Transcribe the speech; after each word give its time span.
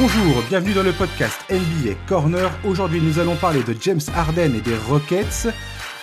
Bonjour, 0.00 0.44
bienvenue 0.48 0.74
dans 0.74 0.84
le 0.84 0.92
podcast 0.92 1.44
NBA 1.50 1.94
Corner. 2.06 2.52
Aujourd'hui, 2.64 3.00
nous 3.00 3.18
allons 3.18 3.34
parler 3.34 3.64
de 3.64 3.74
James 3.80 4.00
Harden 4.14 4.54
et 4.54 4.60
des 4.60 4.76
Rockets, 4.88 5.48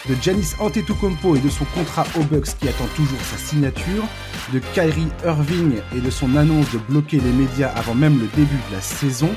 de 0.10 0.16
Giannis 0.22 0.52
Antetokounmpo 0.60 1.38
et 1.38 1.40
de 1.40 1.48
son 1.48 1.64
contrat 1.64 2.04
aux 2.20 2.24
Bucks 2.24 2.58
qui 2.60 2.68
attend 2.68 2.88
toujours 2.94 3.22
sa 3.22 3.38
signature, 3.38 4.04
de 4.52 4.60
Kyrie 4.74 5.08
Irving 5.24 5.76
et 5.96 6.02
de 6.02 6.10
son 6.10 6.36
annonce 6.36 6.70
de 6.74 6.78
bloquer 6.78 7.22
les 7.22 7.32
médias 7.32 7.70
avant 7.70 7.96
même 7.96 8.20
le 8.20 8.28
début 8.36 8.60
de 8.70 8.76
la 8.76 8.82
saison. 8.82 9.30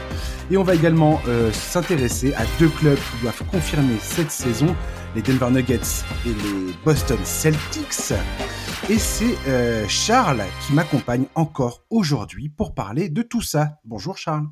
Et 0.51 0.57
on 0.57 0.65
va 0.65 0.75
également 0.75 1.23
euh, 1.29 1.53
s'intéresser 1.53 2.35
à 2.35 2.43
deux 2.59 2.69
clubs 2.69 2.99
qui 2.99 3.23
doivent 3.23 3.45
confirmer 3.53 3.95
cette 4.01 4.33
saison, 4.33 4.75
les 5.15 5.23
Denver 5.23 5.51
Nuggets 5.51 6.05
et 6.27 6.29
les 6.29 6.73
Boston 6.85 7.19
Celtics. 7.25 8.13
Et 8.91 8.99
c'est 8.99 9.37
euh, 9.49 9.87
Charles 9.89 10.45
qui 10.67 10.75
m'accompagne 10.75 11.27
encore 11.35 11.85
aujourd'hui 11.91 12.49
pour 12.49 12.75
parler 12.75 13.09
de 13.09 13.23
tout 13.23 13.41
ça. 13.41 13.81
Bonjour 13.85 14.19
Charles. 14.19 14.47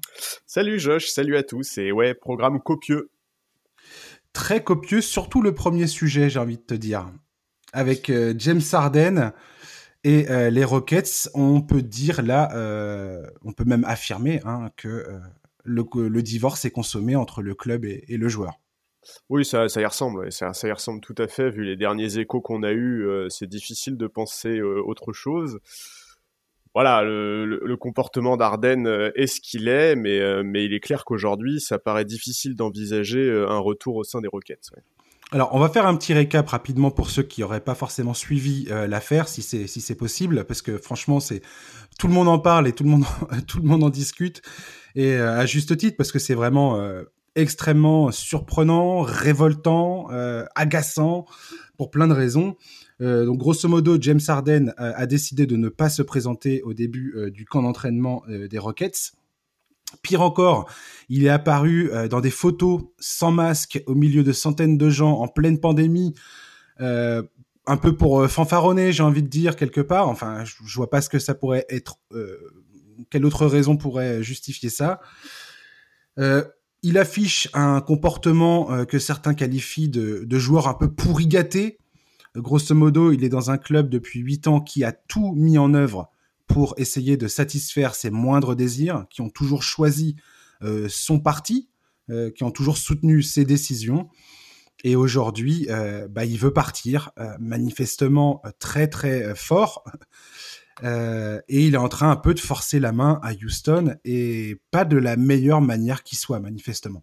Salut 0.47 0.79
Josh, 0.79 1.09
salut 1.09 1.37
à 1.37 1.43
tous. 1.43 1.79
Et 1.79 1.93
ouais, 1.93 2.15
programme 2.15 2.61
copieux. 2.61 3.11
Très 4.33 4.63
copieux, 4.63 5.01
surtout 5.01 5.43
le 5.43 5.55
premier 5.55 5.87
sujet, 5.87 6.31
j'ai 6.31 6.39
envie 6.39 6.59
de 6.59 6.63
te 6.63 6.75
dire. 6.75 7.07
Avec 7.73 8.11
euh, 8.11 8.35
James 8.39 8.63
Harden 8.73 9.33
et 10.05 10.31
euh, 10.31 10.51
les 10.51 10.65
Rockets, 10.65 11.29
on 11.35 11.61
peut 11.61 11.83
dire 11.83 12.23
là, 12.23 12.51
on 13.43 13.53
peut 13.53 13.65
même 13.65 13.85
affirmer 13.85 14.41
hein, 14.45 14.71
que 14.77 15.07
le, 15.65 16.23
divorce 16.23 16.65
est 16.65 16.71
consommé 16.71 17.17
entre 17.17 17.43
le 17.43 17.55
club 17.55 17.85
et 17.85 18.17
le 18.17 18.29
joueur. 18.29 18.59
Oui, 19.29 19.45
ça, 19.45 19.67
y 19.67 19.85
ressemble. 19.85 20.31
Ça, 20.33 20.53
ça, 20.53 20.69
y 20.69 20.73
ressemble 20.73 21.01
tout 21.01 21.15
à 21.19 21.29
fait. 21.29 21.51
Vu 21.51 21.65
les 21.65 21.77
derniers 21.77 22.19
échos 22.19 22.41
qu'on 22.41 22.63
a 22.63 22.73
eus, 22.73 23.07
euh, 23.07 23.29
c'est 23.29 23.49
difficile 23.49 23.97
de 23.97 24.07
penser 24.07 24.59
euh, 24.59 24.83
autre 24.85 25.13
chose. 25.13 25.59
Voilà, 26.75 27.03
le, 27.03 27.77
comportement 27.77 28.37
d'Arden 28.37 28.87
euh, 28.87 29.11
est 29.15 29.27
ce 29.27 29.41
qu'il 29.41 29.67
est, 29.67 29.97
mais, 29.97 30.19
il 30.65 30.75
est 30.75 30.81
clair 30.81 31.05
qu'aujourd'hui, 31.05 31.59
ça 31.59 31.79
paraît 31.79 32.05
difficile 32.05 32.55
d'envisager 32.55 33.31
un 33.49 33.59
retour 33.59 33.97
au 33.97 34.05
sein 34.05 34.21
des 34.21 34.29
Rockets. 34.29 34.71
Alors, 35.33 35.55
on 35.55 35.59
va 35.59 35.71
faire 35.71 35.87
un 35.87 35.97
petit 35.97 36.13
récap 36.13 36.47
rapidement 36.49 36.91
pour 36.91 37.11
ceux 37.11 37.23
qui 37.23 37.41
n'auraient 37.41 37.65
pas 37.65 37.75
forcément 37.75 38.15
suivi 38.15 38.69
l'affaire, 38.89 39.27
si 39.27 39.41
c'est 39.41 39.67
si 39.67 39.81
c'est 39.81 39.95
possible, 39.97 40.45
parce 40.45 40.61
que 40.61 40.77
franchement, 40.77 41.19
c'est 41.19 41.41
tout 41.99 42.09
le 42.09 42.13
monde 42.13 42.29
en 42.29 42.39
parle 42.39 42.69
et 42.69 42.73
tout 42.73 42.85
le 42.85 42.91
monde 43.63 43.83
en 43.83 43.91
discute, 43.91 44.43
et 44.95 45.17
à 45.17 45.47
juste 45.47 45.77
titre, 45.79 45.97
parce 45.97 46.13
que 46.13 46.19
c'est 46.19 46.35
vraiment 46.35 46.79
extrêmement 47.37 48.11
surprenant, 48.11 49.03
révoltant, 49.03 50.11
euh, 50.11 50.45
agaçant 50.57 51.27
pour 51.77 51.91
plein 51.91 52.09
de 52.09 52.15
raisons. 52.15 52.57
Euh, 53.01 53.27
donc 53.27 53.39
grosso 53.39 53.69
modo, 53.69 53.99
James 54.01 54.21
Harden 54.27 54.73
a, 54.79 55.07
décidé 55.07 55.47
de 55.47 55.55
ne 55.57 55.69
pas 55.69 55.91
se 55.91 56.03
présenter 56.03 56.63
au 56.63 56.73
début 56.73 57.15
euh, 57.15 57.31
du 57.31 57.45
camp 57.45 57.63
d'entraînement 57.63 58.23
des 58.29 58.59
Rockets. 58.59 59.13
Pire 60.03 60.23
encore, 60.23 60.69
il 61.09 61.25
est 61.25 61.29
apparu 61.29 61.91
dans 62.11 62.21
des 62.21 62.31
photos 62.31 62.83
sans 62.99 63.31
masque 63.31 63.81
au 63.87 63.95
milieu 63.95 64.25
de 64.25 64.33
centaines 64.33 64.77
de 64.77 64.91
gens 64.91 65.21
en 65.21 65.29
pleine 65.29 65.61
pandémie, 65.61 66.13
un 66.81 67.77
peu 67.81 67.97
pour 67.97 68.29
fanfaronner, 68.29 68.93
j'ai 68.93 69.05
envie 69.05 69.23
de 69.23 69.29
dire 69.29 69.55
quelque 69.55 69.81
part. 69.81 70.09
Enfin, 70.09 70.45
je, 70.45 70.55
je, 70.67 70.75
vois 70.75 70.91
pas 70.91 71.01
ce 71.01 71.09
que 71.09 71.21
ça 71.21 71.37
pourrait 71.37 71.67
être. 71.69 72.01
quelle 73.11 73.25
autre 73.25 73.47
raison 73.47 73.77
pourrait 73.77 74.25
justifier 74.25 74.71
ça 74.71 75.01
il 76.87 76.99
affiche 76.99 77.49
un 77.53 77.81
comportement 77.81 78.73
euh, 78.73 78.85
que 78.85 79.01
certains 79.01 79.35
qualifient 79.35 79.89
de, 79.89 80.39
joueur 80.39 80.69
un 80.69 80.75
peu 80.75 80.89
pourri 80.89 81.27
gâté. 81.27 81.79
Grosso 82.37 82.77
modo, 82.77 83.11
il 83.11 83.25
est 83.25 83.29
dans 83.29 83.51
un 83.51 83.59
club 83.59 83.91
depuis 83.91 84.21
8 84.21 84.47
ans 84.47 84.61
qui 84.61 84.85
a 84.85 84.93
tout 84.93 85.33
mis 85.35 85.59
en 85.59 85.75
œuvre 85.75 86.13
pour 86.47 86.75
essayer 86.77 87.17
de 87.17 87.27
satisfaire 87.27 87.97
ses 87.97 88.11
moindres 88.11 88.55
désirs, 88.55 89.05
qui 89.11 89.21
ont 89.21 89.31
toujours 89.31 89.65
choisi 89.65 90.15
euh, 90.63 90.87
son 90.89 91.19
parti, 91.19 91.69
euh, 92.09 92.31
qui 92.31 92.45
ont 92.45 92.53
toujours 92.53 92.77
soutenu 92.79 93.21
ses 93.21 93.45
décisions. 93.45 94.09
Et 94.85 94.95
aujourd'hui, 94.95 95.67
bah, 96.11 96.25
il 96.27 96.39
veut 96.39 96.53
partir, 96.53 97.11
manifestement 97.41 98.43
très 98.61 98.87
très 98.87 99.35
fort. 99.35 99.83
Euh, 100.85 101.41
et 101.49 101.67
il 101.67 101.75
est 101.75 101.79
en 101.79 101.89
train 101.89 102.11
un 102.11 102.17
peu 102.17 102.35
de 102.35 102.41
forcer 102.41 102.79
la 102.79 102.93
main 102.93 103.19
à 103.23 103.33
Houston 103.33 103.97
et 104.05 104.61
pas 104.71 104.85
de 104.85 104.97
la 104.97 105.17
meilleure 105.17 105.61
manière 105.61 106.03
qui 106.03 106.17
soit, 106.17 106.41
manifestement. 106.41 107.03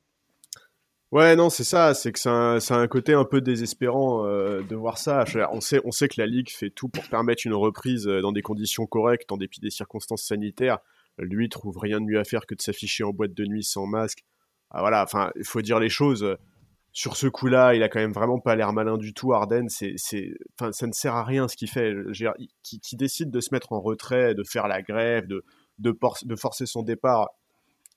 Ouais, 1.12 1.36
non, 1.36 1.50
c'est 1.50 1.64
ça. 1.64 1.94
C'est 1.94 2.12
que 2.12 2.20
c'est 2.20 2.30
un, 2.30 2.58
un, 2.58 2.88
côté 2.88 3.14
un 3.14 3.26
peu 3.26 3.40
désespérant 3.42 4.26
euh, 4.26 4.62
de 4.64 4.76
voir 4.76 4.98
ça. 4.98 5.26
On 5.52 5.62
sait, 5.62 5.80
on 5.86 5.92
sait 5.92 6.08
que 6.08 6.20
la 6.20 6.26
Ligue 6.26 6.50
fait 6.50 6.72
tout 6.72 6.90
pour 6.90 7.08
permettre 7.08 7.44
une 7.46 7.54
reprise 7.54 8.08
euh, 8.08 8.22
dans 8.22 8.32
des 8.32 8.42
conditions 8.42 8.88
correctes, 8.88 9.32
en 9.32 9.38
dépit 9.38 9.60
des 9.60 9.70
circonstances 9.70 10.24
sanitaires. 10.24 10.80
Lui 11.20 11.50
trouve 11.50 11.78
rien 11.78 12.02
de 12.02 12.06
mieux 12.06 12.20
à 12.20 12.24
faire 12.24 12.48
que 12.48 12.56
de 12.56 12.62
s'afficher 12.62 13.04
en 13.04 13.12
boîte 13.12 13.36
de 13.36 13.46
nuit 13.46 13.64
sans 13.64 13.86
masque. 13.86 14.24
Ah, 14.72 14.80
voilà, 14.80 15.04
enfin, 15.04 15.32
il 15.36 15.46
faut 15.46 15.62
dire 15.62 15.80
les 15.80 15.90
choses 15.90 16.36
sur 16.94 17.18
ce 17.18 17.26
coup-là, 17.26 17.74
il 17.74 17.82
a 17.82 17.90
quand 17.90 18.00
même 18.00 18.14
vraiment 18.14 18.40
pas 18.40 18.56
l'air 18.56 18.72
malin 18.72 18.98
du 18.98 19.16
tout. 19.16 19.34
Arden, 19.34 19.68
c'est, 19.68 19.96
ça 19.98 20.88
ne 20.88 20.92
sert 20.94 21.16
à 21.16 21.24
rien 21.24 21.48
ce 21.48 21.58
qu'il 21.58 21.68
fait. 21.68 21.92
Qui, 22.62 22.96
décide 22.96 23.32
de 23.32 23.42
se 23.42 23.50
mettre 23.52 23.74
en 23.74 23.82
retrait, 23.82 24.36
de 24.36 24.44
faire 24.44 24.68
la 24.68 24.84
grève, 24.84 25.26
de, 25.80 26.36
forcer 26.36 26.68
son 26.68 26.84
départ, 26.84 27.30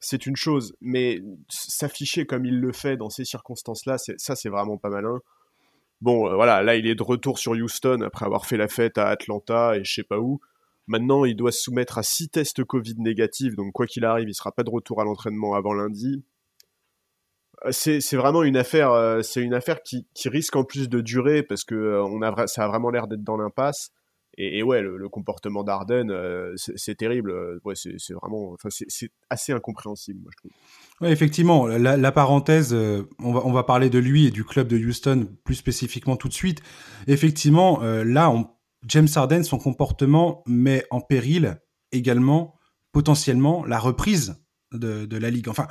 c'est 0.00 0.24
une 0.24 0.36
chose. 0.36 0.74
Mais 0.80 1.20
s'afficher 1.50 2.24
comme 2.24 2.46
il 2.46 2.58
le 2.58 2.72
fait 2.72 2.96
dans 2.96 3.10
ces 3.10 3.26
circonstances-là, 3.26 3.98
ça, 3.98 4.34
c'est 4.34 4.48
vraiment 4.48 4.78
pas 4.78 4.88
malin. 4.88 5.20
Bon, 6.00 6.28
euh, 6.28 6.34
voilà, 6.34 6.62
là, 6.62 6.76
il 6.76 6.86
est 6.86 6.94
de 6.94 7.02
retour 7.02 7.38
sur 7.38 7.52
Houston 7.52 8.00
après 8.00 8.24
avoir 8.24 8.46
fait 8.46 8.56
la 8.56 8.68
fête 8.68 8.96
à 8.96 9.08
Atlanta 9.08 9.76
et 9.76 9.84
je 9.84 9.92
sais 9.92 10.04
pas 10.04 10.18
où. 10.18 10.40
Maintenant, 10.86 11.26
il 11.26 11.36
doit 11.36 11.52
se 11.52 11.62
soumettre 11.62 11.98
à 11.98 12.02
six 12.02 12.30
tests 12.30 12.64
Covid 12.64 12.94
négatifs, 12.98 13.56
donc 13.56 13.72
quoi 13.72 13.86
qu'il 13.86 14.04
arrive, 14.04 14.28
il 14.28 14.34
sera 14.34 14.52
pas 14.52 14.62
de 14.62 14.70
retour 14.70 15.00
à 15.00 15.04
l'entraînement 15.04 15.54
avant 15.54 15.74
lundi. 15.74 16.24
Euh, 17.64 17.70
c'est 17.72 18.16
vraiment 18.16 18.42
une 18.42 18.56
affaire, 18.56 18.92
euh, 18.92 19.22
c'est 19.22 19.42
une 19.42 19.54
affaire 19.54 19.82
qui, 19.82 20.06
risque 20.26 20.56
en 20.56 20.64
plus 20.64 20.88
de 20.88 21.00
durer 21.00 21.42
parce 21.42 21.64
que 21.64 21.74
euh, 21.74 22.04
on 22.04 22.22
a, 22.22 22.46
ça 22.46 22.64
a 22.64 22.68
vraiment 22.68 22.90
l'air 22.90 23.06
d'être 23.06 23.24
dans 23.24 23.36
l'impasse. 23.36 23.90
Et, 24.38 24.62
ouais, 24.62 24.82
le, 24.82 25.08
comportement 25.08 25.64
d'Arden, 25.64 26.12
c'est 26.56 26.94
terrible. 26.94 27.58
C'est 27.74 28.12
vraiment, 28.12 28.52
enfin, 28.52 28.68
c'est 28.70 29.10
assez 29.30 29.54
incompréhensible, 29.54 30.20
moi 30.20 30.30
je 30.30 30.36
trouve. 30.36 31.10
Effectivement, 31.10 31.66
la, 31.66 32.12
parenthèse, 32.12 32.74
on 32.74 33.32
va, 33.32 33.46
on 33.46 33.52
va 33.52 33.62
parler 33.62 33.88
de 33.88 33.98
lui 33.98 34.26
et 34.26 34.30
du 34.30 34.44
club 34.44 34.68
de 34.68 34.76
Houston 34.76 35.26
plus 35.42 35.54
spécifiquement 35.54 36.16
tout 36.16 36.28
de 36.28 36.34
suite. 36.34 36.60
Effectivement, 37.06 37.80
là, 37.80 38.28
on, 38.28 38.46
James 38.86 39.08
Harden, 39.14 39.42
son 39.42 39.56
comportement 39.56 40.42
met 40.46 40.84
en 40.90 41.00
péril 41.00 41.58
également 41.90 42.56
potentiellement 42.92 43.64
la 43.64 43.78
reprise 43.78 44.36
de, 44.70 45.06
de 45.06 45.16
la 45.16 45.30
ligue. 45.30 45.48
Enfin, 45.48 45.66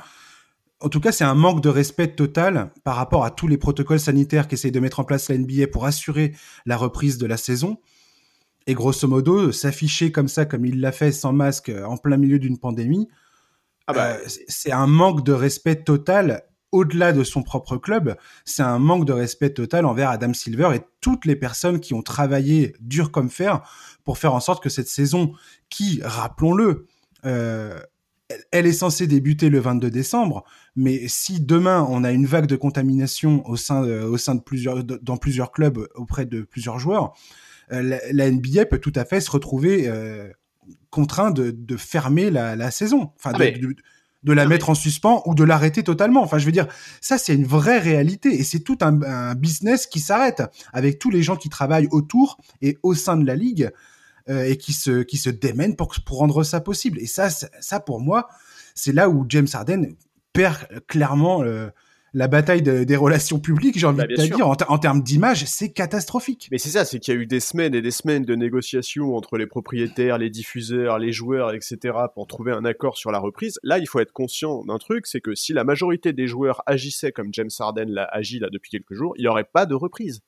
en 0.80 0.88
tout 0.88 1.00
cas, 1.00 1.10
c'est 1.10 1.24
un 1.24 1.34
manque 1.34 1.62
de 1.62 1.68
respect 1.68 2.14
total 2.14 2.70
par 2.84 2.96
rapport 2.96 3.24
à 3.24 3.30
tous 3.30 3.48
les 3.48 3.56
protocoles 3.56 4.00
sanitaires 4.00 4.46
qu'essaye 4.46 4.72
de 4.72 4.80
mettre 4.80 5.00
en 5.00 5.04
place 5.04 5.28
la 5.30 5.38
NBA 5.38 5.68
pour 5.72 5.86
assurer 5.86 6.34
la 6.66 6.76
reprise 6.76 7.16
de 7.16 7.26
la 7.26 7.36
saison. 7.36 7.78
Et 8.66 8.74
grosso 8.74 9.08
modo, 9.08 9.52
s'afficher 9.52 10.12
comme 10.12 10.28
ça, 10.28 10.44
comme 10.44 10.66
il 10.66 10.80
l'a 10.80 10.92
fait 10.92 11.12
sans 11.12 11.32
masque 11.32 11.70
en 11.86 11.96
plein 11.96 12.16
milieu 12.16 12.38
d'une 12.38 12.58
pandémie, 12.58 13.08
ah 13.86 13.92
bah. 13.92 14.06
euh, 14.14 14.18
c'est 14.48 14.72
un 14.72 14.86
manque 14.86 15.24
de 15.24 15.32
respect 15.32 15.76
total 15.76 16.42
au-delà 16.72 17.12
de 17.12 17.24
son 17.24 17.42
propre 17.42 17.76
club. 17.76 18.16
C'est 18.44 18.62
un 18.62 18.78
manque 18.78 19.06
de 19.06 19.12
respect 19.12 19.50
total 19.50 19.86
envers 19.86 20.10
Adam 20.10 20.34
Silver 20.34 20.70
et 20.74 20.80
toutes 21.00 21.24
les 21.24 21.36
personnes 21.36 21.80
qui 21.80 21.94
ont 21.94 22.02
travaillé 22.02 22.74
dur 22.80 23.12
comme 23.12 23.30
fer 23.30 23.62
pour 24.04 24.18
faire 24.18 24.34
en 24.34 24.40
sorte 24.40 24.62
que 24.62 24.68
cette 24.68 24.88
saison, 24.88 25.32
qui, 25.70 26.00
rappelons-le, 26.02 26.86
euh, 27.24 27.78
elle 28.50 28.66
est 28.66 28.72
censée 28.72 29.06
débuter 29.06 29.48
le 29.50 29.60
22 29.60 29.90
décembre, 29.90 30.44
mais 30.74 31.06
si 31.06 31.40
demain 31.40 31.86
on 31.88 32.02
a 32.04 32.10
une 32.10 32.26
vague 32.26 32.46
de 32.46 32.56
contamination 32.56 33.48
au 33.48 33.56
sein, 33.56 33.82
de, 33.82 34.00
au 34.02 34.16
sein 34.16 34.34
de 34.34 34.40
plusieurs, 34.40 34.82
dans 34.84 35.16
plusieurs 35.16 35.52
clubs 35.52 35.86
auprès 35.94 36.26
de 36.26 36.42
plusieurs 36.42 36.78
joueurs, 36.78 37.14
euh, 37.72 37.98
la, 38.12 38.30
NBA 38.30 38.66
peut 38.66 38.78
tout 38.78 38.92
à 38.94 39.04
fait 39.04 39.20
se 39.20 39.30
retrouver 39.30 39.88
euh, 39.88 40.28
contraint 40.90 41.30
de, 41.30 41.50
de, 41.50 41.76
fermer 41.76 42.30
la, 42.30 42.56
la 42.56 42.70
saison, 42.70 43.12
enfin 43.16 43.32
ah, 43.34 43.38
de, 43.38 43.76
de, 44.22 44.32
la 44.32 44.46
mettre 44.46 44.70
en 44.70 44.74
suspens 44.74 45.22
ou 45.26 45.34
de 45.34 45.44
l'arrêter 45.44 45.82
totalement. 45.82 46.22
Enfin, 46.22 46.38
je 46.38 46.46
veux 46.46 46.52
dire, 46.52 46.66
ça 47.00 47.18
c'est 47.18 47.34
une 47.34 47.46
vraie 47.46 47.78
réalité 47.78 48.28
et 48.34 48.42
c'est 48.42 48.60
tout 48.60 48.78
un, 48.80 49.02
un 49.02 49.34
business 49.34 49.86
qui 49.86 50.00
s'arrête 50.00 50.42
avec 50.72 50.98
tous 50.98 51.10
les 51.10 51.22
gens 51.22 51.36
qui 51.36 51.48
travaillent 51.48 51.88
autour 51.90 52.38
et 52.60 52.78
au 52.82 52.94
sein 52.94 53.16
de 53.16 53.26
la 53.26 53.36
ligue. 53.36 53.70
Euh, 54.28 54.42
et 54.42 54.56
qui 54.56 54.72
se 54.72 55.02
qui 55.02 55.18
se 55.18 55.30
démènent 55.30 55.76
pour 55.76 55.94
pour 56.04 56.18
rendre 56.18 56.42
ça 56.42 56.60
possible. 56.60 56.98
Et 56.98 57.06
ça, 57.06 57.30
ça 57.30 57.78
pour 57.78 58.00
moi, 58.00 58.26
c'est 58.74 58.92
là 58.92 59.08
où 59.08 59.24
James 59.28 59.46
Harden 59.52 59.94
perd 60.32 60.66
clairement 60.88 61.44
euh, 61.44 61.68
la 62.12 62.26
bataille 62.28 62.62
des 62.62 62.96
relations 62.96 63.38
publiques, 63.38 63.78
j'ai 63.78 63.86
envie 63.86 63.98
bah, 63.98 64.06
de 64.06 64.16
te 64.16 64.22
dire, 64.22 64.48
en, 64.48 64.78
termes 64.78 65.02
d'image, 65.02 65.44
c'est 65.44 65.70
catastrophique. 65.70 66.48
Mais 66.50 66.56
c'est 66.56 66.70
ça, 66.70 66.86
c'est 66.86 66.98
qu'il 66.98 67.12
y 67.12 67.16
a 67.16 67.20
eu 67.20 67.26
des 67.26 67.40
semaines 67.40 67.74
et 67.74 67.82
des 67.82 67.90
semaines 67.90 68.24
de 68.24 68.34
négociations 68.34 69.14
entre 69.14 69.36
les 69.36 69.46
propriétaires, 69.46 70.16
les 70.16 70.30
diffuseurs, 70.30 70.98
les 70.98 71.12
joueurs, 71.12 71.52
etc., 71.52 71.94
pour 72.14 72.26
trouver 72.26 72.52
un 72.52 72.64
accord 72.64 72.96
sur 72.96 73.12
la 73.12 73.18
reprise. 73.18 73.60
Là, 73.62 73.78
il 73.78 73.86
faut 73.86 74.00
être 74.00 74.12
conscient 74.12 74.64
d'un 74.64 74.78
truc, 74.78 75.06
c'est 75.06 75.20
que 75.20 75.34
si 75.34 75.52
la 75.52 75.62
majorité 75.62 76.14
des 76.14 76.26
joueurs 76.26 76.62
agissaient 76.64 77.12
comme 77.12 77.28
James 77.32 77.50
Harden 77.58 77.86
l'a 77.88 78.04
agi 78.04 78.38
là 78.38 78.48
depuis 78.50 78.70
quelques 78.70 78.94
jours, 78.94 79.12
il 79.18 79.20
n'y 79.20 79.28
aurait 79.28 79.44
pas 79.44 79.66
de 79.66 79.74
reprise. 79.74 80.20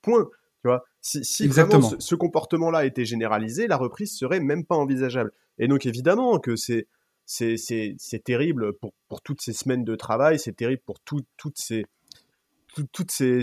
Point. 0.00 0.28
Tu 0.62 0.68
vois? 0.68 0.84
Si, 1.06 1.24
si 1.24 1.46
vraiment 1.46 1.80
ce, 1.80 2.14
comportement-là 2.16 2.84
était 2.84 3.04
généralisé, 3.04 3.68
la 3.68 3.76
reprise 3.76 4.12
serait 4.12 4.40
même 4.40 4.64
pas 4.64 4.74
envisageable. 4.74 5.30
Et 5.58 5.68
donc 5.68 5.86
évidemment 5.86 6.40
que 6.40 6.56
c'est 6.56 6.88
c'est 7.24 8.24
terrible 8.24 8.72
pour, 8.72 8.92
pour 9.08 9.22
toutes 9.22 9.40
ces 9.40 9.52
semaines 9.52 9.84
de 9.84 9.94
travail, 9.94 10.40
c'est 10.40 10.56
terrible 10.56 10.82
pour 10.84 10.98
toutes 11.00 11.26
ces 11.54 11.86
toutes 12.92 13.10
ces, 13.10 13.42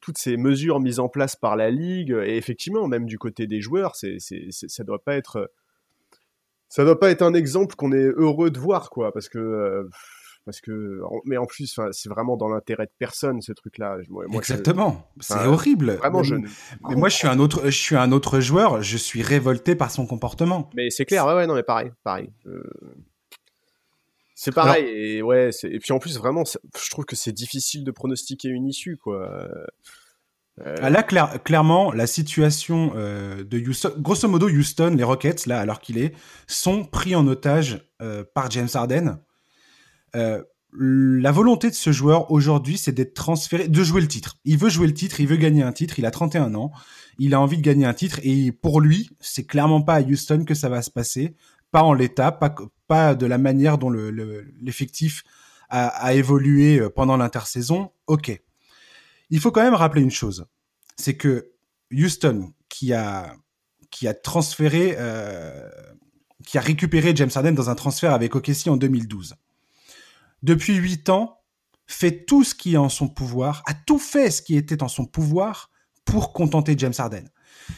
toutes 0.00 0.18
ces 0.18 0.36
mesures 0.36 0.80
mises 0.80 1.00
en 1.00 1.08
place 1.08 1.34
par 1.34 1.56
la 1.56 1.70
ligue. 1.70 2.16
Et 2.24 2.36
effectivement 2.36 2.86
même 2.86 3.06
du 3.06 3.18
côté 3.18 3.48
des 3.48 3.60
joueurs, 3.60 3.96
c'est, 3.96 4.18
ça 4.20 4.84
doit 4.84 5.02
pas 5.02 5.16
être 5.16 5.50
ça 6.68 6.84
doit 6.84 6.98
pas 6.98 7.10
être 7.10 7.22
un 7.22 7.34
exemple 7.34 7.74
qu'on 7.74 7.92
est 7.92 8.12
heureux 8.16 8.52
de 8.52 8.58
voir 8.58 8.90
quoi. 8.90 9.12
Parce 9.12 9.28
que 9.28 9.38
euh, 9.38 9.88
parce 10.44 10.60
que 10.60 11.00
mais 11.24 11.36
en 11.36 11.46
plus 11.46 11.78
c'est 11.92 12.08
vraiment 12.08 12.36
dans 12.36 12.48
l'intérêt 12.48 12.86
de 12.86 12.92
personne 12.98 13.40
ce 13.40 13.52
truc 13.52 13.78
là 13.78 13.96
exactement. 14.32 15.10
C'est 15.20 15.46
horrible. 15.46 15.92
vraiment 15.92 16.22
je 16.22 16.36
mais 16.36 16.96
moi 16.96 17.08
je 17.08 17.16
suis 17.16 17.28
un 17.28 17.38
autre 17.38 17.64
je 17.66 17.78
suis 17.78 17.96
un 17.96 18.12
autre 18.12 18.40
joueur. 18.40 18.82
Je 18.82 18.96
suis 18.96 19.22
révolté 19.22 19.74
par 19.74 19.90
son 19.90 20.06
comportement. 20.06 20.70
Mais 20.74 20.90
c'est 20.90 21.04
clair. 21.04 21.26
Ouais 21.26 21.34
ouais 21.34 21.46
non 21.46 21.54
mais 21.54 21.62
pareil 21.62 21.90
pareil. 22.02 22.30
C'est 24.36 24.52
pareil, 24.52 24.84
et 24.84 25.22
ouais, 25.22 25.50
et 25.62 25.78
puis 25.78 25.92
en 25.92 25.98
plus, 26.00 26.18
vraiment, 26.18 26.42
je 26.44 26.90
trouve 26.90 27.04
que 27.04 27.14
c'est 27.14 27.32
difficile 27.32 27.84
de 27.84 27.90
pronostiquer 27.92 28.48
une 28.48 28.66
issue, 28.66 28.96
quoi. 28.96 29.30
Euh... 29.30 30.74
Ah, 30.80 30.90
là, 30.90 31.02
clairement, 31.02 31.92
la 31.92 32.06
situation 32.06 32.92
euh, 32.94 33.42
de 33.42 33.58
Houston, 33.58 33.92
grosso 33.98 34.28
modo, 34.28 34.48
Houston, 34.48 34.94
les 34.96 35.02
Rockets, 35.02 35.46
là, 35.46 35.60
alors 35.60 35.80
qu'il 35.80 35.98
est, 35.98 36.14
sont 36.46 36.84
pris 36.84 37.16
en 37.16 37.26
otage 37.26 37.88
euh, 38.02 38.24
par 38.34 38.50
James 38.50 38.68
Harden. 38.72 39.18
Euh, 40.14 40.42
la 40.76 41.30
volonté 41.30 41.70
de 41.70 41.74
ce 41.74 41.92
joueur 41.92 42.32
aujourd'hui, 42.32 42.78
c'est 42.78 42.92
d'être 42.92 43.14
transféré, 43.14 43.68
de 43.68 43.82
jouer 43.84 44.00
le 44.00 44.08
titre. 44.08 44.38
Il 44.44 44.58
veut 44.58 44.70
jouer 44.70 44.88
le 44.88 44.94
titre, 44.94 45.20
il 45.20 45.28
veut 45.28 45.36
gagner 45.36 45.62
un 45.62 45.72
titre, 45.72 45.98
il 45.98 46.06
a 46.06 46.10
31 46.10 46.54
ans, 46.56 46.72
il 47.18 47.32
a 47.32 47.40
envie 47.40 47.58
de 47.58 47.62
gagner 47.62 47.86
un 47.86 47.94
titre, 47.94 48.18
et 48.24 48.50
pour 48.50 48.80
lui, 48.80 49.10
c'est 49.20 49.44
clairement 49.44 49.82
pas 49.82 49.94
à 49.94 50.00
Houston 50.00 50.44
que 50.44 50.54
ça 50.54 50.68
va 50.68 50.82
se 50.82 50.90
passer 50.90 51.36
pas 51.74 51.82
en 51.82 51.92
l'état, 51.92 52.30
pas, 52.30 52.54
pas 52.86 53.16
de 53.16 53.26
la 53.26 53.36
manière 53.36 53.78
dont 53.78 53.90
l'effectif 53.90 55.24
le, 55.72 55.76
a, 55.76 56.14
évolué 56.14 56.78
euh, 56.78 56.88
pendant 56.88 57.16
l'intersaison. 57.16 57.90
Ok. 58.06 58.40
Il 59.30 59.40
faut 59.40 59.50
quand 59.50 59.64
même 59.64 59.74
rappeler 59.74 60.00
une 60.00 60.12
chose, 60.12 60.46
c'est 60.96 61.16
que 61.16 61.50
Houston, 61.90 62.52
qui 62.68 62.92
a, 62.92 63.34
qui 63.90 64.06
a 64.06 64.14
transféré, 64.14 64.94
euh, 64.98 65.68
qui 66.46 66.58
a 66.58 66.60
récupéré 66.60 67.10
James 67.16 67.30
Harden 67.34 67.54
dans 67.54 67.70
un 67.70 67.74
transfert 67.74 68.12
avec 68.12 68.36
OKC 68.36 68.68
en 68.68 68.76
2012, 68.76 69.34
depuis 70.44 70.74
huit 70.74 71.08
ans, 71.08 71.40
fait 71.86 72.26
tout 72.26 72.44
ce 72.44 72.54
qui 72.54 72.74
est 72.74 72.78
en 72.78 72.90
son 72.90 73.08
pouvoir, 73.08 73.62
a 73.66 73.72
tout 73.72 73.98
fait 73.98 74.30
ce 74.30 74.42
qui 74.42 74.56
était 74.56 74.82
en 74.82 74.88
son 74.88 75.06
pouvoir 75.06 75.70
pour 76.04 76.34
contenter 76.34 76.74
James 76.76 76.92
Harden. 76.96 77.24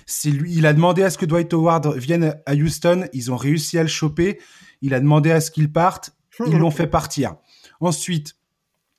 C'est 0.04 0.30
lui, 0.30 0.52
il 0.52 0.66
a 0.66 0.72
demandé 0.72 1.04
à 1.04 1.10
ce 1.10 1.16
que 1.16 1.26
Dwight 1.26 1.52
Howard 1.54 1.96
vienne 1.96 2.34
à 2.44 2.54
Houston. 2.54 3.06
Ils 3.12 3.30
ont 3.30 3.36
réussi 3.36 3.78
à 3.78 3.82
le 3.82 3.88
choper. 3.88 4.40
Il 4.82 4.94
a 4.94 5.00
demandé 5.00 5.30
à 5.30 5.40
ce 5.40 5.52
qu'il 5.52 5.72
parte. 5.72 6.10
Ils 6.44 6.58
l'ont 6.58 6.72
fait 6.72 6.88
partir. 6.88 7.36
Ensuite, 7.78 8.34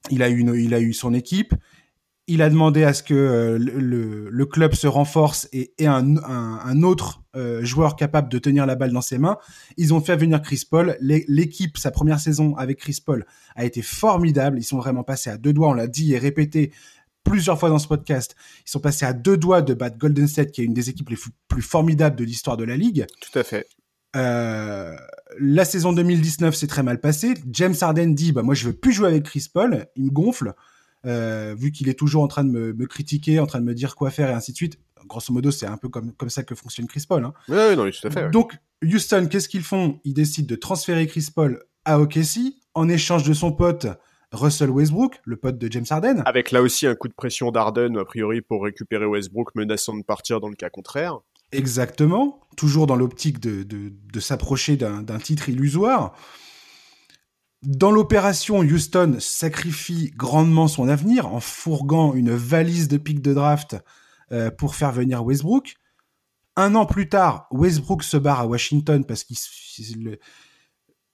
il 0.09 0.23
a 0.23 0.29
eu, 0.29 0.41
il 0.57 0.73
a 0.73 0.79
eu 0.79 0.93
son 0.93 1.13
équipe. 1.13 1.53
Il 2.27 2.41
a 2.41 2.49
demandé 2.49 2.85
à 2.85 2.93
ce 2.93 3.03
que 3.03 3.13
euh, 3.13 3.57
le, 3.59 4.45
club 4.45 4.75
se 4.75 4.87
renforce 4.87 5.49
et 5.51 5.73
ait 5.77 5.87
un, 5.87 6.83
autre 6.83 7.21
euh, 7.37 7.63
joueur 7.63 7.95
capable 7.95 8.29
de 8.29 8.39
tenir 8.39 8.65
la 8.65 8.75
balle 8.75 8.91
dans 8.91 9.01
ses 9.01 9.17
mains. 9.17 9.37
Ils 9.77 9.93
ont 9.93 10.01
fait 10.01 10.15
venir 10.15 10.41
Chris 10.41 10.63
Paul. 10.69 10.97
L'équipe, 10.99 11.77
sa 11.77 11.91
première 11.91 12.19
saison 12.19 12.55
avec 12.55 12.79
Chris 12.79 12.97
Paul, 13.05 13.25
a 13.55 13.65
été 13.65 13.81
formidable. 13.81 14.59
Ils 14.59 14.63
sont 14.63 14.77
vraiment 14.77 15.03
passés 15.03 15.29
à 15.29 15.37
deux 15.37 15.53
doigts. 15.53 15.69
On 15.69 15.73
l'a 15.73 15.87
dit 15.87 16.13
et 16.13 16.17
répété 16.17 16.71
plusieurs 17.23 17.59
fois 17.59 17.69
dans 17.69 17.79
ce 17.79 17.87
podcast. 17.87 18.35
Ils 18.65 18.71
sont 18.71 18.79
passés 18.79 19.05
à 19.05 19.13
deux 19.13 19.37
doigts 19.37 19.61
de 19.61 19.73
battre 19.73 19.97
Golden 19.97 20.27
State, 20.27 20.51
qui 20.51 20.61
est 20.61 20.65
une 20.65 20.73
des 20.73 20.89
équipes 20.89 21.09
les 21.09 21.17
plus 21.47 21.61
formidables 21.61 22.15
de 22.15 22.23
l'histoire 22.23 22.57
de 22.57 22.63
la 22.63 22.75
ligue. 22.75 23.05
Tout 23.21 23.37
à 23.37 23.43
fait. 23.43 23.67
Euh, 24.15 24.95
la 25.39 25.65
saison 25.65 25.93
2019 25.93 26.55
s'est 26.55 26.67
très 26.67 26.83
mal 26.83 26.99
passée. 26.99 27.35
James 27.51 27.75
Harden 27.79 28.13
dit 28.13 28.31
bah 28.31 28.41
moi 28.41 28.55
je 28.55 28.65
veux 28.65 28.73
plus 28.73 28.93
jouer 28.93 29.09
avec 29.09 29.23
Chris 29.23 29.47
Paul, 29.53 29.85
il 29.95 30.05
me 30.05 30.09
gonfle 30.09 30.53
euh, 31.05 31.55
vu 31.57 31.71
qu'il 31.71 31.89
est 31.89 31.97
toujours 31.97 32.23
en 32.23 32.27
train 32.27 32.43
de 32.43 32.49
me, 32.49 32.85
critiquer, 32.85 33.39
en 33.39 33.45
train 33.45 33.59
de 33.59 33.65
me 33.65 33.73
dire 33.73 33.95
quoi 33.95 34.09
faire 34.09 34.29
et 34.29 34.33
ainsi 34.33 34.51
de 34.51 34.57
suite. 34.57 34.79
Grosso 35.05 35.31
modo, 35.31 35.51
c'est 35.51 35.67
un 35.67 35.77
peu 35.77 35.87
comme 35.87 36.11
comme 36.13 36.29
ça 36.29 36.43
que 36.43 36.53
fonctionne 36.53 36.87
Chris 36.87 37.05
Paul. 37.07 37.23
Hein. 37.23 37.33
Oui, 37.47 37.77
non, 37.77 37.89
tout 37.89 38.07
à 38.07 38.11
fait. 38.11 38.29
Donc 38.29 38.57
Houston, 38.83 39.27
qu'est-ce 39.29 39.47
qu'ils 39.47 39.63
font? 39.63 39.99
Ils 40.03 40.13
décident 40.13 40.47
de 40.47 40.55
transférer 40.55 41.07
Chris 41.07 41.27
Paul 41.33 41.63
à 41.85 41.99
OKC 41.99 42.55
en 42.73 42.89
échange 42.89 43.23
de 43.23 43.33
son 43.33 43.53
pote 43.53 43.87
Russell 44.31 44.69
Westbrook, 44.69 45.21
le 45.23 45.37
pote 45.37 45.57
de 45.57 45.71
James 45.71 45.85
Harden. 45.89 46.23
Avec 46.25 46.51
là 46.51 46.61
aussi 46.61 46.85
un 46.85 46.95
coup 46.95 47.07
de 47.07 47.13
pression 47.13 47.51
d'Harden, 47.51 47.97
a 47.97 48.05
priori, 48.05 48.41
pour 48.41 48.63
récupérer 48.63 49.05
Westbrook, 49.05 49.55
menaçant 49.55 49.95
de 49.95 50.03
partir 50.03 50.41
dans 50.41 50.49
le 50.49 50.55
cas 50.55 50.69
contraire. 50.69 51.19
Exactement, 51.53 52.41
toujours 52.57 52.87
dans 52.87 52.97
l'optique 52.97 53.39
de, 53.39 53.63
de, 53.63 54.19
s'approcher 54.19 54.75
d'un 54.75 55.19
titre 55.19 55.47
illusoire. 55.47 56.13
Dans 57.63 57.91
l'opération, 57.91 58.59
Houston 58.59 59.17
sacrifie 59.19 60.11
grandement 60.15 60.67
son 60.67 60.87
avenir 60.87 61.27
en 61.27 61.39
fourguant 61.39 62.13
une 62.13 62.31
valise 62.31 62.87
de 62.87 62.97
pics 62.97 63.21
de 63.21 63.33
draft 63.33 63.75
euh, 64.31 64.51
pour 64.51 64.75
faire 64.75 64.91
venir 64.91 65.25
Westbrook. 65.25 65.75
Un 66.55 66.75
an 66.75 66.85
plus 66.85 67.09
tard, 67.09 67.47
Westbrook 67.51 68.03
se 68.03 68.17
barre 68.17 68.41
à 68.41 68.47
Washington 68.47 69.05
parce 69.05 69.23
qu'il 69.23 70.17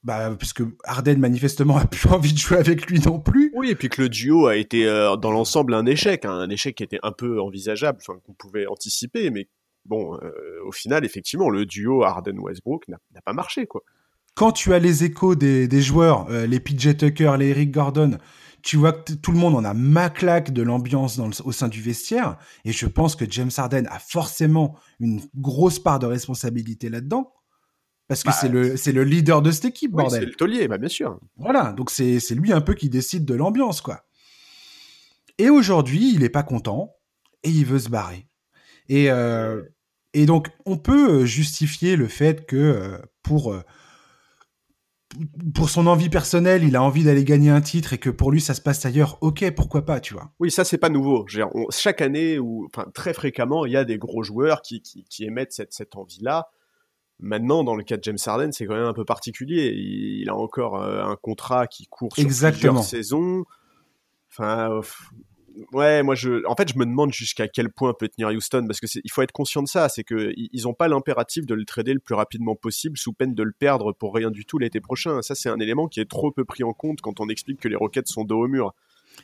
bah, 0.04 0.36
que 0.54 0.63
Harden 0.84 1.18
manifestement 1.18 1.78
a 1.78 1.86
plus 1.86 2.10
envie 2.10 2.34
de 2.34 2.38
jouer 2.38 2.57
avec 2.57 2.89
lui 2.89 3.00
non 3.00 3.19
plus. 3.19 3.51
Oui, 3.56 3.69
et 3.69 3.75
puis 3.75 3.88
que 3.88 4.01
le 4.01 4.10
duo 4.10 4.48
a 4.48 4.57
été 4.57 4.86
euh, 4.86 5.16
dans 5.16 5.31
l'ensemble 5.31 5.74
un 5.74 5.86
échec, 5.86 6.25
hein, 6.25 6.31
un 6.31 6.50
échec 6.50 6.75
qui 6.75 6.84
était 6.84 7.00
un 7.04 7.13
peu 7.13 7.42
envisageable, 7.42 8.00
qu'on 8.06 8.34
pouvait 8.34 8.68
anticiper, 8.68 9.30
mais 9.30 9.48
bon, 9.86 10.18
euh, 10.22 10.31
au 10.66 10.74
final, 10.74 11.06
effectivement, 11.06 11.50
le 11.50 11.66
duo 11.66 12.04
Harden-Westbrook 12.04 12.89
n'a 12.89 13.22
pas 13.24 13.34
marché, 13.34 13.66
quoi. 13.66 13.81
Quand 14.36 14.52
tu 14.52 14.74
as 14.74 14.80
les 14.80 15.04
échos 15.04 15.36
des, 15.36 15.68
des 15.68 15.82
joueurs, 15.82 16.28
euh, 16.30 16.46
les 16.48 16.60
PJ 16.60 16.98
Tucker, 16.98 17.36
les 17.38 17.50
Eric 17.50 17.72
Gordon, 17.72 18.18
tu 18.64 18.78
vois 18.78 18.94
que 18.94 19.14
tout 19.14 19.32
le 19.32 19.38
monde 19.38 19.56
en 19.56 19.64
a 19.64 19.74
maclaque 19.74 20.52
de 20.52 20.62
l'ambiance 20.64 21.20
au 21.44 21.52
sein 21.52 21.68
du 21.68 21.82
vestiaire, 21.82 22.38
et 22.66 22.72
je 22.72 22.86
pense 22.86 23.16
que 23.16 23.26
James 23.30 23.52
Harden 23.56 23.86
a 23.90 24.00
forcément 24.00 24.76
une 25.00 25.22
grosse 25.36 25.80
part 25.80 26.00
de 26.00 26.08
responsabilité 26.08 26.90
là-dedans. 26.90 27.34
Parce 28.08 28.24
que 28.24 28.30
bah, 28.30 28.38
c'est 28.40 28.50
le 28.50 28.76
c'est 28.76 28.92
le 28.92 29.04
leader 29.04 29.42
de 29.42 29.52
cette 29.52 29.66
équipe, 29.66 29.92
bordel. 29.92 30.22
C'est 30.22 30.26
le 30.26 30.34
taulier, 30.34 30.68
bah 30.68 30.78
bien 30.78 30.90
sûr. 30.90 31.20
Voilà, 31.38 31.72
donc 31.74 31.90
c'est 31.90 32.20
c'est 32.20 32.36
lui 32.36 32.52
un 32.52 32.62
peu 32.62 32.74
qui 32.74 32.90
décide 32.90 33.26
de 33.26 33.34
l'ambiance, 33.34 33.82
quoi. 33.82 34.06
Et 35.38 35.50
aujourd'hui, 35.50 36.14
il 36.14 36.24
est 36.24 36.30
pas 36.30 36.44
content 36.44 36.96
et 37.44 37.50
il 37.50 37.66
veut 37.66 37.80
se 37.80 37.90
barrer. 37.90 38.28
Et 38.90 39.10
euh, 39.10 39.64
et 40.14 40.26
donc 40.26 40.50
on 40.66 40.78
peut 40.78 41.26
justifier 41.26 41.96
le 41.96 42.08
fait 42.08 42.46
que 42.46 42.56
euh, 42.56 42.98
pour 43.24 43.54
euh, 43.54 43.64
pour 45.54 45.69
son 45.69 45.88
envie 45.88 46.10
personnelle, 46.10 46.63
il 46.63 46.75
a 46.75 46.84
envie 46.84 47.03
d'aller 47.03 47.24
gagner 47.24 47.50
un 47.50 47.62
titre 47.62 47.93
et 47.93 47.98
que 47.98 48.10
pour 48.10 48.32
lui 48.32 48.41
ça 48.41 48.53
se 48.53 48.62
passe 48.62 48.86
ailleurs, 48.86 49.17
ok, 49.22 49.51
pourquoi 49.55 49.86
pas, 49.86 50.00
tu 50.00 50.13
vois. 50.13 50.32
Oui, 50.39 50.51
ça 50.51 50.63
c'est 50.63 50.77
pas 50.77 50.89
nouveau. 50.89 51.25
chaque 51.70 52.01
année 52.01 52.39
ou 52.39 52.65
enfin 52.65 52.89
très 52.93 53.13
fréquemment, 53.13 53.65
il 53.65 53.74
y 53.74 53.77
a 53.77 53.86
des 53.86 53.98
gros 53.98 54.24
joueurs 54.24 54.62
qui, 54.62 54.82
qui, 54.82 55.03
qui 55.10 55.25
émettent 55.25 55.53
cette, 55.53 55.74
cette 55.74 55.96
envie-là. 55.96 56.50
Maintenant, 57.20 57.63
dans 57.63 57.75
le 57.75 57.84
cas 57.84 57.98
de 57.98 58.03
James 58.03 58.17
Harden, 58.25 58.51
c'est 58.51 58.65
quand 58.65 58.75
même 58.75 58.86
un 58.86 58.93
peu 58.93 59.05
particulier. 59.05 59.72
Il, 59.75 60.29
a 60.29 60.36
encore 60.36 60.82
euh, 60.82 61.03
un 61.03 61.15
contrat 61.15 61.67
qui 61.67 61.86
court 61.88 62.13
sur 62.15 62.25
plusieurs 62.25 62.84
saisons. 62.84 63.46
Enfin, 64.29 64.82
ouais, 65.72 66.03
moi, 66.03 66.15
je, 66.15 66.45
en 66.48 66.55
fait, 66.55 66.72
je 66.72 66.77
me 66.77 66.86
demande 66.86 67.13
jusqu'à 67.13 67.48
quel 67.48 67.72
point 67.72 67.93
peut 67.93 68.07
tenir 68.07 68.29
Houston, 68.29 68.65
parce 68.67 68.79
que 68.79 68.88
il 69.03 69.12
faut 69.12 69.22
être 69.22 69.31
conscient 69.31 69.63
de 69.63 69.67
ça, 69.67 69.89
c'est 69.89 70.03
que 70.03 70.33
ils 70.36 70.63
n'ont 70.63 70.74
pas 70.74 70.88
l'impératif 70.88 71.45
de 71.45 71.53
le 71.53 71.65
trader 71.65 71.93
le 71.93 72.00
plus 72.00 72.15
rapidement 72.15 72.55
possible, 72.55 72.98
sous 72.98 73.13
peine 73.13 73.33
de 73.33 73.43
le 73.43 73.51
perdre 73.51 73.93
pour 73.93 74.13
rien 74.13 74.31
du 74.31 74.45
tout 74.45 74.57
l'été 74.57 74.81
prochain. 74.81 75.22
Ça, 75.22 75.36
c'est 75.36 75.50
un 75.50 75.60
élément 75.60 75.88
qui 75.88 76.00
est 76.00 76.10
trop 76.10 76.31
peu 76.31 76.45
pris 76.45 76.63
en 76.63 76.74
compte 76.74 77.01
quand 77.01 77.19
on 77.19 77.29
explique 77.29 77.60
que 77.60 77.67
les 77.67 77.75
Rockets 77.75 78.07
sont 78.07 78.24
dos 78.24 78.43
au 78.43 78.48
mur. 78.48 78.74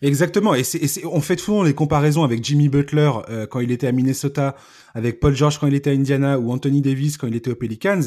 Exactement, 0.02 0.56
et, 0.56 0.64
c'est, 0.64 1.06
on 1.06 1.22
fait 1.22 1.40
souvent 1.40 1.64
les 1.64 1.74
comparaisons 1.74 2.24
avec 2.24 2.44
Jimmy 2.44 2.70
Butler 2.70 3.12
euh, 3.30 3.46
quand 3.48 3.60
il 3.60 3.72
était 3.72 3.88
à 3.88 3.92
Minnesota, 3.92 4.56
avec 4.94 5.20
Paul 5.20 5.36
George 5.36 5.60
quand 5.60 5.68
il 5.68 5.76
était 5.76 5.90
à 5.90 5.94
Indiana, 5.94 6.40
ou 6.40 6.52
Anthony 6.52 6.82
Davis 6.82 7.18
quand 7.18 7.28
il 7.28 7.36
était 7.36 7.52
aux 7.52 7.56
Pelicans. 7.56 8.02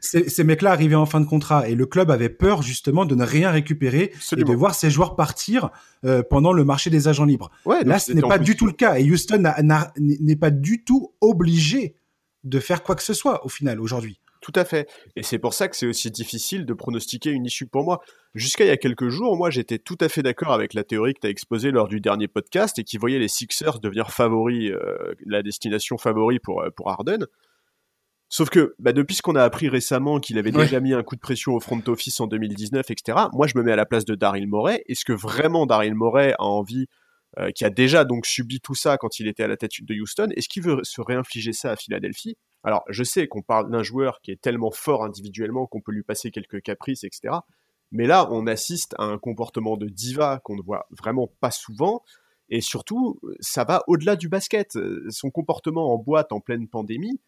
Ces, 0.00 0.44
mecs-là 0.44 0.72
arrivaient 0.72 0.94
en 0.94 1.06
fin 1.06 1.20
de 1.20 1.26
contrat, 1.26 1.68
et 1.68 1.74
le 1.74 1.86
club 1.86 2.10
avait 2.10 2.28
peur 2.28 2.62
justement 2.62 3.04
de 3.04 3.14
ne 3.14 3.24
rien 3.24 3.50
récupérer 3.50 4.12
et 4.36 4.44
de 4.44 4.54
voir 4.54 4.74
ses 4.74 4.90
joueurs 4.90 5.16
partir 5.16 5.70
euh, 6.04 6.22
pendant 6.28 6.52
le 6.52 6.64
marché 6.64 6.90
des 6.90 7.08
agents 7.08 7.24
libres. 7.24 7.50
Là, 7.84 7.98
ce 7.98 8.12
n'est 8.12 8.22
pas 8.22 8.38
du 8.38 8.56
tout 8.56 8.66
le 8.66 8.72
cas, 8.72 8.98
et 8.98 9.10
Houston 9.10 9.42
n'est 9.98 10.36
pas 10.36 10.50
du 10.50 10.84
tout 10.84 11.12
obligé 11.20 11.96
de 12.44 12.60
faire 12.60 12.82
quoi 12.82 12.94
que 12.94 13.02
ce 13.02 13.14
soit 13.14 13.44
au 13.44 13.48
final 13.48 13.80
aujourd'hui. 13.80 14.20
Tout 14.46 14.52
à 14.54 14.64
fait. 14.64 14.88
Et 15.16 15.24
c'est 15.24 15.40
pour 15.40 15.54
ça 15.54 15.66
que 15.66 15.74
c'est 15.74 15.88
aussi 15.88 16.08
difficile 16.12 16.66
de 16.66 16.72
pronostiquer 16.72 17.30
une 17.30 17.46
issue 17.46 17.66
pour 17.66 17.82
moi. 17.82 18.00
Jusqu'à 18.36 18.64
il 18.64 18.68
y 18.68 18.70
a 18.70 18.76
quelques 18.76 19.08
jours, 19.08 19.36
moi, 19.36 19.50
j'étais 19.50 19.80
tout 19.80 19.98
à 20.00 20.08
fait 20.08 20.22
d'accord 20.22 20.52
avec 20.52 20.72
la 20.72 20.84
théorie 20.84 21.14
que 21.14 21.18
tu 21.22 21.26
as 21.26 21.30
exposée 21.30 21.72
lors 21.72 21.88
du 21.88 22.00
dernier 22.00 22.28
podcast 22.28 22.78
et 22.78 22.84
qui 22.84 22.96
voyait 22.96 23.18
les 23.18 23.26
Sixers 23.26 23.80
devenir 23.80 24.12
favoris, 24.12 24.70
euh, 24.70 25.14
la 25.26 25.42
destination 25.42 25.98
favori 25.98 26.38
pour, 26.38 26.62
euh, 26.62 26.70
pour 26.70 26.90
Harden. 26.90 27.26
Sauf 28.28 28.48
que 28.48 28.76
bah, 28.78 28.92
depuis 28.92 29.16
ce 29.16 29.22
qu'on 29.22 29.34
a 29.34 29.42
appris 29.42 29.68
récemment 29.68 30.20
qu'il 30.20 30.38
avait 30.38 30.52
déjà 30.52 30.78
mis 30.78 30.94
un 30.94 31.02
coup 31.02 31.16
de 31.16 31.20
pression 31.20 31.54
au 31.54 31.58
front 31.58 31.82
office 31.88 32.20
en 32.20 32.28
2019, 32.28 32.88
etc., 32.88 33.18
moi 33.32 33.48
je 33.48 33.58
me 33.58 33.64
mets 33.64 33.72
à 33.72 33.76
la 33.76 33.84
place 33.84 34.04
de 34.04 34.14
Daryl 34.14 34.46
Morey. 34.46 34.84
Est-ce 34.86 35.04
que 35.04 35.12
vraiment 35.12 35.66
Daryl 35.66 35.96
Morey 35.96 36.34
a 36.38 36.44
envie, 36.44 36.86
euh, 37.38 37.50
qui 37.50 37.64
a 37.64 37.70
déjà 37.70 38.04
donc 38.04 38.26
subi 38.26 38.60
tout 38.60 38.76
ça 38.76 38.96
quand 38.96 39.18
il 39.18 39.26
était 39.26 39.42
à 39.42 39.48
la 39.48 39.56
tête 39.56 39.72
de 39.80 39.94
Houston, 40.00 40.28
est-ce 40.36 40.48
qu'il 40.48 40.62
veut 40.62 40.78
se 40.84 41.00
réinfliger 41.00 41.52
ça 41.52 41.72
à 41.72 41.76
Philadelphie? 41.76 42.36
Alors, 42.66 42.84
je 42.88 43.04
sais 43.04 43.28
qu'on 43.28 43.42
parle 43.42 43.70
d'un 43.70 43.84
joueur 43.84 44.20
qui 44.20 44.32
est 44.32 44.40
tellement 44.40 44.72
fort 44.72 45.04
individuellement 45.04 45.68
qu'on 45.68 45.80
peut 45.80 45.92
lui 45.92 46.02
passer 46.02 46.32
quelques 46.32 46.60
caprices, 46.60 47.04
etc. 47.04 47.36
Mais 47.92 48.08
là, 48.08 48.28
on 48.32 48.48
assiste 48.48 48.96
à 48.98 49.04
un 49.04 49.18
comportement 49.18 49.76
de 49.76 49.86
diva 49.86 50.40
qu'on 50.42 50.56
ne 50.56 50.62
voit 50.62 50.88
vraiment 50.90 51.30
pas 51.40 51.52
souvent. 51.52 52.02
Et 52.48 52.60
surtout, 52.60 53.20
ça 53.38 53.62
va 53.62 53.84
au-delà 53.86 54.16
du 54.16 54.28
basket. 54.28 54.76
Son 55.10 55.30
comportement 55.30 55.94
en 55.94 55.98
boîte 55.98 56.32
en 56.32 56.40
pleine 56.40 56.66
pandémie, 56.66 57.20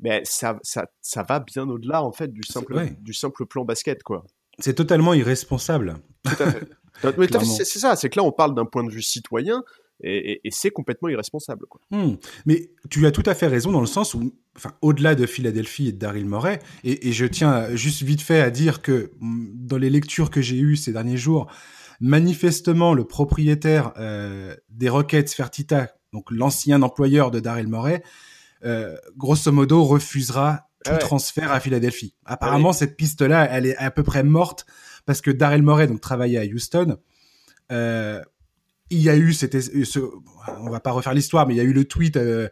mais 0.00 0.22
ça, 0.24 0.58
ça, 0.62 0.86
ça 1.02 1.22
va 1.22 1.40
bien 1.40 1.68
au-delà 1.68 2.02
en 2.02 2.12
fait 2.12 2.32
du 2.32 2.42
simple, 2.42 2.88
du 2.98 3.12
simple 3.12 3.44
plan 3.44 3.66
basket, 3.66 4.02
quoi. 4.02 4.24
C'est 4.58 4.74
totalement 4.74 5.12
irresponsable. 5.12 5.96
Tout 6.24 6.42
à 6.42 6.50
fait. 6.52 6.68
c'est 7.44 7.78
ça, 7.78 7.96
c'est 7.96 8.08
que 8.08 8.18
là, 8.18 8.24
on 8.24 8.32
parle 8.32 8.54
d'un 8.54 8.64
point 8.64 8.82
de 8.82 8.90
vue 8.90 9.02
citoyen. 9.02 9.62
Et, 10.02 10.40
c'est 10.50 10.70
complètement 10.70 11.08
irresponsable. 11.08 11.66
Quoi. 11.66 11.80
Hmm. 11.90 12.16
Mais 12.44 12.70
tu 12.90 13.06
as 13.06 13.10
tout 13.10 13.22
à 13.26 13.34
fait 13.34 13.46
raison 13.46 13.72
dans 13.72 13.80
le 13.80 13.86
sens 13.86 14.14
où, 14.14 14.34
enfin, 14.56 14.72
au-delà 14.82 15.14
de 15.14 15.26
Philadelphie 15.26 15.88
et 15.88 15.92
de 15.92 15.98
Daryl 15.98 16.26
Morey, 16.26 16.58
et, 16.84 17.12
je 17.12 17.26
tiens 17.26 17.74
juste 17.74 18.02
vite 18.02 18.20
fait 18.20 18.40
à 18.40 18.50
dire 18.50 18.82
que 18.82 19.12
hmm, 19.20 19.46
dans 19.54 19.78
les 19.78 19.90
lectures 19.90 20.30
que 20.30 20.40
j'ai 20.40 20.58
eues 20.58 20.76
ces 20.76 20.92
derniers 20.92 21.16
jours, 21.16 21.46
manifestement 22.00 22.94
le 22.94 23.04
propriétaire 23.04 23.92
euh, 23.96 24.54
des 24.68 24.88
Rockets 24.88 25.30
Fertita, 25.30 25.94
donc 26.12 26.30
l'ancien 26.30 26.82
employeur 26.82 27.30
de 27.30 27.40
Daryl 27.40 27.68
Morey, 27.68 28.02
euh, 28.64 28.96
grosso 29.16 29.50
modo 29.52 29.84
refusera 29.84 30.68
tout 30.84 30.96
transfert 30.98 31.52
à 31.52 31.60
Philadelphie. 31.60 32.14
Apparemment, 32.24 32.72
cette 32.72 32.96
piste-là, 32.96 33.48
elle 33.50 33.66
est 33.66 33.76
à 33.76 33.90
peu 33.90 34.02
près 34.02 34.22
morte 34.22 34.66
parce 35.04 35.20
que 35.20 35.30
Daryl 35.30 35.62
Morey 35.62 35.86
donc 35.86 36.00
travaillait 36.00 36.38
à 36.38 36.44
Houston. 36.44 36.98
Euh, 37.72 38.22
il 38.90 39.00
y 39.00 39.08
a 39.08 39.16
eu 39.16 39.32
c'était 39.32 39.60
ce, 39.60 39.98
on 40.60 40.70
va 40.70 40.80
pas 40.80 40.92
refaire 40.92 41.14
l'histoire, 41.14 41.46
mais 41.46 41.54
il 41.54 41.56
y 41.56 41.60
a 41.60 41.64
eu 41.64 41.72
le 41.72 41.84
tweet 41.84 42.16
euh, 42.16 42.48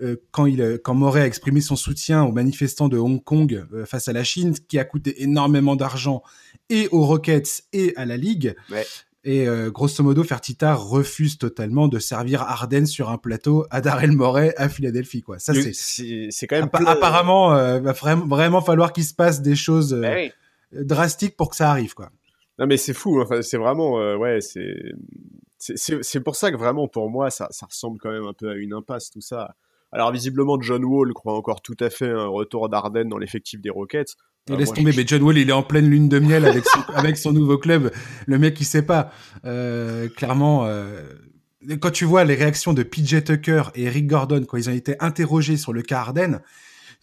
euh, 0.00 0.16
quand 0.30 0.46
il 0.46 0.78
quand 0.82 0.94
Morey 0.94 1.22
a 1.22 1.26
exprimé 1.26 1.60
son 1.60 1.76
soutien 1.76 2.22
aux 2.22 2.32
manifestants 2.32 2.88
de 2.88 2.98
Hong 2.98 3.22
Kong 3.22 3.66
euh, 3.72 3.84
face 3.84 4.08
à 4.08 4.12
la 4.12 4.24
Chine, 4.24 4.54
qui 4.68 4.78
a 4.78 4.84
coûté 4.84 5.22
énormément 5.22 5.76
d'argent 5.76 6.22
et 6.70 6.88
aux 6.92 7.04
Rockets 7.04 7.64
et 7.72 7.94
à 7.96 8.04
la 8.04 8.16
Ligue. 8.16 8.54
Ouais. 8.70 8.86
Et 9.24 9.46
grosso 9.68 10.02
modo, 10.02 10.24
Fertita 10.24 10.74
refuse 10.74 11.38
totalement 11.38 11.86
de 11.86 12.00
servir 12.00 12.42
Arden 12.42 12.86
sur 12.86 13.08
un 13.08 13.18
plateau 13.18 13.64
à 13.70 13.80
Darrell 13.80 14.10
Morey 14.10 14.52
à 14.56 14.68
Philadelphie. 14.68 15.22
Quoi. 15.22 15.38
Ça, 15.38 15.54
c'est, 15.54 16.26
c'est 16.32 16.46
quand 16.48 16.56
même. 16.56 16.68
apparemment, 16.88 17.50
va 17.50 17.92
vraiment, 17.92 18.60
falloir 18.60 18.92
qu'il 18.92 19.04
se 19.04 19.14
passe 19.14 19.40
des 19.40 19.54
choses 19.54 19.94
ben 19.94 20.28
drastiques 20.72 21.36
pour 21.36 21.50
que 21.50 21.56
ça 21.56 21.70
arrive. 21.70 21.94
Quoi. 21.94 22.10
Non, 22.58 22.66
mais 22.66 22.76
c'est 22.76 22.94
fou. 22.94 23.22
Enfin, 23.22 23.42
c'est 23.42 23.58
vraiment. 23.58 23.92
ouais, 24.16 24.40
c'est 24.40 24.74
c'est 25.62 26.20
pour 26.20 26.34
ça 26.34 26.50
que 26.50 26.56
vraiment, 26.56 26.88
pour 26.88 27.08
moi, 27.08 27.30
ça, 27.30 27.46
ça 27.50 27.66
ressemble 27.66 27.98
quand 28.00 28.10
même 28.10 28.26
un 28.26 28.32
peu 28.32 28.50
à 28.50 28.54
une 28.56 28.72
impasse, 28.72 29.10
tout 29.10 29.20
ça. 29.20 29.54
Alors, 29.92 30.10
visiblement, 30.10 30.60
John 30.60 30.84
Wall 30.84 31.12
croit 31.12 31.34
encore 31.34 31.62
tout 31.62 31.76
à 31.78 31.88
fait 31.88 32.10
un 32.10 32.26
retour 32.26 32.68
d'Arden 32.68 33.08
dans 33.08 33.18
l'effectif 33.18 33.60
des 33.60 33.70
Rockets. 33.70 34.16
Et 34.50 34.56
laisse 34.56 34.72
tomber, 34.72 34.92
mais 34.96 35.06
John 35.06 35.22
Wall, 35.22 35.38
il 35.38 35.48
est 35.48 35.52
en 35.52 35.62
pleine 35.62 35.88
lune 35.88 36.08
de 36.08 36.18
miel 36.18 36.44
avec 36.46 36.66
son, 36.66 36.80
avec 36.94 37.16
son 37.16 37.32
nouveau 37.32 37.58
club. 37.58 37.92
Le 38.26 38.38
mec, 38.38 38.60
il 38.60 38.64
sait 38.64 38.82
pas. 38.82 39.12
Euh, 39.44 40.08
clairement, 40.08 40.66
euh, 40.66 41.04
quand 41.80 41.92
tu 41.92 42.06
vois 42.06 42.24
les 42.24 42.34
réactions 42.34 42.72
de 42.72 42.82
PJ 42.82 43.22
Tucker 43.22 43.64
et 43.76 43.84
Eric 43.84 44.08
Gordon 44.08 44.44
quand 44.44 44.56
ils 44.56 44.68
ont 44.68 44.74
été 44.74 44.96
interrogés 44.98 45.56
sur 45.56 45.72
le 45.72 45.82
cas 45.82 46.00
Arden, 46.00 46.40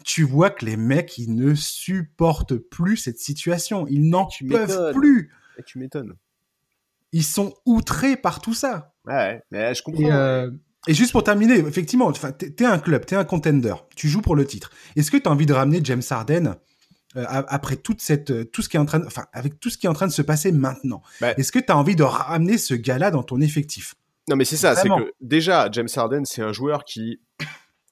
tu 0.04 0.24
vois 0.24 0.50
que 0.50 0.66
les 0.66 0.76
mecs, 0.76 1.18
ils 1.18 1.34
ne 1.34 1.56
supportent 1.56 2.58
plus 2.58 2.98
cette 2.98 3.20
situation. 3.20 3.88
Ils 3.88 4.10
n'en 4.10 4.28
peuvent 4.50 4.94
plus. 4.94 5.32
Et 5.58 5.64
tu 5.64 5.80
m'étonnes 5.80 6.16
ils 7.12 7.24
sont 7.24 7.54
outrés 7.66 8.16
par 8.16 8.42
tout 8.42 8.54
ça. 8.54 8.94
Ouais, 9.06 9.42
mais 9.52 9.74
je 9.74 9.84
comprends. 9.84 10.12
Euh, 10.12 10.52
et, 10.88 10.94
juste 10.94 11.12
pour 11.12 11.24
terminer, 11.24 11.56
effectivement, 11.60 12.12
t'es 12.12 12.66
un 12.66 12.80
club, 12.80 13.06
t'es 13.06 13.16
un 13.16 13.26
contender, 13.26 13.74
tu 13.96 14.08
joues 14.08 14.22
pour 14.22 14.36
le 14.36 14.46
titre. 14.46 14.72
Est-ce 14.96 15.12
que 15.12 15.18
t'as 15.18 15.30
envie 15.30 15.46
de 15.46 15.54
ramener 15.54 15.82
James 15.84 16.02
Harden 16.10 16.56
euh, 17.16 17.26
après 17.28 17.76
toute 17.76 18.02
cette, 18.02 18.32
euh, 18.32 18.46
tout 18.46 18.62
ce 18.62 18.70
qui 18.70 18.78
est 18.78 18.80
en 18.80 18.86
train, 18.86 19.04
enfin, 19.06 19.26
avec 19.34 19.60
tout 19.60 19.70
ce 19.70 19.78
qui 19.78 19.88
est 19.88 19.90
en 19.90 19.94
train 19.94 20.08
de 20.08 20.12
se 20.12 20.22
passer 20.22 20.52
maintenant? 20.52 21.02
Bah 21.22 21.34
Est-ce 21.38 21.52
que 21.52 21.60
t'as 21.60 21.76
envie 21.76 21.96
de 21.96 22.04
ramener 22.04 22.58
ce 22.58 22.76
gars-là 22.76 23.12
dans 23.12 23.24
ton 23.24 23.42
effectif? 23.42 23.96
Non, 24.30 24.36
mais 24.36 24.46
c'est 24.46 24.58
ça, 24.58 24.76
c'est 24.76 24.90
que 24.90 25.14
déjà 25.22 25.70
James 25.72 25.88
Harden, 25.94 26.24
c'est 26.26 26.44
un 26.44 26.54
joueur 26.54 26.86
qui 26.86 27.20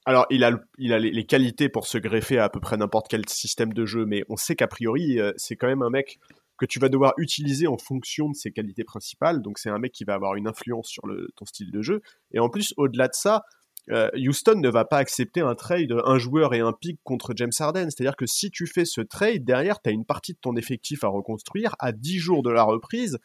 alors, 0.06 0.24
il 0.30 0.42
a, 0.42 0.52
il 0.78 0.94
a 0.94 0.98
les, 0.98 1.26
qualités 1.26 1.68
pour 1.68 1.86
se 1.86 1.98
greffer 1.98 2.38
à, 2.38 2.44
à 2.44 2.48
peu 2.48 2.60
près 2.60 2.78
n'importe 2.78 3.08
quel 3.10 3.28
système 3.28 3.74
de 3.74 3.84
jeu, 3.84 4.06
mais 4.06 4.24
on 4.30 4.36
sait 4.38 4.54
qu'a 4.56 4.66
priori, 4.66 5.18
c'est 5.36 5.56
quand 5.56 5.66
même 5.66 5.82
un 5.82 5.90
mec 5.90 6.18
que 6.58 6.66
tu 6.66 6.78
vas 6.78 6.88
devoir 6.88 7.14
utiliser 7.16 7.66
en 7.66 7.78
fonction 7.78 8.28
de 8.28 8.34
ses 8.34 8.50
qualités 8.50 8.84
principales. 8.84 9.40
Donc 9.40 9.58
c'est 9.58 9.70
un 9.70 9.78
mec 9.78 9.92
qui 9.92 10.04
va 10.04 10.14
avoir 10.14 10.34
une 10.34 10.48
influence 10.48 10.88
sur 10.88 11.04
ton 11.36 11.46
style 11.46 11.70
de 11.70 11.82
jeu. 11.82 12.02
Et 12.32 12.40
en 12.40 12.50
plus, 12.50 12.74
au-delà 12.76 13.08
de 13.08 13.14
ça, 13.14 13.44
euh, 13.90 14.10
Houston 14.14 14.56
ne 14.56 14.68
va 14.68 14.84
pas 14.84 14.98
accepter 14.98 15.40
un 15.40 15.54
trade, 15.54 15.94
un 16.04 16.18
joueur 16.18 16.52
et 16.52 16.60
un 16.60 16.72
pick 16.72 16.98
contre 17.04 17.32
James 17.36 17.52
Harden. 17.58 17.88
C'est-à-dire 17.90 18.16
que 18.16 18.26
si 18.26 18.50
tu 18.50 18.66
fais 18.66 18.84
ce 18.84 19.00
trade, 19.00 19.44
derrière, 19.44 19.80
tu 19.80 19.88
as 19.88 19.92
une 19.92 20.04
partie 20.04 20.34
de 20.34 20.38
ton 20.38 20.56
effectif 20.56 21.04
à 21.04 21.08
reconstruire 21.08 21.74
à 21.78 21.92
10 21.92 22.18
jours 22.18 22.42
de 22.42 22.50
la 22.50 22.64
reprise. 22.64 23.18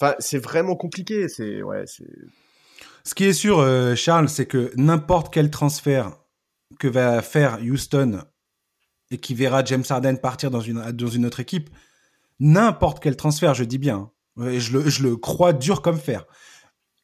Enfin, 0.00 0.14
c'est 0.18 0.38
vraiment 0.38 0.76
compliqué. 0.76 1.28
C'est 1.28 1.62
ouais, 1.62 1.84
Ce 1.86 3.14
qui 3.14 3.24
est 3.24 3.32
sûr, 3.32 3.60
euh, 3.60 3.94
Charles, 3.94 4.28
c'est 4.28 4.46
que 4.46 4.72
n'importe 4.76 5.32
quel 5.32 5.50
transfert 5.50 6.12
que 6.78 6.88
va 6.88 7.22
faire 7.22 7.60
Houston 7.62 8.22
et 9.12 9.18
qui 9.18 9.34
verra 9.34 9.64
James 9.64 9.84
Harden 9.88 10.16
partir 10.16 10.50
dans 10.50 10.60
une 10.60 11.26
autre 11.26 11.38
équipe, 11.38 11.70
n'importe 12.38 13.00
quel 13.00 13.16
transfert, 13.16 13.54
je 13.54 13.64
dis 13.64 13.78
bien, 13.78 14.10
hein, 14.38 14.58
je, 14.58 14.72
le, 14.72 14.88
je 14.88 15.02
le 15.02 15.16
crois 15.16 15.52
dur 15.52 15.82
comme 15.82 15.98
fer, 15.98 16.26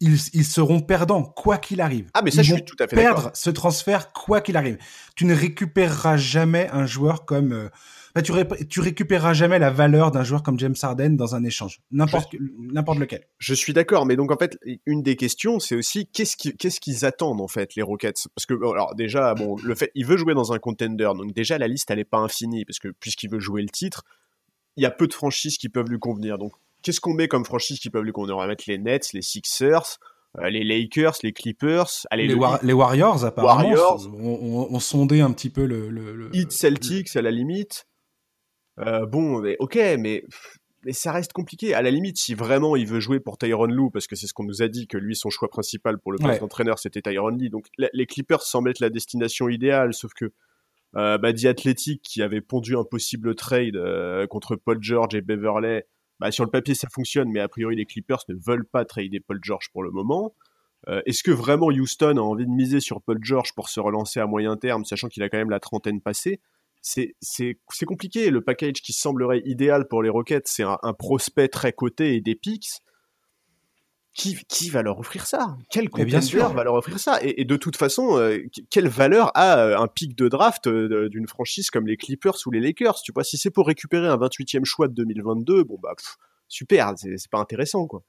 ils, 0.02 0.18
ils 0.34 0.44
seront 0.44 0.80
perdants 0.80 1.22
quoi 1.22 1.58
qu'il 1.58 1.80
arrive. 1.80 2.10
Ah 2.12 2.22
mais 2.22 2.32
ça 2.32 2.42
je 2.42 2.54
suis 2.54 2.64
tout 2.64 2.76
à 2.80 2.88
fait 2.88 2.96
perdre 2.96 3.30
ce 3.34 3.50
transfert 3.50 4.12
quoi 4.12 4.40
qu'il 4.40 4.56
arrive. 4.56 4.76
Tu 5.14 5.24
ne 5.24 5.34
récupéreras 5.34 6.16
jamais 6.16 6.68
un 6.72 6.86
joueur 6.86 7.24
comme 7.24 7.52
euh, 7.52 7.68
tu, 8.20 8.32
tu 8.68 8.80
récupéreras 8.80 9.32
jamais 9.32 9.60
la 9.60 9.70
valeur 9.70 10.10
d'un 10.10 10.24
joueur 10.24 10.42
comme 10.42 10.58
James 10.58 10.74
Harden 10.82 11.10
dans 11.10 11.34
un 11.34 11.44
échange, 11.44 11.80
n'importe 11.92 12.34
n'importe 12.58 12.98
lequel. 12.98 13.24
Je 13.38 13.54
suis 13.54 13.72
d'accord, 13.72 14.04
mais 14.04 14.16
donc 14.16 14.32
en 14.32 14.36
fait 14.36 14.58
une 14.86 15.02
des 15.02 15.14
questions 15.14 15.60
c'est 15.60 15.76
aussi 15.76 16.08
qu'est-ce 16.08 16.80
qu'ils 16.80 17.04
attendent 17.04 17.40
en 17.40 17.48
fait 17.48 17.76
les 17.76 17.82
Rockets? 17.82 18.26
Parce 18.34 18.44
que 18.44 18.54
alors 18.54 18.96
déjà 18.96 19.34
bon 19.34 19.56
le 19.62 19.74
fait 19.76 19.92
il 19.94 20.04
veut 20.04 20.16
jouer 20.16 20.34
dans 20.34 20.52
un 20.52 20.58
contender 20.58 21.10
donc 21.16 21.32
déjà 21.32 21.58
la 21.58 21.68
liste 21.68 21.90
elle 21.92 22.00
est 22.00 22.04
pas 22.04 22.18
infinie 22.18 22.64
parce 22.64 22.80
que 22.80 22.88
puisqu'il 22.88 23.30
veut 23.30 23.40
jouer 23.40 23.62
le 23.62 23.70
titre 23.70 24.02
il 24.76 24.82
y 24.82 24.86
a 24.86 24.90
peu 24.90 25.06
de 25.06 25.14
franchises 25.14 25.58
qui 25.58 25.68
peuvent 25.68 25.88
lui 25.88 25.98
convenir. 25.98 26.38
Donc, 26.38 26.52
qu'est-ce 26.82 27.00
qu'on 27.00 27.14
met 27.14 27.28
comme 27.28 27.44
franchise 27.44 27.78
qui 27.78 27.90
peuvent 27.90 28.04
lui 28.04 28.12
convenir? 28.12 28.36
On 28.36 28.40
va 28.40 28.46
mettre 28.46 28.64
les 28.66 28.78
Nets, 28.78 29.12
les 29.12 29.22
Sixers, 29.22 29.98
euh, 30.38 30.48
les 30.48 30.64
Lakers, 30.64 31.16
les 31.22 31.32
Clippers, 31.32 32.06
allez, 32.10 32.26
les, 32.26 32.36
les, 32.62 32.72
Warriors 32.72 33.24
apparemment 33.24 33.68
Warriors. 33.68 34.08
On, 34.14 34.80
sondait 34.80 35.20
un 35.20 35.30
petit 35.32 35.50
peu 35.50 35.66
le, 35.66 35.90
le, 35.90 36.34
Heat 36.34 36.52
Celtics 36.52 37.14
à 37.16 37.22
la 37.22 37.30
limite. 37.30 37.86
Euh, 38.78 39.04
bon, 39.04 39.44
ok, 39.58 39.76
mais 39.98 40.24
mais 40.84 40.92
ça 40.92 41.12
reste 41.12 41.32
compliqué. 41.32 41.74
À 41.74 41.82
la 41.82 41.90
limite, 41.90 42.18
si 42.18 42.34
vraiment 42.34 42.74
il 42.76 42.86
veut 42.86 43.00
jouer 43.00 43.20
pour 43.20 43.38
Tyron 43.38 43.66
Lou, 43.66 43.90
parce 43.90 44.06
que 44.06 44.16
c'est 44.16 44.26
ce 44.26 44.34
qu'on 44.34 44.44
nous 44.44 44.62
a 44.62 44.68
dit 44.68 44.86
que 44.86 44.98
lui 44.98 45.14
son 45.14 45.30
choix 45.30 45.48
principal 45.48 45.98
pour 45.98 46.12
le 46.12 46.18
poste 46.18 46.40
d'entraîneur 46.40 46.78
c'était 46.78 47.02
Tyron 47.02 47.28
Lee. 47.28 47.50
Donc 47.50 47.66
les 47.78 48.06
Clippers 48.06 48.42
semblent 48.42 48.70
être 48.70 48.80
la 48.80 48.90
destination 48.90 49.48
idéale, 49.48 49.94
sauf 49.94 50.12
que 50.14 50.32
euh, 50.96 51.18
bah, 51.18 51.32
The 51.32 51.46
Athletic 51.46 52.02
qui 52.02 52.22
avait 52.22 52.40
pondu 52.40 52.76
un 52.76 52.84
possible 52.84 53.34
trade 53.34 53.76
euh, 53.76 54.26
contre 54.26 54.56
Paul 54.56 54.78
George 54.80 55.14
et 55.14 55.20
Beverley. 55.20 55.86
Bah, 56.20 56.30
sur 56.30 56.44
le 56.44 56.50
papier, 56.50 56.74
ça 56.74 56.88
fonctionne, 56.92 57.30
mais 57.30 57.40
a 57.40 57.48
priori, 57.48 57.76
les 57.76 57.86
Clippers 57.86 58.22
ne 58.28 58.34
veulent 58.34 58.66
pas 58.66 58.84
trader 58.84 59.20
Paul 59.20 59.38
George 59.42 59.70
pour 59.72 59.82
le 59.82 59.90
moment. 59.90 60.34
Euh, 60.88 61.00
est-ce 61.06 61.22
que 61.22 61.30
vraiment 61.30 61.68
Houston 61.68 62.16
a 62.16 62.20
envie 62.20 62.46
de 62.46 62.50
miser 62.50 62.80
sur 62.80 63.00
Paul 63.02 63.18
George 63.22 63.54
pour 63.54 63.68
se 63.68 63.80
relancer 63.80 64.20
à 64.20 64.26
moyen 64.26 64.56
terme, 64.56 64.84
sachant 64.84 65.08
qu'il 65.08 65.22
a 65.22 65.28
quand 65.28 65.38
même 65.38 65.50
la 65.50 65.60
trentaine 65.60 66.00
passée? 66.00 66.40
C'est, 66.80 67.14
compliqué. 67.86 68.30
Le 68.30 68.40
package 68.40 68.82
qui 68.82 68.92
semblerait 68.92 69.42
idéal 69.44 69.86
pour 69.86 70.02
les 70.02 70.08
Rockets, 70.08 70.46
c'est 70.46 70.64
un, 70.64 70.78
un 70.82 70.92
prospect 70.92 71.48
très 71.48 71.72
coté 71.72 72.16
et 72.16 72.20
des 72.20 72.34
picks 72.34 72.82
qui, 74.14 74.36
qui 74.48 74.68
va 74.68 74.82
leur 74.82 74.98
offrir 74.98 75.26
ça? 75.26 75.56
Quel 75.70 75.88
sûr 76.22 76.52
va 76.52 76.64
leur 76.64 76.74
offrir 76.74 76.98
ça? 76.98 77.18
Et, 77.22 77.44
de 77.44 77.56
toute 77.56 77.76
façon, 77.76 78.18
euh, 78.18 78.38
quelle 78.70 78.88
valeur 78.88 79.30
a 79.34 79.58
euh, 79.58 79.78
un 79.78 79.86
pic 79.86 80.16
de 80.16 80.28
draft 80.28 80.66
euh, 80.66 81.08
d'une 81.08 81.26
franchise 81.26 81.70
comme 81.70 81.86
les 81.86 81.96
Clippers 81.96 82.36
ou 82.46 82.50
les 82.50 82.60
Lakers? 82.60 83.00
Tu 83.02 83.12
vois, 83.12 83.24
si 83.24 83.38
c'est 83.38 83.50
pour 83.50 83.66
récupérer 83.66 84.08
un 84.08 84.16
28e 84.16 84.64
choix 84.64 84.88
de 84.88 84.94
2022, 84.94 85.64
bon 85.64 85.78
bah 85.82 85.94
super, 86.48 86.92
c'est 86.96 87.30
pas 87.30 87.38
intéressant 87.38 87.86
quoi. 87.86 88.02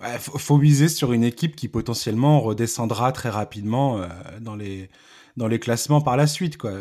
Ouais, 0.00 0.18
faut, 0.18 0.38
faut 0.38 0.58
miser 0.58 0.88
sur 0.88 1.12
une 1.12 1.24
équipe 1.24 1.54
qui 1.56 1.68
potentiellement 1.68 2.40
redescendra 2.40 3.12
très 3.12 3.30
rapidement 3.30 4.04
dans 4.40 4.56
les 4.56 4.90
dans 5.36 5.46
les 5.46 5.60
classements 5.60 6.00
par 6.00 6.16
la 6.16 6.26
suite 6.26 6.56
quoi. 6.56 6.72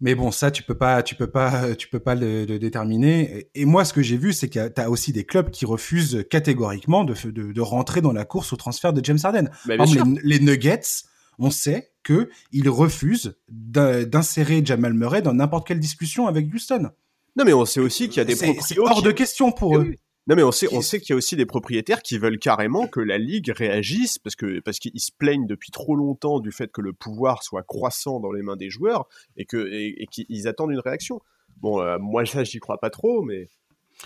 Mais 0.00 0.14
bon, 0.14 0.30
ça, 0.30 0.50
tu 0.50 0.62
peux 0.62 0.76
pas, 0.76 1.02
tu 1.02 1.16
peux 1.16 1.26
pas, 1.26 1.74
tu 1.74 1.88
peux 1.88 1.98
pas 1.98 2.14
le, 2.14 2.46
déterminer. 2.58 3.48
Et 3.54 3.64
moi, 3.64 3.84
ce 3.84 3.92
que 3.92 4.02
j'ai 4.02 4.16
vu, 4.16 4.32
c'est 4.32 4.48
que 4.48 4.68
tu 4.68 4.80
as 4.80 4.90
aussi 4.90 5.12
des 5.12 5.24
clubs 5.24 5.50
qui 5.50 5.66
refusent 5.66 6.24
catégoriquement 6.30 7.04
de, 7.04 7.14
de, 7.28 7.52
de, 7.52 7.60
rentrer 7.60 8.00
dans 8.00 8.12
la 8.12 8.24
course 8.24 8.52
au 8.52 8.56
transfert 8.56 8.92
de 8.92 9.04
James 9.04 9.18
Harden. 9.22 9.50
Par 9.66 9.86
exemple, 9.86 10.20
les, 10.22 10.38
Nuggets, 10.38 11.04
on 11.38 11.50
sait 11.50 11.90
que 12.04 12.30
ils 12.52 12.68
refusent 12.68 13.36
d'insérer 13.48 14.62
Jamal 14.64 14.94
Murray 14.94 15.20
dans 15.20 15.34
n'importe 15.34 15.66
quelle 15.66 15.80
discussion 15.80 16.28
avec 16.28 16.52
Houston. 16.54 16.90
Non, 17.36 17.44
mais 17.44 17.52
on 17.52 17.64
sait 17.64 17.80
aussi 17.80 18.08
qu'il 18.08 18.18
y 18.18 18.20
a 18.20 18.24
des 18.24 18.36
C'est 18.36 18.78
hors 18.78 19.02
de 19.02 19.10
question 19.10 19.50
pour 19.50 19.78
eux. 19.78 19.94
Non 20.28 20.36
mais 20.36 20.42
on 20.42 20.52
sait, 20.52 20.68
on 20.72 20.82
sait 20.82 21.00
qu'il 21.00 21.10
y 21.10 21.12
a 21.14 21.16
aussi 21.16 21.36
des 21.36 21.46
propriétaires 21.46 22.02
qui 22.02 22.18
veulent 22.18 22.38
carrément 22.38 22.86
que 22.86 23.00
la 23.00 23.16
ligue 23.16 23.50
réagisse 23.50 24.18
parce 24.18 24.36
que 24.36 24.60
parce 24.60 24.78
qu'ils 24.78 25.00
se 25.00 25.10
plaignent 25.10 25.46
depuis 25.46 25.70
trop 25.70 25.96
longtemps 25.96 26.38
du 26.38 26.52
fait 26.52 26.70
que 26.70 26.82
le 26.82 26.92
pouvoir 26.92 27.42
soit 27.42 27.62
croissant 27.62 28.20
dans 28.20 28.30
les 28.30 28.42
mains 28.42 28.56
des 28.56 28.68
joueurs 28.68 29.08
et 29.38 29.46
que 29.46 29.56
et, 29.72 30.06
qu'ils 30.10 30.46
attendent 30.46 30.72
une 30.72 30.80
réaction. 30.80 31.22
Bon, 31.62 31.80
euh, 31.80 31.96
moi 31.98 32.26
ça 32.26 32.44
j'y 32.44 32.58
crois 32.58 32.78
pas 32.78 32.90
trop, 32.90 33.22
mais 33.22 33.48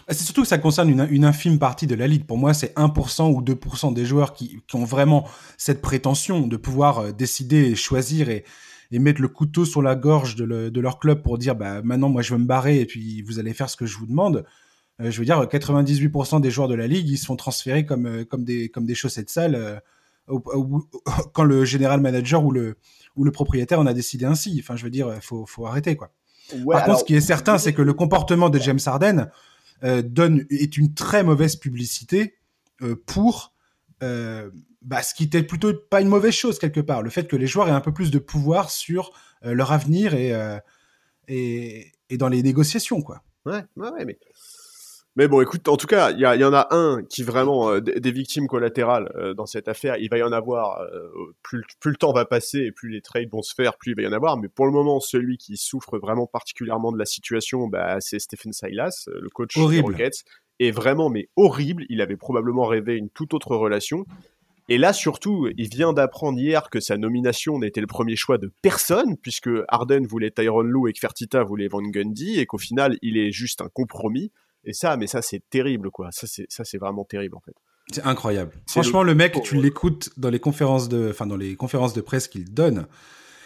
ah, 0.07 0.15
c'est 0.15 0.25
surtout 0.25 0.43
que 0.43 0.49
ça 0.49 0.59
concerne 0.59 0.89
une, 0.89 1.25
infime 1.25 1.59
partie 1.59 1.87
de 1.87 1.95
la 1.95 2.07
ligue. 2.07 2.25
Pour 2.25 2.39
moi, 2.39 2.55
c'est 2.55 2.75
1% 2.77 3.31
ou 3.31 3.43
2% 3.43 3.93
des 3.93 4.07
joueurs 4.07 4.33
qui, 4.33 4.59
ont 4.73 4.85
vraiment 4.85 5.29
cette 5.59 5.83
prétention 5.83 6.47
de 6.47 6.57
pouvoir 6.57 6.99
euh, 7.01 7.13
décider 7.13 7.71
et 7.71 7.75
choisir 7.75 8.31
et, 8.31 8.45
mettre 8.93 9.23
le 9.23 9.29
couteau 9.29 9.65
sur 9.65 9.83
la 9.83 9.97
gorge 9.97 10.37
de, 10.37 10.81
leur 10.81 10.99
club 10.99 11.23
pour 11.23 11.39
dire 11.39 11.57
bah 11.57 11.81
maintenant 11.81 12.11
moi 12.11 12.21
je 12.21 12.35
veux 12.35 12.39
me 12.39 12.45
barrer 12.45 12.79
et 12.79 12.85
puis 12.85 13.23
vous 13.23 13.39
allez 13.39 13.55
faire 13.55 13.71
ce 13.71 13.77
que 13.77 13.87
je 13.87 13.97
vous 13.97 14.07
demande. 14.07 14.45
Euh, 15.03 15.11
je 15.11 15.19
veux 15.19 15.25
dire, 15.25 15.43
98% 15.43 16.41
des 16.41 16.51
joueurs 16.51 16.69
de 16.69 16.75
la 16.75 16.87
ligue, 16.87 17.09
ils 17.09 17.19
se 17.19 17.27
font 17.27 17.37
transférer 17.37 17.85
comme, 17.85 18.07
euh, 18.07 18.25
comme, 18.25 18.45
des, 18.45 18.69
comme 18.69 18.87
des 18.87 18.95
chaussettes 18.95 19.31
sales 19.31 19.83
quand 21.33 21.45
le 21.45 21.65
général 21.65 22.01
manager 22.01 22.45
ou 22.45 22.53
le, 22.53 22.77
ou 23.17 23.25
le 23.25 23.33
propriétaire 23.33 23.81
en 23.81 23.87
a 23.87 23.95
décidé 23.95 24.25
ainsi. 24.25 24.59
Enfin, 24.63 24.77
je 24.77 24.85
veux 24.85 24.91
dire, 24.91 25.13
il 25.15 25.21
faut, 25.21 25.47
faut 25.47 25.67
arrêter 25.67 25.97
quoi. 25.97 26.13
Par 26.71 26.85
contre, 26.85 27.01
ce 27.01 27.05
qui 27.05 27.15
est 27.15 27.21
certain, 27.21 27.59
c'est 27.59 27.73
que 27.73 27.83
le 27.83 27.95
comportement 27.95 28.51
de 28.51 28.59
James 28.59 28.79
Harden, 28.85 29.31
euh, 29.85 30.01
donne 30.01 30.47
est 30.49 30.77
une 30.77 30.95
très 30.95 31.25
mauvaise 31.25 31.57
publicité 31.57 32.37
euh, 32.83 32.95
pour 33.05 33.53
euh, 34.05 34.49
bah, 34.81 35.03
ce 35.03 35.13
qui 35.13 35.25
était 35.25 35.43
plutôt 35.43 35.75
pas 35.75 36.01
une 36.01 36.09
mauvaise 36.09 36.35
chose 36.35 36.61
quelque 36.61 36.81
part. 36.81 37.03
Le 37.03 37.11
fait 37.11 37.27
que 37.27 37.35
les 37.35 37.49
joueurs 37.49 37.69
aient 37.69 37.73
un 37.73 37.81
peu 37.81 37.93
plus 37.93 38.13
de 38.13 38.21
pouvoir 38.21 38.71
sur 38.71 39.13
leur 39.45 39.73
avenir 39.73 40.15
et, 40.15 40.33
et, 41.27 41.91
et 42.11 42.17
dans 42.17 42.29
les 42.29 42.45
négociations, 42.45 43.03
quoi. 43.03 43.25
Ouais, 43.45 43.65
ouais, 43.75 44.05
mais 44.05 44.17
mais 45.15 45.29
bon, 45.29 45.43
écoute, 45.43 45.69
en 45.69 45.77
tout 45.77 45.87
cas, 45.87 46.11
il 46.11 46.19
y, 46.19 46.23
y, 46.23 46.45
en 46.45 46.55
a 46.55 46.69
un 46.71 47.03
qui 47.05 47.23
vraiment 47.23 47.71
euh, 47.71 47.81
des 47.81 48.13
victimes 48.13 48.47
collatérales 48.47 49.13
euh, 49.17 49.35
dans 49.35 49.45
cette 49.45 49.69
affaire. 49.69 49.97
Il 49.99 50.09
va 50.09 50.17
y 50.17 50.23
en 50.23 50.33
avoir. 50.33 50.81
Euh, 50.81 51.11
plus, 51.43 51.63
plus, 51.81 51.91
le 51.91 51.97
temps 51.97 52.15
va 52.15 52.25
passer 52.25 52.61
et 52.61 52.73
plus 52.73 52.89
les 52.89 53.03
trades 53.03 53.29
vont 53.31 53.43
se 53.43 53.55
faire, 53.55 53.77
plus 53.77 53.93
il 53.93 53.97
va 53.97 54.03
y 54.03 54.07
en 54.07 54.13
avoir. 54.13 54.39
Mais 54.39 54.49
pour 54.49 54.65
le 54.65 54.73
moment, 54.73 55.01
celui 55.01 55.37
qui 55.37 55.59
souffre 55.59 55.99
vraiment 55.99 56.27
particulièrement 56.27 56.93
de 56.93 56.99
la 56.99 57.05
situation, 57.05 57.69
bah, 57.69 58.01
c'est 58.01 58.19
Stephen 58.19 58.55
Silas, 58.55 59.07
le 59.09 59.29
coach 59.29 59.55
des 59.55 59.81
Rockets. 59.81 60.25
Et 60.61 60.71
vraiment, 60.71 61.11
mais 61.11 61.29
horrible. 61.37 61.85
Il 61.91 62.01
avait 62.01 62.17
probablement 62.17 62.65
rêvé 62.65 62.97
une 62.97 63.11
toute 63.11 63.35
autre 63.35 63.55
relation. 63.55 64.07
Et 64.69 64.79
là, 64.79 64.95
surtout, 64.95 65.51
il 65.59 65.69
vient 65.69 65.93
d'apprendre 65.93 66.39
hier 66.39 66.71
que 66.71 66.81
sa 66.81 66.97
nomination 66.97 67.59
n'était 67.59 67.81
le 67.83 67.87
premier 67.87 68.17
choix 68.17 68.39
de 68.39 68.51
personne, 68.63 69.19
puisque 69.19 69.51
Arden 69.69 70.07
voulait 70.07 70.31
Tyron 70.31 70.63
Lue 70.63 70.89
et 70.89 70.93
que 70.95 71.01
Fertitta 71.01 71.43
voulait 71.43 71.69
Van 71.69 71.83
Gundy, 71.83 72.39
et 72.39 72.47
qu'au 72.47 72.59
final, 72.59 72.97
il 73.03 73.19
est 73.19 73.33
juste 73.33 73.61
un 73.61 73.69
compromis. 73.69 74.31
Et 74.65 74.73
ça, 74.73 74.97
mais 74.97 75.07
ça, 75.07 75.23
c'est 75.23 75.43
terrible, 75.51 75.91
quoi. 75.91 76.11
Ça, 76.13 76.27
c'est, 76.27 76.47
ça, 76.49 76.65
c'est 76.65 76.79
vraiment 76.79 77.05
terrible, 77.05 77.37
en 77.37 77.41
fait. 77.41 77.55
C'est 77.93 78.05
incroyable. 78.05 78.53
Franchement, 78.69 79.03
le, 79.03 79.15
mec, 79.15 79.41
tu 79.43 79.61
l'écoutes 79.61 80.11
dans 80.17 80.31
les 80.31 80.39
conférences 80.39 80.89
de, 80.89 81.09
enfin, 81.11 81.27
dans 81.27 81.37
les 81.37 81.57
conférences 81.57 81.95
de 81.95 82.01
presse 82.01 82.29
qu'il 82.29 82.53
donne. 82.53 82.87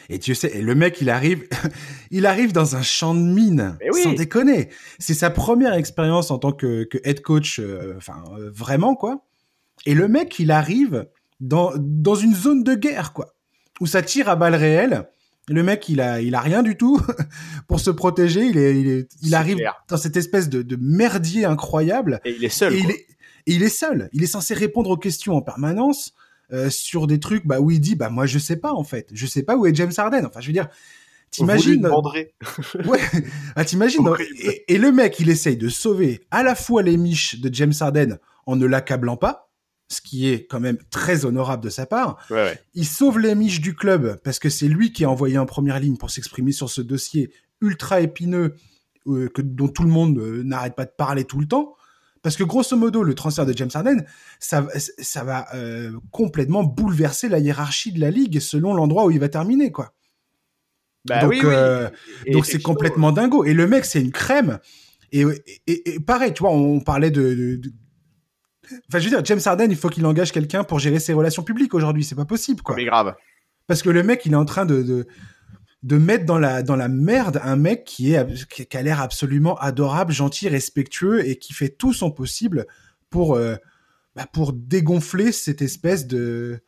Et 0.08 0.18
tu 0.18 0.35
sais, 0.35 0.56
et 0.56 0.62
le 0.62 0.75
mec, 0.75 1.00
il 1.00 1.11
arrive, 1.11 1.49
il 2.11 2.26
arrive 2.26 2.52
dans 2.52 2.76
un 2.76 2.82
champ 2.82 3.14
de 3.14 3.20
mine, 3.20 3.76
sans 4.02 4.12
déconner. 4.12 4.68
C'est 4.99 5.14
sa 5.14 5.30
première 5.30 5.75
expérience 5.75 6.30
en 6.30 6.38
tant 6.38 6.52
que, 6.52 6.85
que 6.85 6.99
head 7.02 7.23
coach, 7.23 7.58
euh, 7.58 7.94
enfin, 7.96 8.23
euh, 8.38 8.50
vraiment, 8.50 8.94
quoi. 8.94 9.25
Et 9.85 9.94
le 9.94 10.06
mec, 10.06 10.38
il 10.38 10.50
arrive 10.50 11.08
dans, 11.40 11.73
dans 11.76 12.14
une 12.14 12.35
zone 12.35 12.62
de 12.62 12.75
guerre, 12.75 13.12
quoi, 13.12 13.35
où 13.80 13.87
ça 13.87 14.02
tire 14.02 14.28
à 14.28 14.37
balles 14.37 14.54
réelles 14.54 15.08
le 15.48 15.62
mec, 15.62 15.88
il 15.88 16.00
a, 16.00 16.20
il 16.20 16.34
a 16.34 16.40
rien 16.40 16.62
du 16.62 16.76
tout 16.76 17.00
pour 17.68 17.80
se 17.80 17.90
protéger. 17.90 18.46
Il 18.46 18.58
est, 18.58 18.80
il, 18.80 18.88
est, 18.88 19.08
il 19.22 19.34
arrive 19.34 19.58
dans 19.88 19.96
cette 19.96 20.16
espèce 20.16 20.48
de, 20.48 20.62
de, 20.62 20.76
merdier 20.76 21.44
incroyable. 21.44 22.20
Et 22.24 22.34
il 22.36 22.44
est 22.44 22.48
seul. 22.48 22.74
Et 22.74 22.78
il 22.78 22.90
est, 22.90 23.06
il 23.46 23.62
est 23.62 23.68
seul. 23.68 24.08
Il 24.12 24.22
est 24.22 24.28
censé 24.28 24.54
répondre 24.54 24.90
aux 24.90 24.96
questions 24.96 25.36
en 25.36 25.42
permanence 25.42 26.14
euh, 26.52 26.68
sur 26.68 27.06
des 27.06 27.20
trucs 27.20 27.46
bah, 27.46 27.60
où 27.60 27.70
il 27.70 27.80
dit 27.80 27.94
bah 27.94 28.08
moi 28.08 28.26
je 28.26 28.38
sais 28.38 28.56
pas 28.56 28.72
en 28.72 28.84
fait. 28.84 29.08
Je 29.12 29.26
sais 29.26 29.42
pas 29.42 29.56
où 29.56 29.66
est 29.66 29.74
James 29.74 29.92
Harden. 29.96 30.26
Enfin 30.26 30.40
je 30.40 30.48
veux 30.48 30.52
dire, 30.52 30.68
t'imagines. 31.30 31.86
ouais. 32.84 33.00
Ah, 33.54 33.64
t'imagines. 33.64 34.04
et, 34.40 34.74
et, 34.74 34.78
le 34.78 34.90
mec, 34.90 35.20
il 35.20 35.30
essaye 35.30 35.56
de 35.56 35.68
sauver 35.68 36.26
à 36.32 36.42
la 36.42 36.56
fois 36.56 36.82
les 36.82 36.96
miches 36.96 37.40
de 37.40 37.52
James 37.54 37.72
Harden 37.78 38.18
en 38.46 38.56
ne 38.56 38.66
l'accablant 38.66 39.16
pas 39.16 39.46
ce 39.88 40.00
qui 40.00 40.28
est 40.28 40.46
quand 40.46 40.60
même 40.60 40.78
très 40.90 41.25
honorable 41.25 41.62
de 41.62 41.70
sa 41.70 41.86
part. 41.86 42.18
Il 42.75 42.86
sauve 42.86 43.18
les 43.18 43.34
miches 43.34 43.60
du 43.60 43.75
club 43.75 44.18
parce 44.25 44.38
que 44.38 44.49
c'est 44.49 44.68
lui 44.68 44.92
qui 44.92 45.04
a 45.04 45.10
envoyé 45.10 45.38
en 45.38 45.46
première 45.46 45.78
ligne 45.78 45.96
pour 45.96 46.10
s'exprimer 46.10 46.52
sur 46.52 46.70
ce 46.70 46.80
dossier 46.80 47.30
ultra 47.60 48.00
épineux 48.00 48.54
euh, 49.06 49.28
que, 49.28 49.42
dont 49.42 49.68
tout 49.68 49.84
le 49.84 49.88
monde 49.88 50.18
euh, 50.18 50.42
n'arrête 50.42 50.75
pas 50.75 50.84
de 50.84 50.92
parler 50.96 51.25
tout 51.25 51.38
le 51.38 51.46
temps. 51.46 51.75
Parce 52.22 52.36
que 52.36 52.42
grosso 52.42 52.76
modo, 52.76 53.04
le 53.04 53.14
transfert 53.14 53.46
de 53.46 53.56
James 53.56 53.70
Harden, 53.72 54.04
ça, 54.40 54.66
ça 54.99 55.22
va 55.22 55.46
euh, 55.54 55.92
complètement 56.10 56.64
bouleverser 56.64 57.28
la 57.28 57.38
hiérarchie 57.38 57.92
de 57.92 58.00
la 58.00 58.10
ligue 58.10 58.40
selon 58.40 58.75
l'endroit 58.75 59.06
où 59.06 59.12
il 59.12 59.20
va 59.20 59.28
terminer, 59.28 59.70
quoi. 59.70 59.92
Bah 61.04 61.20
donc, 61.20 61.34
donc 62.32 62.46
c'est 62.46 62.60
complètement 62.60 63.12
dingo. 63.12 63.44
Et 63.44 63.54
le 63.54 63.68
mec, 63.68 63.84
c'est 63.84 64.00
une 64.00 64.10
crème. 64.10 64.58
Et, 65.12 65.25
et, 65.68 66.00
pareil, 66.00 66.32
tu 66.32 66.42
vois, 66.42 66.50
on 66.50 66.80
parlait 66.80 67.12
de, 67.12 67.60
Enfin, 68.88 68.98
je 68.98 69.04
veux 69.04 69.10
dire, 69.10 69.24
James 69.24 69.40
Harden, 69.44 69.68
il 69.70 69.76
faut 69.76 69.88
qu'il 69.88 70.06
engage 70.06 70.32
quelqu'un 70.32 70.64
pour 70.64 70.78
gérer 70.78 70.98
ses 70.98 71.12
relations 71.12 71.42
publiques 71.42 71.74
aujourd'hui. 71.74 72.04
C'est 72.04 72.14
pas 72.14 72.24
possible, 72.24 72.62
quoi. 72.62 72.76
Mais 72.76 72.84
grave. 72.84 73.14
Parce 73.66 73.82
que 73.82 73.90
le 73.90 74.02
mec, 74.02 74.22
il 74.26 74.32
est 74.32 74.36
en 74.36 74.44
train 74.44 74.66
de, 74.66 75.06
de, 75.82 75.96
mettre 75.96 76.24
dans 76.24 76.38
la, 76.38 76.62
dans 76.62 76.76
la 76.76 76.88
merde 76.88 77.40
un 77.42 77.56
mec 77.56 77.84
qui, 77.84 78.12
est, 78.12 78.48
qui 78.48 78.76
a 78.76 78.82
l'air 78.82 79.00
absolument 79.00 79.56
adorable, 79.56 80.12
gentil, 80.12 80.48
respectueux 80.48 81.26
et 81.26 81.36
qui 81.36 81.52
fait 81.52 81.68
tout 81.68 81.92
son 81.92 82.10
possible 82.10 82.66
pour, 83.10 83.34
euh, 83.34 83.56
bah, 84.14 84.26
pour 84.32 84.52
dégonfler 84.52 85.32
cette 85.32 85.62
espèce 85.62 86.06
de, 86.06 86.60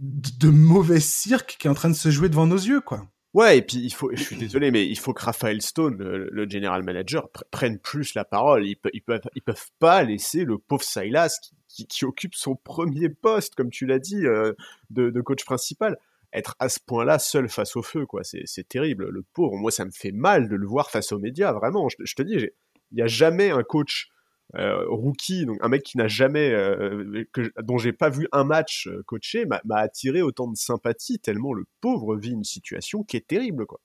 de 0.00 0.48
mauvais 0.48 1.00
cirque 1.00 1.56
qui 1.58 1.66
est 1.66 1.70
en 1.70 1.74
train 1.74 1.90
de 1.90 1.94
se 1.94 2.10
jouer 2.10 2.28
devant 2.28 2.46
nos 2.46 2.56
yeux, 2.56 2.80
quoi. 2.80 3.06
Ouais, 3.36 3.58
et 3.58 3.62
puis 3.62 3.76
il 3.76 3.92
faut, 3.92 4.10
je 4.14 4.22
suis 4.22 4.36
désolé, 4.36 4.70
mais 4.70 4.86
il 4.86 4.98
faut 4.98 5.12
que 5.12 5.22
Raphaël 5.22 5.60
Stone, 5.60 5.98
le, 5.98 6.48
general 6.48 6.82
manager, 6.82 7.28
prenne 7.50 7.78
plus 7.78 8.14
la 8.14 8.24
parole. 8.24 8.66
Ils, 8.66 8.78
ils, 8.94 9.02
peuvent, 9.02 9.20
ils 9.34 9.42
peuvent 9.42 9.68
pas 9.78 10.02
laisser 10.04 10.46
le 10.46 10.56
pauvre 10.56 10.82
Silas 10.82 11.38
qui, 11.68 12.04
occupe 12.06 12.34
son 12.34 12.56
premier 12.56 13.10
poste, 13.10 13.54
comme 13.54 13.68
tu 13.68 13.84
l'as 13.84 13.98
dit, 13.98 14.26
euh, 14.26 14.54
de, 14.88 15.20
coach 15.20 15.44
principal, 15.44 15.98
être 16.32 16.56
à 16.60 16.70
ce 16.70 16.80
point-là 16.80 17.18
seul 17.18 17.50
face 17.50 17.76
au 17.76 17.82
feu, 17.82 18.06
quoi. 18.06 18.22
C'est 18.24 18.66
terrible. 18.66 19.10
Le 19.10 19.22
pauvre, 19.22 19.54
moi, 19.56 19.70
ça 19.70 19.84
me 19.84 19.90
fait 19.90 20.12
mal 20.12 20.48
de 20.48 20.56
le 20.56 20.66
voir 20.66 20.90
face 20.90 21.12
aux 21.12 21.18
médias, 21.18 21.52
vraiment. 21.52 21.90
Je, 21.90 21.96
je 22.00 22.14
te 22.14 22.22
dis, 22.22 22.36
il 22.36 22.94
n'y 22.94 23.02
a 23.02 23.06
jamais 23.06 23.50
un 23.50 23.64
coach 23.64 24.08
rookie, 24.54 25.44
donc 25.44 25.58
un 25.60 25.68
mec 25.68 25.82
qui 25.82 25.98
n'a 25.98 26.08
jamais, 26.08 26.50
euh, 26.50 27.24
que, 27.32 27.52
dont 27.62 27.78
j'ai 27.78 27.92
pas 27.92 28.08
vu 28.10 28.28
un 28.32 28.44
match 28.44 28.86
euh, 28.86 29.02
coaché, 29.06 29.44
m'a 29.46 29.76
attiré 29.76 30.22
autant 30.22 30.48
de 30.48 30.56
sympathie 30.56 31.18
tellement 31.18 31.52
le 31.52 31.64
pauvre 31.80 32.16
vit 32.16 32.30
une 32.30 32.44
situation 32.44 33.02
qui 33.02 33.16
est 33.16 33.26
terrible, 33.26 33.66
quoi. 33.66 33.80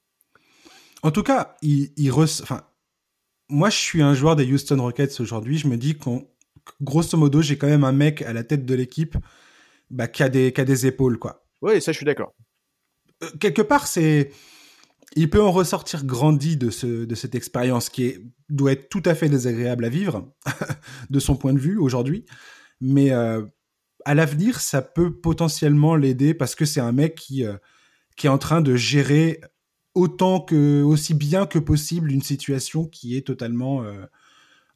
En 1.03 1.11
tout 1.11 1.23
cas, 1.23 1.55
il, 1.63 1.91
il 1.97 2.11
enfin, 2.11 2.61
moi 3.49 3.71
je 3.71 3.77
suis 3.77 4.03
un 4.03 4.13
joueur 4.13 4.35
des 4.35 4.51
Houston 4.51 4.81
Rockets 4.81 5.19
aujourd'hui, 5.19 5.57
je 5.57 5.67
me 5.67 5.77
dis 5.77 5.95
qu'on, 5.97 6.27
grosso 6.79 7.17
modo, 7.17 7.41
j'ai 7.41 7.57
quand 7.57 7.67
même 7.67 7.83
un 7.83 7.91
mec 7.91 8.21
à 8.21 8.33
la 8.33 8.43
tête 8.43 8.65
de 8.65 8.75
l'équipe 8.75 9.17
bah, 9.89 10.07
qui, 10.07 10.21
a 10.21 10.29
des, 10.29 10.53
qui 10.53 10.61
a 10.61 10.65
des 10.65 10.85
épaules, 10.85 11.17
quoi. 11.17 11.43
Oui, 11.63 11.81
ça 11.81 11.91
je 11.91 11.97
suis 11.97 12.05
d'accord. 12.05 12.33
quelque 13.39 13.63
part, 13.63 13.87
c'est 13.87 14.31
il 15.15 15.29
peut 15.29 15.41
en 15.41 15.51
ressortir 15.51 16.05
grandi 16.05 16.57
de, 16.57 16.69
ce, 16.69 17.05
de 17.05 17.15
cette 17.15 17.35
expérience 17.35 17.89
qui 17.89 18.15
doit 18.49 18.71
être 18.71 18.89
tout 18.89 19.03
à 19.05 19.15
fait 19.15 19.29
désagréable 19.29 19.85
à 19.85 19.89
vivre, 19.89 20.33
de 21.09 21.19
son 21.19 21.35
point 21.35 21.53
de 21.53 21.59
vue 21.59 21.77
aujourd'hui. 21.77 22.25
Mais 22.79 23.11
euh, 23.11 23.43
à 24.05 24.15
l'avenir, 24.15 24.59
ça 24.59 24.81
peut 24.81 25.13
potentiellement 25.13 25.95
l'aider 25.95 26.33
parce 26.33 26.55
que 26.55 26.65
c'est 26.65 26.79
un 26.79 26.91
mec 26.91 27.15
qui, 27.15 27.45
euh, 27.45 27.57
qui 28.15 28.27
est 28.27 28.29
en 28.29 28.37
train 28.37 28.61
de 28.61 28.75
gérer 28.75 29.41
autant 29.93 30.39
que, 30.39 30.81
aussi 30.81 31.13
bien 31.13 31.45
que 31.45 31.59
possible 31.59 32.11
une 32.11 32.21
situation 32.21 32.85
qui 32.85 33.17
est 33.17 33.27
totalement 33.27 33.83
euh, 33.83 34.05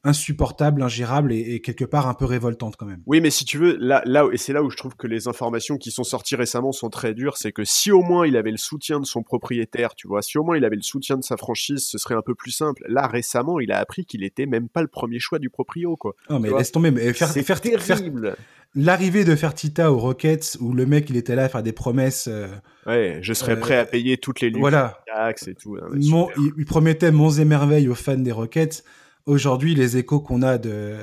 insupportable, 0.06 0.82
ingérable 0.82 1.32
et, 1.32 1.60
quelque 1.60 1.84
part 1.84 2.06
un 2.06 2.14
peu 2.14 2.24
révoltante 2.24 2.76
quand 2.76 2.86
même. 2.86 3.02
Oui, 3.06 3.20
mais 3.20 3.30
si 3.30 3.44
tu 3.44 3.58
veux, 3.58 3.76
là, 3.78 4.02
là 4.04 4.24
et 4.32 4.36
c'est 4.36 4.52
là 4.52 4.62
où 4.62 4.70
je 4.70 4.76
trouve 4.76 4.94
que 4.96 5.06
les 5.06 5.28
informations 5.28 5.76
qui 5.76 5.90
sont 5.90 6.04
sorties 6.04 6.36
récemment 6.36 6.72
sont 6.72 6.90
très 6.90 7.12
dures, 7.12 7.36
c'est 7.36 7.52
que 7.52 7.64
si 7.64 7.90
au 7.90 8.02
moins 8.02 8.26
il 8.26 8.36
avait 8.36 8.52
le 8.52 8.56
soutien 8.56 9.00
de 9.00 9.06
son 9.06 9.22
propriétaire, 9.22 9.94
tu 9.94 10.06
vois, 10.06 10.22
si 10.22 10.38
au 10.38 10.44
moins 10.44 10.56
il 10.56 10.64
avait 10.64 10.76
le 10.76 10.82
soutien 10.82 11.16
de 11.16 11.24
sa 11.24 11.36
franchise, 11.36 11.86
ce 11.86 11.98
serait 11.98 12.14
un 12.14 12.22
peu 12.22 12.34
plus 12.34 12.52
simple. 12.52 12.84
Là, 12.88 13.06
récemment, 13.06 13.58
il 13.58 13.72
a 13.72 13.78
appris 13.78 14.06
qu'il 14.06 14.22
était 14.22 14.46
même 14.46 14.68
pas 14.68 14.82
le 14.82 14.88
premier 14.88 15.18
choix 15.18 15.38
du 15.38 15.50
proprio, 15.50 15.96
quoi. 15.96 16.14
Non, 16.30 16.38
mais 16.38 16.50
laisse 16.50 16.72
tomber, 16.72 16.90
mais 16.90 17.12
faire, 17.12 17.30
faire, 17.30 17.60
terrible. 17.60 18.36
L'arrivée 18.74 19.24
de 19.24 19.34
Fertita 19.34 19.90
aux 19.90 19.98
Rockets, 19.98 20.58
où 20.60 20.72
le 20.72 20.86
mec 20.86 21.08
il 21.10 21.16
était 21.16 21.34
là 21.34 21.44
à 21.44 21.48
faire 21.48 21.62
des 21.62 21.72
promesses. 21.72 22.28
Euh, 22.28 22.46
ouais, 22.86 23.18
je 23.22 23.32
serais 23.32 23.58
prêt 23.58 23.76
à 23.76 23.82
euh, 23.82 23.86
payer 23.86 24.18
toutes 24.18 24.40
les 24.40 24.50
luttes, 24.50 24.58
voilà. 24.58 24.98
et 25.46 25.54
tout. 25.54 25.76
Hein, 25.80 25.88
il, 25.94 26.52
il, 26.58 26.64
promettait 26.66 27.10
monts 27.10 27.30
et 27.30 27.44
merveilles 27.44 27.88
aux 27.88 27.94
fans 27.94 28.16
des 28.16 28.32
Rockets 28.32 28.84
aujourd'hui, 29.26 29.74
les 29.74 29.96
échos 29.96 30.20
qu'on 30.20 30.42
a 30.42 30.58
de, 30.58 30.96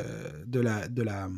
de, 0.45 0.59
la, 0.59 0.87
de, 0.87 1.03
la, 1.03 1.29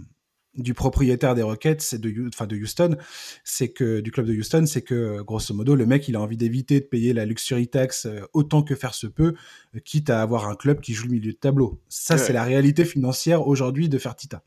du 0.56 0.74
propriétaire 0.74 1.36
des 1.36 1.42
Rockets, 1.42 1.96
de, 1.96 2.28
enfin 2.28 2.48
de 2.48 2.56
Houston, 2.56 2.96
c'est 3.44 3.70
que 3.70 4.00
du 4.00 4.12
club 4.12 4.26
de 4.26 4.34
Houston, 4.34 4.66
c'est 4.66 4.82
que 4.82 5.22
grosso 5.22 5.54
modo 5.54 5.76
le 5.76 5.86
mec 5.86 6.08
il 6.08 6.16
a 6.16 6.22
envie 6.22 6.38
d'éviter 6.38 6.80
de 6.80 6.86
payer 6.86 7.14
la 7.14 7.26
luxury 7.26 7.68
tax 7.68 8.06
euh, 8.06 8.22
autant 8.34 8.64
que 8.64 8.76
faire 8.76 8.94
se 8.94 9.08
peut, 9.08 9.36
euh, 9.76 9.80
quitte 9.80 10.10
à 10.10 10.22
avoir 10.22 10.48
un 10.48 10.56
club 10.56 10.80
qui 10.80 10.94
joue 10.94 11.06
le 11.06 11.14
milieu 11.14 11.34
de 11.34 11.38
tableau. 11.38 11.82
Ça 11.90 12.18
c'est 12.18 12.34
la 12.34 12.44
réalité 12.44 12.86
financière 12.86 13.48
aujourd'hui 13.48 13.90
de 13.90 13.98
Fertita. 13.98 14.44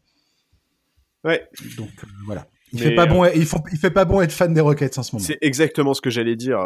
Ouais. 1.24 1.48
Donc 1.77 1.90
euh, 2.05 2.07
voilà. 2.24 2.48
Il 2.72 2.81
fait 2.81 2.94
pas 2.94 3.07
bon, 3.07 3.24
il, 3.24 3.42
il, 3.42 3.78
fait 3.78 3.90
pas 3.90 4.04
bon 4.04 4.20
être 4.20 4.33
fan 4.33 4.52
des 4.52 4.61
Rockets 4.61 4.98
en 4.98 5.02
ce 5.02 5.14
moment. 5.14 5.24
C'est 5.24 5.38
exactement 5.40 5.94
ce 5.94 6.00
que 6.00 6.11
j'allais 6.11 6.37
dire. 6.37 6.59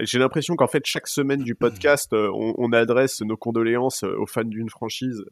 J'ai 0.00 0.18
l'impression 0.18 0.54
qu'en 0.56 0.68
fait 0.68 0.84
chaque 0.86 1.08
semaine 1.08 1.42
du 1.42 1.54
podcast, 1.54 2.12
on, 2.12 2.54
on, 2.56 2.72
adresse 2.72 3.20
nos 3.22 3.36
condoléances 3.36 4.04
aux 4.04 4.26
fans 4.26 4.44
d'une 4.44 4.70
franchise. 4.70 5.24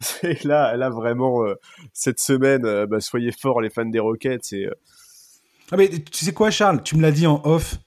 Et 0.22 0.38
là, 0.44 0.76
là 0.76 0.90
vraiment, 0.90 1.44
euh, 1.44 1.54
cette 1.92 2.20
semaine, 2.20 2.64
euh, 2.64 2.86
bah, 2.86 3.00
soyez 3.00 3.32
forts 3.32 3.60
les 3.60 3.70
fans 3.70 3.84
des 3.84 3.98
Rockets. 3.98 4.52
Et, 4.52 4.66
euh, 4.66 4.74
ah 5.70 5.76
mais 5.76 5.88
tu 5.88 6.24
sais 6.24 6.32
quoi, 6.32 6.50
Charles? 6.50 6.82
Tu 6.82 6.96
me 6.96 7.02
l'as 7.02 7.12
dit 7.12 7.26
en 7.26 7.40
off. 7.44 7.78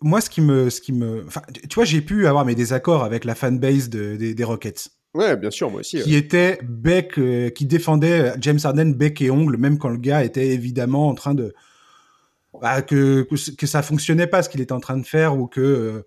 moi, 0.00 0.20
ce 0.20 0.30
qui 0.30 0.40
me, 0.40 0.70
ce 0.70 0.80
qui 0.80 0.92
me, 0.92 1.26
tu 1.68 1.74
vois, 1.74 1.84
j'ai 1.84 2.00
pu 2.00 2.26
avoir 2.26 2.44
mes 2.44 2.54
désaccords 2.54 3.04
avec 3.04 3.24
la 3.24 3.34
fanbase 3.34 3.88
de, 3.88 4.16
des 4.16 4.44
Rockets. 4.44 4.90
Ouais, 5.14 5.36
bien 5.36 5.50
sûr, 5.50 5.70
moi 5.70 5.80
aussi. 5.80 6.00
Qui 6.02 6.14
était 6.14 6.58
bec, 6.62 7.20
qui 7.54 7.66
défendait 7.66 8.32
James 8.40 8.58
Harden 8.62 8.94
bec 8.94 9.20
et 9.20 9.30
ongle, 9.30 9.56
même 9.56 9.78
quand 9.78 9.90
le 9.90 9.98
gars 9.98 10.24
était 10.24 10.48
évidemment 10.48 11.08
en 11.08 11.14
train 11.14 11.34
de, 11.34 11.54
bah, 12.60 12.80
que, 12.82 13.26
que, 13.56 13.66
ça 13.66 13.82
fonctionnait 13.82 14.26
pas 14.26 14.42
ce 14.42 14.48
qu'il 14.48 14.60
était 14.60 14.72
en 14.72 14.80
train 14.80 14.96
de 14.96 15.06
faire 15.06 15.38
ou 15.38 15.46
que 15.46 16.04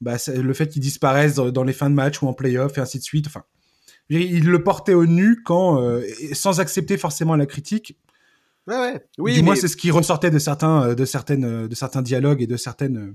bah, 0.00 0.16
le 0.34 0.54
fait 0.54 0.68
qu'il 0.68 0.80
disparaisse 0.80 1.34
dans, 1.34 1.50
dans, 1.50 1.64
les 1.64 1.72
fins 1.72 1.90
de 1.90 1.94
match 1.94 2.22
ou 2.22 2.28
en 2.28 2.32
playoff 2.32 2.78
et 2.78 2.80
ainsi 2.80 2.98
de 2.98 3.04
suite. 3.04 3.26
Enfin, 3.26 3.44
il 4.08 4.46
le 4.48 4.62
portait 4.62 4.94
au 4.94 5.06
nu 5.06 5.42
quand, 5.42 5.80
euh, 5.80 6.02
sans 6.32 6.60
accepter 6.60 6.96
forcément 6.96 7.36
la 7.36 7.46
critique. 7.46 7.98
Ouais, 8.66 8.76
ouais. 8.76 9.06
Oui, 9.18 9.34
du 9.34 9.42
moins, 9.42 9.54
c'est 9.54 9.68
ce 9.68 9.76
qui 9.76 9.90
ressortait 9.90 10.30
de 10.30 10.38
certains, 10.38 10.90
euh, 10.90 10.94
de 10.94 11.04
certaines, 11.04 11.44
euh, 11.44 11.68
de 11.68 11.74
certains 11.74 12.02
dialogues 12.02 12.42
et 12.42 12.46
de 12.46 12.56
certaines, 12.56 13.14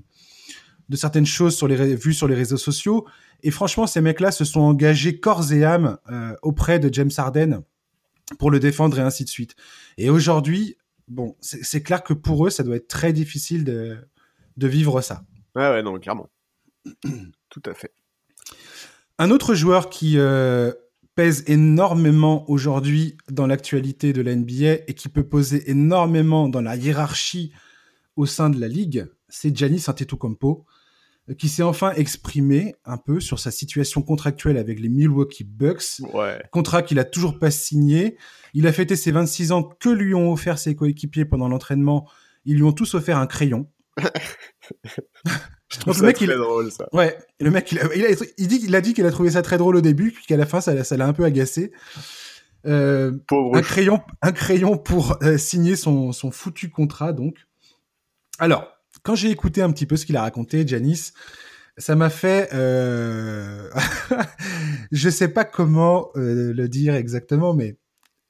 de 0.88 0.96
certaines 0.96 1.26
choses 1.26 1.56
sur 1.56 1.68
les 1.68 1.94
vues 1.94 2.14
sur 2.14 2.28
les 2.28 2.34
réseaux 2.34 2.56
sociaux. 2.56 3.06
Et 3.42 3.50
franchement, 3.50 3.86
ces 3.86 4.00
mecs-là 4.00 4.30
se 4.32 4.44
sont 4.44 4.60
engagés 4.60 5.18
corps 5.18 5.52
et 5.52 5.64
âme 5.64 5.98
auprès 6.42 6.78
de 6.78 6.92
James 6.92 7.10
Harden 7.16 7.62
pour 8.38 8.50
le 8.50 8.60
défendre 8.60 8.98
et 8.98 9.02
ainsi 9.02 9.24
de 9.24 9.28
suite. 9.28 9.54
Et 9.98 10.10
aujourd'hui, 10.10 10.76
bon, 11.08 11.36
c'est 11.40 11.82
clair 11.82 12.02
que 12.02 12.14
pour 12.14 12.46
eux, 12.46 12.50
ça 12.50 12.62
doit 12.62 12.76
être 12.76 12.88
très 12.88 13.12
difficile 13.12 13.64
de, 13.64 13.98
de 14.56 14.66
vivre 14.66 15.00
ça. 15.00 15.24
Ouais, 15.54 15.68
ouais, 15.68 15.82
non, 15.82 15.98
clairement. 15.98 16.28
Tout 17.50 17.62
à 17.66 17.74
fait. 17.74 17.92
Un 19.18 19.30
autre 19.30 19.54
joueur 19.54 19.90
qui 19.90 20.18
euh, 20.18 20.72
pèse 21.14 21.44
énormément 21.46 22.48
aujourd'hui 22.50 23.16
dans 23.30 23.46
l'actualité 23.46 24.12
de 24.12 24.22
la 24.22 24.34
NBA 24.34 24.84
et 24.86 24.94
qui 24.94 25.08
peut 25.08 25.28
poser 25.28 25.70
énormément 25.70 26.48
dans 26.48 26.62
la 26.62 26.76
hiérarchie 26.76 27.52
au 28.16 28.26
sein 28.26 28.50
de 28.50 28.58
la 28.60 28.68
ligue, 28.68 29.06
c'est 29.32 29.56
Giannis 29.56 29.84
Antetokounmpo, 29.88 30.64
qui 31.38 31.48
s'est 31.48 31.62
enfin 31.62 31.92
exprimé 31.92 32.74
un 32.84 32.96
peu 32.96 33.20
sur 33.20 33.38
sa 33.38 33.50
situation 33.50 34.02
contractuelle 34.02 34.56
avec 34.56 34.80
les 34.80 34.88
Milwaukee 34.88 35.44
Bucks, 35.44 36.02
contrat 36.50 36.82
qu'il 36.82 36.98
a 36.98 37.04
toujours 37.04 37.38
pas 37.38 37.50
signé. 37.50 38.16
Il 38.54 38.66
a 38.66 38.72
fêté 38.72 38.96
ses 38.96 39.12
26 39.12 39.52
ans 39.52 39.62
que 39.62 39.88
lui 39.88 40.14
ont 40.14 40.32
offert 40.32 40.58
ses 40.58 40.74
coéquipiers 40.74 41.24
pendant 41.24 41.48
l'entraînement. 41.48 42.08
Ils 42.44 42.56
lui 42.56 42.64
ont 42.64 42.72
tous 42.72 42.94
offert 42.94 43.18
un 43.18 43.26
crayon. 43.26 43.70
Je 45.68 45.78
trouve 45.78 45.96
ça 45.96 46.04
mec, 46.04 46.16
très 46.16 46.26
drôle, 46.26 46.70
ça. 46.70 46.86
Ouais, 46.92 47.16
le 47.40 47.50
mec, 47.50 47.72
il 47.72 47.78
a, 47.78 47.94
il 47.94 48.04
a, 48.04 48.08
il 48.36 48.48
dit, 48.48 48.60
il 48.62 48.74
a 48.74 48.82
dit 48.82 48.92
qu'il 48.92 49.06
a 49.06 49.10
trouvé 49.10 49.30
ça 49.30 49.40
très 49.40 49.56
drôle 49.56 49.76
au 49.76 49.80
début, 49.80 50.10
puis 50.10 50.26
qu'à 50.26 50.36
la 50.36 50.44
fin, 50.44 50.60
ça, 50.60 50.84
ça 50.84 50.96
l'a 50.98 51.06
un 51.06 51.14
peu 51.14 51.24
agacé. 51.24 51.72
Euh, 52.66 53.12
Pauvre 53.26 53.56
un 53.56 53.62
crayon, 53.62 54.00
un 54.20 54.32
crayon 54.32 54.76
pour 54.76 55.16
euh, 55.22 55.38
signer 55.38 55.76
son, 55.76 56.12
son 56.12 56.30
foutu 56.30 56.68
contrat, 56.68 57.12
donc. 57.14 57.46
Alors, 58.38 58.68
quand 59.02 59.14
j'ai 59.14 59.30
écouté 59.30 59.62
un 59.62 59.70
petit 59.70 59.86
peu 59.86 59.96
ce 59.96 60.06
qu'il 60.06 60.16
a 60.16 60.22
raconté, 60.22 60.66
Janice, 60.66 61.12
ça 61.78 61.96
m'a 61.96 62.10
fait, 62.10 62.50
euh... 62.52 63.70
je 64.92 65.08
sais 65.08 65.28
pas 65.28 65.44
comment 65.44 66.10
euh, 66.16 66.52
le 66.52 66.68
dire 66.68 66.94
exactement, 66.94 67.54
mais 67.54 67.76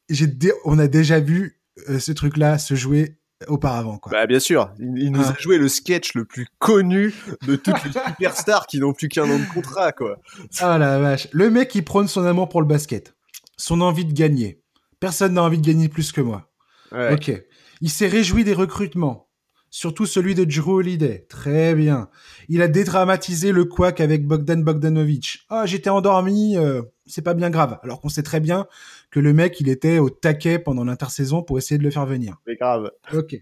j'ai, 0.08 0.28
on 0.64 0.78
a 0.78 0.88
déjà 0.88 1.20
vu 1.20 1.60
euh, 1.88 1.98
ce 1.98 2.12
truc-là 2.12 2.58
se 2.58 2.74
jouer 2.74 3.18
auparavant. 3.48 3.98
Quoi. 3.98 4.12
Bah 4.12 4.26
bien 4.26 4.38
sûr, 4.38 4.72
il, 4.78 5.10
nous 5.10 5.22
a 5.22 5.30
ah. 5.30 5.36
joué 5.40 5.58
le 5.58 5.68
sketch 5.68 6.14
le 6.14 6.24
plus 6.24 6.46
connu 6.58 7.12
de 7.46 7.56
toutes 7.56 7.82
les 7.84 7.90
superstars 7.90 8.66
qui 8.66 8.78
n'ont 8.78 8.92
plus 8.92 9.08
qu'un 9.08 9.28
an 9.28 9.38
de 9.38 9.52
contrat, 9.52 9.90
quoi. 9.90 10.18
Ah 10.60 10.78
la 10.78 11.00
vache, 11.00 11.28
le 11.32 11.50
mec 11.50 11.68
qui 11.68 11.82
prône 11.82 12.06
son 12.06 12.24
amour 12.24 12.48
pour 12.48 12.60
le 12.60 12.68
basket, 12.68 13.14
son 13.56 13.80
envie 13.80 14.04
de 14.04 14.12
gagner. 14.12 14.62
Personne 15.00 15.34
n'a 15.34 15.42
envie 15.42 15.58
de 15.58 15.66
gagner 15.66 15.88
plus 15.88 16.12
que 16.12 16.20
moi. 16.20 16.52
Ok. 16.92 17.32
Il 17.80 17.90
s'est 17.90 18.06
réjoui 18.06 18.44
des 18.44 18.54
recrutements, 18.54 19.28
surtout 19.72 20.06
celui 20.06 20.36
de 20.36 20.44
Drew 20.44 20.74
Holiday. 20.74 21.26
Très 21.28 21.74
bien. 21.74 22.08
Il 22.48 22.62
a 22.62 22.68
dédramatisé 22.68 23.50
le 23.50 23.64
quack 23.64 24.00
avec 24.00 24.26
Bogdan 24.26 24.62
Bogdanovic. 24.62 25.40
Ah, 25.48 25.66
j'étais 25.66 25.90
endormi, 25.90 26.56
euh, 26.56 26.82
c'est 27.06 27.22
pas 27.22 27.34
bien 27.34 27.50
grave. 27.50 27.80
Alors 27.82 28.00
qu'on 28.00 28.10
sait 28.10 28.22
très 28.22 28.38
bien 28.38 28.68
que 29.10 29.18
le 29.18 29.32
mec, 29.32 29.58
il 29.60 29.68
était 29.68 29.98
au 29.98 30.10
taquet 30.10 30.58
pendant 30.60 30.84
l'intersaison 30.84 31.42
pour 31.42 31.58
essayer 31.58 31.78
de 31.78 31.82
le 31.82 31.90
faire 31.90 32.06
venir. 32.06 32.36
C'est 32.46 32.56
grave. 32.56 32.92
Ok. 33.12 33.34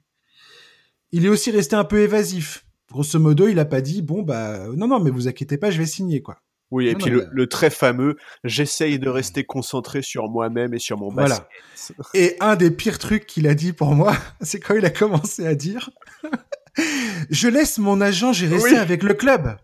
Il 1.13 1.27
est 1.27 1.29
aussi 1.29 1.51
resté 1.51 1.75
un 1.75 1.85
peu 1.85 1.99
évasif. 1.99 2.65
Grosso 2.91 3.19
modo, 3.19 3.49
il 3.49 3.59
a 3.59 3.65
pas 3.65 3.81
dit 3.81 4.01
bon 4.01 4.23
bah 4.23 4.69
non 4.77 4.87
non 4.87 5.01
mais 5.01 5.11
vous 5.11 5.29
inquiétez 5.29 5.59
pas, 5.59 5.71
je 5.71 5.79
vais 5.79 5.87
signer 5.87 6.23
quoi. 6.23 6.39
Oui, 6.71 6.89
et 6.89 6.95
puis 6.95 7.11
le, 7.11 7.47
très 7.49 7.71
fameux 7.71 8.17
j'essaye 8.45 8.99
de 8.99 9.09
rester 9.09 9.45
concentré 9.45 10.03
sur 10.03 10.29
moi-même 10.29 10.73
et 10.73 10.79
sur 10.79 10.99
mon 10.99 11.13
basket. 11.13 11.45
Voilà. 11.87 12.11
et 12.15 12.37
un 12.39 12.55
des 12.55 12.71
pires 12.71 12.99
trucs 12.99 13.27
qu'il 13.27 13.49
a 13.49 13.55
dit 13.55 13.73
pour 13.73 13.95
moi, 13.95 14.17
c'est 14.41 14.61
quand 14.61 14.75
il 14.75 14.85
a 14.85 14.91
commencé 14.91 15.47
à 15.47 15.55
dire 15.55 15.91
je 17.31 17.49
laisse 17.49 17.79
mon 17.79 18.01
agent 18.01 18.33
gérer 18.33 18.61
ça 18.61 18.81
avec 18.81 19.03
le 19.03 19.15
club. 19.15 19.57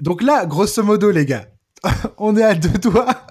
Donc 0.00 0.22
là, 0.22 0.46
grosso 0.46 0.82
modo 0.84 1.10
les 1.10 1.26
gars, 1.26 1.46
on 2.18 2.36
est 2.36 2.44
à 2.44 2.54
deux 2.54 2.78
doigts 2.78 3.26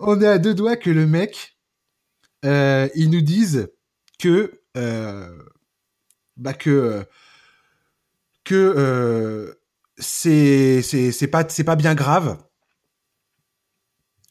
on 0.00 0.20
est 0.20 0.26
à 0.26 0.38
deux 0.38 0.54
doigts 0.54 0.76
que 0.76 0.90
le 0.90 1.06
mec, 1.06 1.56
euh, 2.44 2.88
ils 2.94 3.10
nous 3.10 3.20
disent 3.20 3.68
que, 4.18 4.60
euh, 4.76 5.42
bah 6.36 6.54
que, 6.54 7.04
que 8.44 8.54
euh, 8.54 9.54
c'est 10.00 10.82
c'est 10.82 11.28
pas 11.28 11.44
c'est 11.48 11.64
pas 11.64 11.76
bien 11.76 11.94
grave 11.94 12.38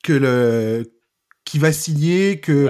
que 0.04 0.14
le 0.14 1.00
qui 1.46 1.60
va 1.60 1.72
signer 1.72 2.40
que 2.40 2.70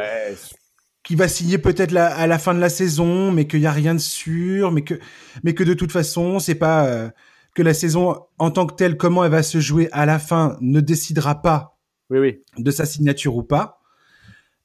qui 1.04 1.16
va 1.16 1.28
signer 1.28 1.58
peut-être 1.58 1.96
à 1.96 2.28
la 2.28 2.40
fin 2.40 2.54
de 2.54 2.60
la 2.60 2.70
saison 2.70 3.32
mais 3.32 3.48
qu'il 3.48 3.62
y 3.62 3.68
a 3.68 3.72
rien 3.72 3.96
de 3.96 4.00
sûr 4.00 4.72
mais 4.72 4.84
que 4.84 5.00
mais 5.44 5.54
que 5.54 5.64
de 5.64 5.74
toute 5.74 5.92
façon 5.92 6.40
c'est 6.40 6.56
pas 6.56 7.12
que 7.56 7.62
la 7.62 7.74
saison 7.74 8.26
en 8.38 8.52
tant 8.52 8.66
que 8.68 8.76
telle 8.76 8.98
comment 8.98 9.24
elle 9.24 9.32
va 9.32 9.44
se 9.44 9.60
jouer 9.60 9.90
à 9.92 10.06
la 10.06 10.20
fin 10.20 10.58
ne 10.62 10.80
décidera 10.82 11.42
pas 11.42 11.80
oui, 12.10 12.20
oui. 12.20 12.44
de 12.58 12.72
sa 12.72 12.86
signature 12.86 13.36
ou 13.36 13.44
pas. 13.44 13.80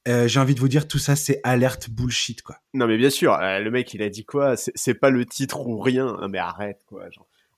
Euh, 0.06 0.28
j'ai 0.28 0.38
envie 0.38 0.54
de 0.54 0.60
vous 0.60 0.68
dire, 0.68 0.86
tout 0.86 0.98
ça, 0.98 1.16
c'est 1.16 1.40
alerte 1.44 1.88
bullshit, 1.88 2.42
quoi. 2.42 2.58
Non, 2.74 2.86
mais 2.86 2.98
bien 2.98 3.08
sûr, 3.10 3.32
euh, 3.34 3.58
le 3.60 3.70
mec, 3.70 3.94
il 3.94 4.02
a 4.02 4.10
dit 4.10 4.24
quoi? 4.24 4.54
C'est 4.56 4.94
pas 4.94 5.10
le 5.10 5.24
titre 5.24 5.66
ou 5.66 5.80
rien. 5.80 6.16
mais 6.28 6.38
arrête, 6.38 6.82
quoi. 6.86 7.08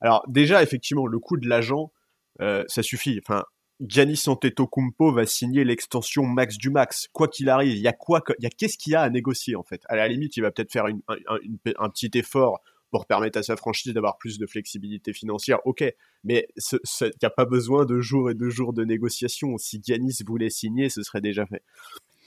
Alors, 0.00 0.24
déjà, 0.28 0.62
effectivement, 0.62 1.06
le 1.06 1.18
coup 1.18 1.36
de 1.36 1.48
l'agent, 1.48 1.92
euh, 2.40 2.64
ça 2.68 2.82
suffit. 2.82 3.18
Enfin, 3.22 3.44
Giannis 3.80 4.22
Antetokounmpo 4.26 5.12
va 5.12 5.26
signer 5.26 5.64
l'extension 5.64 6.24
max 6.24 6.56
du 6.56 6.70
max. 6.70 7.08
Quoi 7.12 7.28
qu'il 7.28 7.48
arrive, 7.48 7.76
il 7.76 7.82
y 7.82 7.88
a 7.88 7.92
quoi 7.92 8.22
Il 8.38 8.44
y 8.44 8.46
a 8.46 8.50
qu'est-ce 8.50 8.78
qu'il 8.78 8.92
y 8.92 8.96
a 8.96 9.02
à 9.02 9.10
négocier, 9.10 9.56
en 9.56 9.62
fait 9.62 9.82
À 9.88 9.96
la 9.96 10.08
limite, 10.08 10.36
il 10.36 10.42
va 10.42 10.50
peut-être 10.50 10.72
faire 10.72 10.86
un 10.86 11.88
petit 11.90 12.10
effort 12.14 12.60
pour 12.90 13.06
permettre 13.06 13.38
à 13.38 13.42
sa 13.42 13.56
franchise 13.56 13.92
d'avoir 13.92 14.16
plus 14.16 14.38
de 14.38 14.46
flexibilité 14.46 15.12
financière, 15.12 15.58
ok. 15.66 15.84
Mais 16.24 16.48
il 16.56 16.78
n'y 17.02 17.26
a 17.26 17.30
pas 17.30 17.44
besoin 17.44 17.84
de 17.84 18.00
jours 18.00 18.30
et 18.30 18.34
de 18.34 18.48
jours 18.48 18.72
de 18.72 18.84
négociation. 18.84 19.58
Si 19.58 19.80
Giannis 19.84 20.18
voulait 20.26 20.50
signer, 20.50 20.88
ce 20.88 21.02
serait 21.02 21.20
déjà 21.20 21.46
fait. 21.46 21.62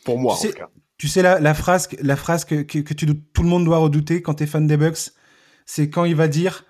Pour 0.06 0.20
moi, 0.20 0.36
tu 0.36 0.42
sais, 0.42 0.48
en 0.48 0.52
tout 0.52 0.58
cas. 0.58 0.70
Tu 0.98 1.08
sais, 1.08 1.22
la, 1.22 1.40
la 1.40 1.54
phrase, 1.54 1.90
la 2.02 2.16
phrase 2.16 2.46
que, 2.46 2.62
que, 2.62 2.80
que 2.80 2.94
tout 2.94 3.42
le 3.44 3.50
monde 3.50 3.66
doit 3.66 3.78
redouter 3.78 4.22
quand 4.22 4.36
tu 4.36 4.44
es 4.44 4.48
fan 4.48 4.68
des 4.68 4.78
Bucks, 4.78 5.12
c'est 5.66 5.90
quand 5.90 6.06
il 6.06 6.16
va 6.16 6.28
dire 6.28 6.66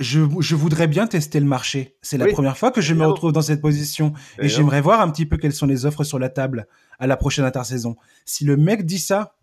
je, 0.00 0.20
je, 0.40 0.56
voudrais 0.56 0.88
bien 0.88 1.06
tester 1.06 1.38
le 1.38 1.46
marché. 1.46 1.96
C'est 2.02 2.18
la 2.18 2.26
première 2.26 2.58
fois 2.58 2.70
que 2.70 2.80
je 2.80 2.94
me 2.94 3.06
retrouve 3.06 3.32
dans 3.32 3.42
cette 3.42 3.60
position 3.60 4.12
et 4.38 4.48
j'aimerais 4.48 4.80
voir 4.80 5.00
un 5.00 5.10
petit 5.10 5.26
peu 5.26 5.36
quelles 5.36 5.52
sont 5.52 5.66
les 5.66 5.86
offres 5.86 6.04
sur 6.04 6.18
la 6.18 6.28
table 6.28 6.66
à 6.98 7.06
la 7.06 7.16
prochaine 7.16 7.44
intersaison. 7.44 7.96
Si 8.24 8.44
le 8.44 8.56
mec 8.56 8.84
dit 8.84 8.98
ça, 8.98 9.36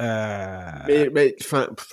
euh, 0.00 1.10
mais, 1.12 1.36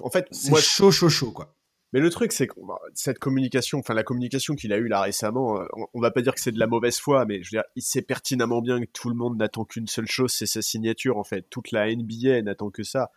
en 0.01 0.09
fait, 0.09 0.27
c'est 0.31 0.55
chaud, 0.55 0.91
chaud, 0.91 1.09
chaud, 1.09 1.31
quoi. 1.31 1.55
Mais 1.91 1.99
le 1.99 2.09
truc, 2.11 2.31
c'est 2.31 2.47
que 2.47 2.53
cette 2.93 3.17
communication, 3.17 3.79
enfin 3.79 3.95
la 3.95 4.03
communication 4.03 4.55
qu'il 4.55 4.73
a 4.73 4.77
eue 4.77 4.87
là 4.87 5.01
récemment, 5.01 5.59
euh, 5.59 5.65
on, 5.93 5.99
va 5.99 6.11
pas 6.11 6.21
dire 6.21 6.35
que 6.35 6.41
c'est 6.41 6.51
de 6.51 6.59
la 6.59 6.67
mauvaise 6.67 6.99
foi, 6.99 7.25
mais 7.25 7.41
je 7.41 7.49
veux 7.49 7.61
dire, 7.61 7.63
il 7.75 7.81
sait 7.81 8.03
pertinemment 8.03 8.61
bien 8.61 8.79
que 8.79 8.85
tout 8.93 9.09
le 9.09 9.15
monde 9.15 9.37
n'attend 9.37 9.65
qu'une 9.65 9.87
seule 9.87 10.07
chose, 10.07 10.31
c'est 10.31 10.45
sa 10.45 10.61
signature 10.61 11.17
en 11.17 11.23
fait. 11.23 11.47
Toute 11.49 11.71
la 11.71 11.87
NBA 11.93 12.43
n'attend 12.43 12.69
que 12.69 12.83
ça. 12.83 13.09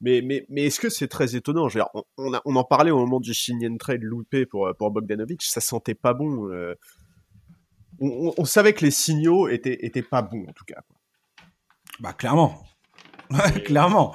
Mais, 0.00 0.22
mais, 0.22 0.44
mais 0.48 0.64
est-ce 0.64 0.80
que 0.80 0.90
c'est 0.90 1.08
très 1.08 1.36
étonnant? 1.36 1.68
Je 1.68 1.78
veux 1.78 1.84
dire, 1.84 2.02
on, 2.18 2.32
on, 2.44 2.56
en 2.56 2.64
parlait 2.64 2.90
au 2.90 2.98
moment 2.98 3.20
du 3.20 3.32
sign 3.32 3.78
trade 3.78 4.02
loupé 4.02 4.44
pour, 4.44 4.70
pour 4.76 4.90
Bogdanovic, 4.90 5.42
ça 5.42 5.60
sentait 5.60 5.94
pas 5.94 6.14
bon. 6.14 6.50
Euh. 6.50 6.74
on, 8.00 8.34
on, 8.36 8.44
savait 8.44 8.72
que 8.74 8.84
les 8.84 8.90
signaux 8.90 9.48
étaient, 9.48 9.86
étaient 9.86 10.02
pas 10.02 10.22
bons 10.22 10.44
en 10.48 10.52
tout 10.52 10.64
cas. 10.64 10.82
Bah 12.00 12.12
clairement. 12.12 12.64
clairement, 13.64 14.14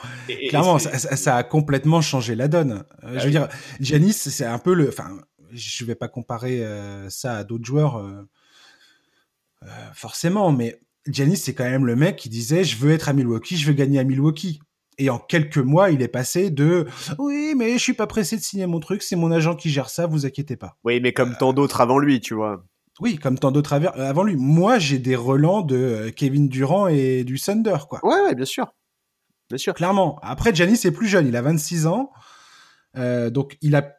clairement, 0.50 0.80
ça, 0.80 1.36
a 1.36 1.44
complètement 1.44 2.02
changé 2.02 2.36
la 2.36 2.48
donne. 2.48 2.84
Euh, 3.04 3.14
bah 3.14 3.18
je 3.18 3.26
veux 3.26 3.32
dire, 3.32 3.48
Giannis, 3.80 4.14
c'est 4.14 4.46
un 4.46 4.60
peu 4.60 4.74
le. 4.74 4.90
Enfin, 4.90 5.20
je 5.52 5.86
vais 5.86 5.96
pas 5.96 6.08
comparer 6.08 6.64
euh, 6.64 7.10
ça 7.10 7.38
à 7.38 7.44
d'autres 7.44 7.66
joueurs, 7.66 7.98
euh, 7.98 9.68
forcément, 9.94 10.52
mais 10.52 10.80
Giannis, 11.08 11.38
c'est 11.38 11.54
quand 11.54 11.64
même 11.64 11.86
le 11.86 11.96
mec 11.96 12.18
qui 12.18 12.30
disait 12.30 12.64
je 12.64 12.78
veux 12.78 12.92
être 12.92 13.10
à 13.10 13.14
Milwaukee, 13.14 13.58
je 13.58 13.66
veux 13.66 13.74
gagner 13.74 14.00
à 14.00 14.04
Milwaukee. 14.04 14.60
Et 15.00 15.10
en 15.10 15.18
quelques 15.18 15.58
mois, 15.58 15.90
il 15.90 16.02
est 16.02 16.10
passé 16.10 16.52
de 16.52 16.86
oui, 17.18 17.54
mais 17.58 17.74
je 17.74 17.78
suis 17.78 17.94
pas 17.94 18.06
pressé 18.06 18.36
de 18.36 18.42
signer 18.42 18.68
mon 18.68 18.80
truc, 18.80 19.02
c'est 19.02 19.16
mon 19.16 19.32
agent 19.32 19.56
qui 19.56 19.70
gère 19.70 19.90
ça, 19.90 20.06
vous 20.06 20.26
inquiétez 20.26 20.58
pas. 20.58 20.78
Oui, 20.84 21.00
mais 21.02 21.14
comme 21.14 21.36
tant 21.38 21.54
d'autres 21.54 21.82
avant 21.82 21.98
lui, 21.98 22.20
tu 22.20 22.34
vois. 22.34 22.66
Oui, 23.00 23.16
comme 23.16 23.40
tant 23.40 23.52
d'autres 23.52 23.74
avant 23.74 24.24
lui. 24.24 24.36
Moi, 24.36 24.78
j'ai 24.78 25.00
des 25.00 25.16
relents 25.16 25.62
de 25.62 26.12
Kevin 26.16 26.50
Durant 26.50 26.88
et 26.88 27.24
du 27.24 27.40
Thunder, 27.40 27.78
quoi. 27.90 28.00
Ouais, 28.04 28.22
ouais, 28.24 28.36
bien 28.36 28.46
sûr. 28.46 28.74
Bien 29.48 29.58
sûr. 29.58 29.74
Clairement. 29.74 30.20
Après, 30.22 30.54
Giannis 30.54 30.82
est 30.84 30.92
plus 30.92 31.08
jeune, 31.08 31.26
il 31.28 31.36
a 31.38 31.42
26 31.42 31.88
ans. 31.88 32.12
Euh, 32.98 33.30
donc, 33.30 33.58
il 33.62 33.76
a 33.76 33.96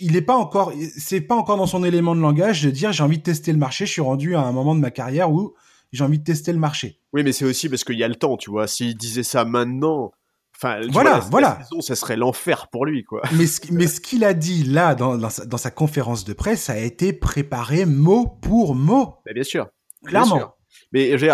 il 0.00 0.16
est 0.16 0.22
pas 0.22 0.36
encore, 0.36 0.72
c'est 0.96 1.20
pas 1.20 1.34
encore 1.34 1.58
dans 1.58 1.66
son 1.66 1.84
élément 1.84 2.14
de 2.14 2.20
langage 2.20 2.62
de 2.62 2.70
dire 2.70 2.92
j'ai 2.92 3.02
envie 3.02 3.18
de 3.18 3.22
tester 3.22 3.52
le 3.52 3.58
marché. 3.58 3.84
Je 3.84 3.92
suis 3.92 4.00
rendu 4.00 4.34
à 4.36 4.40
un 4.40 4.52
moment 4.52 4.74
de 4.74 4.80
ma 4.80 4.90
carrière 4.90 5.30
où 5.30 5.54
j'ai 5.94 6.04
envie 6.04 6.18
de 6.18 6.24
tester 6.24 6.52
le 6.52 6.58
marché. 6.58 7.00
Oui, 7.12 7.22
mais 7.22 7.32
c'est 7.32 7.44
aussi 7.44 7.68
parce 7.68 7.84
qu'il 7.84 7.98
y 7.98 8.04
a 8.04 8.08
le 8.08 8.16
temps, 8.16 8.36
tu 8.36 8.50
vois. 8.50 8.66
S'il 8.66 8.96
disait 8.96 9.22
ça 9.22 9.44
maintenant, 9.44 10.12
enfin, 10.56 10.80
voilà, 10.90 11.20
voilà, 11.20 11.60
ça 11.80 11.94
serait 11.94 12.16
l'enfer 12.16 12.68
pour 12.68 12.84
lui, 12.84 13.04
quoi. 13.04 13.22
Mais 13.34 13.46
ce, 13.46 13.60
mais 13.72 13.86
ce 13.86 14.00
qu'il 14.00 14.24
a 14.24 14.34
dit 14.34 14.64
là 14.64 14.94
dans, 14.94 15.16
dans, 15.16 15.56
sa, 15.56 15.70
conférence 15.70 16.24
de 16.24 16.32
presse 16.32 16.68
a 16.68 16.78
été 16.78 17.12
préparé 17.12 17.86
mot 17.86 18.26
pour 18.26 18.74
mot. 18.74 19.14
Bien 19.32 19.44
sûr, 19.44 19.68
clairement. 20.04 20.56
Mais 20.92 21.16
j'ai 21.16 21.30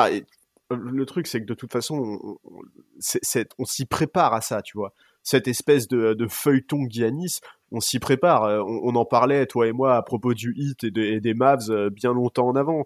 le 0.70 1.04
truc, 1.04 1.26
c'est 1.26 1.40
que 1.40 1.46
de 1.46 1.54
toute 1.54 1.72
façon, 1.72 2.38
on, 3.58 3.64
s'y 3.64 3.86
prépare 3.86 4.34
à 4.34 4.40
ça, 4.40 4.62
tu 4.62 4.76
vois. 4.76 4.92
Cette 5.22 5.48
espèce 5.48 5.88
de, 5.88 6.26
feuilleton 6.28 6.86
Giannis, 6.88 7.40
on 7.72 7.80
s'y 7.80 7.98
prépare. 7.98 8.44
Euh, 8.44 8.62
on, 8.64 8.94
en 8.94 9.04
parlait, 9.04 9.46
toi 9.46 9.68
et 9.68 9.72
moi, 9.72 9.96
à 9.96 10.02
propos 10.02 10.34
du 10.34 10.54
hit 10.56 10.84
et, 10.84 11.20
des 11.20 11.34
Mavs 11.34 11.70
euh, 11.70 11.90
bien 11.90 12.12
longtemps 12.12 12.48
en 12.48 12.56
avant. 12.56 12.84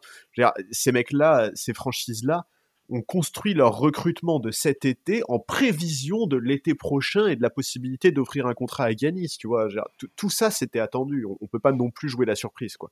ces 0.70 0.92
mecs-là, 0.92 1.50
ces 1.54 1.72
franchises-là, 1.72 2.46
ont 2.90 3.00
construit 3.00 3.54
leur 3.54 3.78
recrutement 3.78 4.40
de 4.40 4.50
cet 4.50 4.84
été 4.84 5.22
en 5.28 5.38
prévision 5.38 6.26
de 6.26 6.36
l'été 6.36 6.74
prochain 6.74 7.28
et 7.28 7.36
de 7.36 7.40
la 7.40 7.48
possibilité 7.48 8.12
d'offrir 8.12 8.46
un 8.46 8.52
contrat 8.52 8.84
à 8.84 8.92
Giannis, 8.92 9.36
tu 9.38 9.46
vois. 9.48 9.68
Tout 10.16 10.28
ça, 10.28 10.50
c'était 10.50 10.80
attendu. 10.80 11.24
On, 11.24 11.38
on 11.40 11.46
peut 11.46 11.58
pas 11.58 11.72
non 11.72 11.90
plus 11.90 12.10
jouer 12.10 12.26
la 12.26 12.36
surprise, 12.36 12.76
quoi. 12.76 12.90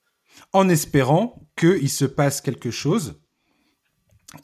En 0.54 0.70
espérant 0.70 1.46
qu'il 1.56 1.90
se 1.90 2.06
passe 2.06 2.40
quelque 2.40 2.70
chose 2.70 3.20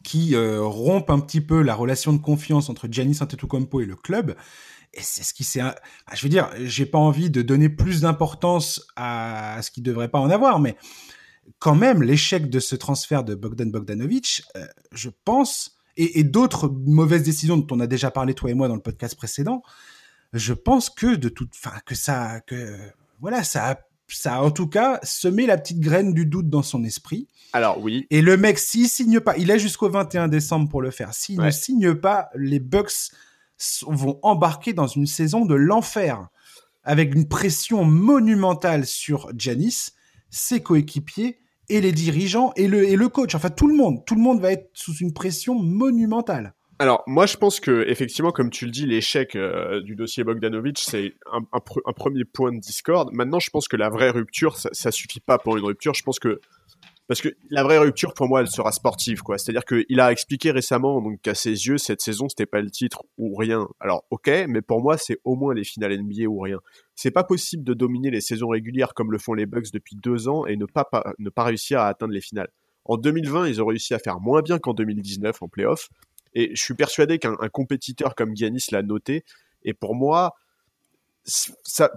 qui 0.04 0.34
euh, 0.34 0.62
rompt 0.62 1.10
un 1.10 1.20
petit 1.20 1.40
peu 1.40 1.62
la 1.62 1.74
relation 1.74 2.12
de 2.12 2.18
confiance 2.18 2.68
entre 2.68 2.88
Giannis 2.90 3.18
Antetokounmpo 3.20 3.80
et 3.80 3.86
le 3.86 3.96
club. 3.96 4.34
Et 4.94 5.02
c'est 5.02 5.22
ce 5.22 5.34
qui 5.34 5.44
s'est. 5.44 5.60
Je 6.14 6.22
veux 6.22 6.28
dire, 6.28 6.50
j'ai 6.64 6.86
pas 6.86 6.98
envie 6.98 7.30
de 7.30 7.42
donner 7.42 7.68
plus 7.68 8.00
d'importance 8.00 8.86
à, 8.96 9.60
ce 9.62 9.70
qui 9.70 9.82
devrait 9.82 10.08
pas 10.08 10.18
en 10.18 10.30
avoir, 10.30 10.60
mais 10.60 10.76
quand 11.58 11.74
même, 11.74 12.02
l'échec 12.02 12.50
de 12.50 12.60
ce 12.60 12.76
transfert 12.76 13.24
de 13.24 13.34
Bogdan 13.34 13.70
Bogdanovic, 13.70 14.42
euh, 14.56 14.66
je 14.92 15.10
pense, 15.24 15.78
et, 15.96 16.20
et 16.20 16.24
d'autres 16.24 16.68
mauvaises 16.68 17.22
décisions 17.22 17.56
dont 17.56 17.76
on 17.76 17.80
a 17.80 17.86
déjà 17.86 18.10
parlé 18.10 18.34
toi 18.34 18.50
et 18.50 18.54
moi 18.54 18.68
dans 18.68 18.74
le 18.74 18.82
podcast 18.82 19.14
précédent, 19.14 19.62
je 20.32 20.52
pense 20.52 20.90
que 20.90 21.14
de 21.14 21.28
toute, 21.28 21.52
enfin, 21.54 21.76
que 21.86 21.94
ça, 21.94 22.40
que 22.40 22.76
voilà, 23.20 23.44
ça 23.44 23.70
a 23.70 23.78
ça 24.10 24.36
a 24.36 24.40
en 24.40 24.50
tout 24.50 24.66
cas 24.66 24.98
semé 25.02 25.46
la 25.46 25.58
petite 25.58 25.80
graine 25.80 26.14
du 26.14 26.26
doute 26.26 26.48
dans 26.48 26.62
son 26.62 26.82
esprit. 26.84 27.28
Alors 27.52 27.80
oui. 27.80 28.06
Et 28.10 28.22
le 28.22 28.36
mec, 28.36 28.58
s'il 28.58 28.88
signe 28.88 29.20
pas, 29.20 29.36
il 29.36 29.50
est 29.50 29.58
jusqu'au 29.58 29.88
21 29.88 30.28
décembre 30.28 30.68
pour 30.68 30.82
le 30.82 30.90
faire. 30.90 31.14
S'il 31.14 31.40
ne 31.40 31.50
signe 31.50 31.94
pas, 31.94 32.30
les 32.34 32.58
Bucks 32.60 33.12
vont 33.86 34.18
embarquer 34.22 34.72
dans 34.72 34.86
une 34.86 35.06
saison 35.06 35.44
de 35.44 35.54
l'enfer 35.54 36.28
avec 36.84 37.14
une 37.14 37.28
pression 37.28 37.84
monumentale 37.84 38.86
sur 38.86 39.30
Janis, 39.36 39.90
ses 40.30 40.62
coéquipiers 40.62 41.38
et 41.68 41.80
les 41.80 41.92
dirigeants 41.92 42.52
et 42.56 42.66
le, 42.66 42.84
et 42.84 42.96
le 42.96 43.08
coach. 43.08 43.34
Enfin, 43.34 43.50
tout 43.50 43.66
le 43.66 43.74
monde. 43.74 44.04
Tout 44.06 44.14
le 44.14 44.22
monde 44.22 44.40
va 44.40 44.52
être 44.52 44.70
sous 44.72 44.94
une 44.94 45.12
pression 45.12 45.54
monumentale. 45.54 46.54
Alors, 46.80 47.02
moi, 47.06 47.26
je 47.26 47.36
pense 47.36 47.58
que 47.58 47.84
effectivement, 47.88 48.30
comme 48.30 48.50
tu 48.50 48.64
le 48.64 48.70
dis, 48.70 48.86
l'échec 48.86 49.34
euh, 49.34 49.80
du 49.82 49.96
dossier 49.96 50.22
Bogdanovic, 50.22 50.78
c'est 50.78 51.14
un, 51.32 51.92
premier 51.92 52.24
point 52.24 52.52
de 52.52 52.60
discorde. 52.60 53.12
Maintenant, 53.12 53.40
je 53.40 53.50
pense 53.50 53.66
que 53.66 53.76
la 53.76 53.88
vraie 53.88 54.10
rupture, 54.10 54.56
ça, 54.56 54.70
ça 54.72 54.92
suffit 54.92 55.20
pas 55.20 55.38
pour 55.38 55.56
une 55.56 55.64
rupture. 55.64 55.94
Je 55.94 56.04
pense 56.04 56.20
que 56.20 56.40
parce 57.08 57.22
que 57.22 57.30
la 57.48 57.62
vraie 57.62 57.78
rupture 57.78 58.12
pour 58.12 58.28
moi, 58.28 58.42
elle 58.42 58.48
sera 58.48 58.70
sportive, 58.70 59.22
quoi. 59.22 59.38
C'est-à-dire 59.38 59.64
qu'il 59.64 59.98
a 59.98 60.12
expliqué 60.12 60.50
récemment, 60.50 61.00
donc 61.00 61.22
qu'à 61.22 61.34
ses 61.34 61.50
yeux, 61.50 61.78
cette 61.78 62.02
saison, 62.02 62.28
c'était 62.28 62.44
pas 62.44 62.60
le 62.60 62.70
titre 62.70 63.02
ou 63.16 63.34
rien. 63.34 63.66
Alors, 63.80 64.04
ok, 64.10 64.30
mais 64.46 64.60
pour 64.60 64.82
moi, 64.82 64.98
c'est 64.98 65.18
au 65.24 65.34
moins 65.34 65.54
les 65.54 65.64
finales 65.64 65.98
NBA 65.98 66.26
ou 66.28 66.38
rien. 66.38 66.60
C'est 66.94 67.10
pas 67.10 67.24
possible 67.24 67.64
de 67.64 67.72
dominer 67.72 68.10
les 68.10 68.20
saisons 68.20 68.48
régulières 68.48 68.92
comme 68.92 69.10
le 69.10 69.16
font 69.16 69.32
les 69.32 69.46
Bucks 69.46 69.72
depuis 69.72 69.96
deux 69.96 70.28
ans 70.28 70.44
et 70.44 70.56
ne 70.56 70.66
pas, 70.66 70.84
réussir 71.38 71.80
à 71.80 71.88
atteindre 71.88 72.12
les 72.12 72.20
finales. 72.20 72.50
En 72.84 72.98
2020, 72.98 73.48
ils 73.48 73.62
ont 73.62 73.66
réussi 73.66 73.94
à 73.94 73.98
faire 73.98 74.20
moins 74.20 74.42
bien 74.42 74.58
qu'en 74.58 74.74
2019 74.74 75.42
en 75.42 75.48
playoff. 75.48 75.88
Et 76.34 76.54
je 76.54 76.62
suis 76.62 76.74
persuadé 76.74 77.18
qu'un 77.18 77.36
compétiteur 77.50 78.14
comme 78.16 78.36
Giannis 78.36 78.66
l'a 78.70 78.82
noté. 78.82 79.24
Et 79.62 79.72
pour 79.72 79.94
moi, 79.94 80.34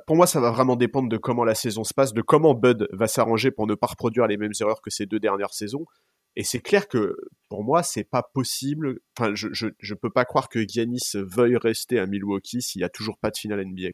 pour 0.06 0.15
moi, 0.15 0.28
ça 0.28 0.39
va 0.39 0.52
vraiment 0.52 0.76
dépendre 0.76 1.10
de 1.10 1.17
comment 1.17 1.44
la 1.44 1.56
saison 1.56 1.84
se 1.84 1.94
passe, 1.94 2.13
de 2.13 2.22
comment 2.22 2.54
Bud 2.54 2.88
va 2.91 3.08
s'arranger 3.08 3.52
pour 3.52 3.67
ne 3.67 3.76
pas 3.76 3.88
reproduire 3.88 4.28
les 4.28 4.38
mêmes 4.38 4.54
erreurs 4.60 4.82
que 4.82 4.89
ces 4.89 5.06
deux 5.06 5.20
dernières 5.20 5.54
saisons. 5.54 5.86
Et 6.36 6.44
c'est 6.44 6.60
clair 6.60 6.88
que 6.88 7.15
pour 7.50 7.63
moi, 7.63 7.84
c'est 7.84 8.06
pas 8.06 8.24
possible. 8.24 9.00
Enfin, 9.17 9.34
je, 9.36 9.48
je, 9.52 9.94
peux 9.94 10.10
pas 10.10 10.24
croire 10.24 10.48
que 10.48 10.65
Giannis 10.65 11.12
veuille 11.15 11.58
rester 11.58 12.00
à 12.00 12.06
Milwaukee 12.06 12.62
s'il 12.62 12.82
y 12.82 12.86
a 12.86 12.89
toujours 12.89 13.17
pas 13.17 13.32
de 13.32 13.38
finale 13.38 13.65
NBA. 13.65 13.89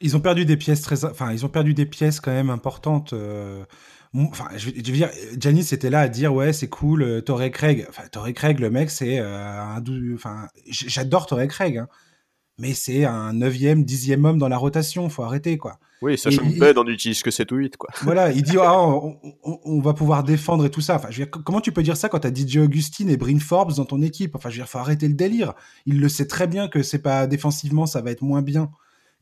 Ils 0.00 0.16
ont 0.16 0.20
perdu 0.20 0.44
des 0.44 0.56
pièces 0.56 0.80
très, 0.80 1.04
enfin, 1.04 1.32
ils 1.32 1.44
ont 1.44 1.48
perdu 1.48 1.74
des 1.74 1.84
pièces 1.84 2.20
quand 2.20 2.30
même 2.30 2.50
importantes. 2.50 3.12
Euh, 3.12 3.64
enfin, 4.14 4.48
je, 4.56 4.66
veux 4.66 4.72
dire, 4.72 5.10
était 5.12 5.90
là 5.90 6.00
à 6.00 6.08
dire 6.08 6.32
ouais, 6.32 6.52
c'est 6.52 6.68
cool, 6.68 7.02
euh, 7.02 7.20
Torrey 7.20 7.50
Craig. 7.50 7.84
Enfin, 7.88 8.04
Torrey 8.10 8.32
Craig, 8.32 8.60
le 8.60 8.70
mec, 8.70 8.90
c'est 8.90 9.18
euh, 9.18 9.60
un, 9.60 9.82
enfin, 10.14 10.48
j'adore 10.70 11.26
Torrey 11.26 11.48
Craig, 11.48 11.78
hein, 11.78 11.88
mais 12.58 12.74
c'est 12.74 13.04
un 13.04 13.32
neuvième, 13.32 13.84
dixième 13.84 14.24
homme 14.24 14.38
dans 14.38 14.48
la 14.48 14.56
rotation. 14.56 15.08
Faut 15.08 15.22
arrêter, 15.22 15.58
quoi. 15.58 15.78
Oui, 16.00 16.16
sachant 16.16 16.42
que 16.42 16.58
Bud 16.58 16.78
en 16.78 16.86
utilise 16.86 17.22
que 17.22 17.30
7 17.30 17.50
ou 17.52 17.56
8, 17.56 17.76
quoi. 17.76 17.90
Voilà, 18.02 18.30
il 18.32 18.42
dit, 18.42 18.56
ah, 18.60 18.82
on, 19.42 19.80
va 19.80 19.94
pouvoir 19.94 20.22
défendre 20.22 20.64
et 20.64 20.70
tout 20.70 20.80
ça. 20.80 20.96
Enfin, 20.96 21.08
je 21.10 21.20
veux 21.20 21.26
dire, 21.26 21.42
comment 21.44 21.60
tu 21.60 21.72
peux 21.72 21.82
dire 21.82 21.96
ça 21.96 22.08
quand 22.08 22.20
t'as 22.20 22.34
DJ 22.34 22.58
Augustine 22.58 23.10
et 23.10 23.16
Bryn 23.16 23.40
Forbes 23.40 23.74
dans 23.74 23.84
ton 23.84 24.02
équipe? 24.02 24.34
Enfin, 24.34 24.48
je 24.50 24.56
veux 24.56 24.62
dire, 24.62 24.68
faut 24.68 24.78
arrêter 24.78 25.08
le 25.08 25.14
délire. 25.14 25.54
Il 25.86 26.00
le 26.00 26.08
sait 26.08 26.26
très 26.26 26.46
bien 26.46 26.68
que 26.68 26.82
c'est 26.82 27.00
pas 27.00 27.26
défensivement, 27.26 27.86
ça 27.86 28.00
va 28.00 28.10
être 28.10 28.22
moins 28.22 28.42
bien. 28.42 28.70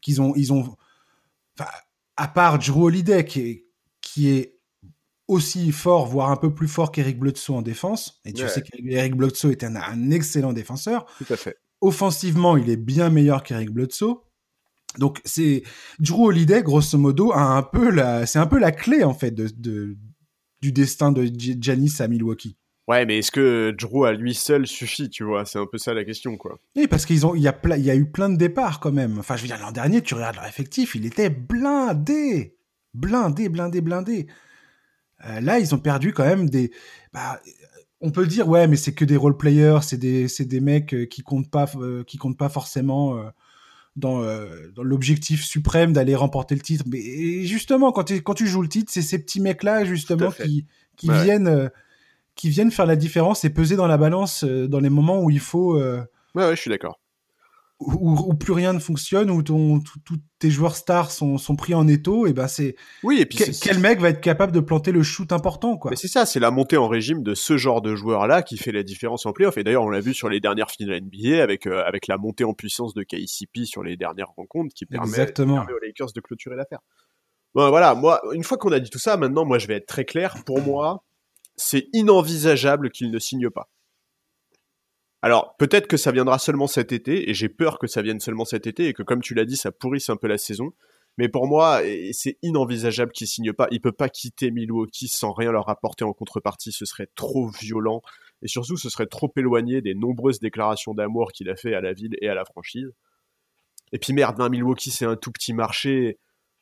Qu'ils 0.01 0.21
ont, 0.21 0.35
ils 0.37 0.53
ont, 0.53 0.77
enfin, 1.59 1.71
à 2.17 2.29
part 2.29 2.59
Drew 2.59 2.85
Holiday, 2.85 3.25
qui 3.25 3.41
est, 3.41 3.67
qui 4.01 4.29
est 4.31 4.57
aussi 5.29 5.73
fort, 5.73 6.07
voire 6.07 6.31
un 6.31 6.37
peu 6.37 6.55
plus 6.55 6.69
fort 6.69 6.93
qu'Eric 6.93 7.19
Bledsoe 7.19 7.55
en 7.55 7.63
défense. 7.63 8.21
Et 8.25 8.33
tu 8.33 8.47
sais 8.49 8.63
qu'Eric 8.63 9.17
Bledsoe 9.17 9.51
est 9.51 9.65
un, 9.65 10.11
excellent 10.11 10.53
défenseur. 10.53 11.07
Tout 11.19 11.33
à 11.33 11.37
fait. 11.37 11.57
Offensivement, 11.81 12.57
il 12.57 12.71
est 12.71 12.77
bien 12.77 13.11
meilleur 13.11 13.43
qu'Eric 13.43 13.71
Bledsoe. 13.71 14.23
Donc 14.99 15.21
c'est 15.25 15.63
Drew 15.99 16.29
Holiday, 16.29 16.63
grosso 16.63 16.97
modo, 16.97 17.33
a 17.33 17.43
un 17.43 17.63
peu 17.63 17.91
la, 17.91 18.25
c'est 18.25 18.39
un 18.39 18.47
peu 18.47 18.59
la 18.59 18.73
clé 18.73 19.05
en 19.05 19.13
fait 19.13 19.31
de, 19.31 19.97
du 20.63 20.73
destin 20.73 21.13
de 21.13 21.31
Janis 21.61 21.97
à 22.01 22.09
Milwaukee. 22.09 22.57
Ouais, 22.89 23.05
mais 23.05 23.19
est-ce 23.19 23.33
que 23.33 23.75
Drew 23.77 24.05
à 24.05 24.13
lui 24.13 24.33
seul 24.33 24.67
suffit, 24.67 25.11
tu 25.11 25.25
vois? 25.25 25.45
C'est 25.45 25.59
un 25.59 25.67
peu 25.67 25.77
ça 25.77 25.93
la 25.93 26.05
question, 26.05 26.37
quoi. 26.37 26.61
Oui, 26.77 26.87
parce 26.87 27.05
qu'ils 27.05 27.27
ont, 27.27 27.35
il 27.35 27.43
y 27.43 27.49
a 27.49 27.59
il 27.77 27.85
y 27.85 27.91
a 27.91 27.97
eu 27.97 28.09
plein 28.09 28.29
de 28.31 28.37
départs 28.37 28.79
quand 28.79 28.93
même. 28.93 29.19
Enfin, 29.19 29.37
je 29.37 29.43
veux 29.43 29.49
dire, 29.49 29.59
l'an 29.59 29.73
dernier, 29.73 30.03
tu 30.03 30.15
regardes 30.15 30.37
leur 30.37 30.47
effectif, 30.47 30.95
il 30.95 31.05
était 31.05 31.29
blindé, 31.29 32.57
blindé, 32.95 33.49
blindé, 33.49 33.81
blindé. 33.81 34.27
Euh, 35.25 35.41
là, 35.41 35.59
ils 35.59 35.75
ont 35.75 35.79
perdu 35.79 36.13
quand 36.13 36.25
même 36.25 36.49
des. 36.49 36.71
Bah, 37.13 37.41
on 38.01 38.11
peut 38.11 38.27
dire 38.27 38.49
ouais, 38.49 38.69
mais 38.69 38.77
c'est 38.77 38.93
que 38.93 39.05
des 39.05 39.17
role 39.17 39.37
players, 39.37 39.79
c'est 39.83 39.97
des, 39.97 40.29
c'est 40.29 40.45
des 40.45 40.61
mecs 40.61 40.95
euh, 40.95 41.07
qui 41.07 41.23
comptent 41.23 41.51
pas, 41.51 41.67
euh, 41.77 42.05
qui 42.05 42.19
comptent 42.19 42.39
pas 42.39 42.49
forcément 42.49 43.19
dans, 43.97 44.21
dans 44.75 44.83
l'objectif 44.83 45.43
suprême 45.45 45.93
d'aller 45.93 46.15
remporter 46.15 46.55
le 46.55 46.61
titre. 46.61 46.85
Mais 46.87 47.45
justement, 47.45 47.93
quand, 47.93 48.11
quand 48.13 48.35
tu 48.35 48.47
joues 48.47 48.63
le 48.63 48.69
titre, 48.69 48.93
c'est 48.93 49.03
ces 49.03 49.19
petits 49.19 49.41
mecs-là 49.41 49.85
justement 49.85 50.31
qui, 50.31 50.67
qui 50.97 51.11
viennent, 51.11 51.71
qui 52.35 52.51
viennent 52.51 52.71
faire 52.71 52.87
la 52.87 52.97
différence 52.97 53.45
et 53.45 53.51
peser 53.51 53.77
dans 53.77 53.87
la 53.87 53.97
balance 53.97 54.45
dans 54.45 54.81
les 54.81 54.91
moments 54.91 55.23
où 55.23 55.31
il 55.31 55.41
faut. 55.41 55.79
Ouais, 55.79 56.05
ouais, 56.35 56.55
je 56.55 56.61
suis 56.61 56.71
d'accord 56.71 57.01
où, 57.79 58.35
plus 58.35 58.53
rien 58.53 58.73
ne 58.73 58.79
fonctionne, 58.79 59.31
où 59.31 59.43
tous 59.43 59.83
tes 60.39 60.51
joueurs 60.51 60.77
stars 60.77 61.11
sont, 61.11 61.37
sont 61.37 61.57
pris 61.57 61.75
en 61.75 61.87
étau, 61.87 62.27
et 62.27 62.33
ben 62.33 62.49
c'est. 62.49 62.75
Oui, 63.03 63.21
et 63.21 63.27
puis 63.27 63.39
quel 63.61 63.79
mec 63.79 64.01
va 64.01 64.09
être 64.09 64.23
capable 64.23 64.53
de 64.53 64.61
planter 64.61 64.93
le 64.93 65.03
shoot 65.03 65.31
important, 65.31 65.77
quoi? 65.77 65.91
Mais 65.91 65.97
c'est 65.97 66.09
ça, 66.09 66.25
c'est 66.25 66.41
la 66.41 66.51
montée 66.51 66.79
en 66.79 66.89
régime 66.89 67.23
de 67.23 67.35
ce 67.35 67.59
genre 67.59 67.83
de 67.83 67.95
joueurs-là 67.95 68.43
qui 68.43 68.57
fait 68.57 68.73
la 68.73 68.83
différence 68.83 69.27
en 69.27 69.33
playoff. 69.33 69.59
Et 69.59 69.65
d'ailleurs, 69.65 69.85
on 69.85 69.91
l'a 69.91 70.01
vu 70.01 70.15
sur 70.15 70.31
les 70.31 70.41
dernières 70.41 70.71
finales 70.71 71.03
NBA 71.03 71.43
avec 71.43 71.67
euh, 71.67 71.85
avec 71.85 72.07
la 72.07 72.17
montée 72.17 72.45
en 72.45 72.55
puissance 72.55 72.95
de 72.95 73.03
KCP 73.03 73.67
sur 73.67 73.83
les 73.83 73.97
dernières 73.97 74.31
rencontres 74.37 74.75
qui 74.75 74.87
permet, 74.87 75.07
Exactement. 75.07 75.63
aux 75.63 75.85
Lakers 75.85 76.13
de 76.15 76.21
clôturer 76.21 76.57
l'affaire. 76.57 76.81
Bon, 77.55 77.69
voilà, 77.69 77.95
moi, 77.95 78.21
une 78.33 78.45
fois 78.45 78.57
qu'on 78.57 78.73
a 78.73 78.81
dit 78.81 78.91
tout 78.91 78.99
ça, 78.99 79.17
maintenant, 79.17 79.45
moi, 79.45 79.59
je 79.59 79.67
vais 79.67 79.75
être 79.75 79.87
très 79.87 80.05
clair. 80.05 80.37
Pour 80.45 80.61
moi, 80.61 81.05
c'est 81.57 81.89
inenvisageable 81.93 82.91
qu'il 82.91 83.11
ne 83.11 83.19
signe 83.19 83.51
pas. 83.51 83.71
Alors, 85.23 85.57
peut-être 85.59 85.87
que 85.87 85.97
ça 85.97 86.13
viendra 86.13 86.39
seulement 86.39 86.67
cet 86.67 86.93
été, 86.93 87.31
et 87.31 87.35
j'ai 87.35 87.49
peur 87.49 87.79
que 87.79 87.87
ça 87.87 88.03
vienne 88.03 88.21
seulement 88.21 88.45
cet 88.45 88.67
été, 88.67 88.87
et 88.87 88.93
que 88.93 89.03
comme 89.03 89.23
tu 89.23 89.35
l'as 89.35 89.45
dit, 89.45 89.57
ça 89.57 89.73
pourrisse 89.73 90.11
un 90.11 90.17
peu 90.17 90.29
la 90.29 90.39
saison. 90.39 90.73
Mais 91.19 91.29
pour 91.29 91.47
moi, 91.47 91.81
c'est 92.13 92.37
inenvisageable 92.43 93.11
qu'il 93.13 93.27
signe 93.27 93.53
pas. 93.53 93.69
Il 93.71 93.81
peut 93.81 93.93
pas 93.93 94.11
quitter 94.11 94.51
Milwaukee 94.51 95.09
sans 95.09 95.33
rien 95.33 95.51
leur 95.51 95.69
apporter 95.71 96.05
en 96.05 96.13
contrepartie. 96.13 96.73
Ce 96.73 96.85
serait 96.85 97.09
trop 97.15 97.49
violent. 97.49 98.03
Et 98.43 98.49
surtout, 98.49 98.77
ce 98.77 98.91
serait 98.91 99.07
trop 99.07 99.33
éloigné 99.37 99.81
des 99.81 99.95
nombreuses 99.95 100.41
déclarations 100.41 100.93
d'amour 100.93 101.33
qu'il 101.33 101.49
a 101.49 101.57
fait 101.57 101.75
à 101.75 101.81
la 101.81 101.95
ville 101.95 102.15
et 102.21 102.29
à 102.29 102.35
la 102.35 102.45
franchise. 102.45 102.93
Et 103.93 103.99
puis 103.99 104.13
merde, 104.13 104.37
Milwaukee, 104.51 104.91
c'est 104.91 105.07
un 105.07 105.17
tout 105.17 105.33
petit 105.33 105.55
marché. 105.55 106.19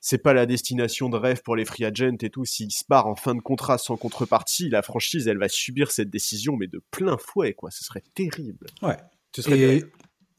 C'est 0.07 0.19
pas 0.19 0.35
la 0.35 0.45
destination 0.45 1.09
de 1.09 1.17
rêve 1.17 1.41
pour 1.43 1.57
les 1.57 1.65
free 1.65 1.87
agents 1.87 2.19
et 2.21 2.29
tout. 2.29 2.45
S'il 2.45 2.71
se 2.71 2.85
part 2.85 3.07
en 3.07 3.17
fin 3.17 3.35
de 3.35 3.41
contrat 3.41 3.79
sans 3.79 3.97
contrepartie, 3.97 4.69
la 4.69 4.83
franchise, 4.83 5.27
elle 5.29 5.39
va 5.39 5.49
subir 5.49 5.91
cette 5.91 6.11
décision, 6.11 6.59
mais 6.59 6.67
de 6.67 6.83
plein 6.91 7.17
fouet, 7.17 7.55
quoi. 7.55 7.71
Ce 7.71 7.83
serait 7.85 8.03
terrible. 8.13 8.67
Ouais. 8.83 8.99
Ce 9.35 9.41
serait 9.41 9.59
et, 9.59 9.85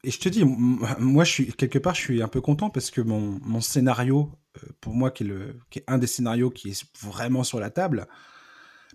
et 0.04 0.10
je 0.12 0.20
te 0.20 0.28
dis, 0.28 0.44
moi, 0.44 1.24
je 1.24 1.32
suis 1.32 1.52
quelque 1.52 1.80
part, 1.80 1.96
je 1.96 2.00
suis 2.00 2.22
un 2.22 2.28
peu 2.28 2.40
content 2.40 2.70
parce 2.70 2.92
que 2.92 3.00
mon, 3.00 3.40
mon 3.42 3.60
scénario, 3.60 4.30
euh, 4.62 4.68
pour 4.80 4.94
moi, 4.94 5.10
qui 5.10 5.24
est, 5.24 5.26
le, 5.26 5.58
qui 5.68 5.80
est 5.80 5.84
un 5.88 5.98
des 5.98 6.06
scénarios 6.06 6.50
qui 6.50 6.68
est 6.68 6.84
vraiment 7.02 7.42
sur 7.42 7.58
la 7.58 7.70
table, 7.70 8.06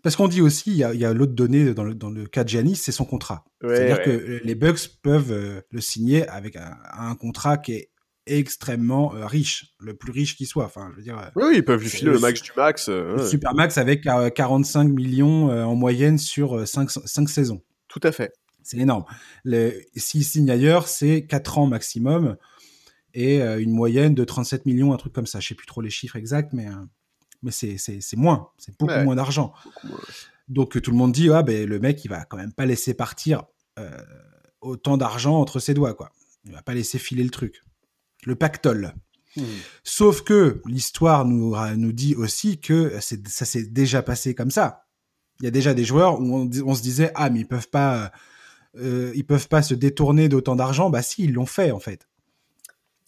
parce 0.04 0.16
qu'on 0.16 0.30
dit 0.30 0.40
aussi, 0.40 0.72
il 0.72 0.78
y 0.78 0.84
a, 0.86 1.10
a 1.10 1.14
l'autre 1.14 1.34
donnée 1.34 1.74
dans 1.74 1.84
le, 1.84 1.96
dans 1.96 2.10
le 2.10 2.28
cas 2.28 2.46
de 2.46 2.50
Giannis, 2.50 2.78
c'est 2.78 2.94
son 2.94 3.04
contrat. 3.04 3.44
C'est-à-dire 3.62 4.02
que 4.04 4.40
les 4.42 4.56
Bucks 4.56 5.02
peuvent 5.02 5.34
euh, 5.34 5.60
le 5.70 5.82
signer 5.82 6.26
avec 6.30 6.56
un, 6.56 6.78
un, 6.94 7.16
contrat 7.16 7.58
qui 7.58 7.74
est 7.74 7.91
extrêmement 8.28 9.16
euh, 9.16 9.26
riche, 9.26 9.74
le 9.80 9.96
plus 9.96 10.12
riche 10.12 10.36
qui 10.36 10.46
soit. 10.46 10.66
Enfin, 10.66 10.90
je 10.92 10.98
veux 10.98 11.04
dire. 11.04 11.18
Euh, 11.18 11.30
oui, 11.36 11.58
ils 11.58 11.66
peuvent 11.66 11.82
lui 11.82 11.90
filer 11.90 12.12
le, 12.12 12.20
max 12.20 12.42
du 12.42 12.52
max. 12.56 12.90
le 12.90 13.26
super 13.26 13.54
max 13.54 13.78
avec 13.78 14.04
45 14.04 14.86
millions 14.86 15.50
en 15.50 15.76
moyenne 15.76 16.18
sur 16.18 16.68
5, 16.68 16.90
5 16.90 17.30
saisons. 17.30 17.62
Tout 17.88 18.02
à 18.04 18.12
fait. 18.12 18.34
C'est 18.64 18.78
énorme. 18.78 19.06
S'il 19.96 20.24
signe 20.24 20.50
ailleurs, 20.52 20.88
c'est 20.88 21.26
4 21.26 21.58
ans 21.58 21.68
maximum 21.68 22.38
et 23.14 23.42
une 23.42 23.72
moyenne 23.72 24.14
de 24.14 24.24
37 24.24 24.66
millions, 24.66 24.94
un 24.94 24.98
truc 24.98 25.14
comme 25.14 25.26
ça. 25.26 25.40
Je 25.40 25.50
sais 25.50 25.56
plus 25.56 25.68
trop 25.68 25.82
les 25.82 25.90
chiffres 25.90 26.16
exacts, 26.16 26.54
mais 26.54 26.68
mais 27.44 27.52
c'est 27.52 28.16
moins, 28.16 28.50
c'est 28.58 28.78
beaucoup 28.78 29.04
moins 29.04 29.16
d'argent. 29.16 29.54
Donc 30.48 30.80
tout 30.82 30.92
le 30.92 30.98
monde 30.98 31.12
dit, 31.12 31.30
ah, 31.32 31.44
ben, 31.44 31.68
le 31.68 31.80
mec, 31.80 32.04
il 32.06 32.10
va 32.10 32.26
quand 32.26 32.38
même 32.38 32.54
pas 32.54 32.66
laisser 32.66 32.94
partir 32.94 33.44
euh, 33.80 33.98
autant 34.60 34.98
d'argent 34.98 35.40
entre 35.40 35.60
ses 35.60 35.74
doigts, 35.74 35.94
quoi. 35.94 36.12
Il 36.46 36.52
va 36.52 36.62
pas 36.62 36.74
laisser 36.74 37.00
filer 37.00 37.24
le 37.24 37.30
truc. 37.30 37.62
Le 38.26 38.36
pactole. 38.36 38.94
Hmm. 39.36 39.44
Sauf 39.84 40.22
que 40.22 40.62
l'histoire 40.66 41.26
nous, 41.26 41.56
nous 41.78 41.92
dit 41.94 42.16
aussi 42.16 42.60
que 42.60 43.00
ça 43.00 43.46
s'est 43.46 43.64
déjà 43.64 44.02
passé 44.02 44.36
comme 44.36 44.52
ça. 44.52 44.86
Il 45.40 45.46
y 45.46 45.48
a 45.48 45.52
déjà 45.52 45.74
des 45.74 45.84
joueurs 45.84 46.20
où 46.22 46.50
on, 46.66 46.76
se 46.76 46.82
disait, 46.82 47.12
ah, 47.16 47.30
mais 47.30 47.40
ils 47.40 47.48
peuvent 47.48 47.70
pas, 47.70 48.12
euh, 48.78 49.12
ils 49.16 49.26
peuvent 49.26 49.48
pas 49.48 49.64
se 49.64 49.74
détourner 49.74 50.30
d'autant 50.30 50.56
d'argent. 50.56 50.90
Bah 50.92 51.02
si, 51.02 51.24
ils 51.24 51.34
l'ont 51.34 51.48
fait, 51.48 51.72
en 51.72 51.80
fait. 51.80 52.08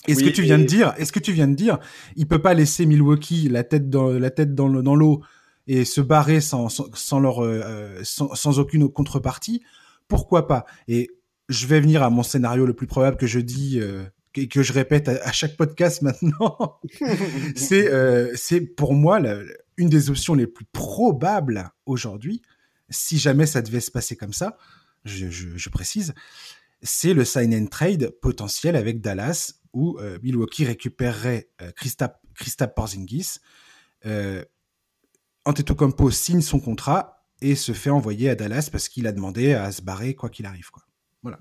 Et 0.07 0.15
ce 0.15 0.23
que 0.23 0.29
tu 0.29 0.41
viens 0.41 0.57
de 0.57 0.65
dire, 0.65 0.93
est-ce 0.97 1.11
que 1.11 1.19
tu 1.19 1.31
viens 1.31 1.47
de 1.47 1.55
dire, 1.55 1.79
il 2.15 2.27
peut 2.27 2.41
pas 2.41 2.53
laisser 2.53 2.85
Milwaukee 2.85 3.47
la 3.49 3.63
tête 3.63 3.89
dans 3.89 4.09
la 4.09 4.31
tête 4.31 4.53
dans 4.53 4.67
l'eau 4.67 5.21
et 5.67 5.85
se 5.85 6.01
barrer 6.01 6.41
sans 6.41 6.67
sans, 6.67 7.19
leur 7.19 7.41
euh, 7.41 8.01
sans, 8.03 8.59
aucune 8.59 8.89
contrepartie? 8.89 9.61
Pourquoi 10.07 10.47
pas? 10.47 10.65
Et 10.87 11.09
je 11.47 11.67
vais 11.67 11.79
venir 11.79 12.03
à 12.03 12.09
mon 12.09 12.23
scénario 12.23 12.65
le 12.65 12.73
plus 12.73 12.87
probable 12.87 13.15
que 13.15 13.27
je 13.27 13.39
dis 13.39 13.79
euh, 13.79 14.03
et 14.35 14.47
que 14.47 14.63
je 14.63 14.73
répète 14.73 15.07
à, 15.09 15.31
chaque 15.31 15.55
podcast 15.57 16.01
maintenant. 16.03 16.79
c'est 17.55 17.91
euh, 17.91 18.31
c'est 18.35 18.61
pour 18.61 18.93
moi 18.93 19.19
une 19.77 19.89
des 19.89 20.09
options 20.09 20.33
les 20.33 20.47
plus 20.47 20.65
probables 20.65 21.69
aujourd'hui, 21.85 22.41
si 22.89 23.17
jamais 23.17 23.45
ça 23.45 23.61
devait 23.61 23.79
se 23.79 23.91
passer 23.91 24.15
comme 24.15 24.33
ça. 24.33 24.57
Je, 25.05 25.29
je, 25.29 25.57
je 25.57 25.69
précise, 25.69 26.13
c'est 26.81 27.13
le 27.13 27.25
sign 27.25 27.53
and 27.55 27.67
trade 27.67 28.09
potentiel 28.21 28.75
avec 28.75 29.01
Dallas 29.01 29.53
où 29.73 29.97
euh, 29.99 30.19
Milwaukee 30.21 30.65
récupérerait 30.65 31.49
euh, 31.61 31.71
Christa, 31.71 32.67
Porzingis. 32.67 33.39
Euh, 34.05 34.43
Antetokounmpo 35.45 36.11
signe 36.11 36.41
son 36.41 36.59
contrat 36.59 37.25
et 37.41 37.55
se 37.55 37.73
fait 37.73 37.89
envoyer 37.89 38.29
à 38.29 38.35
Dallas 38.35 38.69
parce 38.71 38.87
qu'il 38.87 39.07
a 39.07 39.11
demandé 39.11 39.53
à 39.53 39.71
se 39.71 39.81
barrer 39.81 40.13
quoi 40.13 40.29
qu'il 40.29 40.45
arrive. 40.45 40.69
Quoi. 40.69 40.83
Voilà. 41.21 41.39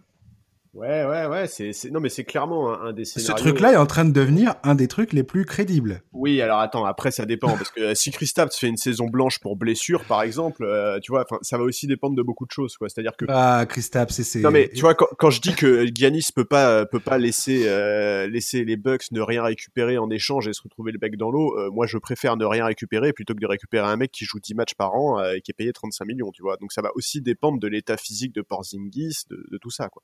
Ouais, 0.75 1.05
ouais, 1.05 1.27
ouais. 1.27 1.47
C'est, 1.49 1.73
non, 1.91 2.01
mais 2.01 2.09
c'est 2.09 2.25
clairement 2.25 2.73
un, 2.73 2.95
des 2.95 3.05
scénarios. 3.05 3.37
Ce 3.37 3.43
truc-là 3.43 3.73
est 3.73 3.77
en 3.77 3.85
train 3.85 4.07
de 4.07 4.13
devenir 4.13 4.55
un 4.63 4.75
des 4.75 4.89
trucs 4.89 5.13
les 5.13 5.23
plus 5.23 5.45
crédibles. 5.45 6.03
Oui, 6.15 6.41
alors 6.41 6.61
attends, 6.61 6.87
après 6.87 7.11
ça 7.11 7.27
dépend 7.27 7.57
parce 7.59 7.71
que 7.71 7.81
euh, 7.81 7.95
si 7.95 8.11
Kristaps 8.11 8.57
fait 8.59 8.69
une 8.69 8.79
saison 8.79 9.07
blanche 9.09 9.39
pour 9.39 9.57
blessure, 9.57 10.05
par 10.05 10.23
exemple, 10.23 10.65
euh, 10.65 10.99
tu 11.01 11.13
vois, 11.13 11.27
ça 11.43 11.59
va 11.59 11.65
aussi 11.65 11.87
dépendre 11.87 12.17
de 12.17 12.23
beaucoup 12.23 12.47
de 12.47 12.51
choses, 12.51 12.79
quoi. 12.79 12.89
C'est-à-dire 12.89 13.17
que. 13.19 13.27
Ah, 13.29 13.67
Kristaps, 13.69 14.23
c'est. 14.23 14.41
Non, 14.41 14.51
mais 14.51 14.71
tu 14.75 14.81
vois, 14.81 14.95
quand, 14.95 15.31
je 15.31 15.43
dis 15.43 15.55
que 15.55 15.87
Giannis 15.95 16.29
peut 16.35 16.47
pas, 16.47 16.87
peut 16.87 17.01
pas 17.01 17.19
laisser, 17.19 17.65
euh, 17.67 18.27
laisser 18.27 18.65
les 18.65 18.77
Bucks 18.77 19.11
ne 19.11 19.21
rien 19.21 19.43
récupérer 19.43 19.99
en 19.99 20.09
échange 20.09 20.49
et 20.49 20.55
se 20.55 20.63
retrouver 20.63 20.93
le 20.93 20.99
bec 20.99 21.17
dans 21.17 21.31
l'eau, 21.31 21.55
moi 21.71 21.87
je 21.87 21.99
préfère 21.99 22.39
ne 22.39 22.47
rien 22.47 22.65
récupérer 22.65 23.13
plutôt 23.13 23.35
que 23.35 23.41
de 23.41 23.47
récupérer 23.47 23.87
un 23.87 23.97
mec 23.97 24.11
qui 24.11 24.25
joue 24.25 24.41
10 24.41 24.55
matchs 24.55 24.75
par 24.75 24.95
an 24.95 25.23
et 25.23 25.43
qui 25.43 25.51
est 25.51 25.55
payé 25.55 25.71
35 25.73 26.07
millions, 26.07 26.31
tu 26.31 26.43
vois. 26.43 26.57
Donc 26.57 26.73
ça 26.73 26.81
va 26.81 26.91
aussi 26.95 27.21
dépendre 27.21 27.59
de 27.59 27.69
l'état 27.69 27.99
physique 27.99 28.35
de 28.35 28.41
Porzingis, 28.41 29.25
de, 29.29 29.45
de 29.51 29.59
tout 29.59 29.71
ça, 29.71 29.89
quoi. 29.91 30.03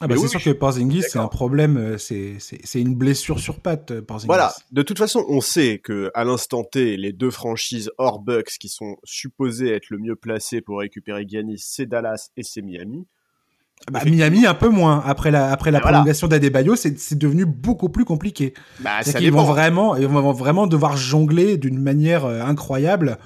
Ah, 0.00 0.09
bah, 0.14 0.20
c'est 0.20 0.28
sûr 0.28 0.42
que 0.42 0.50
Porzingis 0.50 1.02
c'est 1.02 1.18
un 1.18 1.28
problème, 1.28 1.76
euh, 1.76 1.98
c'est 1.98 2.80
une 2.80 2.94
blessure 2.94 3.38
sur 3.38 3.60
patte, 3.60 3.90
euh, 3.90 4.02
Porzingis. 4.02 4.26
Voilà, 4.26 4.54
de 4.72 4.82
toute 4.82 4.98
façon, 4.98 5.24
on 5.28 5.40
sait 5.40 5.78
que 5.78 6.10
à 6.14 6.24
l'instant 6.24 6.64
T, 6.64 6.96
les 6.96 7.12
deux 7.12 7.30
franchises 7.30 7.90
hors 7.98 8.20
Bucks 8.20 8.56
qui 8.58 8.68
sont 8.68 8.96
supposées 9.04 9.72
être 9.72 9.90
le 9.90 9.98
mieux 9.98 10.16
placées 10.16 10.60
pour 10.60 10.80
récupérer 10.80 11.24
Giannis, 11.26 11.62
c'est 11.64 11.86
Dallas 11.86 12.30
et 12.36 12.42
c'est 12.42 12.62
Miami. 12.62 13.06
Ah 13.86 13.92
bah, 13.92 14.00
Miami 14.04 14.44
un 14.44 14.54
peu 14.54 14.68
moins. 14.68 15.02
Après 15.06 15.30
la, 15.30 15.50
après 15.50 15.70
la 15.70 15.80
prolongation 15.80 16.28
d'Adebayo, 16.28 16.76
c'est 16.76 17.16
devenu 17.16 17.46
beaucoup 17.46 17.88
plus 17.88 18.04
compliqué. 18.04 18.52
Bah, 18.80 19.00
ils 19.20 19.32
vont 19.32 19.44
vraiment, 19.44 19.96
ils 19.96 20.06
vont 20.06 20.32
vraiment 20.32 20.66
devoir 20.66 20.96
jongler 20.96 21.56
d'une 21.56 21.78
manière 21.78 22.26
euh, 22.26 22.42
incroyable 22.42 23.18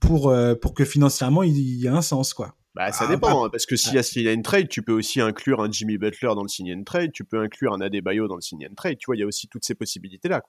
pour, 0.00 0.34
pour 0.60 0.74
que 0.74 0.84
financièrement 0.84 1.42
il 1.42 1.56
y 1.56 1.86
ait 1.86 1.90
un 1.90 2.02
sens, 2.02 2.34
quoi. 2.34 2.54
Bah, 2.74 2.90
ça 2.90 3.04
ah, 3.06 3.12
dépend, 3.12 3.42
bah, 3.42 3.46
hein, 3.46 3.48
parce 3.50 3.66
que 3.66 3.76
s'il 3.76 3.94
y 3.94 3.98
a 3.98 4.02
sign 4.02 4.28
and 4.28 4.42
trade, 4.42 4.68
tu 4.68 4.82
peux 4.82 4.92
aussi 4.92 5.20
inclure 5.20 5.60
un 5.60 5.70
Jimmy 5.70 5.98
Butler 5.98 6.30
dans 6.34 6.42
le 6.42 6.48
sign 6.48 6.72
and 6.72 6.84
trade, 6.84 7.12
tu 7.12 7.24
peux 7.24 7.38
inclure 7.38 7.74
un 7.74 7.80
Adebayo 7.80 8.28
dans 8.28 8.36
le 8.36 8.40
sign 8.40 8.64
and 8.64 8.74
trade, 8.74 8.98
tu 8.98 9.06
vois, 9.06 9.16
il 9.16 9.20
y 9.20 9.22
a 9.22 9.26
aussi 9.26 9.46
toutes 9.48 9.64
ces 9.64 9.74
possibilités-là. 9.74 10.42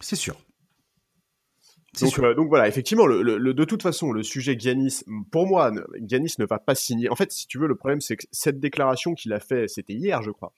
C'est 0.00 0.16
sûr. 0.16 0.36
Donc, 2.00 2.12
sûr. 2.12 2.24
Euh, 2.24 2.34
donc 2.34 2.48
voilà, 2.48 2.68
effectivement, 2.68 3.06
le, 3.06 3.52
de 3.52 3.64
toute 3.64 3.82
façon, 3.82 4.12
le 4.12 4.22
sujet 4.22 4.56
Giannis, 4.58 5.04
pour 5.30 5.46
moi, 5.46 5.72
Giannis 6.00 6.34
ne 6.38 6.44
va 6.44 6.58
pas 6.58 6.74
signer. 6.74 7.08
En 7.08 7.16
fait, 7.16 7.30
si 7.32 7.46
tu 7.46 7.58
veux, 7.58 7.66
le 7.66 7.76
problème, 7.76 8.00
c'est 8.00 8.16
que 8.16 8.26
cette 8.30 8.60
déclaration 8.60 9.14
qu'il 9.14 9.32
a 9.32 9.40
fait, 9.40 9.68
c'était 9.68 9.94
hier, 9.94 10.22
je 10.22 10.30
crois. 10.30 10.52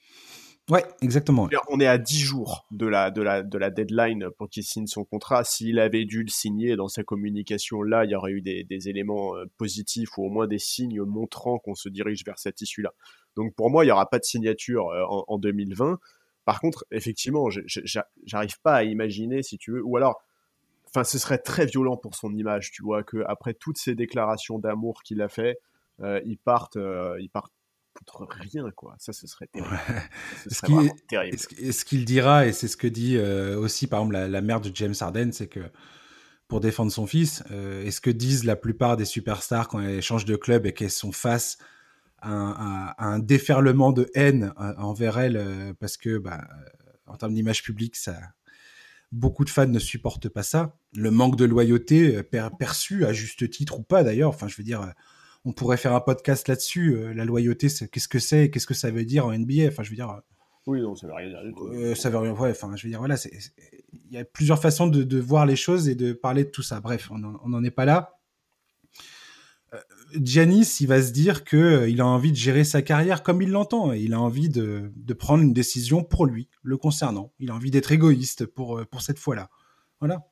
Ouais, 0.69 0.83
exactement. 1.01 1.49
On 1.67 1.79
est 1.81 1.87
à 1.87 1.97
10 1.97 2.19
jours 2.19 2.65
de 2.71 2.85
la, 2.85 3.11
de 3.11 3.21
la, 3.21 3.43
de 3.43 3.57
la 3.57 3.69
deadline 3.69 4.29
pour 4.37 4.49
qu'il 4.49 4.63
signe 4.63 4.87
son 4.87 5.03
contrat. 5.03 5.43
S'il 5.43 5.77
avait 5.77 6.05
dû 6.05 6.23
le 6.23 6.29
signer 6.29 6.77
dans 6.77 6.87
sa 6.87 7.03
communication 7.03 7.81
là, 7.81 8.05
il 8.05 8.11
y 8.11 8.15
aurait 8.15 8.31
eu 8.31 8.41
des, 8.41 8.63
des 8.63 8.87
éléments 8.87 9.35
euh, 9.35 9.45
positifs 9.57 10.17
ou 10.17 10.25
au 10.25 10.29
moins 10.29 10.47
des 10.47 10.59
signes 10.59 11.01
montrant 11.01 11.59
qu'on 11.59 11.75
se 11.75 11.89
dirige 11.89 12.23
vers 12.25 12.39
cette 12.39 12.61
issue-là. 12.61 12.93
Donc 13.35 13.53
pour 13.55 13.69
moi, 13.69 13.83
il 13.83 13.87
n'y 13.87 13.91
aura 13.91 14.09
pas 14.09 14.19
de 14.19 14.23
signature 14.23 14.87
euh, 14.89 15.03
en, 15.09 15.25
en 15.27 15.37
2020. 15.37 15.99
Par 16.45 16.59
contre, 16.59 16.85
effectivement, 16.91 17.49
j'arrive 18.25 18.59
pas 18.61 18.75
à 18.75 18.83
imaginer, 18.83 19.43
si 19.43 19.57
tu 19.57 19.71
veux, 19.71 19.83
ou 19.83 19.95
alors, 19.97 20.21
enfin, 20.87 21.03
ce 21.03 21.17
serait 21.17 21.37
très 21.37 21.65
violent 21.65 21.97
pour 21.97 22.15
son 22.15 22.33
image, 22.35 22.71
tu 22.71 22.83
vois, 22.83 23.03
que 23.03 23.23
après 23.27 23.53
toutes 23.53 23.77
ces 23.77 23.95
déclarations 23.95 24.59
d'amour 24.59 25.03
qu'il 25.03 25.21
a 25.21 25.29
fait, 25.29 25.59
euh, 26.01 26.19
il 26.25 26.37
parte, 26.37 26.75
euh, 26.75 27.17
il 27.21 27.29
parte 27.29 27.53
contre 27.93 28.27
rien, 28.31 28.69
quoi. 28.71 28.95
Ça, 28.99 29.13
ce 29.13 29.27
serait 29.27 29.47
terrible. 29.47 29.79
Ce 30.43 30.55
serait 30.55 30.73
vraiment 30.73 30.95
terrible. 31.07 31.37
Ce 31.37 31.85
qu'il 31.85 32.05
dira, 32.05 32.47
et 32.47 32.53
c'est 32.53 32.67
ce 32.67 32.77
que 32.77 32.87
dit 32.87 33.17
euh, 33.17 33.57
aussi, 33.57 33.87
par 33.87 34.01
exemple, 34.01 34.17
la, 34.17 34.41
mère 34.41 34.61
de 34.61 34.71
James 34.73 34.95
Harden, 34.99 35.31
c'est 35.31 35.47
que 35.47 35.61
pour 36.47 36.59
défendre 36.59 36.91
son 36.91 37.07
fils, 37.07 37.43
euh, 37.51 37.83
et 37.83 37.91
ce 37.91 38.01
que 38.01 38.09
disent 38.09 38.43
la 38.43 38.55
plupart 38.55 38.97
des 38.97 39.05
superstars 39.05 39.67
quand 39.67 39.79
elles 39.79 40.01
changent 40.01 40.25
de 40.25 40.35
club 40.35 40.65
et 40.65 40.73
qu'elles 40.73 40.91
sont 40.91 41.11
face 41.11 41.57
à 42.21 42.95
un, 43.05 43.19
déferlement 43.19 43.91
de 43.91 44.09
haine 44.13 44.53
euh, 44.59 44.73
envers 44.77 45.19
elles, 45.19 45.73
parce 45.79 45.97
que, 45.97 46.17
bah, 46.17 46.41
en 47.05 47.17
termes 47.17 47.33
d'image 47.33 47.63
publique, 47.63 47.97
ça, 47.97 48.17
beaucoup 49.11 49.43
de 49.43 49.49
fans 49.49 49.67
ne 49.67 49.79
supportent 49.79 50.29
pas 50.29 50.43
ça. 50.43 50.77
Le 50.95 51.11
manque 51.11 51.35
de 51.35 51.43
loyauté 51.43 52.23
perçu, 52.59 53.05
à 53.05 53.11
juste 53.11 53.49
titre 53.49 53.79
ou 53.79 53.83
pas 53.83 54.03
d'ailleurs, 54.03 54.29
enfin, 54.29 54.47
je 54.47 54.55
veux 54.55 54.63
dire 54.63 54.93
on 55.45 55.51
pourrait 55.51 55.77
faire 55.77 55.93
un 55.93 56.01
podcast 56.01 56.47
là-dessus. 56.47 56.95
Euh, 56.95 57.13
la 57.13 57.25
loyauté, 57.25 57.67
qu'est-ce 57.67 58.07
que 58.07 58.19
c'est 58.19 58.49
Qu'est-ce 58.49 58.67
que 58.67 58.73
ça 58.73 58.91
veut 58.91 59.05
dire 59.05 59.25
en 59.25 59.37
NBA 59.37 59.67
Enfin, 59.67 59.83
je 59.83 59.89
veux 59.89 59.95
dire. 59.95 60.09
Euh, 60.09 60.19
oui, 60.65 60.81
non, 60.81 60.95
ça 60.95 61.07
veut 61.07 61.13
rien 61.13 61.27
dire 61.27 61.43
du 61.43 61.53
tout. 61.53 61.67
Euh, 61.67 61.95
ça 61.95 62.09
veut 62.09 62.17
rien. 62.17 62.31
Ouais, 62.31 62.51
enfin, 62.51 62.75
je 62.75 62.83
veux 62.83 62.89
dire, 62.89 62.99
voilà, 62.99 63.15
il 63.25 64.11
y 64.11 64.17
a 64.17 64.23
plusieurs 64.23 64.59
façons 64.59 64.87
de, 64.87 65.19
voir 65.19 65.45
les 65.45 65.57
choses 65.57 65.89
et 65.89 65.95
de 65.95 66.13
parler 66.13 66.45
de 66.45 66.49
tout 66.49 66.61
ça. 66.61 66.79
Bref, 66.79 67.09
on 67.11 67.17
n'en 67.17 67.63
est 67.63 67.71
pas 67.71 67.85
là. 67.85 68.19
Giannis, 70.13 70.77
il 70.81 70.87
va 70.87 71.01
se 71.01 71.11
dire 71.11 71.43
que 71.43 71.89
il 71.89 71.99
a 71.99 72.05
envie 72.05 72.31
de 72.31 72.37
gérer 72.37 72.63
sa 72.63 72.83
carrière 72.83 73.23
comme 73.23 73.41
il 73.41 73.49
l'entend. 73.49 73.91
Il 73.91 74.13
a 74.13 74.21
envie 74.21 74.47
de, 74.47 74.91
de, 74.95 75.13
prendre 75.13 75.43
une 75.43 75.53
décision 75.53 76.03
pour 76.03 76.27
lui, 76.27 76.47
le 76.61 76.77
concernant. 76.77 77.33
Il 77.39 77.49
a 77.49 77.55
envie 77.55 77.71
d'être 77.71 77.91
égoïste 77.91 78.45
pour, 78.45 78.85
pour 78.85 79.01
cette 79.01 79.17
fois-là. 79.17 79.49
Voilà. 79.99 80.27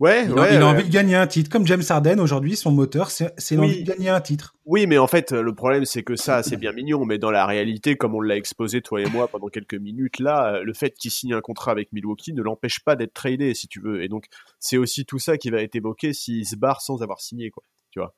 Ouais, 0.00 0.24
il, 0.24 0.32
ouais, 0.32 0.40
a, 0.40 0.50
il 0.52 0.56
a 0.56 0.58
ouais. 0.58 0.64
envie 0.64 0.84
de 0.84 0.90
gagner 0.90 1.14
un 1.14 1.26
titre. 1.28 1.48
Comme 1.48 1.66
James 1.66 1.82
Harden, 1.88 2.18
aujourd'hui, 2.18 2.56
son 2.56 2.72
moteur, 2.72 3.10
c'est 3.12 3.30
l'envie 3.52 3.76
Oui. 3.78 3.84
de 3.84 3.92
gagner 3.92 4.08
un 4.08 4.20
titre. 4.20 4.56
Oui, 4.66 4.86
mais 4.88 4.98
en 4.98 5.06
fait, 5.06 5.30
le 5.30 5.54
problème, 5.54 5.84
c'est 5.84 6.02
que 6.02 6.16
ça, 6.16 6.42
c'est 6.42 6.56
bien 6.56 6.72
mignon, 6.72 7.04
mais 7.04 7.16
dans 7.18 7.30
la 7.30 7.46
réalité, 7.46 7.96
comme 7.96 8.14
on 8.14 8.20
l'a 8.20 8.36
exposé, 8.36 8.82
toi 8.82 9.00
et 9.00 9.06
moi, 9.06 9.28
pendant 9.28 9.46
quelques 9.48 9.74
minutes, 9.74 10.18
là, 10.18 10.60
le 10.62 10.74
fait 10.74 10.90
qu'il 10.94 11.12
signe 11.12 11.32
un 11.32 11.40
contrat 11.40 11.70
avec 11.70 11.92
Milwaukee 11.92 12.32
ne 12.32 12.42
l'empêche 12.42 12.80
pas 12.80 12.96
d'être 12.96 13.14
tradé, 13.14 13.54
si 13.54 13.68
tu 13.68 13.80
veux. 13.80 14.02
Et 14.02 14.08
donc, 14.08 14.26
c'est 14.58 14.76
aussi 14.78 15.04
tout 15.06 15.20
ça 15.20 15.38
qui 15.38 15.50
va 15.50 15.62
être 15.62 15.76
évoqué 15.76 16.12
s'il 16.12 16.44
se 16.44 16.56
barre 16.56 16.80
sans 16.80 17.00
avoir 17.02 17.20
signé, 17.20 17.50
quoi. 17.50 17.62
Tu 17.92 18.00
vois. 18.00 18.14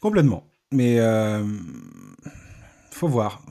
Complètement. 0.00 0.44
Mais 0.70 1.00
euh, 1.00 1.42
faut 2.90 3.08
voir. 3.08 3.42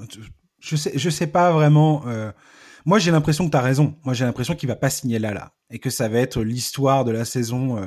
Je 0.59 0.75
sais, 0.75 0.91
je 0.95 1.09
sais 1.09 1.27
pas 1.27 1.51
vraiment. 1.51 2.03
euh, 2.07 2.31
Moi, 2.85 2.99
j'ai 2.99 3.11
l'impression 3.11 3.45
que 3.45 3.51
tu 3.51 3.57
as 3.57 3.61
raison. 3.61 3.95
Moi, 4.03 4.13
j'ai 4.13 4.25
l'impression 4.25 4.55
qu'il 4.55 4.67
va 4.67 4.75
pas 4.75 4.89
signer 4.89 5.19
là, 5.19 5.33
là, 5.33 5.53
et 5.69 5.79
que 5.79 5.89
ça 5.89 6.07
va 6.09 6.19
être 6.19 6.41
l'histoire 6.41 7.05
de 7.05 7.11
la 7.11 7.25
saison, 7.25 7.77
euh, 7.77 7.85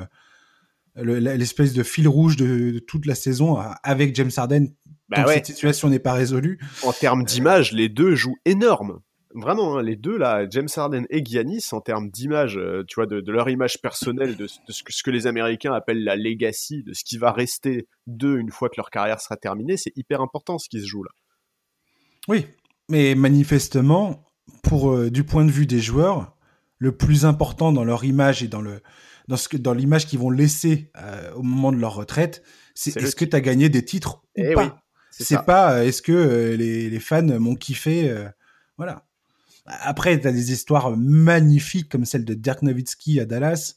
le- 0.95 1.19
l'espèce 1.19 1.73
de 1.73 1.83
fil 1.83 2.07
rouge 2.07 2.35
de, 2.35 2.71
de 2.71 2.79
toute 2.79 3.05
la 3.05 3.15
saison 3.15 3.59
euh, 3.59 3.63
avec 3.83 4.15
James 4.15 4.31
Harden. 4.35 4.67
Bah 5.09 5.25
ouais. 5.25 5.35
cette 5.35 5.45
situation 5.45 5.89
n'est 5.89 5.99
pas 5.99 6.13
résolue. 6.13 6.59
En 6.83 6.91
termes 6.91 7.23
d'image, 7.23 7.71
les 7.71 7.87
deux 7.89 8.15
jouent 8.15 8.37
énorme. 8.43 8.99
Vraiment, 9.35 9.77
hein, 9.77 9.83
les 9.83 9.95
deux, 9.95 10.17
là, 10.17 10.45
James 10.49 10.67
Harden 10.75 11.05
et 11.09 11.23
Giannis, 11.23 11.65
en 11.71 11.79
termes 11.81 12.09
d'image, 12.09 12.57
euh, 12.57 12.83
tu 12.87 12.95
vois, 12.95 13.05
de, 13.05 13.21
de 13.21 13.31
leur 13.31 13.49
image 13.49 13.79
personnelle, 13.81 14.35
de, 14.35 14.45
de 14.45 14.71
ce, 14.71 14.83
que, 14.83 14.91
ce 14.91 15.03
que 15.03 15.11
les 15.11 15.27
Américains 15.27 15.73
appellent 15.73 16.03
la 16.03 16.15
legacy, 16.15 16.81
de 16.83 16.93
ce 16.93 17.03
qui 17.03 17.17
va 17.17 17.31
rester 17.31 17.87
d'eux 18.07 18.39
une 18.39 18.49
fois 18.51 18.67
que 18.69 18.75
leur 18.77 18.89
carrière 18.89 19.21
sera 19.21 19.37
terminée, 19.37 19.77
c'est 19.77 19.95
hyper 19.95 20.21
important 20.21 20.57
ce 20.57 20.67
qui 20.67 20.81
se 20.81 20.87
joue 20.87 21.03
là. 21.03 21.11
Oui, 22.27 22.47
mais 22.89 23.15
manifestement, 23.15 24.25
pour 24.63 24.91
euh, 24.91 25.09
du 25.09 25.23
point 25.23 25.45
de 25.45 25.51
vue 25.51 25.65
des 25.65 25.79
joueurs, 25.79 26.35
le 26.79 26.91
plus 26.95 27.25
important 27.25 27.71
dans 27.71 27.83
leur 27.83 28.03
image 28.05 28.43
et 28.43 28.47
dans 28.47 28.61
le 28.61 28.81
dans 29.27 29.35
ce 29.37 29.49
que 29.49 29.57
dans 29.57 29.73
l'image 29.73 30.05
qu'ils 30.07 30.19
vont 30.19 30.29
laisser 30.29 30.89
euh, 30.97 31.33
au 31.33 31.41
moment 31.43 31.71
de 31.73 31.77
leur 31.77 31.95
retraite, 31.95 32.43
c'est 32.75 32.95
est-ce 32.95 33.15
que 33.15 33.25
tu 33.25 33.35
as 33.35 33.41
gagné 33.41 33.67
des 33.67 33.83
titres 33.83 34.21
ou 34.37 34.41
Eh 34.41 34.53
pas. 34.53 34.63
oui, 34.63 34.69
c'est 35.11 35.43
pas 35.43 35.73
euh, 35.73 35.83
est-ce 35.83 36.01
que 36.01 36.55
les, 36.57 36.89
les 36.89 36.99
fans 36.99 37.23
m'ont 37.39 37.55
kiffé 37.55 38.15
voilà. 38.77 39.03
Après, 39.65 40.17
tu 40.21 40.27
as 40.27 40.31
des 40.31 40.53
histoires 40.53 40.95
magnifiques 40.95 41.89
comme 41.89 42.05
celle 42.05 42.23
de 42.23 42.33
Dirk 42.35 42.61
Nowitzki 42.61 43.19
à 43.19 43.25
Dallas, 43.25 43.73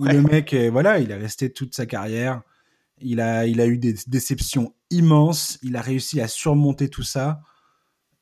où 0.00 0.04
Ouais. 0.06 0.14
le 0.14 0.22
mec, 0.22 0.52
voilà, 0.72 0.98
il 0.98 1.10
est 1.12 1.16
resté 1.16 1.52
toute 1.52 1.74
sa 1.76 1.86
carrière. 1.86 2.42
Il 3.00 3.20
a, 3.20 3.46
il 3.46 3.60
a 3.60 3.66
eu 3.66 3.78
des 3.78 3.94
déceptions 4.08 4.74
immenses. 4.90 5.58
Il 5.62 5.76
a 5.76 5.80
réussi 5.80 6.20
à 6.20 6.26
surmonter 6.28 6.88
tout 6.88 7.02
ça 7.04 7.40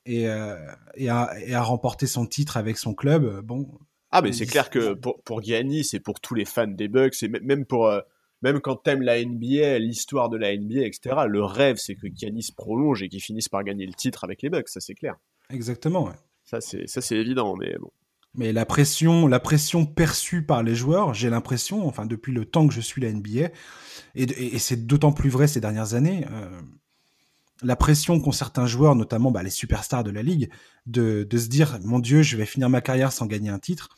et, 0.07 0.28
euh, 0.28 0.57
et, 0.94 1.09
à, 1.09 1.32
et 1.44 1.55
à 1.55 1.62
remporter 1.62 2.07
son 2.07 2.26
titre 2.26 2.57
avec 2.57 2.76
son 2.78 2.94
club. 2.94 3.24
Euh, 3.24 3.42
Bon, 3.42 3.66
Ah, 4.11 4.22
mais 4.22 4.32
c'est 4.32 4.46
clair 4.46 4.70
que 4.70 4.94
pour, 4.94 5.20
pour 5.22 5.42
Giannis 5.42 5.88
et 5.94 6.00
pour 6.00 6.20
tous 6.20 6.34
les 6.34 6.44
fans 6.44 6.66
des 6.66 6.88
Bucks, 6.88 7.22
et 7.22 7.28
même- 7.28 7.64
pour. 7.66 7.86
euh, 7.86 8.00
même 8.42 8.61
quand 8.61 8.76
t'aimes 8.76 9.00
la 9.00 9.18
NBA, 9.24 9.78
l'histoire 9.78 10.28
de 10.28 10.36
la 10.36 10.52
NBA, 10.55 10.82
etc., 10.84 11.16
le 11.26 11.42
rêve, 11.42 11.76
c'est 11.78 11.94
que 11.94 12.07
Giannis 12.14 12.48
prolonge 12.55 13.02
et 13.02 13.09
qu'il 13.09 13.22
finisse 13.22 13.48
par 13.48 13.64
gagner 13.64 13.86
le 13.86 13.94
titre 13.94 14.22
avec 14.22 14.42
les 14.42 14.50
Bucks, 14.50 14.68
ça 14.68 14.80
c'est 14.80 14.94
clair. 14.94 15.16
exactement. 15.48 16.05
ouais. 16.05 16.12
Ça 16.44 16.61
c'est, 16.61 17.16
évident, 17.16 17.57
mais 17.57 17.74
bon. 17.80 17.90
Mais 18.34 18.52
la 18.52 18.66
pression, 18.66 19.26
la 19.28 19.40
pression 19.40 19.86
perçue 19.86 20.44
par 20.44 20.62
les 20.62 20.74
joueurs, 20.74 21.14
j'ai 21.14 21.30
l'impression, 21.30 21.86
enfin 21.88 22.05
depuis 22.05 22.32
le 22.32 22.44
temps 22.44 22.66
que 22.68 22.74
je 22.74 22.80
suis 22.82 23.00
la 23.00 23.09
NBA, 23.12 23.48
et, 24.14 24.26
de- 24.26 24.34
et- 24.34 24.57
et 24.57 24.59
c'est 24.59 24.86
d'autant 24.86 25.12
plus 25.12 25.30
vrai 25.30 25.46
ces 25.46 25.61
dernières 25.61 25.94
années, 25.94 26.26
euh, 26.30 26.61
la 27.62 27.76
pression 27.76 28.20
qu'ont 28.20 28.32
certains 28.32 28.66
joueurs, 28.66 28.94
notamment 28.96 29.30
bah, 29.30 29.42
les 29.42 29.50
superstars 29.50 30.05
de 30.05 30.11
la 30.11 30.22
ligue, 30.22 30.50
de, 30.86 31.24
de 31.28 31.38
se 31.38 31.48
dire 31.48 31.78
mon 31.84 31.98
Dieu, 31.98 32.22
je 32.22 32.36
vais 32.36 32.46
finir 32.46 32.68
ma 32.68 32.80
carrière 32.80 33.12
sans 33.12 33.26
gagner 33.26 33.50
un 33.50 33.59
titre. 33.59 33.88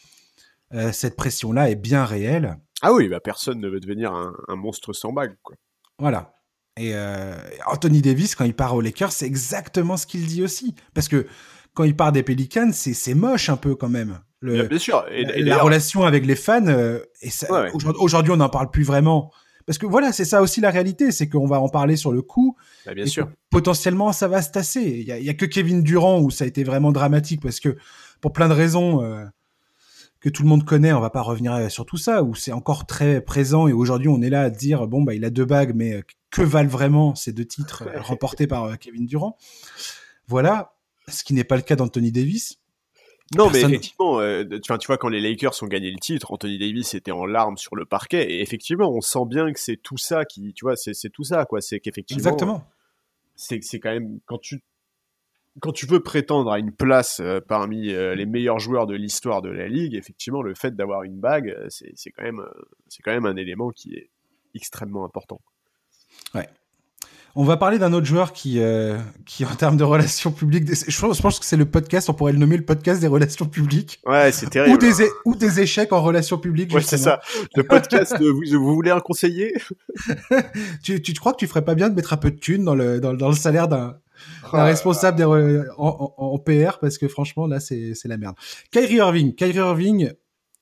euh, 0.74 0.92
cette 0.92 1.16
pression-là 1.16 1.70
est 1.70 1.76
bien 1.76 2.04
réelle. 2.04 2.57
Ah 2.82 2.92
oui, 2.92 3.09
bah 3.09 3.20
personne 3.20 3.61
ne 3.61 3.68
veut 3.68 3.80
devenir 3.80 4.12
un, 4.12 4.34
un 4.48 4.57
monstre 4.57 4.92
sans 4.92 5.12
bague, 5.12 5.36
quoi. 5.42 5.57
Voilà. 5.98 6.34
Et 6.76 6.90
euh, 6.94 7.34
Anthony 7.66 8.02
Davis, 8.02 8.34
quand 8.34 8.44
il 8.44 8.52
part 8.54 8.74
aux 8.74 8.80
Lakers, 8.82 9.12
c'est 9.12 9.26
exactement 9.26 9.96
ce 9.96 10.07
qu'il 10.07 10.26
dit 10.26 10.42
aussi. 10.42 10.74
Parce 10.92 11.09
que 11.09 11.26
quand 11.72 11.84
il 11.84 11.96
part 11.96 12.12
des 12.12 12.22
Pelicans, 12.22 12.70
c'est 12.72 13.14
moche 13.14 13.48
un 13.48 13.57
peu 13.57 13.74
quand 13.76 13.88
même. 13.88 14.18
Le, 14.40 14.52
Bien, 14.54 14.64
bien 14.64 14.78
sûr. 14.78 15.07
Et, 15.11 15.24
la, 15.24 15.36
et 15.36 15.38
la 15.38 15.44
d'ailleurs- 15.50 15.64
relation 15.64 16.02
avec 16.04 16.26
les 16.26 16.36
fans, 16.36 16.66
euh, 16.66 16.98
et 17.22 17.30
ça- 17.30 17.50
Ouais, 17.50 17.61
ouais. 17.62 17.70
aujourd'hui- 17.72 18.02
aujourd'hui 18.02 18.32
on 18.32 18.36
n'en 18.36 18.50
parle 18.50 18.70
plus 18.70 18.82
vraiment. 18.84 19.30
Parce 19.67 19.79
que 19.79 19.87
voilà, 19.87 20.12
c'est 20.12 20.25
ça 20.25 20.43
aussi 20.43 20.61
la 20.61 20.71
réalité, 20.71 21.11
c'est 21.11 21.29
qu'on 21.29 21.47
va 21.47 21.61
en 21.61 21.69
parler 21.69 21.97
sur 21.97 22.12
le 22.12 22.23
coup. 22.23 22.57
bah, 22.87 22.95
bien 22.95 23.05
et 23.05 23.09
sûr. 23.09 23.29
potentiellement, 23.51 24.12
ça 24.12 24.29
va 24.29 24.41
se 24.41 24.51
tasser. 24.51 24.81
Il 24.83 25.03
y, 25.07 25.12
a- 25.12 25.19
il 25.19 25.25
y 25.25 25.29
a 25.29 25.35
que 25.35 25.45
Kevin 25.47 25.83
Durant 25.83 26.21
où 26.21 26.31
ça 26.31 26.45
a 26.45 26.47
été 26.47 26.62
vraiment 26.64 26.93
dramatique 26.93 27.43
parce 27.43 27.59
que 27.61 27.77
pour 28.21 28.33
plein 28.33 28.49
de 28.49 28.55
raisons 28.55 29.03
euh, 29.03 29.25
que 30.21 30.29
tout 30.29 30.43
le 30.45 30.49
monde 30.49 30.64
connaît, 30.64 30.93
on 30.93 31.01
va 31.01 31.11
pas 31.11 31.21
revenir 31.23 31.53
euh, 31.55 31.69
sur 31.69 31.85
tout 31.85 31.97
ça, 31.99 32.23
où 32.23 32.35
c'est 32.35 32.53
encore 32.53 32.87
très 32.87 33.21
présent 33.21 33.67
et 33.69 33.73
aujourd'hui 33.73 34.09
on 34.09 34.23
est 34.23 34.31
là 34.31 34.43
à 34.43 34.51
dire 34.51 34.87
bon 34.87 35.03
bah 35.03 35.14
il 35.14 35.25
a 35.25 35.31
deux 35.31 35.45
bagues, 35.45 35.73
mais 35.75 35.95
euh, 35.95 36.03
que 36.31 36.43
valent 36.43 36.69
vraiment 36.69 37.14
ces 37.14 37.33
deux 37.33 37.45
titres 37.45 37.85
remportés 37.99 38.47
par 38.47 38.64
euh, 38.64 38.75
Kevin 38.77 39.07
Durant? 39.07 39.37
Voilà, 40.29 40.75
ce 41.09 41.25
qui 41.25 41.35
n'est 41.35 41.45
pas 41.45 41.57
le 41.57 41.62
cas 41.62 41.77
d'Anthony 41.77 42.12
Davis. 42.12 42.59
Non, 43.35 43.51
mais 43.51 43.62
effectivement, 43.62 44.20
euh, 44.20 44.45
tu, 44.45 44.87
vois, 44.87 44.99
quand 44.99 45.09
les 45.09 45.20
Lakers 45.20 45.61
ont 45.62 45.66
gagné 45.66 45.91
le 45.91 45.99
titre, 45.99 46.33
Anthony 46.33 46.59
Davis 46.59 46.95
était 46.95 47.11
en 47.11 47.27
larmes 47.27 47.57
sur 47.57 47.74
le 47.74 47.85
parquet, 47.85 48.31
et 48.31 48.41
effectivement, 48.41 48.89
on 48.89 49.01
sent 49.01 49.24
bien 49.27 49.53
que 49.53 49.59
c'est 49.59 49.77
tout 49.77 49.97
ça 49.97 50.24
qui, 50.24 50.53
tu 50.55 50.64
vois, 50.64 50.77
c'est 50.77 51.11
tout 51.11 51.24
ça, 51.24 51.45
quoi. 51.45 51.61
C'est 51.61 51.81
qu'effectivement, 51.81 52.18
Exactement. 52.18 52.64
c'est 53.35 53.81
quand 53.81 53.91
même 53.91 54.20
quand 54.27 54.39
tu 54.39 54.62
quand 55.61 55.72
tu 55.72 55.87
veux 55.87 56.01
prétendre 56.01 56.51
à 56.53 56.59
une 56.59 56.72
place 56.72 57.20
euh, 57.20 57.41
parmi 57.41 57.91
euh, 57.91 58.14
les 58.14 58.27
meilleurs 58.27 58.59
joueurs 58.59 58.87
de 58.87 58.95
l'histoire 58.95 59.43
de 59.43 59.49
la 59.49 59.68
ligue, 59.68 59.95
effectivement, 59.95 60.43
le 60.43 60.55
fait 60.55 60.77
d'avoir 60.77 61.03
une 61.03 61.18
bague, 61.18 61.49
euh, 61.49 61.66
c'est 61.70 62.11
quand 62.11 62.24
même 62.24 62.45
c'est 62.89 63.03
quand 63.03 63.12
même 63.12 63.27
un 63.27 63.37
élément 63.37 63.70
qui 63.70 63.95
est 63.95 64.11
extrêmement 64.55 65.05
important. 65.05 65.41
On 67.39 67.45
va 67.45 67.57
parler 67.59 67.78
d'un 67.78 67.93
autre 67.93 68.07
joueur 68.07 68.32
qui, 68.32 68.61
euh, 68.61 68.99
qui 69.26 69.45
en 69.45 69.55
termes 69.55 69.76
de 69.76 69.84
relations 69.84 70.32
publiques, 70.32 70.64
des- 70.64 70.74
je 70.74 70.99
pense, 71.01 71.16
je 71.18 71.22
pense 71.22 71.39
que 71.39 71.45
c'est 71.45 71.57
le 71.59 71.66
podcast, 71.66 72.09
on 72.09 72.14
pourrait 72.14 72.32
le 72.32 72.39
nommer 72.39 72.57
le 72.57 72.64
podcast 72.64 72.99
des 73.01 73.07
relations 73.07 73.45
publiques, 73.47 74.01
Ouais, 74.07 74.32
c'est 74.32 74.47
ou 74.47 74.51
terrible. 74.51 74.78
des, 74.78 74.93
ou 75.26 75.34
des 75.37 75.61
échecs 75.61 75.93
en 75.93 76.01
relations 76.03 76.39
publiques. 76.39 76.72
Ouais, 76.74 76.80
c'est 76.80 76.97
ça. 76.99 77.20
Le 77.55 77.62
podcast, 77.62 78.18
de- 78.18 78.28
vous, 78.28 78.43
vous 78.59 78.74
voulez 78.74 78.91
un 78.91 79.01
conseiller? 79.01 79.53
Tu, 80.82 81.03
tu 81.03 81.12
crois 81.14 81.32
que 81.32 81.39
tu 81.39 81.47
ferais 81.47 81.64
pas 81.64 81.74
bien 81.74 81.89
de 81.91 81.95
mettre 81.95 82.12
un 82.12 82.16
peu 82.16 82.30
de 82.30 82.37
thunes 82.39 82.64
dans 82.64 82.74
le, 82.74 83.01
dans, 83.01 83.12
dans 83.14 83.28
le 83.28 83.34
salaire 83.34 83.68
d'un 83.68 83.99
Ah, 84.53 84.64
responsable 84.64 85.16
des 85.18 85.24
re- 85.24 85.66
en, 85.76 86.14
en- 86.16 86.24
en 86.34 86.39
PR 86.39 86.78
parce 86.80 86.97
que 86.99 87.07
franchement 87.09 87.47
là 87.47 87.61
c'est 87.61 87.95
c'est 87.95 88.09
la 88.09 88.16
merde. 88.16 88.34
Kyrie 88.70 88.95
Irving, 88.97 89.34
Kyrie 89.34 89.59
Irving, 89.59 90.11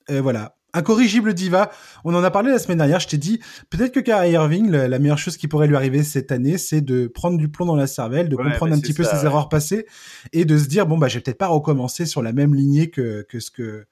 euh, 0.09 0.21
voilà, 0.21 0.55
incorrigible 0.75 1.33
diva. 1.33 1.71
On 2.03 2.13
en 2.13 2.23
a 2.23 2.29
parlé 2.29 2.51
la 2.51 2.59
semaine 2.59 2.77
dernière. 2.77 2.99
Je 2.99 3.07
t'ai 3.07 3.17
dit 3.17 3.39
peut-être 3.69 3.93
que 3.93 3.99
Kyrie 3.99 4.31
Irving, 4.31 4.69
la 4.69 4.99
meilleure 4.99 5.17
chose 5.17 5.37
qui 5.37 5.47
pourrait 5.47 5.67
lui 5.67 5.75
arriver 5.75 6.03
cette 6.03 6.31
année, 6.31 6.57
c'est 6.57 6.81
de 6.81 7.07
prendre 7.07 7.37
du 7.37 7.49
plomb 7.49 7.65
dans 7.65 7.75
la 7.75 7.87
cervelle, 7.87 8.29
de 8.29 8.35
Ouais, 8.35 8.43
comprendre 8.43 8.71
bah, 8.71 8.77
un 8.77 8.79
petit 8.81 8.93
peu 8.93 9.03
ses 9.03 9.15
ouais. 9.17 9.25
erreurs 9.25 9.49
passées 9.49 9.85
et 10.33 10.45
de 10.45 10.57
se 10.57 10.67
dire 10.67 10.85
bon 10.85 10.97
bah 10.97 11.07
je 11.07 11.15
vais 11.15 11.21
peut-être 11.21 11.37
pas 11.37 11.47
recommencer 11.47 12.05
sur 12.05 12.21
la 12.21 12.33
même 12.33 12.53
lignée 12.53 12.89
que 12.89 13.25
que 13.27 13.39
ce 13.39 13.49
que 13.51 13.85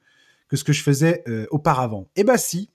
que 0.49 0.57
ce 0.57 0.63
que 0.63 0.73
je 0.73 0.83
faisais 0.83 1.23
euh, 1.27 1.47
auparavant. 1.49 2.09
Et 2.15 2.23
bah 2.23 2.37
si, 2.37 2.69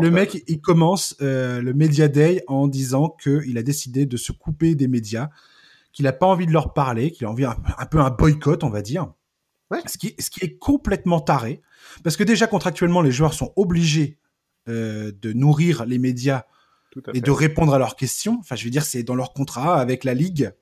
le 0.00 0.10
mec, 0.10 0.44
il 0.46 0.60
commence 0.60 1.16
euh, 1.22 1.60
le 1.60 1.74
Media 1.74 2.06
Day 2.08 2.44
en 2.46 2.68
disant 2.68 3.08
qu'il 3.20 3.58
a 3.58 3.62
décidé 3.64 4.06
de 4.06 4.16
se 4.16 4.30
couper 4.30 4.74
des 4.76 4.86
médias, 4.86 5.30
qu'il 5.92 6.04
n'a 6.04 6.12
pas 6.12 6.26
envie 6.26 6.46
de 6.46 6.52
leur 6.52 6.72
parler, 6.72 7.10
qu'il 7.10 7.26
a 7.26 7.30
envie 7.30 7.44
un, 7.44 7.56
un 7.78 7.86
peu 7.86 7.98
un 7.98 8.10
boycott, 8.10 8.62
on 8.62 8.70
va 8.70 8.82
dire. 8.82 9.08
Ouais. 9.70 9.80
Ce, 9.86 9.98
qui, 9.98 10.14
ce 10.18 10.30
qui 10.30 10.44
est 10.44 10.58
complètement 10.58 11.20
taré. 11.20 11.60
Parce 12.04 12.16
que 12.16 12.24
déjà, 12.24 12.46
contractuellement, 12.46 13.02
les 13.02 13.10
joueurs 13.10 13.34
sont 13.34 13.52
obligés 13.56 14.18
euh, 14.68 15.12
de 15.20 15.32
nourrir 15.32 15.84
les 15.86 15.98
médias 15.98 16.44
et 16.96 17.00
fait. 17.14 17.20
de 17.20 17.30
répondre 17.30 17.74
à 17.74 17.78
leurs 17.78 17.96
questions. 17.96 18.38
Enfin, 18.40 18.56
je 18.56 18.64
veux 18.64 18.70
dire, 18.70 18.84
c'est 18.84 19.02
dans 19.02 19.14
leur 19.14 19.32
contrat 19.32 19.80
avec 19.80 20.04
la 20.04 20.14
Ligue. 20.14 20.52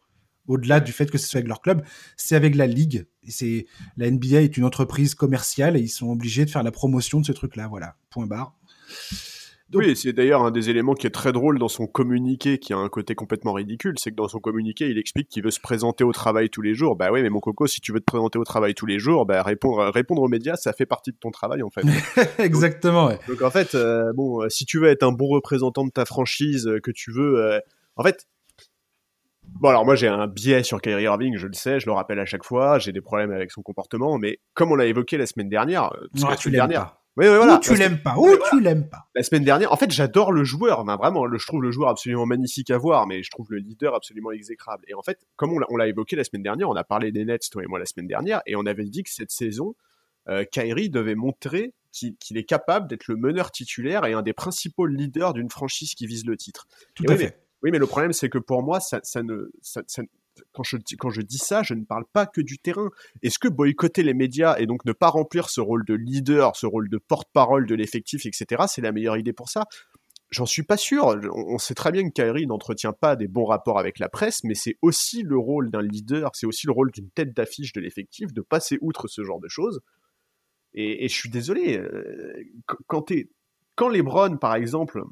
Au-delà 0.47 0.81
du 0.81 0.93
fait 0.93 1.11
que 1.11 1.17
ce 1.17 1.27
soit 1.27 1.39
avec 1.39 1.49
leur 1.49 1.63
club, 1.63 1.83
c'est 2.17 2.37
avec 2.37 2.55
la 2.55 2.67
Ligue. 2.67 3.07
C'est 3.27 3.67
la 3.97 4.11
NBA 4.11 4.43
est 4.43 4.57
une 4.57 4.65
entreprise 4.65 5.15
commerciale 5.15 5.77
et 5.77 5.81
ils 5.81 5.89
sont 5.89 6.09
obligés 6.09 6.45
de 6.45 6.51
faire 6.51 6.63
la 6.63 6.71
promotion 6.71 7.21
de 7.21 7.27
ce 7.27 7.33
truc-là. 7.33 7.67
Voilà, 7.69 7.97
point 8.11 8.27
barre. 8.27 8.55
Donc- 9.71 9.83
Oui, 9.83 9.97
c'est 9.97 10.13
d'ailleurs 10.13 10.43
un 10.43 10.51
des 10.51 10.69
éléments 10.71 10.95
qui 10.95 11.07
est 11.07 11.11
très 11.11 11.33
drôle 11.33 11.59
dans 11.59 11.69
son 11.69 11.87
communiqué, 11.87 12.59
qui 12.59 12.73
a 12.75 12.77
un 12.77 12.89
côté 12.89 13.15
complètement 13.15 13.55
ridicule, 13.55 13.95
c'est 13.99 14.11
que 14.11 14.17
dans 14.17 14.29
son 14.29 14.39
communiqué, 14.39 14.89
il 14.91 14.99
explique 14.99 15.29
qu'il 15.29 15.43
veut 15.43 15.51
se 15.51 15.59
présenter 15.61 16.05
au 16.05 16.13
travail 16.13 16.51
tous 16.51 16.61
les 16.61 16.75
jours. 16.75 16.97
Bah 16.97 17.11
oui, 17.11 17.23
mais 17.23 17.31
mon 17.31 17.41
coco, 17.41 17.67
si 17.67 17.81
tu 17.81 17.91
veux 17.93 18.01
te 18.01 18.05
présenter 18.05 18.39
au 18.39 18.45
travail 18.45 18.75
tous 18.75 18.87
les 18.87 18.99
jours, 18.99 19.25
bah 19.27 19.43
répondre, 19.43 19.83
répondre 19.93 20.21
aux 20.23 20.29
médias, 20.29 20.57
ça 20.57 20.73
fait 20.75 20.87
partie 20.87 21.13
de 21.13 21.17
ton 21.17 21.31
travail 21.31 21.63
en 21.63 21.71
fait. 21.71 21.81
Exactement. 22.39 23.07
Ouais. 23.07 23.19
Donc 23.27 23.41
en 23.43 23.51
fait, 23.51 23.75
euh, 23.75 24.13
bon, 24.15 24.43
euh, 24.43 24.49
si 24.51 24.67
tu 24.67 24.79
veux 24.79 24.89
être 24.89 25.03
un 25.03 25.13
bon 25.13 25.29
représentant 25.29 25.85
de 25.85 25.91
ta 25.91 26.05
franchise, 26.05 26.67
euh, 26.67 26.79
que 26.81 26.91
tu 26.91 27.11
veux, 27.11 27.43
euh, 27.43 27.59
en 27.97 28.03
fait, 28.03 28.27
bon 29.47 29.69
alors 29.71 29.85
moi 29.87 29.95
j'ai 29.95 30.09
un 30.09 30.27
biais 30.27 30.63
sur 30.63 30.81
Kyrie 30.83 31.05
Irving, 31.05 31.37
je 31.39 31.47
le 31.47 31.55
sais, 31.55 31.81
je 31.81 31.87
le 31.87 31.93
rappelle 31.93 32.19
à 32.21 32.27
chaque 32.27 32.45
fois, 32.45 32.79
j'ai 32.79 32.93
des 32.93 33.01
problèmes 33.01 33.31
avec 33.33 33.51
son 33.51 33.63
comportement, 33.63 34.19
mais 34.19 34.41
comme 34.53 34.73
on 34.73 34.75
l'a 34.75 34.87
évoqué 34.87 35.17
la 35.17 35.27
semaine 35.27 35.49
dernière, 35.49 35.85
Ah, 36.23 36.31
la 36.31 36.37
semaine 36.37 36.55
dernière, 36.55 36.85
pas. 36.87 37.04
Oui, 37.17 37.27
oui, 37.29 37.37
voilà, 37.37 37.57
ou 37.57 37.61
tu 37.61 37.73
la- 37.73 37.79
l'aimes 37.89 38.03
pas. 38.03 38.15
Ou 38.17 38.29
tu 38.51 38.61
l'aimes 38.61 38.89
pas. 38.89 39.09
la 39.15 39.23
semaine 39.23 39.45
dernière, 39.45 39.73
en 39.73 39.77
fait, 39.77 39.91
j'adore 39.91 40.33
le 40.33 40.43
joueur, 40.45 40.81
enfin, 40.81 40.97
vraiment, 40.97 41.27
le, 41.27 41.39
je 41.39 41.47
trouve 41.47 41.63
le 41.63 41.71
joueur 41.71 41.89
absolument 41.91 42.27
magnifique 42.27 42.71
à 42.71 42.79
voir, 42.79 43.07
mais 43.07 43.23
je 43.23 43.31
trouve 43.31 43.47
le 43.51 43.59
leader 43.59 43.95
absolument 43.95 44.33
exécrable. 44.33 44.85
Et 44.89 44.95
en 44.95 45.03
fait, 45.03 45.19
comme 45.37 45.53
on 45.53 45.77
l'a- 45.77 45.87
évoqué 45.89 46.17
la 46.17 46.25
semaine 46.25 46.43
dernière, 46.43 46.69
on 46.69 46.75
a 46.77 46.85
parlé 46.85 47.13
des 47.13 47.25
Nets, 47.25 47.49
toi 47.51 47.63
et 47.63 47.67
moi, 47.67 47.79
la 47.79 47.87
semaine 47.87 48.07
dernière, 48.09 48.43
et 48.47 48.57
on 48.57 48.67
avait 48.67 48.85
dit 48.85 49.03
que 49.05 49.11
cette 49.11 49.31
saison, 49.31 49.75
euh, 50.29 50.45
Kyrie 50.45 50.91
devait 50.91 51.15
montrer 51.15 51.73
qu'il 51.93 52.37
est 52.37 52.45
capable 52.45 52.89
d'être 52.89 53.07
le 53.07 53.15
meneur 53.17 53.53
titulaire 53.53 54.05
et 54.07 54.15
un 54.15 54.23
des 54.23 54.33
principaux 54.33 54.87
leaders 54.87 55.33
d'une 55.35 55.49
franchise 55.51 55.95
qui 55.95 56.09
vise 56.09 56.27
le 56.27 56.37
titre. 56.37 56.67
Tout 56.97 57.05
à 57.09 57.17
fait. 57.17 57.39
oui, 57.63 57.71
mais 57.71 57.79
le 57.79 57.87
problème, 57.87 58.13
c'est 58.13 58.29
que 58.29 58.39
pour 58.39 58.65
moi, 58.65 58.81
ça, 58.81 58.99
ça 59.05 59.23
ne, 59.23 59.53
ça, 59.63 59.83
quand 60.53 60.63
je, 60.63 60.77
quand 60.99 61.11
je 61.11 61.21
dis 61.21 61.39
ça, 61.39 61.63
je 61.63 61.75
ne 61.75 61.85
parle 61.85 62.05
pas 62.13 62.27
que 62.27 62.41
du 62.41 62.59
terrain. 62.59 62.91
Est-ce 63.23 63.39
que 63.39 63.49
boycotter 63.49 64.03
les 64.03 64.15
médias 64.15 64.57
et 64.59 64.67
donc 64.67 64.85
ne 64.85 64.93
pas 64.93 65.09
remplir 65.09 65.49
ce 65.49 65.61
rôle 65.61 65.85
de 65.85 65.95
leader, 65.95 66.57
ce 66.57 66.67
rôle 66.67 66.89
de 66.89 66.99
porte-parole 66.99 67.67
de 67.67 67.75
l'effectif, 67.75 68.27
etc., 68.27 68.65
c'est 68.69 68.83
la 68.83 68.93
meilleure 68.93 69.17
idée 69.17 69.33
pour 69.33 69.49
ça? 69.49 69.65
J'en 70.31 70.47
suis 70.47 70.65
pas 70.65 70.77
sûr. 70.77 71.17
On 71.33 71.59
sait 71.59 71.75
très 71.75 71.93
bien 71.93 72.09
que 72.09 72.13
Kyrie 72.13 72.47
n'entretient 72.47 72.93
pas 72.93 73.15
des 73.15 73.29
bons 73.29 73.45
rapports 73.45 73.79
avec 73.79 73.99
la 73.99 74.09
presse, 74.09 74.43
mais 74.43 74.55
c'est 74.55 74.77
aussi 74.83 75.23
le 75.23 75.39
rôle 75.39 75.71
d'un 75.71 75.83
leader, 75.83 76.31
c'est 76.35 76.47
aussi 76.47 76.67
le 76.67 76.73
rôle 76.73 76.91
d'une 76.91 77.11
tête 77.11 77.33
d'affiche 77.35 77.73
de 77.73 77.81
l'effectif 77.81 78.33
de 78.33 78.41
passer 78.41 78.79
outre 78.81 79.07
ce 79.07 79.23
genre 79.23 79.39
de 79.39 79.49
choses. 79.49 79.81
Et, 80.73 81.09
je 81.09 81.15
suis 81.15 81.31
désolé, 81.31 81.79
euh, 81.79 82.35
quand, 82.89 83.13
quand 83.77 83.89
Lebron, 83.89 84.37
par 84.39 84.57
exemple, 84.57 85.05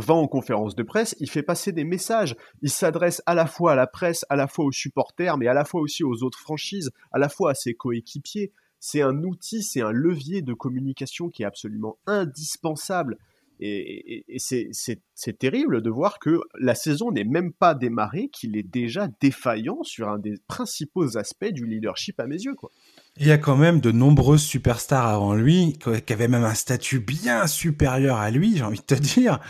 va 0.00 0.14
en 0.14 0.26
conférence 0.26 0.74
de 0.74 0.82
presse, 0.82 1.16
il 1.20 1.30
fait 1.30 1.42
passer 1.42 1.72
des 1.72 1.84
messages. 1.84 2.36
Il 2.62 2.70
s'adresse 2.70 3.22
à 3.26 3.34
la 3.34 3.46
fois 3.46 3.72
à 3.72 3.74
la 3.74 3.86
presse, 3.86 4.24
à 4.28 4.36
la 4.36 4.46
fois 4.46 4.64
aux 4.64 4.72
supporters, 4.72 5.38
mais 5.38 5.48
à 5.48 5.54
la 5.54 5.64
fois 5.64 5.80
aussi 5.80 6.04
aux 6.04 6.22
autres 6.22 6.38
franchises, 6.38 6.90
à 7.12 7.18
la 7.18 7.28
fois 7.28 7.52
à 7.52 7.54
ses 7.54 7.74
coéquipiers. 7.74 8.52
C'est 8.78 9.02
un 9.02 9.22
outil, 9.24 9.62
c'est 9.62 9.80
un 9.80 9.90
levier 9.90 10.42
de 10.42 10.54
communication 10.54 11.28
qui 11.28 11.42
est 11.42 11.46
absolument 11.46 11.98
indispensable. 12.06 13.16
Et, 13.58 14.24
c'est 14.38 15.38
terrible 15.38 15.80
de 15.80 15.90
voir 15.90 16.18
que 16.18 16.40
la 16.60 16.74
saison 16.74 17.10
n'est 17.10 17.24
même 17.24 17.52
pas 17.52 17.74
démarrée, 17.74 18.28
qu'il 18.28 18.56
est 18.56 18.62
déjà 18.62 19.08
défaillant 19.20 19.82
sur 19.82 20.08
un 20.08 20.18
des 20.18 20.34
principaux 20.46 21.16
aspects 21.16 21.46
du 21.46 21.66
leadership 21.66 22.20
à 22.20 22.26
mes 22.26 22.36
yeux. 22.36 22.54
Quoi. 22.54 22.70
Il 23.16 23.26
y 23.26 23.32
a 23.32 23.38
quand 23.38 23.56
même 23.56 23.80
de 23.80 23.92
nombreuses 23.92 24.42
superstars 24.42 25.06
avant 25.06 25.34
lui, 25.34 25.78
qui 26.06 26.12
avaient 26.12 26.28
même 26.28 26.44
un 26.44 26.54
statut 26.54 27.00
bien 27.00 27.46
supérieur 27.46 28.18
à 28.18 28.30
lui, 28.30 28.58
j'ai 28.58 28.64
envie 28.64 28.80
de 28.80 28.84
te 28.84 28.94
dire. 28.94 29.40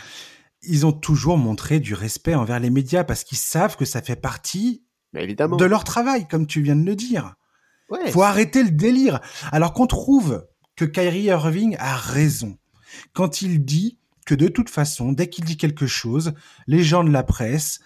Ils 0.63 0.87
ont 0.87 0.93
toujours 0.93 1.39
montré 1.39 1.81
du 1.81 1.95
respect 1.95 2.35
envers 2.35 2.61
les 2.61 2.71
médias 2.71 3.05
parce 3.05 3.25
qu'ils 3.25 3.39
savent 3.39 3.77
que 3.77 3.85
ça 3.85 4.03
fait 4.03 4.17
partie 4.17 4.85
évidemment. 5.15 5.57
de 5.57 5.65
leur 5.65 5.85
travail, 5.85 6.27
comme 6.29 6.47
tu 6.47 6.63
viens 6.63 6.77
de 6.77 6.85
le 6.85 6.97
dire. 6.97 7.35
Ouais, 7.89 8.11
Faut 8.11 8.23
arrêter 8.23 8.65
le 8.65 8.71
délire. 8.71 9.21
Alors 9.53 9.73
qu'on 9.73 9.87
trouve 9.87 10.47
que 10.75 10.85
Kyrie 10.85 11.25
Irving 11.25 11.77
a 11.79 11.95
raison 11.95 12.59
quand 13.13 13.43
il 13.43 13.65
dit 13.65 13.99
que 14.27 14.35
de 14.35 14.49
toute 14.49 14.71
façon, 14.71 15.13
dès 15.13 15.29
qu'il 15.29 15.45
dit 15.45 15.57
quelque 15.57 15.87
chose, 15.87 16.35
les 16.67 16.83
gens 16.83 17.05
de 17.05 17.11
la 17.11 17.23
presse 17.23 17.81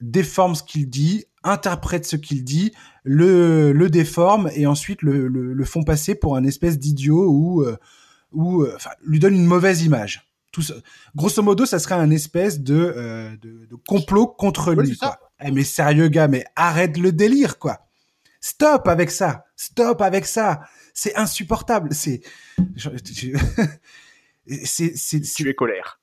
déforment 0.00 0.54
ce 0.54 0.62
qu'il 0.62 0.90
dit, 0.90 1.24
interprètent 1.42 2.06
ce 2.06 2.16
qu'il 2.16 2.44
dit, 2.44 2.72
le, 3.02 3.72
le 3.72 3.88
déforment 3.88 4.50
et 4.54 4.66
ensuite 4.66 5.02
le, 5.02 5.28
le, 5.28 5.64
font 5.64 5.84
passer 5.84 6.14
pour 6.14 6.36
un 6.36 6.44
espèce 6.44 6.78
d'idiot 6.78 7.30
ou, 7.30 7.62
euh, 7.62 7.76
ou 8.32 8.62
euh, 8.62 8.72
enfin, 8.76 8.90
lui 9.04 9.18
donne 9.18 9.34
une 9.34 9.46
mauvaise 9.46 9.82
image. 9.82 10.25
Tout 10.56 10.62
ça. 10.62 10.72
Grosso 11.14 11.42
modo, 11.42 11.66
ça 11.66 11.78
serait 11.78 11.96
un 11.96 12.10
espèce 12.10 12.60
de, 12.60 12.94
euh, 12.96 13.36
de, 13.42 13.76
complot 13.86 14.26
contre 14.26 14.72
lui. 14.72 14.96
Quoi. 14.96 15.20
Eh, 15.44 15.50
mais 15.50 15.64
sérieux 15.64 16.08
gars, 16.08 16.28
mais 16.28 16.46
arrête 16.56 16.96
le 16.96 17.12
délire 17.12 17.58
quoi. 17.58 17.86
Stop 18.40 18.88
avec 18.88 19.10
ça. 19.10 19.44
Stop 19.54 20.00
avec 20.00 20.24
ça. 20.24 20.62
C'est 20.94 21.14
insupportable. 21.14 21.90
C'est 21.92 22.22
c'est, 24.64 25.20
tu 25.20 25.50
es 25.50 25.54
colère. 25.54 26.00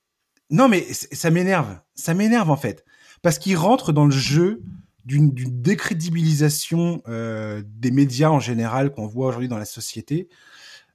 Non, 0.52 0.70
mais 0.70 0.86
ça 0.94 1.32
m'énerve. 1.32 1.80
Ça 1.96 2.14
m'énerve 2.14 2.52
en 2.52 2.58
fait, 2.58 2.86
parce 3.24 3.40
qu'il 3.40 3.58
rentre 3.58 3.92
dans 3.92 4.06
le 4.06 4.12
jeu 4.12 4.62
d'une, 5.04 5.34
décrédibilisation 5.34 7.02
euh, 7.08 7.64
des 7.66 7.90
médias 7.90 8.30
en 8.30 8.40
général 8.40 8.92
qu'on 8.92 9.08
voit 9.08 9.30
aujourd'hui 9.30 9.48
dans 9.48 9.58
la 9.58 9.66
société, 9.66 10.30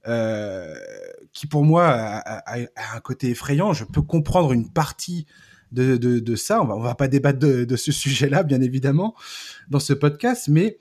euh, 0.07 0.73
qui 1.33 1.47
pour 1.47 1.63
moi 1.63 1.87
a, 1.87 2.57
un 2.57 2.99
côté 3.01 3.29
effrayant. 3.29 3.73
Je 3.73 3.83
peux 3.83 4.01
comprendre 4.01 4.51
une 4.51 4.71
partie 4.71 5.25
de, 5.71 5.97
de, 5.97 6.35
ça. 6.35 6.61
On 6.61 6.65
va, 6.65 6.75
on 6.75 6.81
va 6.81 6.95
pas 6.95 7.07
débattre 7.07 7.39
de, 7.39 7.63
de 7.63 7.75
ce 7.75 7.91
sujet-là, 7.91 8.43
bien 8.43 8.61
évidemment, 8.61 9.15
dans 9.69 9.79
ce 9.79 9.93
podcast, 9.93 10.47
mais 10.47 10.79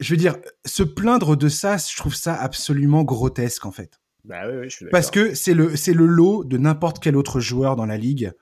je 0.00 0.14
veux 0.14 0.16
dire, 0.16 0.36
se 0.64 0.82
plaindre 0.82 1.36
de 1.36 1.48
ça, 1.48 1.76
je 1.76 1.96
trouve 1.96 2.14
ça 2.14 2.34
absolument 2.34 3.04
grotesque 3.04 3.66
en 3.66 3.70
fait. 3.70 4.00
Bah 4.24 4.42
oui, 4.46 4.54
oui, 4.60 4.64
je 4.64 4.76
suis 4.76 4.86
Parce 4.86 5.10
que 5.10 5.34
c'est 5.34 5.54
le, 5.54 5.76
c'est 5.76 5.92
le 5.92 6.06
lot 6.06 6.44
de 6.44 6.58
n'importe 6.58 6.98
quel 7.02 7.16
autre 7.16 7.40
joueur 7.40 7.76
dans 7.76 7.86
la 7.86 7.96
ligue. 7.96 8.32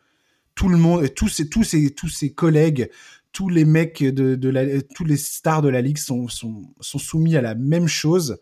Tout 0.54 0.68
le 0.68 0.76
monde, 0.76 1.12
tous 1.14 1.28
ses, 1.28 1.48
tous 1.48 1.64
ses, 1.64 1.94
tous 1.94 2.08
ses 2.08 2.32
collègues, 2.32 2.90
tous 3.32 3.48
les 3.48 3.64
mecs 3.64 4.02
de, 4.02 4.34
de 4.34 4.48
la, 4.48 4.80
tous 4.82 5.04
les 5.04 5.16
stars 5.16 5.62
de 5.62 5.68
la 5.68 5.80
ligue 5.80 5.98
sont, 5.98 6.28
sont, 6.28 6.74
sont 6.80 6.98
soumis 6.98 7.36
à 7.36 7.42
la 7.42 7.54
même 7.54 7.86
chose. 7.86 8.38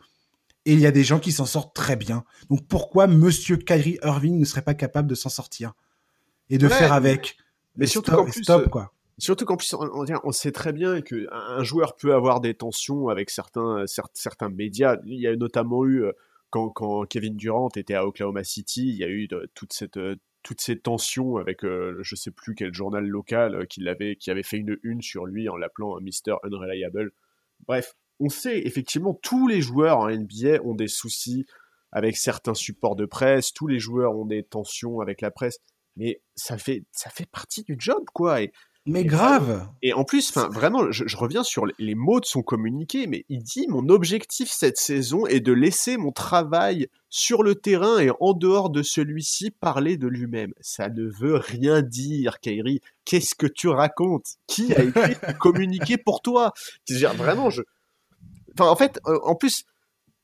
Et 0.66 0.72
il 0.72 0.80
y 0.80 0.86
a 0.86 0.90
des 0.90 1.04
gens 1.04 1.18
qui 1.18 1.32
s'en 1.32 1.46
sortent 1.46 1.74
très 1.74 1.96
bien. 1.96 2.24
Donc 2.50 2.66
pourquoi 2.68 3.06
Monsieur 3.06 3.56
Kyrie 3.56 3.98
Irving 4.02 4.38
ne 4.38 4.44
serait 4.44 4.62
pas 4.62 4.74
capable 4.74 5.08
de 5.08 5.14
s'en 5.14 5.30
sortir 5.30 5.72
et 6.50 6.58
de 6.58 6.68
faire 6.68 6.92
avec 6.92 7.38
Mais 7.76 7.86
surtout 7.86 8.12
qu'en 8.12 8.24
plus, 8.24 8.42
stop, 8.42 8.68
quoi? 8.68 8.92
Surtout 9.18 9.46
qu'en 9.46 9.56
plus, 9.56 9.72
on, 9.72 10.04
on, 10.24 10.32
sait 10.32 10.52
très 10.52 10.74
bien 10.74 11.00
que 11.00 11.26
un 11.32 11.62
joueur 11.62 11.96
peut 11.96 12.14
avoir 12.14 12.40
des 12.40 12.52
tensions 12.52 13.08
avec 13.08 13.30
certains, 13.30 13.84
certains 14.12 14.50
médias. 14.50 14.98
Il 15.06 15.18
y 15.18 15.26
a 15.26 15.34
notamment 15.36 15.86
eu 15.86 16.04
euh, 16.04 16.12
quand, 16.50 17.06
Kevin 17.06 17.36
Durant 17.36 17.68
était 17.76 17.94
à 17.94 18.06
Oklahoma 18.06 18.44
City, 18.44 18.88
il 18.88 18.96
y 18.96 19.04
a 19.04 19.08
eu 19.08 19.28
toute 19.54 19.72
cette 19.72 19.96
euh, 19.96 20.16
toutes 20.42 20.60
ces 20.60 20.78
tensions 20.78 21.38
avec 21.38 21.64
euh, 21.64 21.98
je 22.02 22.14
sais 22.14 22.30
plus 22.30 22.54
quel 22.54 22.72
journal 22.72 23.04
local 23.04 23.54
euh, 23.56 23.64
qui 23.64 23.86
avait 23.88 24.14
qui 24.16 24.30
avait 24.30 24.44
fait 24.44 24.58
une 24.58 24.78
une 24.84 25.02
sur 25.02 25.26
lui 25.26 25.48
en 25.48 25.56
l'appelant 25.56 26.00
Mr 26.00 26.36
Unreliable. 26.44 27.10
Bref, 27.66 27.94
on 28.20 28.28
sait 28.28 28.58
effectivement 28.66 29.14
tous 29.14 29.48
les 29.48 29.60
joueurs 29.60 29.98
en 29.98 30.10
NBA 30.10 30.62
ont 30.64 30.74
des 30.74 30.88
soucis 30.88 31.46
avec 31.92 32.16
certains 32.16 32.54
supports 32.54 32.96
de 32.96 33.06
presse, 33.06 33.52
tous 33.52 33.66
les 33.66 33.78
joueurs 33.78 34.16
ont 34.16 34.26
des 34.26 34.42
tensions 34.42 35.00
avec 35.00 35.20
la 35.20 35.30
presse, 35.30 35.58
mais 35.96 36.20
ça 36.34 36.58
fait 36.58 36.84
ça 36.92 37.10
fait 37.10 37.26
partie 37.26 37.62
du 37.62 37.76
job 37.78 38.04
quoi 38.12 38.42
et 38.42 38.52
mais 38.88 39.04
grave. 39.04 39.68
Et 39.82 39.92
en 39.92 40.04
plus, 40.04 40.30
enfin, 40.30 40.48
vraiment, 40.48 40.92
je, 40.92 41.16
reviens 41.16 41.42
sur 41.42 41.66
les 41.80 41.96
mots 41.96 42.20
de 42.20 42.24
son 42.24 42.42
communiqué, 42.42 43.08
mais 43.08 43.24
il 43.28 43.42
dit 43.42 43.66
mon 43.66 43.88
objectif 43.88 44.48
cette 44.48 44.76
saison 44.76 45.26
est 45.26 45.40
de 45.40 45.52
laisser 45.52 45.96
mon 45.96 46.12
travail 46.12 46.86
sur 47.10 47.42
le 47.42 47.56
terrain 47.56 47.98
et 47.98 48.10
en 48.20 48.32
dehors 48.32 48.70
de 48.70 48.84
celui-ci 48.84 49.50
parler 49.50 49.96
de 49.96 50.06
lui-même. 50.06 50.52
Ça 50.60 50.88
ne 50.88 51.02
veut 51.02 51.34
rien 51.34 51.82
dire, 51.82 52.38
Kairi. 52.38 52.80
Qu'est-ce 53.04 53.34
que 53.34 53.48
tu 53.48 53.66
racontes? 53.66 54.36
Qui 54.46 54.72
a 54.72 54.84
écrit 54.84 55.14
le 55.28 55.36
communiqué 55.36 55.96
pour 55.98 56.22
toi? 56.22 56.52
Vraiment, 57.16 57.50
je. 57.50 57.62
Enfin, 58.58 58.70
en 58.70 58.76
fait, 58.76 59.00
euh, 59.06 59.18
en 59.22 59.34
plus, 59.34 59.64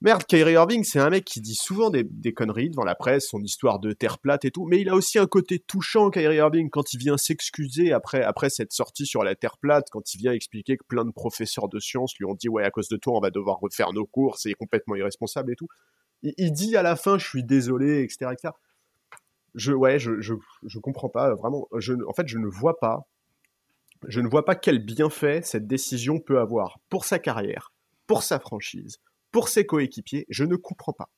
Merde, 0.00 0.24
Kyrie 0.24 0.54
Irving, 0.54 0.82
c'est 0.82 0.98
un 0.98 1.10
mec 1.10 1.24
qui 1.24 1.40
dit 1.40 1.54
souvent 1.54 1.88
des, 1.88 2.32
conneries 2.32 2.70
devant 2.70 2.82
la 2.82 2.96
presse, 2.96 3.28
son 3.28 3.40
histoire 3.40 3.78
de 3.78 3.92
terre 3.92 4.18
plate 4.18 4.44
et 4.44 4.50
tout, 4.50 4.64
mais 4.64 4.80
il 4.80 4.88
a 4.88 4.96
aussi 4.96 5.20
un 5.20 5.26
côté 5.26 5.60
touchant, 5.60 6.10
Kyrie 6.10 6.38
Irving, 6.38 6.70
quand 6.70 6.92
il 6.92 6.98
vient 6.98 7.16
s'excuser 7.16 7.92
après, 7.92 8.24
après 8.24 8.50
cette 8.50 8.72
sortie 8.72 9.06
sur 9.06 9.22
la 9.22 9.36
terre 9.36 9.58
plate, 9.58 9.86
quand 9.92 10.12
il 10.12 10.18
vient 10.18 10.32
expliquer 10.32 10.76
que 10.76 10.84
plein 10.88 11.04
de 11.04 11.12
professeurs 11.12 11.68
de 11.68 11.78
sciences 11.78 12.16
lui 12.18 12.24
ont 12.24 12.34
dit, 12.34 12.48
ouais, 12.48 12.64
à 12.64 12.72
cause 12.72 12.88
de 12.88 12.96
toi, 12.96 13.16
on 13.16 13.20
va 13.20 13.30
devoir 13.30 13.60
refaire 13.60 13.92
nos 13.92 14.04
cours, 14.04 14.38
c'est 14.38 14.54
complètement 14.54 14.96
irresponsable 14.96 15.52
et 15.52 15.56
tout. 15.56 15.68
Il, 16.22 16.52
dit 16.52 16.76
à 16.76 16.82
la 16.82 16.96
fin, 16.96 17.16
je 17.16 17.28
suis 17.28 17.44
désolé, 17.44 18.02
etc.. 18.02 18.32
Je, 19.54 19.72
ouais, 19.72 20.00
je, 20.00 20.20
je, 20.20 20.34
je 20.64 20.78
comprends 20.80 21.10
pas, 21.10 21.32
vraiment, 21.34 21.68
en 21.70 22.12
fait, 22.12 22.26
je 22.26 22.38
ne 22.38 22.46
vois 22.46 22.80
pas, 22.80 23.06
je 24.08 24.20
ne 24.20 24.26
vois 24.26 24.44
pas 24.44 24.56
quel 24.56 24.84
bienfait 24.84 25.42
cette 25.42 25.68
décision 25.68 26.18
peut 26.18 26.40
avoir 26.40 26.80
pour 26.88 27.04
sa 27.04 27.20
carrière, 27.20 27.72
pour 28.06 28.22
sa 28.22 28.38
franchise, 28.38 28.98
pour 29.30 29.48
ses 29.48 29.66
coéquipiers, 29.66 30.26
je 30.28 30.44
ne 30.44 30.56
comprends 30.56 30.92
pas. 30.92 31.08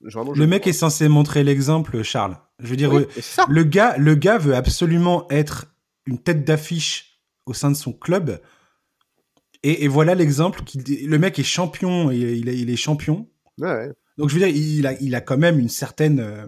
le 0.00 0.46
mec 0.46 0.66
est 0.66 0.72
censé 0.72 1.08
montrer 1.08 1.44
l'exemple, 1.44 2.02
Charles. 2.02 2.38
Je 2.60 2.68
veux 2.68 2.76
dire, 2.76 2.92
le 2.92 3.64
gars, 3.64 3.96
le 3.96 4.14
gars 4.14 4.38
veut 4.38 4.54
absolument 4.54 5.26
être 5.30 5.66
une 6.06 6.18
tête 6.18 6.44
d'affiche 6.44 7.20
au 7.46 7.54
sein 7.54 7.70
de 7.70 7.76
son 7.76 7.92
club. 7.92 8.40
Et, 9.62 9.88
voilà 9.88 10.14
l'exemple. 10.14 10.62
Le 10.76 11.16
mec 11.16 11.38
est 11.38 11.44
champion. 11.44 12.10
Il, 12.10 12.48
il, 12.48 12.70
est 12.70 12.76
champion. 12.76 13.28
Donc 14.18 14.28
je 14.28 14.34
veux 14.34 14.40
dire, 14.40 14.48
il 14.48 14.86
a, 14.86 14.92
il 15.00 15.14
a 15.14 15.20
quand 15.20 15.38
même 15.38 15.58
une 15.58 15.68
certaine, 15.70 16.20
euh, 16.20 16.46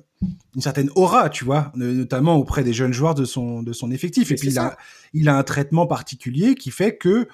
une 0.55 0.61
certaine 0.61 0.91
aura, 0.95 1.31
tu 1.31 1.45
vois, 1.45 1.73
notamment 1.75 2.37
auprès 2.37 2.63
des 2.63 2.73
jeunes 2.73 2.93
joueurs 2.93 3.15
de 3.15 3.25
son, 3.25 3.63
de 3.63 3.73
son 3.73 3.91
effectif. 3.91 4.31
et 4.31 4.37
puis 4.37 4.49
il 4.49 4.59
a, 4.59 4.77
il 5.15 5.29
a 5.29 5.37
un 5.37 5.43
traitement 5.43 5.87
particulier 5.87 6.55
qui 6.55 6.71
fait 6.71 6.97
que 6.97 7.27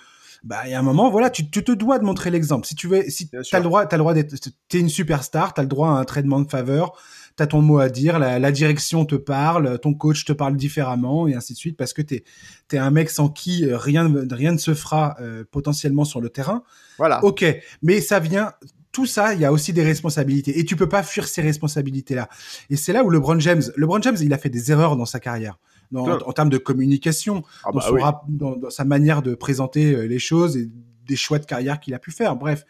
bah, 0.44 0.62
il 0.64 0.70
y 0.70 0.74
a 0.74 0.78
un 0.78 0.82
moment, 0.82 1.10
voilà, 1.10 1.30
tu, 1.30 1.48
tu 1.48 1.62
te 1.62 1.72
dois 1.72 1.98
de 1.98 2.04
montrer 2.04 2.30
l'exemple. 2.30 2.66
Si 2.66 2.74
tu 2.74 2.88
veux, 2.88 3.08
si 3.08 3.28
t'as 3.28 3.58
le 3.58 3.64
droit, 3.64 3.86
t'as 3.86 3.96
le 3.96 4.02
droit 4.02 4.14
d'être, 4.14 4.34
t'es 4.68 4.80
une 4.80 4.88
superstar, 4.88 5.54
t'as 5.54 5.62
le 5.62 5.68
droit 5.68 5.90
à 5.90 5.92
un 5.92 6.04
traitement 6.04 6.40
de 6.40 6.50
faveur, 6.50 6.92
t'as 7.36 7.46
ton 7.46 7.62
mot 7.62 7.78
à 7.78 7.88
dire, 7.88 8.18
la, 8.18 8.38
la, 8.38 8.52
direction 8.52 9.04
te 9.04 9.14
parle, 9.14 9.78
ton 9.78 9.94
coach 9.94 10.24
te 10.24 10.32
parle 10.32 10.56
différemment 10.56 11.28
et 11.28 11.34
ainsi 11.34 11.52
de 11.52 11.58
suite 11.58 11.76
parce 11.76 11.92
que 11.92 12.02
t'es, 12.02 12.24
t'es 12.68 12.78
un 12.78 12.90
mec 12.90 13.08
sans 13.10 13.28
qui 13.28 13.64
euh, 13.66 13.78
rien, 13.78 14.12
rien 14.30 14.52
ne 14.52 14.58
se 14.58 14.74
fera 14.74 15.16
euh, 15.20 15.44
potentiellement 15.50 16.04
sur 16.04 16.20
le 16.20 16.28
terrain. 16.28 16.64
Voilà. 16.98 17.24
Ok, 17.24 17.44
mais 17.82 18.00
ça 18.00 18.18
vient, 18.18 18.52
tout 18.90 19.06
ça, 19.06 19.34
il 19.34 19.40
y 19.40 19.44
a 19.44 19.52
aussi 19.52 19.72
des 19.72 19.84
responsabilités 19.84 20.58
et 20.58 20.64
tu 20.64 20.76
peux 20.76 20.88
pas 20.88 21.02
fuir 21.02 21.26
ces 21.26 21.40
responsabilités-là. 21.40 22.28
Et 22.68 22.76
c'est 22.76 22.92
là 22.92 23.04
où 23.04 23.10
LeBron 23.10 23.38
James, 23.40 23.62
LeBron 23.76 24.02
James, 24.02 24.18
il 24.20 24.32
a 24.34 24.38
fait 24.38 24.50
des 24.50 24.72
erreurs 24.72 24.96
dans 24.96 25.06
sa 25.06 25.20
carrière 25.20 25.58
en, 25.94 26.32
termes 26.32 26.50
de 26.50 26.58
communication, 26.58 27.44
ah 27.64 27.70
bah 27.72 28.22
dans, 28.28 28.70
sa 28.70 28.84
manière 28.84 29.22
de 29.22 29.34
présenter 29.34 29.94
euh, 29.94 30.06
les 30.06 30.18
choses 30.18 30.56
et 30.56 30.70
des 31.06 31.16
choix 31.16 31.38
de 31.38 31.46
carrière 31.46 31.80
qu'il 31.80 31.94
a 31.94 31.98
pu 31.98 32.10
faire. 32.10 32.36
Bref, 32.36 32.64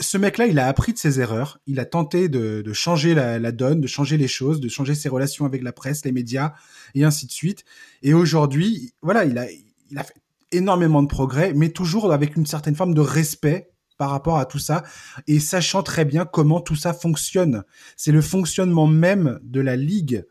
ce 0.00 0.18
mec-là, 0.18 0.46
il 0.46 0.58
a 0.58 0.66
appris 0.66 0.92
de 0.92 0.98
ses 0.98 1.20
erreurs. 1.20 1.58
Il 1.66 1.80
a 1.80 1.84
tenté 1.84 2.28
de, 2.28 2.62
de 2.62 2.72
changer 2.72 3.14
la, 3.14 3.38
la, 3.38 3.52
donne, 3.52 3.80
de 3.80 3.86
changer 3.86 4.16
les 4.18 4.28
choses, 4.28 4.60
de 4.60 4.68
changer 4.68 4.94
ses 4.94 5.08
relations 5.08 5.46
avec 5.46 5.62
la 5.62 5.72
presse, 5.72 6.04
les 6.04 6.12
médias, 6.12 6.52
et 6.94 7.04
ainsi 7.04 7.26
de 7.26 7.32
suite. 7.32 7.64
Et 8.02 8.12
aujourd'hui, 8.12 8.92
voilà, 9.00 9.24
il 9.24 9.38
a, 9.38 9.46
il 9.90 9.98
a 9.98 10.04
fait 10.04 10.14
énormément 10.52 11.02
de 11.02 11.08
progrès, 11.08 11.52
mais 11.54 11.70
toujours 11.70 12.12
avec 12.12 12.36
une 12.36 12.46
certaine 12.46 12.76
forme 12.76 12.94
de 12.94 13.00
respect 13.00 13.70
par 13.96 14.10
rapport 14.10 14.38
à 14.38 14.46
tout 14.46 14.58
ça 14.58 14.82
et 15.26 15.38
sachant 15.38 15.82
très 15.82 16.04
bien 16.04 16.24
comment 16.24 16.60
tout 16.60 16.76
ça 16.76 16.92
fonctionne. 16.92 17.62
C'est 17.96 18.12
le 18.12 18.20
fonctionnement 18.20 18.86
même 18.86 19.38
de 19.42 19.60
la 19.60 19.76
ligue. 19.76 20.24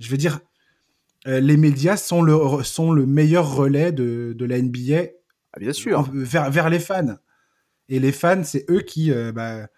Je 0.00 0.10
veux 0.10 0.16
dire, 0.16 0.40
les 1.26 1.56
médias 1.56 1.96
sont 1.96 2.22
le, 2.22 2.62
sont 2.62 2.92
le 2.92 3.06
meilleur 3.06 3.54
relais 3.54 3.92
de, 3.92 4.34
de 4.36 4.44
la 4.44 4.60
NBA. 4.60 5.10
Ah, 5.52 5.60
bien 5.60 5.72
sûr. 5.72 6.08
vers, 6.12 6.50
vers 6.50 6.70
les 6.70 6.78
fans. 6.78 7.16
Et 7.88 7.98
les 7.98 8.12
fans, 8.12 8.42
c'est 8.44 8.64
eux 8.70 8.80
qui, 8.80 9.12
euh, 9.12 9.32
bah, 9.32 9.68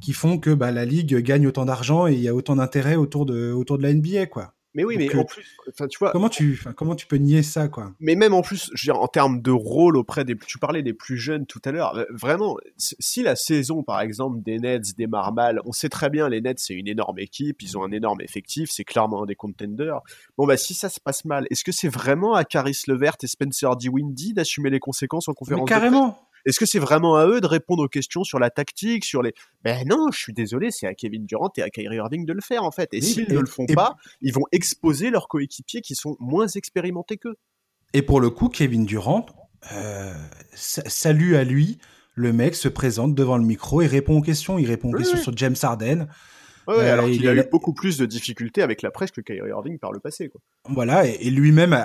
qui 0.00 0.12
font 0.12 0.38
que 0.38 0.50
bah, 0.50 0.70
la 0.70 0.84
ligue 0.84 1.16
gagne 1.18 1.46
autant 1.46 1.64
d'argent 1.64 2.06
et 2.06 2.14
il 2.14 2.20
y 2.20 2.28
a 2.28 2.34
autant 2.34 2.56
d'intérêt 2.56 2.96
autour 2.96 3.26
de, 3.26 3.52
autour 3.52 3.78
de 3.78 3.82
la 3.82 3.92
NBA, 3.92 4.26
quoi. 4.26 4.54
Mais 4.74 4.84
oui, 4.84 4.96
mais 4.96 5.14
en 5.16 5.24
plus, 5.24 5.44
enfin, 5.68 5.88
tu 5.88 5.98
vois. 5.98 6.12
Comment 6.12 6.28
tu, 6.28 6.62
comment 6.76 6.94
tu 6.94 7.06
peux 7.06 7.16
nier 7.16 7.42
ça, 7.42 7.68
quoi? 7.68 7.92
Mais 7.98 8.14
même 8.14 8.32
en 8.34 8.42
plus, 8.42 8.70
je 8.74 8.86
veux 8.86 8.94
dire, 8.94 9.02
en 9.02 9.08
termes 9.08 9.42
de 9.42 9.50
rôle 9.50 9.96
auprès 9.96 10.24
des, 10.24 10.36
tu 10.36 10.58
parlais 10.58 10.82
des 10.82 10.92
plus 10.92 11.16
jeunes 11.16 11.44
tout 11.46 11.60
à 11.64 11.72
l'heure. 11.72 12.06
Vraiment, 12.10 12.56
si 12.76 13.22
la 13.22 13.34
saison, 13.34 13.82
par 13.82 14.00
exemple, 14.00 14.42
des 14.42 14.58
Nets 14.58 14.96
démarre 14.96 15.32
mal, 15.32 15.60
on 15.64 15.72
sait 15.72 15.88
très 15.88 16.08
bien, 16.08 16.28
les 16.28 16.40
Nets, 16.40 16.60
c'est 16.60 16.74
une 16.74 16.86
énorme 16.86 17.18
équipe, 17.18 17.62
ils 17.62 17.76
ont 17.76 17.82
un 17.82 17.90
énorme 17.90 18.20
effectif, 18.20 18.70
c'est 18.72 18.84
clairement 18.84 19.24
un 19.24 19.26
des 19.26 19.34
contenders. 19.34 20.00
Bon, 20.38 20.46
bah, 20.46 20.56
si 20.56 20.74
ça 20.74 20.88
se 20.88 21.00
passe 21.00 21.24
mal, 21.24 21.46
est-ce 21.50 21.64
que 21.64 21.72
c'est 21.72 21.88
vraiment 21.88 22.34
à 22.34 22.44
Caris 22.44 22.78
Levert 22.86 23.16
et 23.22 23.26
Spencer 23.26 23.74
Dinwiddie 23.76 24.34
d'assumer 24.34 24.70
les 24.70 24.80
conséquences 24.80 25.28
en 25.28 25.34
conférence 25.34 25.68
mais 25.68 25.68
carrément. 25.68 26.18
Est-ce 26.46 26.58
que 26.58 26.66
c'est 26.66 26.78
vraiment 26.78 27.16
à 27.16 27.26
eux 27.26 27.40
de 27.40 27.46
répondre 27.46 27.84
aux 27.84 27.88
questions 27.88 28.24
sur 28.24 28.38
la 28.38 28.50
tactique, 28.50 29.04
sur 29.04 29.22
les... 29.22 29.32
Ben 29.62 29.86
non, 29.86 30.10
je 30.12 30.18
suis 30.18 30.32
désolé, 30.32 30.70
c'est 30.70 30.86
à 30.86 30.94
Kevin 30.94 31.26
Durant 31.26 31.50
et 31.56 31.62
à 31.62 31.70
Kyrie 31.70 31.96
Irving 31.96 32.24
de 32.24 32.32
le 32.32 32.40
faire 32.40 32.64
en 32.64 32.70
fait. 32.70 32.88
Et 32.92 33.00
s'ils 33.00 33.32
ne 33.32 33.38
le 33.38 33.46
font 33.46 33.66
pas, 33.66 33.96
ils 34.20 34.32
vont 34.32 34.44
exposer 34.52 35.10
leurs 35.10 35.28
coéquipiers 35.28 35.80
qui 35.80 35.94
sont 35.94 36.16
moins 36.18 36.48
expérimentés 36.48 37.16
qu'eux. 37.16 37.36
Et 37.92 38.02
pour 38.02 38.20
le 38.20 38.30
coup, 38.30 38.48
Kevin 38.48 38.84
Durant, 38.84 39.26
euh, 39.72 40.14
salut 40.54 41.36
à 41.36 41.44
lui, 41.44 41.78
le 42.14 42.32
mec 42.32 42.54
se 42.54 42.68
présente 42.68 43.14
devant 43.14 43.36
le 43.36 43.44
micro 43.44 43.82
et 43.82 43.86
répond 43.86 44.18
aux 44.18 44.22
questions. 44.22 44.58
Il 44.58 44.66
répond 44.66 44.90
aux 44.90 44.96
questions 44.96 45.18
sur 45.18 45.36
James 45.36 45.56
Harden. 45.60 46.06
Ouais, 46.68 46.74
euh, 46.76 46.92
alors 46.92 47.06
qu'il 47.06 47.26
a 47.28 47.34
eu 47.34 47.42
beaucoup 47.50 47.72
plus 47.72 47.98
de 47.98 48.06
difficultés 48.06 48.62
avec 48.62 48.82
la 48.82 48.90
presse 48.90 49.10
que 49.10 49.20
Kyrie 49.20 49.48
Irving 49.48 49.78
par 49.78 49.92
le 49.92 50.00
passé. 50.00 50.28
Quoi. 50.28 50.40
Voilà, 50.68 51.06
et, 51.06 51.18
et 51.20 51.30
lui-même, 51.30 51.76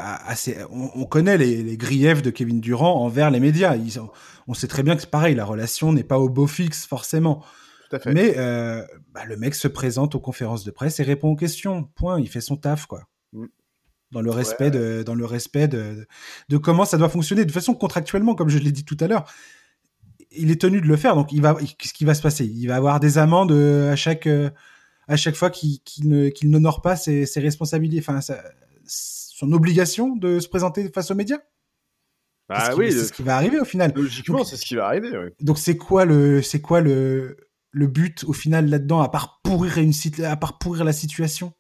on, 0.70 0.90
on, 0.96 1.06
connaît 1.06 1.38
les, 1.38 1.64
les, 1.64 1.78
griefs 1.78 2.22
de 2.22 2.30
Kevin 2.30 2.60
Durant 2.60 3.02
envers 3.04 3.32
les 3.32 3.40
médias. 3.40 3.76
Ils, 3.76 4.00
on 4.48 4.54
sait 4.54 4.68
très 4.68 4.84
bien 4.84 4.96
que 4.96 5.02
c'est 5.02 5.10
pareil, 5.10 5.36
la 5.36 5.46
relation 5.46 5.94
n'est 5.94 6.04
pas 6.04 6.20
au 6.20 6.30
beau 6.30 6.48
fixe 6.48 6.86
forcément. 6.86 7.44
Tout 7.90 7.96
à 7.96 8.00
fait. 8.00 8.14
Mais 8.14 8.34
euh, 8.38 8.84
bah, 9.14 9.26
le 9.26 9.38
mec 9.38 9.56
se 9.56 9.68
présente 9.68 10.16
aux 10.16 10.20
conférences 10.20 10.64
de 10.64 10.72
presse 10.72 11.00
et 11.00 11.04
répond 11.04 11.30
aux 11.30 11.36
questions. 11.36 11.84
Point. 11.96 12.20
Il 12.20 12.30
fait 12.30 12.42
son 12.42 12.58
taf, 12.58 12.86
quoi. 12.86 13.04
Mm. 13.34 13.46
Dans 14.12 14.22
le 14.22 14.32
respect, 14.32 14.66
ouais. 14.66 14.72
de, 14.72 15.04
dans 15.04 15.16
le 15.16 15.26
respect 15.26 15.68
de, 15.68 16.08
de 16.50 16.58
comment 16.58 16.86
ça 16.86 16.98
doit 16.98 17.10
fonctionner. 17.10 17.42
De 17.42 17.48
toute 17.48 17.56
façon, 17.56 17.76
contractuellement, 17.76 18.36
comme 18.36 18.50
je 18.50 18.60
l'ai 18.60 18.72
dit 18.72 18.86
tout 18.86 18.98
à 19.00 19.08
l'heure, 19.08 19.32
il 20.38 20.52
est 20.52 20.62
tenu 20.62 20.82
de 20.82 20.88
le 20.88 20.98
faire. 20.98 21.16
Donc, 21.16 21.32
il 21.32 21.42
va, 21.42 21.56
qu'est-ce 21.56 21.94
qui 21.94 22.06
va 22.06 22.14
se 22.14 22.22
passer 22.22 22.46
Il 22.46 22.68
va 22.68 22.76
avoir 22.76 23.00
des 23.00 23.18
amendes 23.18 23.52
euh, 23.52 23.92
à 23.92 23.96
chaque, 23.96 24.28
euh, 24.28 24.50
à 25.08 25.18
chaque 25.18 25.36
fois 25.36 25.50
qu'il 25.50 25.82
ne, 26.04 26.30
n'honore 26.44 26.82
pas 26.82 26.96
ses, 26.96 27.26
ses 27.26 27.40
responsabilités, 27.40 28.00
enfin, 28.00 28.22
sa, 28.22 28.44
son 28.86 29.52
obligation 29.52 30.16
de 30.16 30.40
se 30.40 30.48
présenter 30.48 30.90
face 30.90 31.12
aux 31.12 31.16
médias. 31.16 31.40
Bah 32.48 32.68
c'est 32.68 32.74
oui, 32.76 32.92
ce 32.92 33.12
qui 33.12 33.24
va 33.24 33.36
arriver 33.38 33.60
au 33.60 33.66
final. 33.66 33.92
Logiquement, 33.96 34.44
c'est 34.44 34.56
ce 34.56 34.66
qui 34.66 34.76
va 34.76 34.86
arriver. 34.86 35.10
Oui. 35.18 35.30
Donc 35.42 35.58
c'est 35.58 35.78
quoi 35.78 36.06
le, 36.06 36.44
c'est 36.44 36.62
quoi 36.62 36.80
le, 36.80 37.38
le 37.72 37.88
but 37.88 38.24
au 38.26 38.34
final 38.34 38.70
là-dedans 38.70 39.02
à 39.02 39.10
part 39.10 39.42
pourrir 39.44 39.80
une 39.80 39.94
à 40.24 40.36
part 40.36 40.60
pourrir 40.60 40.84
la 40.84 40.94
situation? 40.94 41.54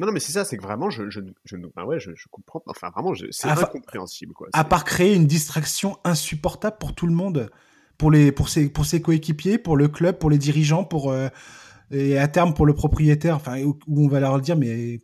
Non, 0.00 0.06
non, 0.06 0.12
mais 0.12 0.20
c'est 0.20 0.32
ça, 0.32 0.46
c'est 0.46 0.56
que 0.56 0.62
vraiment, 0.62 0.88
je, 0.88 1.10
je, 1.10 1.20
je, 1.44 1.56
ben 1.56 1.84
ouais, 1.84 2.00
je, 2.00 2.12
je 2.14 2.24
comprends. 2.30 2.62
Enfin, 2.66 2.88
vraiment, 2.88 3.12
c'est 3.30 3.48
incompréhensible, 3.48 4.32
quoi. 4.32 4.48
À 4.54 4.64
part 4.64 4.84
créer 4.84 5.14
une 5.14 5.26
distraction 5.26 5.98
insupportable 6.04 6.78
pour 6.80 6.94
tout 6.94 7.06
le 7.06 7.12
monde, 7.12 7.50
pour 8.00 8.10
les, 8.10 8.32
pour 8.32 8.48
ses, 8.48 8.70
pour 8.70 8.86
ses 8.86 9.02
coéquipiers, 9.02 9.58
pour 9.58 9.76
le 9.76 9.86
club, 9.86 10.18
pour 10.18 10.30
les 10.30 10.38
dirigeants, 10.38 10.84
pour 10.84 11.12
euh, 11.12 11.28
et 11.90 12.16
à 12.16 12.28
terme 12.28 12.54
pour 12.54 12.64
le 12.64 12.72
propriétaire. 12.72 13.36
Enfin, 13.36 13.62
où, 13.62 13.78
où 13.86 14.02
on 14.06 14.08
va 14.08 14.20
leur 14.20 14.40
dire, 14.40 14.56
mais 14.56 15.00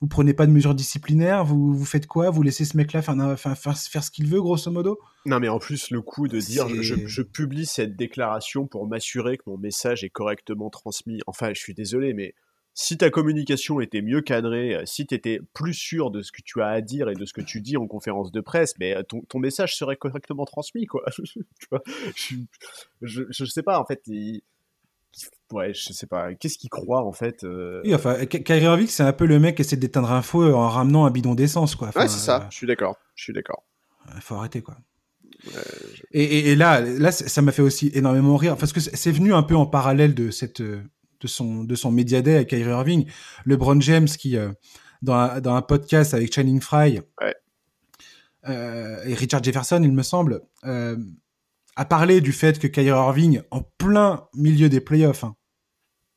vous 0.00 0.08
prenez 0.08 0.32
pas 0.32 0.46
de 0.46 0.52
mesures 0.52 0.74
disciplinaires, 0.74 1.44
vous, 1.44 1.74
vous 1.74 1.84
faites 1.84 2.06
quoi? 2.06 2.30
Vous 2.30 2.42
laissez 2.42 2.64
ce 2.64 2.78
mec-là 2.78 3.02
faire, 3.02 3.38
faire, 3.38 3.58
faire, 3.58 3.76
faire 3.76 4.02
ce 4.02 4.10
qu'il 4.10 4.26
veut, 4.26 4.40
grosso 4.40 4.70
modo? 4.70 4.98
Non, 5.26 5.38
mais 5.38 5.50
en 5.50 5.58
plus, 5.58 5.90
le 5.90 6.00
coup 6.00 6.28
de 6.28 6.40
dire 6.40 6.66
je, 6.80 7.06
je, 7.06 7.22
publie 7.22 7.66
cette 7.66 7.94
déclaration 7.94 8.66
pour 8.66 8.88
m'assurer 8.88 9.36
que 9.36 9.42
mon 9.46 9.58
message 9.58 10.02
est 10.02 10.08
correctement 10.08 10.70
transmis. 10.70 11.20
Enfin, 11.26 11.50
je 11.52 11.60
suis 11.60 11.74
désolé, 11.74 12.14
mais 12.14 12.32
si 12.78 12.98
ta 12.98 13.08
communication 13.08 13.80
était 13.80 14.02
mieux 14.02 14.20
cadrée, 14.20 14.78
si 14.84 15.06
tu 15.06 15.14
étais 15.14 15.40
plus 15.54 15.72
sûr 15.72 16.10
de 16.10 16.20
ce 16.20 16.30
que 16.30 16.42
tu 16.42 16.60
as 16.60 16.68
à 16.68 16.80
dire 16.82 17.08
et 17.08 17.14
de 17.14 17.24
ce 17.24 17.32
que 17.32 17.40
tu 17.40 17.62
dis 17.62 17.78
en 17.78 17.86
conférence 17.86 18.30
de 18.30 18.40
presse, 18.42 18.74
mais 18.78 19.02
ton, 19.04 19.22
ton 19.22 19.38
message 19.38 19.74
serait 19.76 19.96
correctement 19.96 20.44
transmis, 20.44 20.84
quoi. 20.84 21.02
tu 21.24 21.66
vois 21.70 21.82
je, 22.14 22.36
je, 23.00 23.22
je, 23.30 23.44
sais 23.46 23.62
pas, 23.62 23.80
en 23.80 23.86
fait. 23.86 24.02
Il 24.06 24.42
ouais, 25.52 25.72
je 25.72 25.92
sais 25.94 26.06
pas, 26.06 26.34
qu'est-ce 26.34 26.58
qu'il 26.58 26.68
croit 26.68 27.02
en 27.02 27.12
fait 27.12 27.44
euh... 27.44 27.80
Oui, 27.84 27.94
enfin, 27.94 28.26
Kyrie 28.26 28.64
Irving, 28.64 28.86
c'est 28.88 29.02
un 29.02 29.14
peu 29.14 29.24
le 29.24 29.38
mec 29.38 29.56
qui 29.56 29.62
essaie 29.62 29.76
d'éteindre 29.76 30.12
un 30.12 30.20
feu 30.20 30.54
en 30.54 30.68
ramenant 30.68 31.06
un 31.06 31.10
bidon 31.10 31.34
d'essence, 31.34 31.76
quoi. 31.76 31.88
Enfin, 31.88 32.02
ouais, 32.02 32.08
c'est 32.08 32.18
ça, 32.18 32.42
euh... 32.42 32.46
je 32.50 32.56
suis 32.56 32.66
d'accord, 32.66 32.96
je 33.14 33.24
suis 33.24 33.32
d'accord. 33.32 33.64
Il 34.14 34.20
faut 34.20 34.34
arrêter, 34.34 34.60
quoi. 34.60 34.76
Ouais, 35.46 35.52
je... 35.94 36.02
et, 36.12 36.24
et, 36.24 36.50
et, 36.50 36.56
là, 36.56 36.80
là, 36.80 37.10
ça 37.10 37.40
m'a 37.40 37.52
fait 37.52 37.62
aussi 37.62 37.90
énormément 37.94 38.36
rire, 38.36 38.58
parce 38.58 38.74
que 38.74 38.80
c'est 38.80 39.12
venu 39.12 39.32
un 39.32 39.42
peu 39.42 39.56
en 39.56 39.66
parallèle 39.66 40.14
de 40.14 40.30
cette, 40.30 40.62
de 41.20 41.26
son, 41.26 41.64
de 41.64 41.74
son 41.74 41.90
Media 41.90 42.22
Day 42.22 42.36
avec 42.36 42.48
Kyrie 42.48 42.70
Irving. 42.70 43.06
LeBron 43.44 43.80
James 43.80 44.08
qui, 44.08 44.36
euh, 44.36 44.50
dans, 45.02 45.14
un, 45.14 45.40
dans 45.40 45.54
un 45.54 45.62
podcast 45.62 46.14
avec 46.14 46.32
Channing 46.32 46.60
ouais. 46.72 47.04
euh, 48.48 49.04
et 49.04 49.14
Richard 49.14 49.42
Jefferson, 49.42 49.80
il 49.82 49.92
me 49.92 50.02
semble, 50.02 50.42
euh, 50.64 50.96
a 51.76 51.84
parlé 51.84 52.20
du 52.20 52.32
fait 52.32 52.58
que 52.58 52.66
Kyrie 52.66 52.88
Irving, 52.88 53.42
en 53.50 53.62
plein 53.78 54.26
milieu 54.34 54.68
des 54.68 54.80
playoffs, 54.80 55.24
hein, 55.24 55.36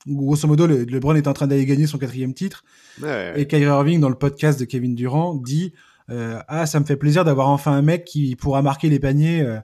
grosso 0.07 0.47
modo, 0.47 0.67
le, 0.67 0.83
LeBron 0.85 1.15
est 1.15 1.27
en 1.27 1.33
train 1.33 1.47
d'aller 1.47 1.65
gagner 1.65 1.87
son 1.87 1.97
quatrième 1.97 2.33
titre, 2.33 2.63
ouais. 3.01 3.33
et 3.35 3.47
Kyrie 3.47 3.63
Irving, 3.63 3.99
dans 3.99 4.09
le 4.09 4.15
podcast 4.15 4.59
de 4.59 4.65
Kevin 4.65 4.95
Durant, 4.95 5.35
dit 5.35 5.73
euh, 6.09 6.39
ah 6.47 6.65
ça 6.65 6.79
me 6.79 6.85
fait 6.85 6.97
plaisir 6.97 7.23
d'avoir 7.23 7.49
enfin 7.49 7.71
un 7.71 7.81
mec 7.81 8.05
qui 8.05 8.35
pourra 8.35 8.61
marquer 8.61 8.89
les 8.89 8.99
paniers, 8.99 9.41
euh, 9.41 9.59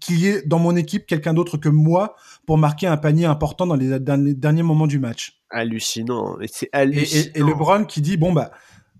qu'il 0.00 0.20
y 0.20 0.26
ait 0.26 0.42
dans 0.42 0.58
mon 0.58 0.74
équipe 0.76 1.06
quelqu'un 1.06 1.34
d'autre 1.34 1.56
que 1.56 1.68
moi 1.68 2.16
pour 2.46 2.58
marquer 2.58 2.86
un 2.86 2.96
panier 2.96 3.26
important 3.26 3.66
dans 3.66 3.76
les, 3.76 4.00
dans 4.00 4.20
les 4.20 4.34
derniers 4.34 4.62
moments 4.62 4.86
du 4.86 4.98
match. 4.98 5.40
Hallucinant, 5.50 6.36
c'est 6.46 6.68
hallucinant. 6.72 7.32
Et, 7.34 7.38
et, 7.38 7.40
et, 7.40 7.42
LeBron 7.42 7.84
qui 7.84 8.00
dit 8.00 8.16
bon 8.16 8.32
bah 8.32 8.50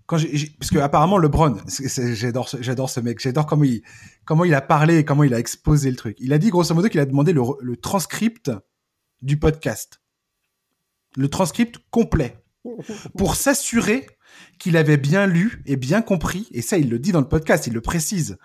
quand 0.07 0.17
parce 0.59 0.71
que 0.71 0.79
apparemment 0.79 1.17
LeBron, 1.17 1.57
j'adore, 1.67 2.49
j'adore 2.59 2.89
ce 2.89 3.01
mec, 3.01 3.19
j'adore 3.19 3.45
comment 3.45 3.65
il, 3.65 3.81
comment 4.25 4.45
il 4.45 4.53
a 4.53 4.61
parlé 4.61 4.99
et 4.99 5.05
comment 5.05 5.23
il 5.23 5.33
a 5.33 5.39
exposé 5.39 5.91
le 5.91 5.97
truc. 5.97 6.15
Il 6.19 6.31
a 6.31 6.37
dit 6.37 6.49
grosso 6.49 6.73
modo 6.73 6.87
qu'il 6.87 7.01
a 7.01 7.05
demandé 7.05 7.33
le, 7.33 7.41
le 7.59 7.75
transcript 7.75 8.49
du 9.21 9.37
podcast, 9.37 10.01
le 11.17 11.27
transcript 11.27 11.77
complet, 11.91 12.37
pour 13.17 13.35
s'assurer 13.35 14.07
qu'il 14.59 14.77
avait 14.77 14.97
bien 14.97 15.27
lu 15.27 15.61
et 15.65 15.75
bien 15.75 16.01
compris, 16.01 16.47
et 16.51 16.61
ça 16.61 16.77
il 16.77 16.89
le 16.89 16.99
dit 16.99 17.11
dans 17.11 17.21
le 17.21 17.27
podcast, 17.27 17.67
il 17.67 17.73
le 17.73 17.81
précise, 17.81 18.37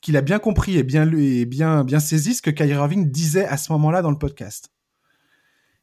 qu'il 0.00 0.16
a 0.16 0.20
bien 0.20 0.38
compris 0.38 0.78
et 0.78 0.82
bien 0.82 1.04
lu 1.04 1.24
et 1.24 1.46
bien 1.46 1.84
bien 1.84 2.00
saisi 2.00 2.34
ce 2.34 2.42
que 2.42 2.50
Kyrie 2.50 2.70
Irving 2.70 3.10
disait 3.10 3.46
à 3.46 3.56
ce 3.56 3.72
moment-là 3.72 4.02
dans 4.02 4.10
le 4.10 4.18
podcast. 4.18 4.70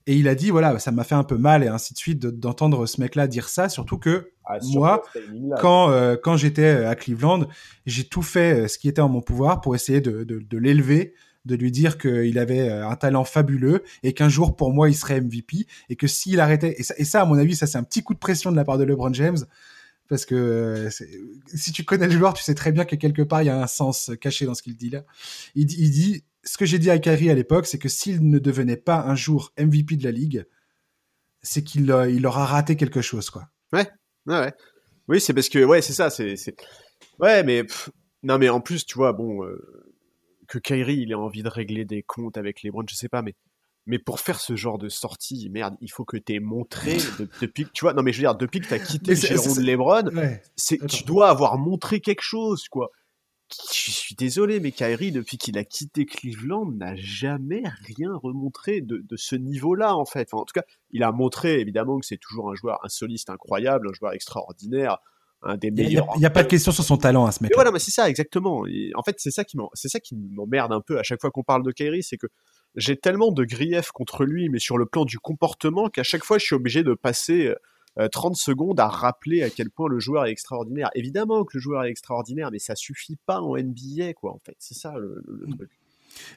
Et 0.09 0.15
il 0.15 0.29
a 0.29 0.35
dit, 0.35 0.51
voilà, 0.51 0.79
ça 0.79 0.91
m'a 0.91 1.03
fait 1.03 1.15
un 1.15 1.25
peu 1.25 1.37
mal 1.37 1.65
et 1.65 1.67
ainsi 1.67 1.93
de 1.93 1.99
suite 1.99 2.19
d'entendre 2.25 2.85
ce 2.85 3.01
mec-là 3.01 3.27
dire 3.27 3.49
ça, 3.49 3.67
surtout 3.67 3.97
que 3.97 4.31
ah, 4.45 4.57
moi, 4.71 5.03
quand, 5.59 5.91
euh, 5.91 6.15
quand 6.15 6.37
j'étais 6.37 6.85
à 6.85 6.95
Cleveland, 6.95 7.45
j'ai 7.85 8.05
tout 8.05 8.21
fait 8.21 8.69
ce 8.69 8.77
qui 8.77 8.87
était 8.87 9.01
en 9.01 9.09
mon 9.09 9.19
pouvoir 9.21 9.59
pour 9.59 9.75
essayer 9.75 9.99
de, 9.99 10.23
de, 10.23 10.39
de 10.39 10.57
l'élever, 10.57 11.13
de 11.47 11.55
lui 11.55 11.71
dire 11.71 11.97
qu'il 11.97 12.37
avait 12.37 12.69
un 12.69 12.95
talent 12.95 13.23
fabuleux 13.23 13.83
et 14.03 14.13
qu'un 14.13 14.29
jour, 14.29 14.55
pour 14.55 14.71
moi, 14.73 14.89
il 14.89 14.95
serait 14.95 15.21
MVP 15.21 15.65
et 15.89 15.95
que 15.95 16.05
s'il 16.05 16.39
arrêtait, 16.39 16.75
et 16.77 16.83
ça, 17.05 17.21
à 17.21 17.25
mon 17.25 17.37
avis, 17.37 17.55
ça 17.55 17.65
c'est 17.65 17.77
un 17.77 17.83
petit 17.83 18.03
coup 18.03 18.13
de 18.13 18.19
pression 18.19 18.51
de 18.51 18.55
la 18.55 18.65
part 18.65 18.77
de 18.77 18.83
LeBron 18.83 19.13
James, 19.13 19.37
parce 20.07 20.25
que 20.25 20.35
euh, 20.35 20.89
si 21.53 21.71
tu 21.71 21.83
connais 21.83 22.07
le 22.07 22.13
joueur, 22.13 22.33
tu 22.33 22.43
sais 22.43 22.55
très 22.55 22.71
bien 22.71 22.85
que 22.85 22.95
quelque 22.95 23.21
part, 23.21 23.41
il 23.41 23.45
y 23.45 23.49
a 23.49 23.61
un 23.61 23.67
sens 23.67 24.11
caché 24.21 24.45
dans 24.45 24.53
ce 24.53 24.61
qu'il 24.61 24.75
dit 24.75 24.89
là. 24.89 25.03
Il 25.55 25.65
dit, 25.65 26.23
ce 26.43 26.57
que 26.57 26.65
j'ai 26.65 26.79
dit 26.79 26.89
à 26.89 26.97
Kyrie 26.97 27.29
à 27.29 27.33
l'époque, 27.33 27.67
c'est 27.67 27.77
que 27.77 27.89
s'il 27.89 28.29
ne 28.29 28.39
devenait 28.39 28.77
pas 28.77 29.01
un 29.01 29.15
jour 29.15 29.53
MVP 29.59 29.97
de 29.97 30.03
la 30.03 30.11
ligue, 30.11 30.45
c'est 31.41 31.63
qu'il 31.63 31.91
euh, 31.91 32.09
il 32.09 32.25
aura 32.25 32.45
raté 32.45 32.75
quelque 32.75 33.01
chose, 33.01 33.29
quoi. 33.29 33.49
Ouais, 33.73 33.87
ouais. 34.27 34.53
Oui, 35.07 35.21
c'est 35.21 35.33
parce 35.33 35.49
que, 35.49 35.63
ouais, 35.63 35.81
c'est 35.81 35.93
ça, 35.93 36.09
c'est, 36.09 36.35
ouais, 37.19 37.43
mais 37.43 37.65
non, 38.23 38.37
mais 38.37 38.49
en 38.49 38.59
plus, 38.59 38.85
tu 38.85 38.95
vois, 38.95 39.13
bon, 39.13 39.43
euh, 39.45 39.86
que 40.47 40.59
Kyrie, 40.59 40.99
il 40.99 41.11
ait 41.11 41.15
envie 41.15 41.43
de 41.43 41.49
régler 41.49 41.85
des 41.85 42.03
comptes 42.03 42.37
avec 42.37 42.61
les 42.61 42.71
Browns, 42.71 42.87
je 42.89 42.95
sais 42.95 43.09
pas, 43.09 43.21
mais 43.21 43.35
mais 43.87 43.99
pour 43.99 44.19
faire 44.19 44.41
ce 44.41 44.57
genre 44.57 44.77
de 44.77 44.89
sortie, 44.89 45.49
merde, 45.49 45.77
il 45.79 45.89
faut 45.89 46.03
que 46.03 46.17
tu 46.17 46.35
aies 46.35 46.39
montré 46.41 46.97
de, 47.19 47.29
depuis 47.41 47.67
tu 47.71 47.85
vois, 47.85 47.93
non 47.93 48.03
mais 48.03 48.11
je 48.11 48.17
veux 48.17 48.23
dire 48.23 48.35
depuis 48.35 48.59
que 48.59 48.67
tu 48.67 48.73
as 48.73 48.79
quitté 48.79 49.11
le 49.11 49.17
giron 49.17 49.55
de 49.55 49.61
LeBron, 49.61 50.07
ouais, 50.13 50.43
c'est 50.55 50.85
tu 50.87 51.03
dois 51.05 51.29
avoir 51.29 51.57
montré 51.57 52.01
quelque 52.01 52.21
chose 52.21 52.67
quoi. 52.67 52.91
je 53.73 53.91
suis 53.91 54.15
désolé, 54.15 54.59
mais 54.59 54.73
Kyrie, 54.73 55.13
depuis 55.13 55.37
qu'il 55.37 55.57
a 55.57 55.63
quitté 55.63 56.05
Cleveland, 56.05 56.65
n'a 56.65 56.95
jamais 56.97 57.63
rien 57.85 58.13
remontré 58.13 58.81
de, 58.81 59.03
ce 59.15 59.37
niveau-là, 59.37 59.95
en 59.95 60.05
fait. 60.05 60.33
en 60.33 60.43
tout 60.43 60.53
cas, 60.53 60.63
il 60.91 61.01
a 61.03 61.13
montré, 61.13 61.61
évidemment, 61.61 61.97
que 61.97 62.05
c'est 62.05 62.17
toujours 62.17 62.51
un 62.51 62.55
joueur, 62.55 62.83
un 62.83 62.89
soliste 62.89 63.29
incroyable, 63.29 63.87
un 63.87 63.93
joueur 63.93 64.11
extraordinaire, 64.11 64.97
un 65.43 65.57
des 65.57 65.71
meilleurs. 65.71 66.07
Il 66.15 66.19
n'y 66.19 66.25
a, 66.25 66.29
pas 66.29 66.43
de 66.43 66.47
question 66.47 66.71
sur 66.71 66.83
son 66.83 66.97
talent 66.97 67.25
à 67.25 67.31
ce 67.31 67.43
mec. 67.43 67.51
Voilà, 67.53 67.71
mais 67.71 67.79
c'est 67.79 67.91
ça, 67.91 68.09
exactement. 68.09 68.63
en 68.95 69.03
fait, 69.03 69.15
c'est 69.17 69.31
ça 69.31 69.43
qui 69.43 70.15
m'emmerde 70.15 70.73
un 70.73 70.81
peu 70.81 70.99
à 70.99 71.03
chaque 71.03 71.21
fois 71.21 71.31
qu'on 71.31 71.43
parle 71.43 71.63
de 71.63 71.71
Kyrie, 71.71 72.03
c'est 72.03 72.17
que 72.17 72.27
j'ai 72.75 72.95
tellement 72.95 73.31
de 73.31 73.43
griefs 73.43 73.91
contre 73.91 74.23
lui, 74.23 74.49
mais 74.49 74.59
sur 74.59 74.77
le 74.77 74.85
plan 74.85 75.05
du 75.05 75.19
comportement, 75.19 75.89
qu'à 75.89 76.03
chaque 76.03 76.23
fois, 76.23 76.37
je 76.37 76.45
suis 76.45 76.55
obligé 76.55 76.83
de 76.83 76.93
passer 76.93 77.53
30 78.11 78.31
euh, 78.31 78.35
secondes 78.35 78.79
à 78.79 78.87
rappeler 78.87 79.43
à 79.43 79.49
quel 79.49 79.69
point 79.69 79.89
le 79.89 79.99
joueur 79.99 80.25
est 80.25 80.31
extraordinaire. 80.31 80.89
Évidemment 80.93 81.43
que 81.43 81.57
le 81.57 81.61
joueur 81.61 81.83
est 81.83 81.89
extraordinaire, 81.89 82.49
mais 82.51 82.59
ça 82.59 82.75
suffit 82.75 83.17
pas 83.25 83.41
en 83.41 83.57
NBA, 83.57 84.13
quoi, 84.13 84.31
en 84.33 84.39
fait. 84.45 84.55
C'est 84.59 84.75
ça 84.75 84.93
le, 84.97 85.23
mm. 85.27 85.55
truc. 85.55 85.69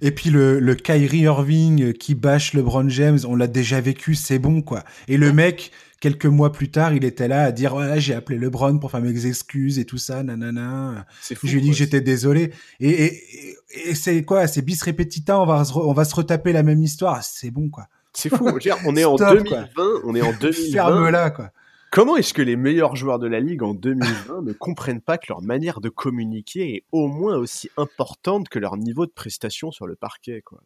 Et 0.02 0.10
puis 0.10 0.30
le, 0.30 0.60
le 0.60 0.74
Kyrie 0.74 1.20
Irving 1.20 1.92
qui 1.94 2.14
bâche 2.14 2.52
LeBron 2.54 2.88
James, 2.88 3.18
on 3.26 3.34
l'a 3.34 3.46
déjà 3.46 3.80
vécu, 3.80 4.14
c'est 4.14 4.38
bon, 4.38 4.62
quoi. 4.62 4.82
Et 5.08 5.16
le 5.16 5.32
mec, 5.32 5.72
quelques 6.00 6.26
mois 6.26 6.50
plus 6.50 6.70
tard, 6.70 6.94
il 6.94 7.04
était 7.04 7.28
là 7.28 7.44
à 7.44 7.52
dire 7.52 7.74
ouais, 7.74 8.00
j'ai 8.00 8.14
appelé 8.14 8.38
LeBron 8.38 8.78
pour 8.78 8.90
faire 8.90 9.00
mes 9.02 9.26
excuses 9.26 9.78
et 9.78 9.84
tout 9.84 9.98
ça, 9.98 10.22
nanana. 10.22 11.06
Fou, 11.20 11.46
je 11.46 11.52
lui 11.52 11.58
ai 11.58 11.62
dit 11.62 11.70
que 11.70 11.76
j'étais 11.76 12.00
désolé. 12.00 12.52
Et, 12.80 12.90
et, 12.90 13.56
et 13.90 13.94
c'est 13.94 14.24
quoi 14.24 14.46
C'est 14.46 14.62
bis 14.62 14.82
repetita, 14.82 15.38
on 15.38 15.46
va, 15.46 15.62
on 15.76 15.92
va 15.92 16.04
se 16.04 16.14
retaper 16.14 16.52
la 16.52 16.62
même 16.62 16.82
histoire. 16.82 17.22
C'est 17.22 17.50
bon, 17.50 17.68
quoi. 17.68 17.86
C'est 18.12 18.28
fou. 18.28 18.48
on 18.86 18.96
est 18.96 19.04
en 19.04 19.16
2020. 19.16 19.68
On 20.04 20.14
est 20.16 20.22
en 20.22 20.32
2020. 20.32 20.72
Ferme-la, 20.72 21.30
quoi. 21.30 21.50
Comment 21.90 22.16
est-ce 22.16 22.32
que 22.32 22.42
les 22.42 22.54
meilleurs 22.54 22.94
joueurs 22.94 23.18
de 23.18 23.26
la 23.26 23.40
ligue 23.40 23.64
en 23.64 23.74
2020 23.74 24.42
ne 24.42 24.52
comprennent 24.52 25.00
pas 25.00 25.18
que 25.18 25.26
leur 25.28 25.42
manière 25.42 25.80
de 25.80 25.88
communiquer 25.88 26.76
est 26.76 26.84
au 26.92 27.08
moins 27.08 27.36
aussi 27.36 27.68
importante 27.76 28.48
que 28.48 28.60
leur 28.60 28.76
niveau 28.76 29.06
de 29.06 29.10
prestation 29.10 29.72
sur 29.72 29.88
le 29.88 29.96
parquet 29.96 30.40
quoi? 30.40 30.60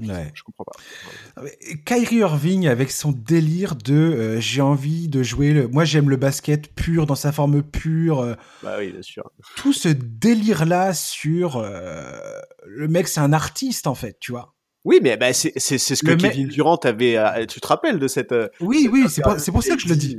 Ouais. 0.00 0.30
Je 0.32 0.42
comprends 0.42 0.64
pas. 0.64 0.72
Ah, 1.36 1.42
Kyrie 1.84 2.16
Irving 2.16 2.66
avec 2.66 2.90
son 2.90 3.12
délire 3.12 3.76
de 3.76 3.92
euh, 3.92 4.40
j'ai 4.40 4.62
envie 4.62 5.08
de 5.08 5.22
jouer 5.22 5.52
le... 5.52 5.68
moi 5.68 5.84
j'aime 5.84 6.08
le 6.08 6.16
basket 6.16 6.74
pur 6.74 7.04
dans 7.04 7.14
sa 7.14 7.30
forme 7.30 7.62
pure. 7.62 8.20
Euh, 8.20 8.34
bah 8.62 8.76
oui 8.78 8.90
bien 8.90 9.02
sûr. 9.02 9.30
Tout 9.56 9.74
ce 9.74 9.88
délire 9.88 10.64
là 10.64 10.94
sur 10.94 11.58
euh, 11.58 12.18
le 12.64 12.88
mec 12.88 13.06
c'est 13.06 13.20
un 13.20 13.34
artiste 13.34 13.86
en 13.86 13.94
fait 13.94 14.16
tu 14.18 14.32
vois? 14.32 14.54
Oui, 14.86 14.98
mais 15.02 15.18
bah, 15.18 15.34
c'est 15.34 15.58
ce 15.58 16.02
que 16.02 16.14
Kevin 16.14 16.48
Durant 16.48 16.76
avait. 16.76 17.46
Tu 17.46 17.60
te 17.60 17.66
rappelles 17.66 17.98
de 17.98 18.08
cette. 18.08 18.34
Oui, 18.60 18.88
oui, 18.90 19.10
c'est 19.10 19.20
pour, 19.20 19.36
pour 19.36 19.62
ça 19.62 19.76
que 19.76 19.82
je 19.82 19.88
le 19.88 19.96
dis. 19.96 20.16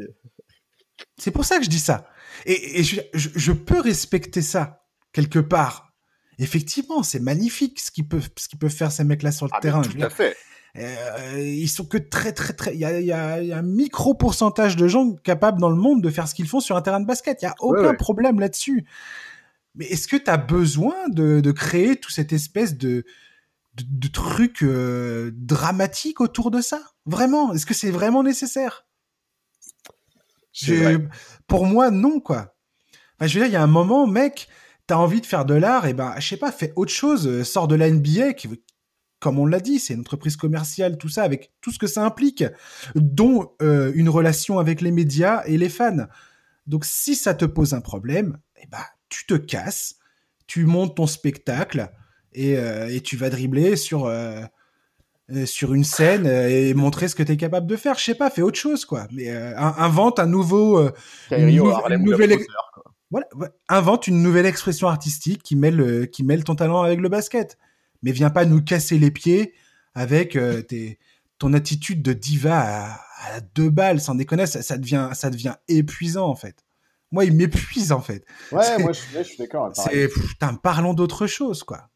C'est 1.22 1.30
pour 1.30 1.46
ça 1.46 1.60
que 1.60 1.64
je 1.64 1.70
dis 1.70 1.80
ça. 1.80 2.08
Et, 2.48 2.82
je, 2.84 3.52
peux 3.52 3.80
respecter 3.80 4.42
ça 4.42 4.84
quelque 5.14 5.38
part. 5.38 5.94
Effectivement, 6.40 7.04
c'est 7.04 7.20
magnifique 7.20 7.80
ce 7.80 7.92
qu'ils 7.92 8.08
peuvent, 8.08 8.28
ce 8.36 8.48
qu'ils 8.48 8.58
peuvent 8.58 8.72
faire 8.72 8.92
ces 8.92 9.04
mecs-là 9.04 9.32
sur 9.32 9.46
le 9.46 9.52
ah, 9.54 9.60
terrain. 9.60 9.84
Tout 9.84 10.02
à 10.02 10.10
fait. 10.10 10.36
Euh, 10.78 11.40
ils 11.40 11.68
sont 11.68 11.86
que 11.86 12.00
très 12.00 12.32
très 12.32 12.54
très. 12.54 12.74
Il 12.74 12.80
y 12.80 12.86
a, 12.86 13.00
y 13.00 13.12
a, 13.12 13.58
un 13.58 13.62
micro 13.62 14.16
pourcentage 14.16 14.76
de 14.76 14.88
gens 14.88 15.12
capables 15.24 15.62
dans 15.62 15.70
le 15.70 15.76
monde 15.76 16.02
de 16.02 16.10
faire 16.10 16.28
ce 16.28 16.34
qu'ils 16.34 16.48
font 16.48 16.60
sur 16.60 16.76
un 16.76 16.82
terrain 16.82 17.00
de 17.00 17.06
basket. 17.06 17.44
Il 17.44 17.46
y 17.46 17.48
a 17.48 17.56
aucun 17.60 17.94
problème 17.94 18.40
là-dessus. 18.40 18.88
Mais 19.76 19.86
est-ce 19.86 20.08
que 20.08 20.18
tu 20.18 20.30
as 20.30 20.38
besoin 20.38 21.08
de, 21.10 21.40
de, 21.40 21.52
créer 21.52 21.98
toute 21.98 22.14
cette 22.14 22.34
espèce 22.34 22.78
de 22.78 23.06
de, 23.76 23.84
de 23.88 24.08
truc 24.08 24.64
euh, 24.64 25.30
dramatique 25.36 26.20
autour 26.20 26.50
de 26.50 26.62
ça? 26.62 26.82
Vraiment? 27.06 27.54
Est-ce 27.54 27.68
que 27.68 27.76
c'est 27.76 27.92
vraiment 27.92 28.24
nécessaire? 28.24 28.86
Pour 31.48 31.66
moi, 31.66 31.92
non, 31.92 32.20
quoi. 32.20 32.56
je 33.20 33.26
veux 33.26 33.46
dire, 33.46 33.46
il 33.46 33.54
y 33.54 33.56
a 33.58 33.64
un 33.64 33.68
moment, 33.68 34.08
mec, 34.08 34.48
t'as 34.88 34.96
envie 34.96 35.22
de 35.22 35.26
faire 35.26 35.46
de 35.46 35.54
l'art, 35.54 35.86
et 35.86 35.94
ben, 35.94 36.14
je 36.20 36.28
sais 36.28 36.38
pas, 36.38 36.52
fais 36.52 36.74
autre 36.76 36.92
chose, 36.92 37.28
euh, 37.28 37.44
sors 37.44 37.68
de 37.68 37.76
la 37.76 37.90
NBA, 37.90 38.34
qui, 38.34 38.50
comme 39.20 39.40
on 39.40 39.46
l'a 39.46 39.60
dit, 39.60 39.80
c'est 39.80 39.94
une 39.94 40.02
entreprise 40.02 40.36
commerciale, 40.36 40.98
tout 40.98 41.10
ça, 41.10 41.24
avec 41.24 41.54
tout 41.62 41.72
ce 41.72 41.80
que 41.80 41.88
ça 41.88 42.04
implique, 42.04 42.44
dont 42.96 43.52
euh, 43.62 43.92
une 43.96 44.10
relation 44.10 44.60
avec 44.60 44.82
les 44.82 44.92
médias 44.92 45.44
et 45.46 45.58
les 45.58 45.70
fans. 45.70 46.08
Donc, 46.68 46.86
si 46.86 47.16
ça 47.16 47.34
te 47.34 47.46
pose 47.46 47.74
un 47.74 47.82
problème, 47.82 48.38
et 48.62 48.68
ben, 48.68 48.84
tu 49.10 49.26
te 49.26 49.36
casses, 49.36 49.96
tu 50.48 50.66
montes 50.66 50.98
ton 50.98 51.08
spectacle, 51.08 51.92
et, 52.34 52.58
euh, 52.58 52.88
et 52.90 53.02
tu 53.02 53.18
vas 53.18 53.30
dribbler 53.30 53.76
sur 53.76 54.06
euh, 54.06 54.42
sur 55.46 55.74
une 55.74 55.84
scène 55.84 56.26
euh, 56.26 56.50
et 56.50 56.74
montrer 56.74 57.08
ce 57.08 57.16
que 57.16 57.24
tu 57.24 57.32
es 57.32 57.38
capable 57.38 57.68
de 57.68 57.76
faire. 57.76 57.98
Je 57.98 58.04
sais 58.04 58.16
pas, 58.16 58.30
fais 58.30 58.42
autre 58.42 58.60
chose, 58.60 58.86
quoi. 58.86 59.08
Mais 59.12 59.30
euh, 59.30 59.58
invente 59.58 60.20
un 60.20 60.26
nouveau, 60.26 60.82
une, 61.32 61.56
nouvelle, 62.04 62.38
voilà, 63.10 63.28
invente 63.70 64.08
une 64.08 64.22
nouvelle 64.22 64.46
expression 64.46 64.88
artistique 64.88 65.44
qui 65.44 65.56
mêle, 65.56 66.10
qui 66.12 66.24
mêle 66.24 66.44
ton 66.44 66.56
talent 66.56 66.82
avec 66.82 67.00
le 67.00 67.10
basket. 67.10 67.58
Mais 68.04 68.12
viens 68.12 68.30
pas 68.30 68.46
nous 68.46 68.64
casser 68.64 68.98
les 68.98 69.12
pieds 69.12 69.54
avec 69.94 70.38
tes, 70.68 70.98
ton 71.38 71.54
attitude 71.54 72.02
de 72.02 72.14
diva 72.14 72.98
à, 73.24 73.42
deux 73.54 73.70
balles, 73.70 74.02
sans 74.02 74.16
déconner, 74.16 74.48
ça, 74.48 74.64
ça, 74.64 74.78
devient, 74.78 75.10
ça 75.14 75.30
devient 75.30 75.56
épuisant 75.68 76.28
en 76.28 76.36
fait. 76.36 76.66
Moi, 77.12 77.26
il 77.26 77.36
m'épuise 77.36 77.92
en 77.92 78.02
fait. 78.02 78.26
Ouais, 78.52 78.80
moi 78.80 78.94
je, 78.94 79.02
je 79.18 79.24
suis 79.24 79.38
d'accord. 79.38 79.72
C'est, 79.76 80.10
parlons 80.64 80.94
d'autre 80.94 81.28
chose, 81.28 81.64
quoi 81.64 81.91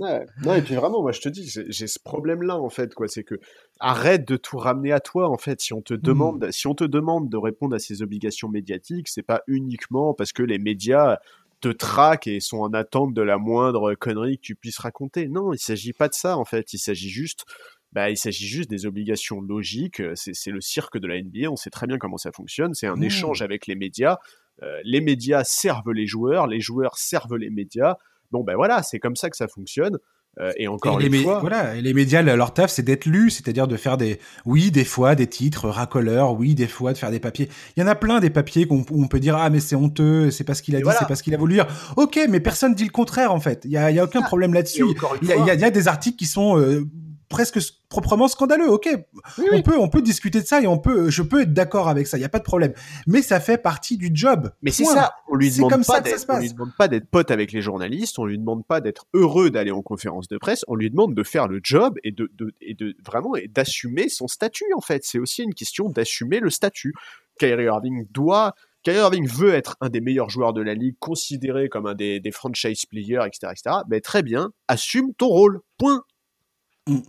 ouais. 0.00 0.26
Non, 0.42 0.54
et 0.54 0.62
puis 0.62 0.74
vraiment, 0.74 1.02
moi 1.02 1.12
je 1.12 1.20
te 1.20 1.28
dis, 1.28 1.48
j'ai 1.68 1.86
ce 1.86 1.98
problème-là 1.98 2.56
en 2.56 2.68
fait, 2.68 2.94
quoi. 2.94 3.08
C'est 3.08 3.24
que 3.24 3.38
arrête 3.80 4.26
de 4.26 4.36
tout 4.36 4.58
ramener 4.58 4.92
à 4.92 5.00
toi 5.00 5.28
en 5.28 5.36
fait. 5.36 5.60
Si 5.60 5.72
on 5.72 5.82
te 5.82 5.94
hmm. 5.94 5.98
demande, 5.98 6.50
si 6.50 6.66
on 6.66 6.74
te 6.74 6.84
demande 6.84 7.28
de 7.28 7.36
répondre 7.36 7.74
à 7.74 7.78
ces 7.78 8.02
obligations 8.02 8.48
médiatiques, 8.48 9.08
c'est 9.08 9.22
pas 9.22 9.42
uniquement 9.46 10.14
parce 10.14 10.32
que 10.32 10.42
les 10.42 10.58
médias 10.58 11.18
te 11.60 11.68
traquent 11.68 12.26
et 12.26 12.40
sont 12.40 12.58
en 12.58 12.72
attente 12.72 13.14
de 13.14 13.22
la 13.22 13.38
moindre 13.38 13.94
connerie 13.94 14.36
que 14.36 14.42
tu 14.42 14.54
puisses 14.54 14.78
raconter. 14.78 15.28
Non, 15.28 15.52
il 15.52 15.58
s'agit 15.58 15.92
pas 15.92 16.08
de 16.08 16.14
ça 16.14 16.36
en 16.36 16.44
fait. 16.44 16.72
Il 16.72 16.78
s'agit 16.78 17.10
juste 17.10 17.44
bah, 17.92 18.10
il 18.10 18.18
s'agit 18.18 18.46
juste 18.46 18.68
des 18.68 18.84
obligations 18.84 19.40
logiques. 19.40 20.02
C'est 20.14 20.50
le 20.50 20.60
cirque 20.60 20.98
de 20.98 21.06
la 21.06 21.22
NBA. 21.22 21.50
On 21.50 21.56
sait 21.56 21.70
très 21.70 21.86
bien 21.86 21.98
comment 21.98 22.18
ça 22.18 22.32
fonctionne. 22.32 22.74
C'est 22.74 22.86
un 22.86 22.96
hmm. 22.96 23.04
échange 23.04 23.42
avec 23.42 23.66
les 23.66 23.74
médias. 23.74 24.18
Euh, 24.62 24.80
les 24.84 25.00
médias 25.00 25.44
servent 25.44 25.92
les 25.92 26.06
joueurs, 26.06 26.46
les 26.46 26.60
joueurs 26.60 26.98
servent 26.98 27.36
les 27.36 27.50
médias. 27.50 27.96
Bon, 28.30 28.44
ben 28.44 28.56
voilà, 28.56 28.82
c'est 28.82 28.98
comme 28.98 29.16
ça 29.16 29.30
que 29.30 29.36
ça 29.36 29.48
fonctionne. 29.48 29.98
Euh, 30.38 30.52
et 30.58 30.68
encore 30.68 31.00
une 31.00 31.14
fois, 31.22 31.38
voilà, 31.40 31.76
et 31.76 31.80
les 31.80 31.94
médias, 31.94 32.20
leur 32.20 32.52
taf, 32.52 32.70
c'est 32.70 32.82
d'être 32.82 33.06
lus, 33.06 33.30
c'est-à-dire 33.30 33.66
de 33.66 33.76
faire 33.76 33.96
des, 33.96 34.20
oui, 34.44 34.70
des 34.70 34.84
fois 34.84 35.14
des 35.14 35.26
titres 35.26 35.70
racoleurs, 35.70 36.34
oui, 36.34 36.54
des 36.54 36.66
fois 36.66 36.92
de 36.92 36.98
faire 36.98 37.10
des 37.10 37.20
papiers. 37.20 37.48
Il 37.74 37.80
y 37.80 37.82
en 37.82 37.86
a 37.86 37.94
plein 37.94 38.20
des 38.20 38.28
papiers 38.28 38.66
qu'on 38.66 38.84
on 38.90 39.08
peut 39.08 39.18
dire 39.18 39.34
ah 39.36 39.48
mais 39.48 39.60
c'est 39.60 39.76
honteux, 39.76 40.30
c'est 40.30 40.44
pas 40.44 40.52
ce 40.52 40.62
qu'il 40.62 40.76
a 40.76 40.80
dit, 40.80 40.90
c'est 40.98 41.08
pas 41.08 41.16
ce 41.16 41.22
qu'il 41.22 41.34
a 41.34 41.38
voulu 41.38 41.54
dire. 41.54 41.66
Ok, 41.96 42.20
mais 42.28 42.40
personne 42.40 42.74
dit 42.74 42.84
le 42.84 42.90
contraire 42.90 43.32
en 43.32 43.40
fait. 43.40 43.62
Il 43.64 43.70
y 43.70 43.78
a, 43.78 43.90
y 43.90 43.98
a 43.98 44.04
aucun 44.04 44.20
problème 44.20 44.52
là-dessus. 44.52 44.84
Il 45.22 45.28
y, 45.28 45.32
y, 45.32 45.64
a 45.64 45.70
des 45.70 45.88
articles 45.88 46.18
qui 46.18 46.26
sont 46.26 46.60
euh, 46.60 46.86
presque 47.28 47.58
proprement 47.88 48.28
scandaleux. 48.28 48.68
Ok, 48.68 48.88
on 49.52 49.62
peut 49.62 49.78
on 49.78 49.88
peut 49.88 50.02
discuter 50.02 50.40
de 50.40 50.46
ça 50.46 50.60
et 50.60 50.66
on 50.66 50.78
peut 50.78 51.10
je 51.10 51.22
peux 51.22 51.42
être 51.42 51.52
d'accord 51.52 51.88
avec 51.88 52.06
ça. 52.06 52.18
Il 52.18 52.20
y 52.20 52.24
a 52.24 52.28
pas 52.28 52.38
de 52.38 52.44
problème. 52.44 52.72
Mais 53.06 53.22
ça 53.22 53.40
fait 53.40 53.58
partie 53.58 53.96
du 53.96 54.10
job. 54.12 54.50
Mais 54.62 54.70
c'est 54.70 54.84
ça. 54.84 55.14
On 55.28 55.36
lui 55.36 55.50
demande 55.50 55.84
pas 55.86 56.00
d'être 56.00 56.24
on 56.28 56.38
lui 56.38 56.52
demande 56.52 56.76
pas 56.76 56.88
d'être 56.88 57.08
pote 57.08 57.30
avec 57.30 57.52
les 57.52 57.62
journalistes. 57.62 58.18
On 58.18 58.26
lui 58.26 58.38
demande 58.38 58.64
pas 58.66 58.80
d'être 58.80 59.06
heureux 59.14 59.50
d'aller 59.50 59.70
en 59.70 59.82
conférence 59.82 60.28
de 60.28 60.38
presse. 60.38 60.64
On 60.68 60.74
lui 60.74 60.90
demande 60.90 61.14
de 61.14 61.22
faire 61.22 61.48
le 61.48 61.60
job 61.62 61.98
et 62.04 62.12
de, 62.12 62.30
de 62.34 62.54
et 62.60 62.74
de 62.74 62.94
vraiment 63.04 63.36
et 63.36 63.48
d'assumer 63.48 64.08
son 64.08 64.28
statut 64.28 64.72
en 64.76 64.80
fait. 64.80 65.04
C'est 65.04 65.18
aussi 65.18 65.42
une 65.42 65.54
question 65.54 65.88
d'assumer 65.88 66.40
le 66.40 66.50
statut. 66.50 66.94
Kyrie 67.38 67.64
Irving 67.64 68.06
doit 68.10 68.54
Kyrie 68.86 68.98
Irving 68.98 69.26
veut 69.26 69.52
être 69.52 69.76
un 69.80 69.88
des 69.88 70.00
meilleurs 70.00 70.30
joueurs 70.30 70.52
de 70.52 70.62
la 70.62 70.72
ligue, 70.74 70.94
considéré 71.00 71.68
comme 71.68 71.86
un 71.86 71.96
des, 71.96 72.20
des 72.20 72.30
franchise 72.30 72.86
players, 72.86 73.24
etc., 73.26 73.48
etc. 73.50 73.78
Mais 73.90 74.00
très 74.00 74.22
bien, 74.22 74.52
assume 74.68 75.12
ton 75.14 75.26
rôle. 75.26 75.60
Point. 75.76 76.04
Mm. 76.86 77.00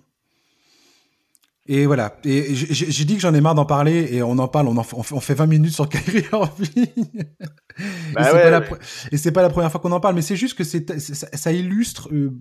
Et 1.69 1.85
voilà. 1.85 2.17
Et 2.23 2.55
j'ai 2.55 3.05
dit 3.05 3.15
que 3.15 3.21
j'en 3.21 3.33
ai 3.33 3.41
marre 3.41 3.55
d'en 3.55 3.65
parler 3.65 4.07
et 4.11 4.23
on 4.23 4.37
en 4.37 4.47
parle. 4.47 4.67
On, 4.67 4.77
en, 4.77 4.85
on 4.93 5.19
fait 5.19 5.33
20 5.33 5.47
minutes 5.47 5.73
sur 5.73 5.89
Kyrie 5.89 6.23
Irving. 6.31 6.87
Bah 8.13 8.31
et 9.11 9.17
c'est 9.17 9.31
pas, 9.31 9.41
la 9.41 9.49
première 9.49 9.71
fois 9.71 9.81
qu'on 9.81 9.91
en 9.91 9.99
parle, 9.99 10.15
mais 10.15 10.21
c'est 10.21 10.37
juste 10.37 10.57
que 10.57 10.63
ça, 10.63 11.51
illustre 11.51 12.09
euh, 12.13 12.31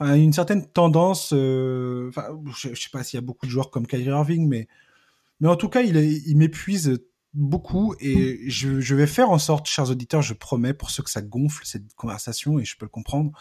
une 0.00 0.32
certaine 0.32 0.64
tendance. 0.66 1.32
Euh, 1.32 2.10
je, 2.56 2.74
sais 2.74 2.90
pas 2.92 3.02
s'il 3.02 3.18
y 3.18 3.22
a 3.22 3.26
beaucoup 3.26 3.46
de 3.46 3.50
joueurs 3.50 3.70
comme 3.70 3.86
Kyrie 3.86 4.04
Irving, 4.04 4.48
mais 4.48 4.68
mais 5.40 5.48
en 5.48 5.56
tout 5.56 5.68
cas, 5.68 5.82
il, 5.82 5.96
il 5.96 6.36
m'épuise 6.36 6.98
beaucoup 7.36 7.94
et 8.00 8.48
je, 8.48 8.80
je, 8.80 8.94
vais 8.94 9.06
faire 9.06 9.30
en 9.30 9.38
sorte, 9.38 9.66
chers 9.66 9.90
auditeurs, 9.90 10.22
je 10.22 10.34
promets, 10.34 10.72
pour 10.72 10.90
ceux 10.90 11.02
que 11.02 11.10
ça 11.10 11.20
gonfle 11.20 11.64
cette 11.64 11.94
conversation 11.94 12.58
et 12.58 12.64
je 12.64 12.76
peux 12.76 12.86
le 12.86 12.90
comprendre, 12.90 13.32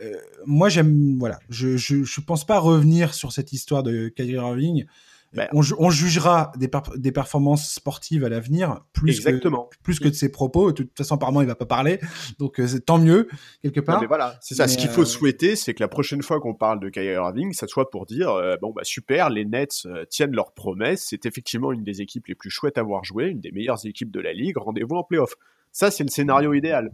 euh, 0.00 0.14
moi, 0.46 0.68
j'aime, 0.68 1.18
voilà, 1.18 1.38
je, 1.48 1.76
je, 1.76 2.04
je, 2.04 2.20
pense 2.20 2.44
pas 2.46 2.58
revenir 2.58 3.14
sur 3.14 3.32
cette 3.32 3.52
histoire 3.52 3.82
de 3.82 4.08
Kyrie 4.08 4.32
Irving. 4.32 4.86
Ben, 5.34 5.46
on, 5.52 5.62
on, 5.78 5.90
jugera 5.90 6.52
des, 6.56 6.70
des, 6.96 7.12
performances 7.12 7.70
sportives 7.70 8.24
à 8.24 8.30
l'avenir 8.30 8.80
plus 8.94 9.10
Exactement. 9.10 9.64
que 9.64 9.76
plus 9.82 10.00
que 10.00 10.08
de 10.08 10.14
ses 10.14 10.30
propos. 10.30 10.72
De 10.72 10.84
toute 10.84 10.96
façon, 10.96 11.16
apparemment, 11.16 11.42
il 11.42 11.46
va 11.46 11.54
pas 11.54 11.66
parler, 11.66 12.00
donc 12.38 12.58
euh, 12.58 12.80
tant 12.80 12.98
mieux 12.98 13.28
quelque 13.62 13.80
part. 13.80 14.00
mais 14.00 14.06
voilà, 14.06 14.38
c'est 14.40 14.54
ça. 14.54 14.66
Ce 14.66 14.78
qu'il 14.78 14.88
faut 14.88 15.02
euh, 15.02 15.06
souhaiter, 15.06 15.54
c'est 15.54 15.74
que 15.74 15.82
la 15.82 15.88
prochaine 15.88 16.22
fois 16.22 16.40
qu'on 16.40 16.54
parle 16.54 16.80
de 16.80 16.88
Kyrie 16.88 17.08
Irving, 17.08 17.52
ça 17.52 17.66
soit 17.66 17.90
pour 17.90 18.06
dire 18.06 18.30
bon 18.62 18.72
bah 18.72 18.84
super, 18.84 19.28
les 19.28 19.44
Nets 19.44 19.86
tiennent 20.08 20.34
leurs 20.34 20.52
promesses. 20.52 21.06
C'est 21.08 21.26
effectivement 21.26 21.72
une 21.72 21.84
des 21.84 22.00
équipes 22.00 22.26
les 22.26 22.34
plus 22.34 22.50
chouettes 22.50 22.78
à 22.78 22.80
avoir 22.80 23.04
joué, 23.04 23.26
une 23.26 23.40
des 23.40 23.52
meilleures 23.52 23.84
équipes 23.84 24.10
de 24.10 24.20
la 24.20 24.32
ligue. 24.32 24.56
Rendez-vous 24.56 24.96
en 24.96 25.02
playoff. 25.02 25.34
Ça, 25.72 25.90
c'est 25.90 26.04
le 26.04 26.10
scénario 26.10 26.54
idéal. 26.54 26.90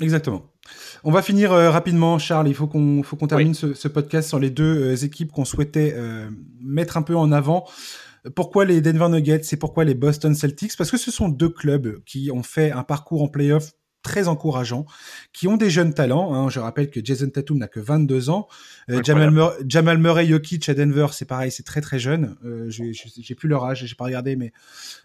Exactement. 0.00 0.42
On 1.04 1.10
va 1.10 1.22
finir 1.22 1.52
euh, 1.52 1.70
rapidement, 1.70 2.18
Charles. 2.18 2.48
Il 2.48 2.54
faut 2.54 2.66
qu'on 2.66 3.02
faut 3.02 3.16
qu'on 3.16 3.26
termine 3.26 3.54
ce, 3.54 3.88
podcast 3.88 4.28
sur 4.28 4.38
les 4.38 4.50
deux 4.50 4.92
euh, 4.92 5.04
équipes 5.04 5.32
qu'on 5.32 5.44
souhaitait 5.44 5.94
euh, 5.96 6.28
mettre 6.60 6.96
un 6.96 7.02
peu 7.02 7.16
en 7.16 7.32
avant. 7.32 7.66
Pourquoi 8.34 8.64
les 8.64 8.80
Denver 8.80 9.08
Nuggets 9.08 9.42
et 9.52 9.56
pourquoi 9.56 9.84
les 9.84 9.94
Boston 9.94 10.34
Celtics? 10.34 10.76
Parce 10.76 10.90
que 10.90 10.96
ce 10.96 11.10
sont 11.10 11.28
deux 11.28 11.48
clubs 11.48 12.02
qui 12.04 12.30
ont 12.32 12.42
fait 12.42 12.72
un 12.72 12.82
parcours 12.82 13.22
en 13.22 13.28
playoff 13.28 13.72
très 14.06 14.28
encourageants, 14.28 14.86
qui 15.32 15.48
ont 15.48 15.56
des 15.56 15.68
jeunes 15.68 15.92
talents. 15.92 16.32
Hein. 16.32 16.48
Je 16.48 16.60
rappelle 16.60 16.90
que 16.90 17.00
Jason 17.04 17.28
Tatum 17.28 17.58
n'a 17.58 17.66
que 17.66 17.80
22 17.80 18.30
ans. 18.30 18.46
Euh, 18.88 19.02
Jamal, 19.02 19.32
Murray, 19.32 19.56
Jamal 19.66 19.98
Murray 19.98 20.26
Jokic 20.28 20.68
à 20.68 20.74
Denver, 20.74 21.08
c'est 21.10 21.24
pareil, 21.24 21.50
c'est 21.50 21.64
très 21.64 21.80
très 21.80 21.98
jeune. 21.98 22.36
Euh, 22.44 22.70
j'ai 22.70 23.34
plus 23.34 23.48
leur 23.48 23.64
âge, 23.64 23.84
j'ai 23.84 23.94
pas 23.96 24.04
regardé, 24.04 24.36
mais 24.36 24.52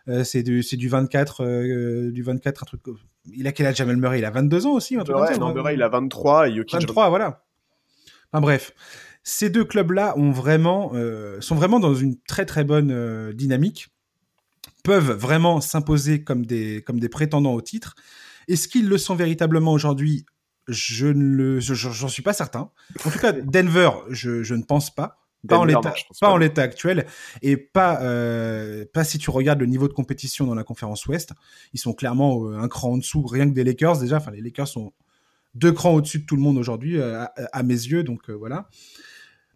euh, 0.07 0.23
c'est 0.23 0.43
du, 0.43 0.61
du 0.61 0.87
24, 0.87 1.43
euh, 1.43 2.11
du 2.11 2.21
24, 2.21 2.63
un 2.63 2.65
truc. 2.65 2.81
Il 3.25 3.47
a 3.47 3.51
quel 3.51 3.67
âge 3.67 3.75
Jamal 3.75 3.97
Murray? 3.97 4.19
Il 4.19 4.25
a 4.25 4.31
22 4.31 4.65
ans 4.65 4.73
aussi, 4.73 4.95
un 4.95 5.03
truc 5.03 5.15
ouais, 5.15 5.37
non, 5.37 5.53
Murray 5.53 5.75
il 5.75 5.83
a 5.83 5.89
23 5.89 6.49
et 6.49 6.55
Jokic 6.55 6.81
23, 6.81 7.09
voilà. 7.09 7.43
Enfin 8.31 8.41
bref, 8.41 8.73
ces 9.23 9.49
deux 9.49 9.65
clubs-là 9.65 10.17
ont 10.17 10.31
vraiment, 10.31 10.93
sont 11.39 11.55
vraiment 11.55 11.79
dans 11.79 11.93
une 11.93 12.19
très 12.21 12.45
très 12.45 12.63
bonne 12.63 13.31
dynamique 13.33 13.89
peuvent 14.83 15.11
vraiment 15.11 15.61
s'imposer 15.61 16.23
comme 16.23 16.45
des, 16.45 16.83
comme 16.85 16.99
des 16.99 17.09
prétendants 17.09 17.53
au 17.53 17.61
titre. 17.61 17.95
Est-ce 18.47 18.67
qu'ils 18.67 18.87
le 18.87 18.97
sont 18.97 19.15
véritablement 19.15 19.73
aujourd'hui? 19.73 20.25
Je 20.67 21.07
ne 21.07 21.59
j'en 21.59 22.07
suis 22.07 22.21
pas 22.21 22.33
certain. 22.33 22.71
En 23.05 23.09
tout 23.09 23.19
cas, 23.19 23.31
Denver, 23.43 23.91
je, 24.09 24.53
ne 24.53 24.63
pense 24.63 24.93
pas. 24.93 25.19
Pas 25.47 25.57
en 25.57 25.65
l'état, 25.65 25.93
pas, 26.19 26.29
en 26.29 26.37
l'état 26.37 26.61
actuel 26.61 27.07
et 27.41 27.57
pas 27.57 28.01
euh, 28.03 28.85
pas 28.93 29.03
si 29.03 29.17
tu 29.17 29.31
regardes 29.31 29.59
le 29.59 29.65
niveau 29.65 29.87
de 29.87 29.93
compétition 29.93 30.45
dans 30.45 30.53
la 30.53 30.63
conférence 30.63 31.07
Ouest. 31.07 31.31
Ils 31.73 31.79
sont 31.79 31.93
clairement 31.93 32.45
euh, 32.45 32.59
un 32.59 32.67
cran 32.67 32.91
en 32.91 32.97
dessous, 32.97 33.25
rien 33.25 33.49
que 33.49 33.53
des 33.53 33.63
Lakers 33.63 33.99
déjà. 33.99 34.17
Enfin, 34.17 34.31
les 34.31 34.41
Lakers 34.41 34.67
sont 34.67 34.93
deux 35.55 35.71
crans 35.71 35.93
au-dessus 35.93 36.19
de 36.19 36.25
tout 36.25 36.35
le 36.35 36.43
monde 36.43 36.57
aujourd'hui 36.57 36.97
euh, 36.97 37.25
à, 37.51 37.63
mes 37.63 37.73
yeux, 37.73 38.03
donc 38.03 38.29
voilà. 38.29 38.69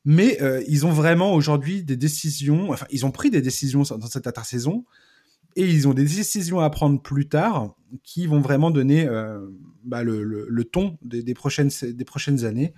Mais 0.05 0.37
ils 0.67 0.85
ont 0.85 0.91
vraiment 0.91 1.33
aujourd'hui 1.33 1.83
des 1.83 1.97
décisions. 1.97 2.71
Enfin, 2.71 2.85
ils 2.91 3.05
ont 3.07 3.11
pris 3.11 3.31
des 3.31 3.41
décisions 3.41 3.81
dans 3.81 4.07
cette 4.07 4.27
intersaison 4.27 4.85
et 5.55 5.67
ils 5.67 5.87
ont 5.87 5.95
des 5.95 6.03
décisions 6.03 6.59
à 6.59 6.69
prendre 6.69 7.01
plus 7.01 7.27
tard 7.27 7.75
qui 8.03 8.27
vont 8.27 8.39
vraiment 8.39 8.69
donner 8.69 9.07
bah, 9.83 10.03
le, 10.03 10.23
le, 10.23 10.63
ton 10.63 10.99
des, 11.01 11.23
des, 11.23 11.33
prochaines, 11.33 11.71
des 11.81 12.05
prochaines 12.05 12.45
années. 12.45 12.75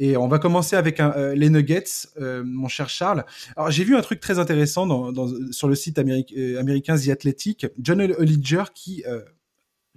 Et 0.00 0.16
on 0.16 0.26
va 0.26 0.40
commencer 0.40 0.74
avec 0.74 0.98
un, 0.98 1.12
euh, 1.12 1.34
les 1.34 1.48
Nuggets, 1.48 2.08
euh, 2.18 2.42
mon 2.44 2.66
cher 2.66 2.88
Charles. 2.88 3.24
Alors 3.56 3.70
j'ai 3.70 3.84
vu 3.84 3.96
un 3.96 4.00
truc 4.00 4.18
très 4.18 4.40
intéressant 4.40 4.86
dans, 4.86 5.12
dans, 5.12 5.28
sur 5.52 5.68
le 5.68 5.76
site 5.76 5.98
américain 5.98 6.96
The 6.96 7.10
Athletic, 7.10 7.66
John 7.78 8.00
Hollinger 8.00 8.64
qui 8.74 9.04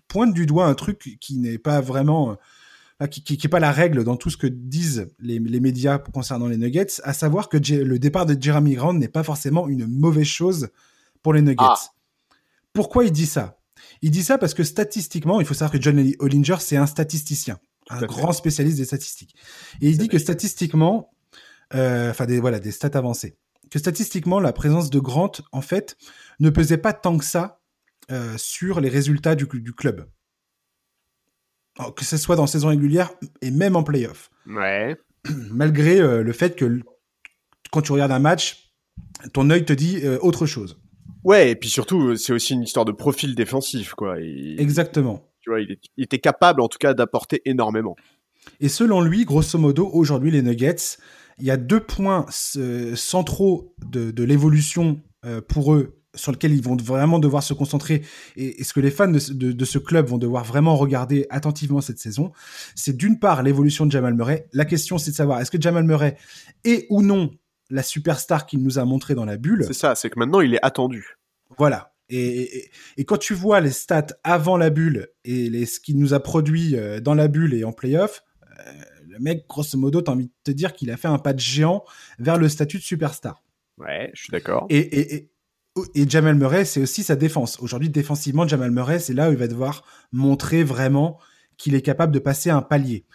pointe 0.07 0.33
du 0.33 0.45
doigt 0.45 0.67
un 0.67 0.75
truc 0.75 1.17
qui 1.19 1.37
n'est 1.37 1.57
pas 1.57 1.81
vraiment 1.81 2.37
qui, 3.09 3.23
qui, 3.23 3.37
qui, 3.37 3.47
est 3.47 3.49
pas 3.49 3.59
la 3.59 3.71
règle 3.71 4.03
dans 4.03 4.15
tout 4.15 4.29
ce 4.29 4.37
que 4.37 4.47
disent 4.47 5.07
les, 5.19 5.39
les 5.39 5.59
médias 5.59 5.97
concernant 5.97 6.47
les 6.47 6.57
Nuggets, 6.57 7.01
à 7.03 7.13
savoir 7.13 7.49
que 7.49 7.57
le 7.57 7.97
départ 7.97 8.25
de 8.25 8.39
Jeremy 8.39 8.75
Grant 8.75 8.93
n'est 8.93 9.07
pas 9.07 9.23
forcément 9.23 9.67
une 9.67 9.87
mauvaise 9.87 10.27
chose 10.27 10.69
pour 11.21 11.33
les 11.33 11.41
Nuggets. 11.41 11.63
Ah. 11.65 11.79
Pourquoi 12.73 13.05
il 13.05 13.11
dit 13.11 13.25
ça? 13.25 13.57
Il 14.01 14.11
dit 14.11 14.23
ça 14.23 14.37
parce 14.37 14.53
que 14.53 14.63
statistiquement, 14.63 15.39
il 15.39 15.45
faut 15.45 15.53
savoir 15.53 15.71
que 15.71 15.81
John 15.81 16.03
Hollinger, 16.19 16.57
c'est 16.59 16.77
un 16.77 16.85
statisticien, 16.85 17.59
un 17.89 18.01
grand 18.05 18.33
spécialiste 18.33 18.77
des 18.77 18.85
statistiques. 18.85 19.35
Et 19.81 19.89
il 19.89 19.97
dit 19.97 20.07
que 20.07 20.17
statistiquement, 20.17 21.11
euh, 21.73 22.09
enfin 22.09 22.25
des 22.25 22.39
voilà 22.39 22.59
des 22.59 22.71
stats 22.71 22.97
avancées, 22.97 23.37
que 23.69 23.79
statistiquement 23.79 24.39
la 24.39 24.53
présence 24.53 24.89
de 24.89 24.99
Grant 24.99 25.31
en 25.51 25.61
fait 25.61 25.97
ne 26.39 26.49
pesait 26.49 26.77
pas 26.77 26.93
tant 26.93 27.17
que 27.17 27.25
ça 27.25 27.61
euh, 28.11 28.37
sur 28.37 28.79
les 28.79 28.89
résultats 28.89 29.35
du, 29.35 29.45
du 29.45 29.73
club, 29.73 30.07
que 31.95 32.05
ce 32.05 32.17
soit 32.17 32.35
dans 32.35 32.47
saison 32.47 32.69
régulière 32.69 33.11
et 33.41 33.51
même 33.51 33.75
en 33.75 33.83
playoff. 33.83 34.29
Ouais. 34.47 34.97
Malgré 35.51 35.99
euh, 35.99 36.23
le 36.23 36.33
fait 36.33 36.55
que 36.55 36.79
quand 37.71 37.81
tu 37.81 37.91
regardes 37.91 38.11
un 38.11 38.19
match, 38.19 38.73
ton 39.33 39.49
œil 39.49 39.65
te 39.65 39.73
dit 39.73 40.05
autre 40.21 40.45
chose. 40.45 40.79
Ouais, 41.23 41.51
et 41.51 41.55
puis 41.55 41.69
surtout, 41.69 42.15
c'est 42.17 42.33
aussi 42.33 42.53
une 42.53 42.63
histoire 42.63 42.85
de 42.85 42.91
profil 42.91 43.33
défensif, 43.33 43.93
quoi. 43.93 44.19
Exactement. 44.19 45.32
Tu 45.43 45.49
vois, 45.49 45.59
il, 45.59 45.77
était 45.97 46.19
capable, 46.19 46.61
en 46.61 46.69
tout 46.69 46.77
cas, 46.77 46.93
d'apporter 46.93 47.41
énormément. 47.45 47.97
Et 48.61 48.69
selon 48.69 49.01
lui, 49.01 49.25
grosso 49.25 49.59
modo, 49.59 49.89
aujourd'hui, 49.91 50.31
les 50.31 50.41
Nuggets, 50.41 50.97
il 51.37 51.45
y 51.45 51.51
a 51.51 51.57
deux 51.57 51.81
points 51.81 52.25
euh, 52.55 52.95
centraux 52.95 53.75
de, 53.85 54.23
l'évolution 54.23 55.01
euh, 55.25 55.41
pour 55.41 55.73
eux 55.73 55.99
sur 56.15 56.31
lesquels 56.31 56.53
ils 56.53 56.61
vont 56.61 56.75
vraiment 56.75 57.17
devoir 57.17 57.41
se 57.41 57.53
concentrer 57.53 58.03
et, 58.35 58.63
ce 58.63 58.71
que 58.71 58.79
les 58.79 58.91
fans 58.91 59.07
de, 59.07 59.51
de, 59.51 59.65
ce 59.65 59.79
club 59.79 60.07
vont 60.07 60.19
devoir 60.19 60.43
vraiment 60.43 60.75
regarder 60.75 61.25
attentivement 61.31 61.81
cette 61.81 61.97
saison, 61.97 62.31
c'est 62.75 62.95
d'une 62.95 63.19
part 63.19 63.41
l'évolution 63.41 63.85
de 63.87 63.91
Jamal 63.91 64.13
Murray. 64.13 64.47
La 64.53 64.65
question, 64.65 64.99
c'est 64.99 65.11
de 65.11 65.15
savoir 65.15 65.41
est-ce 65.41 65.49
que 65.49 65.59
Jamal 65.59 65.83
Murray 65.85 66.15
est 66.63 66.85
ou 66.91 67.01
non 67.01 67.31
la 67.71 67.81
superstar 67.81 68.45
qu'il 68.45 68.61
nous 68.61 68.77
a 68.77 68.85
montré 68.85 69.15
dans 69.15 69.25
la 69.25 69.37
bulle? 69.37 69.65
C'est 69.65 69.73
ça, 69.73 69.95
c'est 69.95 70.11
que 70.11 70.19
maintenant 70.19 70.41
il 70.41 70.53
est 70.53 70.63
attendu. 70.63 71.17
Voilà. 71.57 71.92
Et, 72.09 72.69
quand 73.05 73.17
tu 73.17 73.33
vois 73.33 73.59
les 73.59 73.71
stats 73.71 74.07
avant 74.23 74.57
la 74.57 74.69
bulle 74.69 75.07
et 75.25 75.49
les, 75.49 75.65
ce 75.65 75.79
qu'il 75.79 75.97
nous 75.97 76.13
a 76.13 76.19
produit 76.19 76.75
euh, 76.75 76.99
dans 76.99 77.13
la 77.13 77.27
bulle 77.27 77.53
et 77.53 77.63
en 77.63 77.71
playoff, 77.71 78.23
euh, 78.43 78.71
le 79.07 79.19
mec, 79.19 79.45
grosso 79.47 79.77
modo, 79.77 80.01
t'as 80.01 80.11
envie 80.11 80.25
de 80.25 80.31
te 80.43 80.51
dire 80.51 80.73
qu'il 80.73 80.91
a 80.91 80.97
fait 80.97 81.07
un 81.07 81.19
pas 81.19 81.33
de 81.33 81.39
géant 81.39 81.83
vers 82.19 82.37
le 82.37 82.49
statut 82.49 82.77
de 82.77 82.83
superstar. 82.83 83.43
Ouais, 83.77 84.11
je 84.13 84.23
suis 84.23 84.31
d'accord. 84.31 84.65
Et, 84.69 84.79
et, 84.79 85.29
et, 85.95 86.09
Jamal 86.09 86.35
Murray, 86.35 86.65
c'est 86.65 86.81
aussi 86.81 87.03
sa 87.03 87.15
défense. 87.15 87.59
Aujourd'hui, 87.59 87.89
défensivement, 87.89 88.47
Jamal 88.47 88.71
Murray, 88.71 88.99
c'est 88.99 89.13
là 89.13 89.29
où 89.29 89.31
il 89.31 89.37
va 89.37 89.47
devoir 89.47 89.83
montrer 90.11 90.63
vraiment 90.63 91.19
qu'il 91.57 91.75
est 91.75 91.81
capable 91.81 92.11
de 92.11 92.19
passer 92.19 92.49
un 92.49 92.61
palier. 92.61 93.05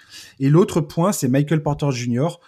Et 0.41 0.49
l'autre 0.49 0.80
point, 0.80 1.12
c'est 1.12 1.28
Michael 1.28 1.62
Porter 1.62 1.91
Jr. 1.91 2.39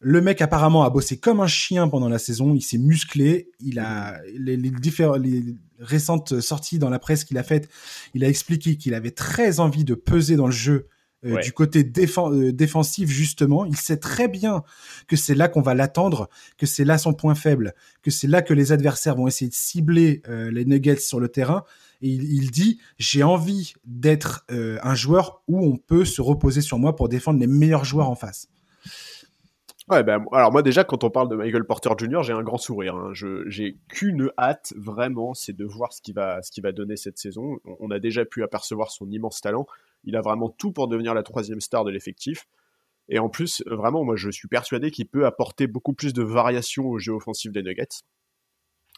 Le 0.00 0.20
mec 0.20 0.42
apparemment 0.42 0.82
a 0.82 0.90
bossé 0.90 1.18
comme 1.18 1.40
un 1.40 1.46
chien 1.46 1.88
pendant 1.88 2.08
la 2.08 2.18
saison. 2.18 2.54
Il 2.54 2.62
s'est 2.62 2.78
musclé. 2.78 3.50
Il 3.60 3.78
a 3.78 4.20
les, 4.34 4.56
les, 4.56 4.70
les 4.70 5.56
récentes 5.82 6.40
sorties 6.40 6.78
dans 6.78 6.90
la 6.90 6.98
presse 6.98 7.24
qu'il 7.24 7.38
a 7.38 7.42
faites. 7.42 7.68
Il 8.14 8.24
a 8.24 8.28
expliqué 8.28 8.76
qu'il 8.76 8.94
avait 8.94 9.10
très 9.10 9.60
envie 9.60 9.84
de 9.84 9.94
peser 9.94 10.36
dans 10.36 10.46
le 10.46 10.52
jeu 10.52 10.88
euh, 11.24 11.40
du 11.40 11.52
côté 11.52 11.88
euh, 12.18 12.52
défensif 12.52 13.08
justement. 13.08 13.64
Il 13.64 13.76
sait 13.76 13.98
très 13.98 14.26
bien 14.26 14.64
que 15.06 15.14
c'est 15.14 15.36
là 15.36 15.48
qu'on 15.48 15.60
va 15.60 15.74
l'attendre, 15.74 16.28
que 16.58 16.66
c'est 16.66 16.84
là 16.84 16.98
son 16.98 17.14
point 17.14 17.36
faible, 17.36 17.74
que 18.02 18.10
c'est 18.10 18.26
là 18.26 18.42
que 18.42 18.52
les 18.52 18.72
adversaires 18.72 19.14
vont 19.14 19.28
essayer 19.28 19.48
de 19.48 19.54
cibler 19.54 20.22
euh, 20.28 20.50
les 20.50 20.64
Nuggets 20.64 20.96
sur 20.96 21.20
le 21.20 21.28
terrain. 21.28 21.62
Et 22.00 22.08
il, 22.08 22.24
il 22.24 22.50
dit 22.50 22.80
j'ai 22.98 23.22
envie 23.22 23.74
d'être 23.84 24.44
un 24.48 24.94
joueur 24.96 25.42
où 25.46 25.64
on 25.64 25.76
peut 25.76 26.04
se 26.04 26.20
reposer 26.20 26.60
sur 26.60 26.78
moi 26.78 26.96
pour 26.96 27.08
défendre 27.08 27.38
les 27.38 27.46
meilleurs 27.46 27.84
joueurs 27.84 28.10
en 28.10 28.16
face. 28.16 28.48
Ben, 30.02 30.24
alors 30.32 30.52
moi 30.52 30.62
déjà, 30.62 30.84
quand 30.84 31.04
on 31.04 31.10
parle 31.10 31.28
de 31.28 31.36
Michael 31.36 31.64
Porter 31.64 31.90
Jr., 31.98 32.22
j'ai 32.22 32.32
un 32.32 32.42
grand 32.42 32.56
sourire. 32.56 32.94
Hein. 32.94 33.12
J'ai 33.12 33.76
qu'une 33.88 34.30
hâte, 34.38 34.72
vraiment, 34.76 35.34
c'est 35.34 35.52
de 35.52 35.64
voir 35.64 35.92
ce 35.92 36.00
qu'il 36.00 36.14
va, 36.14 36.40
ce 36.42 36.50
qui 36.50 36.60
va 36.62 36.72
donner 36.72 36.96
cette 36.96 37.18
saison. 37.18 37.58
On, 37.80 37.90
a 37.90 37.98
déjà 37.98 38.24
pu 38.24 38.42
apercevoir 38.42 38.90
son 38.90 39.10
immense 39.10 39.40
talent. 39.40 39.66
Il 40.04 40.16
a 40.16 40.22
vraiment 40.22 40.48
tout 40.48 40.72
pour 40.72 40.88
devenir 40.88 41.12
la 41.12 41.22
troisième 41.22 41.60
star 41.60 41.84
de 41.84 41.90
l'effectif. 41.90 42.46
Et 43.08 43.18
en 43.18 43.28
plus, 43.28 43.62
vraiment, 43.66 44.04
moi, 44.04 44.16
je 44.16 44.30
suis 44.30 44.48
persuadé 44.48 44.90
qu'il 44.90 45.06
peut 45.06 45.26
apporter 45.26 45.66
beaucoup 45.66 45.92
plus 45.92 46.14
de 46.14 46.22
variation 46.22 46.86
au 46.86 46.98
jeu 46.98 47.12
offensif 47.12 47.52
des 47.52 47.62
Nuggets. 47.62 48.04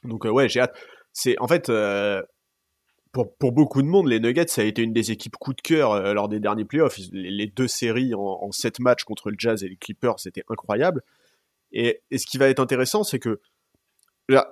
Donc, 0.04 0.26
euh, 0.26 0.30
ouais, 0.30 0.48
j'ai 0.48 0.60
hâte. 0.60 0.76
C'est, 1.12 1.38
en 1.40 1.48
fait, 1.48 1.70
euh, 1.70 2.22
pour, 3.14 3.52
beaucoup 3.52 3.82
de 3.82 3.86
monde, 3.86 4.08
les 4.08 4.20
Nuggets, 4.20 4.48
ça 4.48 4.62
a 4.62 4.64
été 4.64 4.82
une 4.82 4.92
des 4.92 5.10
équipes 5.10 5.36
coup 5.36 5.54
de 5.54 5.60
cœur 5.60 5.92
euh, 5.92 6.12
lors 6.12 6.28
des 6.28 6.40
derniers 6.40 6.64
playoffs. 6.64 6.98
Les, 7.12 7.46
deux 7.46 7.68
séries 7.68 8.14
en, 8.14 8.50
sept 8.52 8.80
matchs 8.80 9.04
contre 9.04 9.30
le 9.30 9.36
Jazz 9.38 9.62
et 9.62 9.68
les 9.68 9.76
Clippers, 9.76 10.18
c'était 10.18 10.42
incroyable. 10.48 11.02
Et, 11.72 12.02
et, 12.10 12.18
ce 12.18 12.26
qui 12.26 12.38
va 12.38 12.48
être 12.48 12.60
intéressant, 12.60 13.04
c'est 13.04 13.18
que 13.18 13.40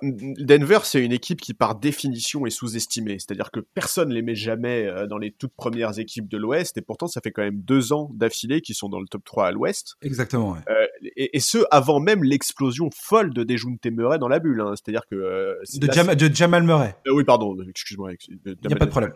Denver, 0.03 0.79
c'est 0.83 1.03
une 1.03 1.11
équipe 1.11 1.41
qui 1.41 1.55
par 1.55 1.75
définition 1.75 2.45
est 2.45 2.51
sous-estimée. 2.51 3.17
C'est-à-dire 3.17 3.49
que 3.49 3.59
personne 3.59 4.09
ne 4.09 4.13
les 4.13 4.21
met 4.21 4.35
jamais 4.35 4.85
euh, 4.85 5.07
dans 5.07 5.17
les 5.17 5.31
toutes 5.31 5.53
premières 5.55 5.97
équipes 5.97 6.27
de 6.27 6.37
l'Ouest, 6.37 6.77
et 6.77 6.81
pourtant 6.81 7.07
ça 7.07 7.21
fait 7.21 7.31
quand 7.31 7.41
même 7.41 7.61
deux 7.61 7.91
ans 7.91 8.11
d'affilée 8.13 8.61
qu'ils 8.61 8.75
sont 8.75 8.89
dans 8.89 8.99
le 8.99 9.07
top 9.07 9.23
3 9.23 9.47
à 9.47 9.51
l'Ouest. 9.51 9.95
Exactement. 10.03 10.57
Euh, 10.69 10.87
et, 11.15 11.39
ce, 11.39 11.59
avant 11.71 11.99
même 11.99 12.23
l'explosion 12.23 12.89
folle 12.93 13.33
de 13.33 13.43
Dejounte 13.43 13.85
Murray 13.85 14.19
dans 14.19 14.27
la 14.27 14.39
bulle. 14.39 14.61
Hein. 14.61 14.73
C'est-à-dire 14.75 15.05
que... 15.09 15.15
Euh, 15.15 15.55
de, 15.75 16.33
Jamal 16.33 16.63
Murray. 16.63 16.95
oui, 17.07 17.23
pardon, 17.23 17.57
excuse-moi. 17.69 18.11
Il 18.29 18.55
n'y 18.65 18.73
a 18.73 18.77
pas 18.77 18.85
de 18.85 18.91
problème. 18.91 19.13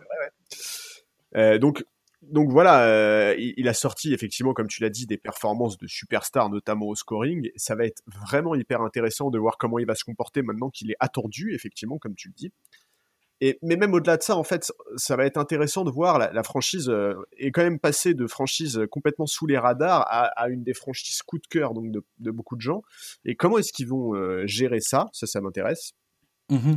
donc, 1.60 1.84
donc 2.22 2.50
voilà, 2.50 2.82
euh, 2.82 3.34
il, 3.38 3.68
a 3.68 3.74
sorti 3.74 4.12
effectivement, 4.12 4.52
comme 4.52 4.66
tu 4.66 4.82
l'as 4.82 4.90
dit, 4.90 5.06
des 5.06 5.16
performances 5.16 5.78
de 5.78 5.86
superstar, 5.86 6.50
notamment 6.50 6.86
au 6.86 6.94
scoring. 6.94 7.48
Ça 7.56 7.76
va 7.76 7.84
être 7.84 8.02
vraiment 8.06 8.54
hyper 8.54 8.82
intéressant 8.82 9.30
de 9.30 9.38
voir 9.38 9.56
comment 9.56 9.78
il 9.78 9.86
va 9.86 9.94
se 9.94 10.04
comporter 10.04 10.42
maintenant 10.42 10.68
qu'il 10.68 10.90
est 10.90 10.96
attendu, 10.98 11.54
effectivement, 11.54 11.98
comme 11.98 12.14
tu 12.16 12.28
le 12.28 12.34
dis. 12.34 12.52
Et, 13.40 13.58
mais 13.62 13.76
même 13.76 13.94
au-delà 13.94 14.16
de 14.16 14.22
ça, 14.22 14.36
en 14.36 14.42
fait, 14.42 14.72
ça 14.96 15.16
va 15.16 15.24
être 15.24 15.36
intéressant 15.36 15.84
de 15.84 15.90
voir 15.90 16.18
la, 16.18 16.42
franchise 16.42 16.88
euh, 16.88 17.14
est 17.36 17.52
quand 17.52 17.62
même 17.62 17.78
passée 17.78 18.14
de 18.14 18.26
franchise 18.26 18.80
complètement 18.90 19.26
sous 19.26 19.46
les 19.46 19.56
radars 19.56 20.04
à, 20.08 20.48
une 20.48 20.64
des 20.64 20.74
franchises 20.74 21.22
coup 21.22 21.38
de 21.38 21.46
cœur 21.46 21.72
donc 21.72 21.92
de, 21.92 22.30
beaucoup 22.30 22.56
de 22.56 22.60
gens. 22.60 22.82
Et 23.24 23.36
comment 23.36 23.58
est-ce 23.58 23.72
qu'ils 23.72 23.86
vont 23.86 24.14
euh, 24.14 24.44
gérer 24.46 24.80
ça? 24.80 25.08
Ça, 25.12 25.26
ça 25.26 25.40
m'intéresse. 25.40 25.92
Mmh 26.50 26.74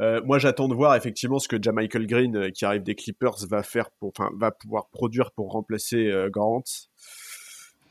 Euh, 0.00 0.22
moi, 0.24 0.38
j'attends 0.38 0.68
de 0.68 0.74
voir 0.74 0.94
effectivement 0.94 1.40
ce 1.40 1.48
que 1.48 1.70
Michael 1.70 2.06
Green, 2.06 2.36
euh, 2.36 2.50
qui 2.50 2.64
arrive 2.64 2.84
des 2.84 2.94
Clippers, 2.94 3.34
va 3.50 3.64
faire 3.64 3.90
pour, 3.98 4.12
enfin, 4.16 4.30
va 4.36 4.52
pouvoir 4.52 4.86
produire 4.90 5.32
pour 5.32 5.50
remplacer 5.50 6.12
Grant, 6.30 6.62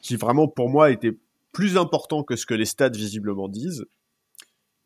qui 0.01 0.15
vraiment 0.15 0.47
pour 0.47 0.69
moi 0.69 0.89
était 0.89 1.17
plus 1.51 1.75
important 1.75 2.23
que 2.23 2.37
ce 2.37 2.45
que 2.45 2.53
les 2.53 2.63
stats 2.63 2.87
visiblement 2.87 3.49
disent. 3.49 3.85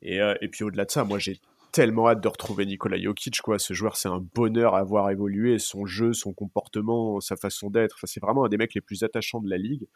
Et, 0.02 0.18
et 0.18 0.48
puis 0.48 0.64
au-delà 0.64 0.86
de 0.86 0.90
ça, 0.90 1.04
moi 1.04 1.20
j'ai 1.20 1.40
tellement 1.72 2.10
hâte 2.10 2.22
de 2.22 2.28
retrouver 2.28 2.66
Nikola 2.66 3.02
Jokic, 3.02 3.42
quoi. 3.42 3.60
Ce 3.60 3.74
joueur, 3.74 3.96
c'est 3.96 4.10
un 4.10 4.26
bonheur 4.34 4.76
à 4.76 4.84
voir 4.84 5.10
évoluer, 5.10 5.60
son 5.60 5.86
jeu, 5.86 6.14
son 6.14 6.34
comportement, 6.34 7.20
sa 7.20 7.36
façon 7.36 7.70
d'être. 7.70 7.96
Enfin, 7.96 8.08
c'est 8.08 8.20
vraiment 8.20 8.46
un 8.46 8.50
des 8.50 8.58
mecs 8.58 8.74
les 8.74 8.82
plus 8.82 9.04
attachants 9.04 9.42
de 9.42 9.50
la 9.50 9.58
ligue. 9.58 9.88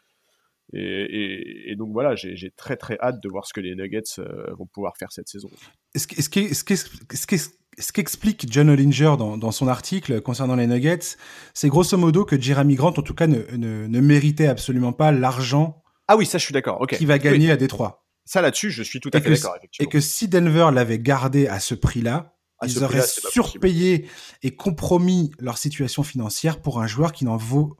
Et, 0.72 1.74
donc 1.76 1.92
voilà, 1.92 2.16
j'ai 2.16 2.50
très 2.56 2.76
très 2.76 2.98
hâte 3.00 3.22
de 3.22 3.28
voir 3.28 3.46
ce 3.46 3.52
que 3.52 3.60
les 3.60 3.76
Nuggets 3.76 4.02
euh, 4.18 4.52
vont 4.58 4.66
pouvoir 4.66 4.96
faire 4.96 5.12
cette 5.12 5.28
saison. 5.28 5.48
Ce 5.94 7.92
qu'explique 7.92 8.46
John 8.50 8.70
Ollinger 8.70 9.14
dans, 9.16 9.52
son 9.52 9.68
article 9.68 10.20
concernant 10.22 10.56
les 10.56 10.66
Nuggets, 10.66 11.16
c'est 11.54 11.68
grosso 11.68 11.96
modo 11.96 12.24
que 12.24 12.40
Jeremy 12.40 12.74
Grant, 12.74 12.94
en 12.96 13.02
tout 13.02 13.14
cas, 13.14 13.28
ne, 13.28 14.00
méritait 14.00 14.48
absolument 14.48 14.92
pas 14.92 15.12
l'argent. 15.12 15.84
Ah 16.08 16.16
oui, 16.16 16.26
ça 16.26 16.38
je 16.38 16.44
suis 16.44 16.52
d'accord. 16.52 16.80
ok 16.80 16.96
Qui 16.96 17.06
va 17.06 17.18
gagner 17.18 17.50
à 17.50 17.56
Détroit. 17.56 18.05
Ça 18.26 18.42
là-dessus, 18.42 18.70
je 18.70 18.82
suis 18.82 19.00
tout 19.00 19.10
à 19.14 19.20
fait 19.20 19.30
d'accord. 19.30 19.56
Et 19.78 19.86
que 19.86 20.00
si 20.00 20.28
Denver 20.28 20.68
l'avait 20.72 20.98
gardé 20.98 21.46
à 21.46 21.60
ce 21.60 21.74
prix-là, 21.74 22.34
ils 22.64 22.82
auraient 22.82 23.06
surpayé 23.06 24.08
et 24.42 24.50
compromis 24.50 25.30
leur 25.38 25.58
situation 25.58 26.02
financière 26.02 26.60
pour 26.60 26.82
un 26.82 26.86
joueur 26.86 27.12
qui 27.12 27.24
n'en 27.24 27.36
vaut 27.36 27.76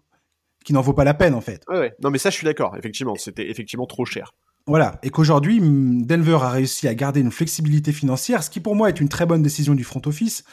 qui 0.65 0.73
n'en 0.73 0.81
vaut 0.81 0.93
pas 0.95 1.05
la 1.05 1.15
peine 1.15 1.35
en 1.35 1.41
fait. 1.41 1.63
Ouais, 1.69 1.79
ouais. 1.79 1.95
Non 2.03 2.11
mais 2.11 2.19
ça 2.19 2.31
je 2.31 2.37
suis 2.37 2.45
d'accord, 2.45 2.77
effectivement, 2.77 3.15
c'était 3.17 3.51
effectivement 3.51 3.87
trop 3.87 4.05
cher. 4.05 4.33
Voilà, 4.67 4.99
et 5.03 5.11
qu'aujourd'hui 5.11 5.61
Denver 5.61 6.39
a 6.43 6.51
réussi 6.51 6.89
à 6.89 6.95
garder 6.95 7.21
une 7.21 7.31
flexibilité 7.31 7.93
financière, 7.93 8.43
ce 8.43 8.51
qui 8.51 8.61
pour 8.61 8.75
moi 8.75 8.89
est 8.89 9.01
une 9.01 9.09
très 9.09 9.27
bonne 9.27 9.43
décision 9.43 9.75
du 9.75 9.85
front 9.85 10.03
office. 10.07 10.45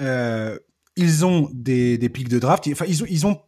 Euh, 0.00 0.58
ils 0.96 1.24
ont 1.24 1.50
des, 1.52 1.98
des 1.98 2.08
pics 2.08 2.28
de 2.28 2.38
draft, 2.38 2.68
enfin 2.70 2.84
ils 2.88 3.02
ont, 3.02 3.06
ils 3.08 3.26
ont 3.26 3.40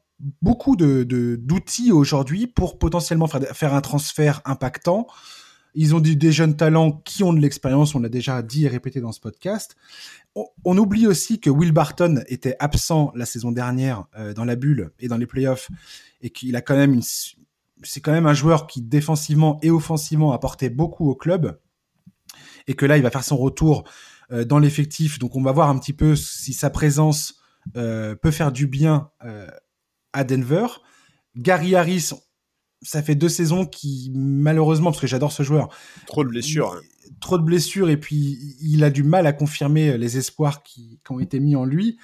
beaucoup 0.42 0.76
de 0.76 1.04
d'outils 1.38 1.92
aujourd'hui 1.92 2.46
pour 2.46 2.78
potentiellement 2.78 3.26
faire, 3.26 3.42
faire 3.54 3.74
un 3.74 3.80
transfert 3.80 4.40
impactant. 4.44 5.06
Ils 5.74 5.94
ont 5.94 6.00
des, 6.00 6.32
jeunes 6.32 6.56
talents 6.56 6.92
qui 7.04 7.24
ont 7.24 7.32
de 7.32 7.40
l'expérience, 7.40 7.94
on 7.94 8.00
l'a 8.00 8.08
déjà 8.08 8.42
dit 8.42 8.64
et 8.64 8.68
répété 8.68 9.00
dans 9.00 9.12
ce 9.12 9.20
podcast 9.20 9.76
on, 10.64 10.78
oublie 10.78 11.06
aussi 11.06 11.40
que 11.40 11.50
Will 11.50 11.72
Barton 11.72 12.22
était 12.26 12.56
absent 12.58 13.12
la 13.14 13.26
saison 13.26 13.52
dernière 13.52 14.04
euh, 14.16 14.34
dans 14.34 14.44
la 14.44 14.56
bulle 14.56 14.90
et 14.98 15.08
dans 15.08 15.16
les 15.16 15.26
playoffs 15.26 15.70
et 16.22 16.30
qu'il 16.30 16.56
a 16.56 16.60
quand 16.60 16.76
même 16.76 17.00
c'est 17.82 18.00
quand 18.00 18.12
même 18.12 18.26
un 18.26 18.34
joueur 18.34 18.66
qui 18.66 18.82
défensivement 18.82 19.58
et 19.62 19.70
offensivement 19.70 20.32
apportait 20.32 20.70
beaucoup 20.70 21.08
au 21.08 21.14
club 21.14 21.60
et 22.66 22.74
que 22.74 22.86
là 22.86 22.96
il 22.96 23.02
va 23.02 23.10
faire 23.10 23.24
son 23.24 23.36
retour 23.36 23.84
euh, 24.32 24.44
dans 24.44 24.58
l'effectif. 24.58 25.18
Donc 25.18 25.36
on 25.36 25.42
va 25.42 25.52
voir 25.52 25.68
un 25.68 25.78
petit 25.78 25.92
peu 25.92 26.16
si 26.16 26.52
sa 26.52 26.70
présence 26.70 27.36
euh, 27.76 28.14
peut 28.14 28.30
faire 28.30 28.52
du 28.52 28.66
bien 28.66 29.10
à 30.12 30.24
Denver. 30.24 30.66
Gary 31.36 31.74
Harris, 31.74 32.10
ça 32.84 33.02
fait 33.02 33.16
deux 33.16 33.28
saisons 33.28 33.66
qui 33.66 34.12
malheureusement 34.14 34.90
parce 34.90 35.00
que 35.00 35.06
j'adore 35.08 35.32
ce 35.32 35.42
joueur. 35.42 35.68
Trop 36.06 36.22
de 36.22 36.28
blessures. 36.28 36.74
Hein 36.74 36.80
trop 37.20 37.38
de 37.38 37.42
blessures 37.42 37.90
et 37.90 37.96
puis 37.96 38.56
il 38.60 38.84
a 38.84 38.90
du 38.90 39.02
mal 39.02 39.26
à 39.26 39.32
confirmer 39.32 39.96
les 39.98 40.18
espoirs 40.18 40.62
qui, 40.62 41.00
ont 41.08 41.20
été 41.20 41.40
mis 41.40 41.56
en 41.56 41.64
lui. 41.64 41.98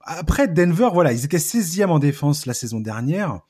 Après, 0.00 0.46
Denver, 0.46 0.88
voilà, 0.92 1.12
ils 1.12 1.24
étaient 1.24 1.38
16e 1.38 1.86
en 1.86 1.98
défense 1.98 2.46
la 2.46 2.54
saison 2.54 2.80
dernière. 2.80 3.40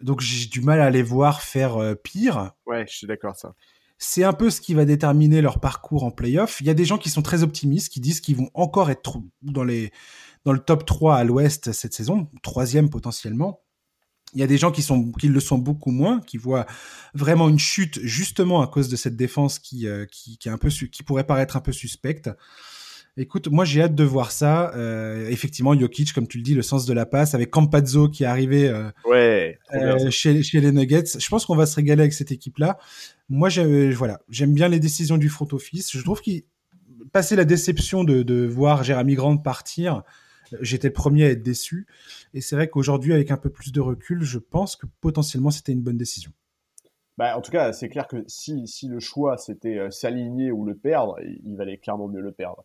Donc 0.00 0.20
j'ai 0.20 0.48
du 0.48 0.60
mal 0.60 0.80
à 0.80 0.90
les 0.90 1.02
voir 1.02 1.42
faire 1.42 1.76
euh, 1.76 1.94
pire. 1.94 2.52
Ouais, 2.66 2.84
je 2.88 2.96
suis 2.96 3.06
d'accord 3.06 3.36
ça. 3.36 3.54
C'est 3.98 4.24
un 4.24 4.32
peu 4.32 4.50
ce 4.50 4.60
qui 4.60 4.74
va 4.74 4.84
déterminer 4.84 5.40
leur 5.42 5.60
parcours 5.60 6.02
en 6.02 6.10
playoff. 6.10 6.60
Il 6.60 6.66
y 6.66 6.70
a 6.70 6.74
des 6.74 6.84
gens 6.84 6.98
qui 6.98 7.08
sont 7.08 7.22
très 7.22 7.44
optimistes, 7.44 7.92
qui 7.92 8.00
disent 8.00 8.20
qu'ils 8.20 8.36
vont 8.36 8.50
encore 8.54 8.90
être 8.90 9.18
dans, 9.42 9.62
les, 9.62 9.92
dans 10.44 10.52
le 10.52 10.58
top 10.58 10.84
3 10.84 11.16
à 11.16 11.22
l'ouest 11.22 11.70
cette 11.72 11.94
saison, 11.94 12.28
troisième 12.42 12.90
potentiellement. 12.90 13.60
Il 14.34 14.40
y 14.40 14.42
a 14.42 14.46
des 14.46 14.58
gens 14.58 14.70
qui 14.70 14.82
sont 14.82 15.12
qui 15.12 15.28
le 15.28 15.40
sont 15.40 15.58
beaucoup 15.58 15.90
moins, 15.90 16.20
qui 16.20 16.38
voient 16.38 16.66
vraiment 17.14 17.48
une 17.48 17.58
chute 17.58 18.00
justement 18.02 18.62
à 18.62 18.66
cause 18.66 18.88
de 18.88 18.96
cette 18.96 19.16
défense 19.16 19.58
qui 19.58 19.86
euh, 19.86 20.06
qui, 20.10 20.38
qui, 20.38 20.48
est 20.48 20.52
un 20.52 20.58
peu 20.58 20.68
qui 20.68 21.02
pourrait 21.02 21.24
paraître 21.24 21.56
un 21.56 21.60
peu 21.60 21.72
suspecte. 21.72 22.30
Écoute, 23.18 23.48
moi 23.48 23.66
j'ai 23.66 23.82
hâte 23.82 23.94
de 23.94 24.04
voir 24.04 24.32
ça. 24.32 24.72
Euh, 24.74 25.28
effectivement, 25.28 25.78
Jokic, 25.78 26.14
comme 26.14 26.26
tu 26.26 26.38
le 26.38 26.42
dis, 26.42 26.54
le 26.54 26.62
sens 26.62 26.86
de 26.86 26.94
la 26.94 27.04
passe 27.04 27.34
avec 27.34 27.50
Campazzo 27.50 28.08
qui 28.08 28.22
est 28.22 28.26
arrivé 28.26 28.68
euh, 28.68 28.90
ouais, 29.04 29.58
euh, 29.74 30.10
chez, 30.10 30.42
chez 30.42 30.60
les 30.62 30.72
Nuggets. 30.72 31.18
Je 31.18 31.28
pense 31.28 31.44
qu'on 31.44 31.54
va 31.54 31.66
se 31.66 31.76
régaler 31.76 32.02
avec 32.02 32.14
cette 32.14 32.32
équipe-là. 32.32 32.78
Moi, 33.28 33.50
voilà, 33.94 34.22
j'aime 34.30 34.54
bien 34.54 34.68
les 34.68 34.80
décisions 34.80 35.18
du 35.18 35.28
front 35.28 35.48
office. 35.52 35.94
Je 35.94 36.02
trouve 36.02 36.22
qu'il 36.22 36.44
passer 37.12 37.36
la 37.36 37.44
déception 37.44 38.02
de, 38.02 38.22
de 38.22 38.46
voir 38.46 38.82
Jeremy 38.82 39.14
Grant 39.14 39.36
partir, 39.36 40.02
j'étais 40.60 40.88
le 40.88 40.92
premier 40.92 41.24
à 41.24 41.30
être 41.30 41.42
déçu. 41.42 41.86
Et 42.34 42.40
c'est 42.40 42.56
vrai 42.56 42.68
qu'aujourd'hui, 42.68 43.12
avec 43.12 43.30
un 43.30 43.36
peu 43.36 43.50
plus 43.50 43.72
de 43.72 43.80
recul, 43.80 44.22
je 44.22 44.38
pense 44.38 44.76
que 44.76 44.86
potentiellement 45.00 45.50
c'était 45.50 45.72
une 45.72 45.82
bonne 45.82 45.96
décision. 45.96 46.32
Bah, 47.18 47.36
en 47.36 47.42
tout 47.42 47.52
cas, 47.52 47.72
c'est 47.72 47.88
clair 47.88 48.08
que 48.08 48.24
si, 48.26 48.66
si 48.66 48.88
le 48.88 48.98
choix 48.98 49.36
c'était 49.36 49.78
euh, 49.78 49.90
s'aligner 49.90 50.50
ou 50.50 50.64
le 50.64 50.74
perdre, 50.74 51.16
il, 51.44 51.56
valait 51.56 51.76
clairement 51.76 52.08
mieux 52.08 52.22
le 52.22 52.32
perdre. 52.32 52.64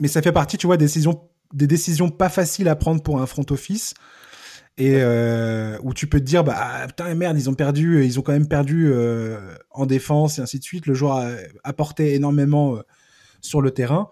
Mais 0.00 0.08
ça 0.08 0.22
fait 0.22 0.32
partie, 0.32 0.56
tu 0.56 0.66
vois, 0.66 0.76
des 0.76 0.86
décisions, 0.86 1.28
des 1.52 1.66
décisions 1.66 2.10
pas 2.10 2.28
faciles 2.28 2.68
à 2.68 2.76
prendre 2.76 3.02
pour 3.02 3.20
un 3.20 3.26
front 3.26 3.44
office. 3.50 3.94
Et 4.76 4.96
euh, 4.96 5.78
où 5.84 5.94
tu 5.94 6.08
peux 6.08 6.18
te 6.18 6.24
dire, 6.24 6.42
bah 6.42 6.56
ah, 6.56 6.86
putain, 6.88 7.14
merde, 7.14 7.38
ils 7.38 7.48
ont 7.48 7.54
perdu, 7.54 8.04
ils 8.04 8.18
ont 8.18 8.22
quand 8.22 8.32
même 8.32 8.48
perdu 8.48 8.90
euh, 8.90 9.54
en 9.70 9.86
défense 9.86 10.40
et 10.40 10.42
ainsi 10.42 10.58
de 10.58 10.64
suite. 10.64 10.86
Le 10.86 10.94
joueur 10.94 11.18
a 11.18 11.30
apporté 11.62 12.14
énormément 12.14 12.78
sur 13.40 13.60
le 13.60 13.70
terrain. 13.70 14.10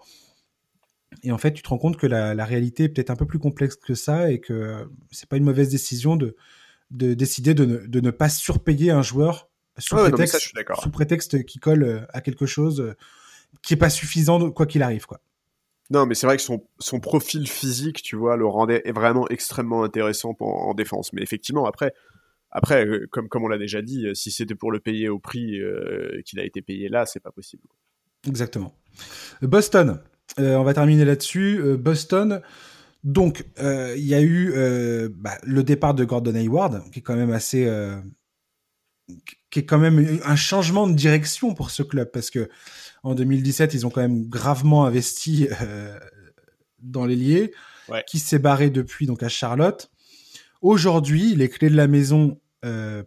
Et 1.23 1.31
en 1.31 1.37
fait, 1.37 1.53
tu 1.53 1.63
te 1.63 1.69
rends 1.69 1.77
compte 1.77 1.97
que 1.97 2.07
la, 2.07 2.45
réalité 2.45 2.83
est 2.83 2.89
peut-être 2.89 3.09
un 3.09 3.15
peu 3.15 3.25
plus 3.25 3.39
complexe 3.39 3.75
que 3.75 3.95
ça 3.95 4.31
et 4.31 4.39
que 4.39 4.87
c'est 5.11 5.27
pas 5.27 5.37
une 5.37 5.43
mauvaise 5.43 5.69
décision 5.69 6.15
de, 6.15 6.35
de 6.91 7.13
décider 7.13 7.53
de 7.53 7.65
ne, 7.65 7.77
de 7.77 7.99
ne 8.01 8.11
pas 8.11 8.29
surpayer 8.29 8.91
un 8.91 9.01
joueur 9.01 9.49
sous, 9.77 9.95
prétexte, 9.95 10.53
sous 10.81 10.89
prétexte 10.91 11.45
qui 11.45 11.59
colle 11.59 11.83
euh, 11.83 12.01
à 12.09 12.21
quelque 12.21 12.45
chose 12.45 12.81
euh, 12.81 12.95
qui 13.61 13.73
est 13.73 13.77
pas 13.77 13.89
suffisant 13.89 14.51
quoi 14.51 14.65
qu'il 14.65 14.83
arrive, 14.83 15.05
quoi. 15.05 15.21
Non, 15.89 16.05
mais 16.05 16.15
c'est 16.15 16.25
vrai 16.25 16.37
que 16.37 16.43
son, 16.43 16.65
son, 16.79 16.99
profil 16.99 17.47
physique, 17.47 18.01
tu 18.01 18.15
vois, 18.15 18.37
le 18.37 18.47
rendait 18.47 18.83
vraiment 18.93 19.27
extrêmement 19.29 19.83
intéressant 19.83 20.35
en, 20.39 20.73
défense. 20.73 21.11
Mais 21.13 21.21
effectivement, 21.21 21.65
après, 21.65 21.93
après 22.51 22.85
euh, 22.85 23.05
comme, 23.11 23.27
comme 23.27 23.43
on 23.43 23.47
l'a 23.47 23.57
déjà 23.57 23.81
dit, 23.81 24.07
si 24.13 24.31
c'était 24.31 24.55
pour 24.55 24.71
le 24.71 24.79
payer 24.79 25.09
au 25.09 25.19
prix 25.19 25.59
qu'il 26.25 26.39
a 26.39 26.45
été 26.45 26.61
payé 26.61 26.89
là, 26.89 27.05
c'est 27.05 27.19
pas 27.19 27.31
possible. 27.31 27.63
Exactement. 28.27 28.73
Boston, 29.41 29.89
euh, 29.89 30.09
on 30.37 30.63
va 30.63 30.73
terminer 30.73 31.05
là-dessus. 31.05 31.59
Euh, 31.59 31.77
Boston. 31.77 32.41
Donc, 33.03 33.45
euh, 33.59 33.93
il 33.97 34.05
y 34.05 34.15
a 34.15 34.21
eu 34.21 34.53
bah, 35.09 35.37
le 35.43 35.63
départ 35.63 35.93
de 35.93 36.05
Gordon 36.05 36.35
Hayward, 36.35 36.89
qui 36.91 36.99
est 36.99 37.01
quand 37.01 37.17
même 37.17 37.33
assez, 37.33 37.69
qui 39.49 39.59
est 39.59 39.65
quand 39.65 39.77
même 39.77 40.21
un 40.23 40.35
changement 40.37 40.87
de 40.87 40.93
direction 40.93 41.53
pour 41.53 41.69
ce 41.69 41.83
club, 41.83 42.11
parce 42.11 42.29
que 42.29 42.49
en 43.03 43.13
2017, 43.13 43.73
ils 43.73 43.85
ont 43.85 43.89
quand 43.89 44.01
même 44.01 44.29
gravement 44.29 44.85
investi 44.85 45.49
dans 46.79 47.05
l'ailier, 47.05 47.53
qui 48.07 48.19
s'est 48.19 48.39
barré 48.39 48.69
depuis 48.69 49.05
donc 49.05 49.21
à 49.21 49.27
Charlotte. 49.27 49.91
Aujourd'hui, 50.61 51.35
les 51.35 51.49
clés 51.49 51.69
de 51.69 51.75
la 51.75 51.87
maison 51.87 52.39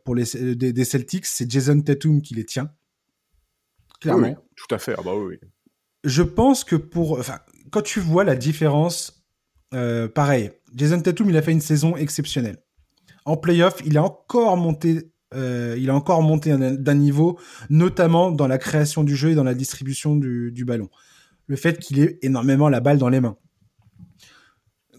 pour 0.05 0.15
les 0.15 0.55
des, 0.55 0.85
Celtics, 0.85 1.25
c'est 1.25 1.51
Jason 1.51 1.81
Tatum 1.81 2.21
qui 2.21 2.35
les 2.35 2.45
tient. 2.45 2.71
Clairement. 4.03 4.37
tout 4.57 4.75
à 4.75 4.79
fait. 4.79 4.95
Ah 4.99 5.03
bah 5.03 5.15
oui 5.17 5.39
je 6.07 6.23
pense 6.23 6.63
que 6.63 6.77
pour, 6.77 7.21
quand 7.71 7.83
tu 7.83 8.01
vois 8.01 8.25
la 8.25 8.37
différence, 8.37 9.25
euh, 9.75 10.09
pareil, 10.09 10.53
Jason 10.75 11.01
Tatum, 11.01 11.29
il 11.29 11.37
a 11.37 11.43
fait 11.43 11.53
une 11.53 11.61
saison 11.61 11.97
exceptionnelle. 11.97 12.63
En 13.25 13.37
playoff, 13.37 13.83
il 13.85 13.99
a 13.99 14.05
encore 14.05 14.57
monté, 14.57 15.11
euh, 15.35 15.77
il 15.79 15.91
a 15.91 15.95
encore 15.95 16.23
monté 16.23 16.57
d'un 16.57 16.95
niveau, 16.95 17.39
notamment 17.71 18.31
dans 18.31 18.47
la 18.47 18.57
création 18.57 19.03
du 19.03 19.17
jeu 19.17 19.31
et 19.31 19.35
dans 19.35 19.45
la 19.45 19.55
distribution 19.55 20.15
du, 20.15 20.65
ballon. 20.65 20.89
Le 21.49 21.57
fait 21.57 21.81
qu'il 21.81 21.99
ait 21.99 22.21
énormément 22.23 22.69
la 22.69 22.79
balle 22.79 22.99
dans 22.99 23.09
les 23.09 23.21
mains. 23.21 23.37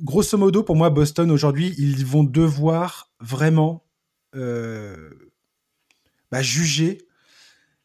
Grosso 0.01 0.37
modo, 0.37 0.61
pour 0.61 0.75
moi, 0.75 0.89
Boston 0.89 1.31
aujourd'hui, 1.31 1.73
ils 1.77 2.05
vont 2.05 2.23
devoir 2.23 3.13
vraiment 3.21 3.85
euh, 4.35 5.09
bah, 6.31 6.41
juger 6.41 7.06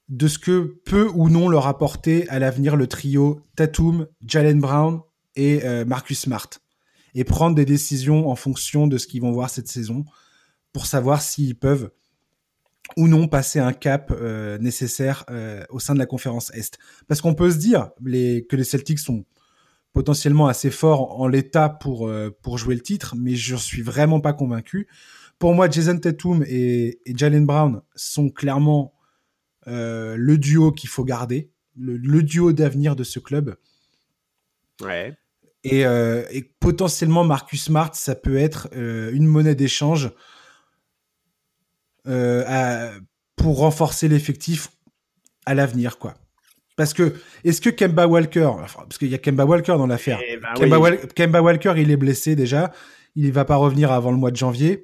de 0.08 0.28
ce 0.28 0.38
que 0.38 0.80
peut 0.84 1.10
ou 1.14 1.28
non 1.28 1.48
leur 1.48 1.66
apporter 1.66 2.28
à 2.28 2.38
l'avenir 2.38 2.76
le 2.76 2.86
trio 2.86 3.40
Tatum, 3.56 4.06
Jalen 4.26 4.60
Brown 4.60 5.00
et 5.36 5.64
euh, 5.64 5.84
Marcus 5.84 6.20
Smart. 6.20 6.48
Et 7.14 7.24
prendre 7.24 7.54
des 7.54 7.64
décisions 7.64 8.28
en 8.28 8.36
fonction 8.36 8.86
de 8.86 8.98
ce 8.98 9.06
qu'ils 9.06 9.20
vont 9.20 9.32
voir 9.32 9.50
cette 9.50 9.68
saison 9.68 10.04
pour 10.72 10.86
savoir 10.86 11.20
s'ils 11.20 11.54
peuvent 11.54 11.90
ou 12.96 13.08
non 13.08 13.28
passer 13.28 13.58
un 13.58 13.72
cap 13.72 14.10
euh, 14.10 14.58
nécessaire 14.58 15.24
euh, 15.30 15.64
au 15.70 15.78
sein 15.78 15.94
de 15.94 15.98
la 15.98 16.06
conférence 16.06 16.50
Est. 16.54 16.78
Parce 17.08 17.20
qu'on 17.20 17.34
peut 17.34 17.50
se 17.50 17.58
dire 17.58 17.90
que 18.02 18.56
les 18.56 18.64
Celtics 18.64 18.98
sont 18.98 19.24
potentiellement 19.92 20.46
assez 20.46 20.70
forts 20.70 21.20
en 21.20 21.28
l'état 21.28 21.68
pour, 21.68 22.08
jouer 22.56 22.74
le 22.74 22.80
titre, 22.80 23.14
mais 23.16 23.34
je 23.34 23.56
suis 23.56 23.82
vraiment 23.82 24.20
pas 24.20 24.32
convaincu. 24.32 24.88
Pour 25.38 25.54
moi, 25.54 25.68
Jason 25.68 25.98
Tatum 25.98 26.44
et 26.46 26.98
Jalen 27.06 27.44
Brown 27.44 27.82
sont 27.94 28.30
clairement 28.30 28.94
euh, 29.68 30.16
le 30.16 30.38
duo 30.38 30.72
qu'il 30.72 30.88
faut 30.88 31.04
garder, 31.04 31.50
le, 31.76 32.22
duo 32.22 32.52
d'avenir 32.52 32.96
de 32.96 33.04
ce 33.04 33.18
club. 33.18 33.56
Ouais. 34.80 35.16
Et, 35.64 35.86
euh, 35.86 36.24
et, 36.30 36.42
potentiellement 36.42 37.24
Marcus 37.24 37.64
Smart, 37.64 37.94
ça 37.94 38.14
peut 38.14 38.36
être 38.36 38.68
euh, 38.74 39.12
une 39.12 39.26
monnaie 39.26 39.54
d'échange 39.54 40.10
pour 43.36 43.58
renforcer 43.58 44.08
l'effectif 44.08 44.70
à 45.46 45.54
l'avenir, 45.54 45.98
quoi. 45.98 46.14
Parce 46.76 46.94
que 46.94 47.14
est-ce 47.44 47.60
que 47.60 47.70
Kemba 47.70 48.06
Walker, 48.06 48.50
parce 48.74 48.98
qu'il 48.98 49.08
y 49.08 49.14
a 49.14 49.18
Kemba 49.18 49.44
Walker 49.44 49.74
dans 49.76 49.86
l'affaire, 49.86 50.20
Eh 50.26 50.36
ben 50.38 50.54
Kemba, 50.54 50.78
oui. 50.78 50.82
Wal- 50.82 51.08
Kemba 51.14 51.42
Walker, 51.42 51.74
il 51.76 51.90
est 51.90 51.96
blessé 51.96 52.34
déjà, 52.34 52.72
il 53.14 53.30
va 53.30 53.44
pas 53.44 53.56
revenir 53.56 53.92
avant 53.92 54.10
le 54.10 54.16
mois 54.16 54.30
de 54.30 54.36
janvier. 54.36 54.82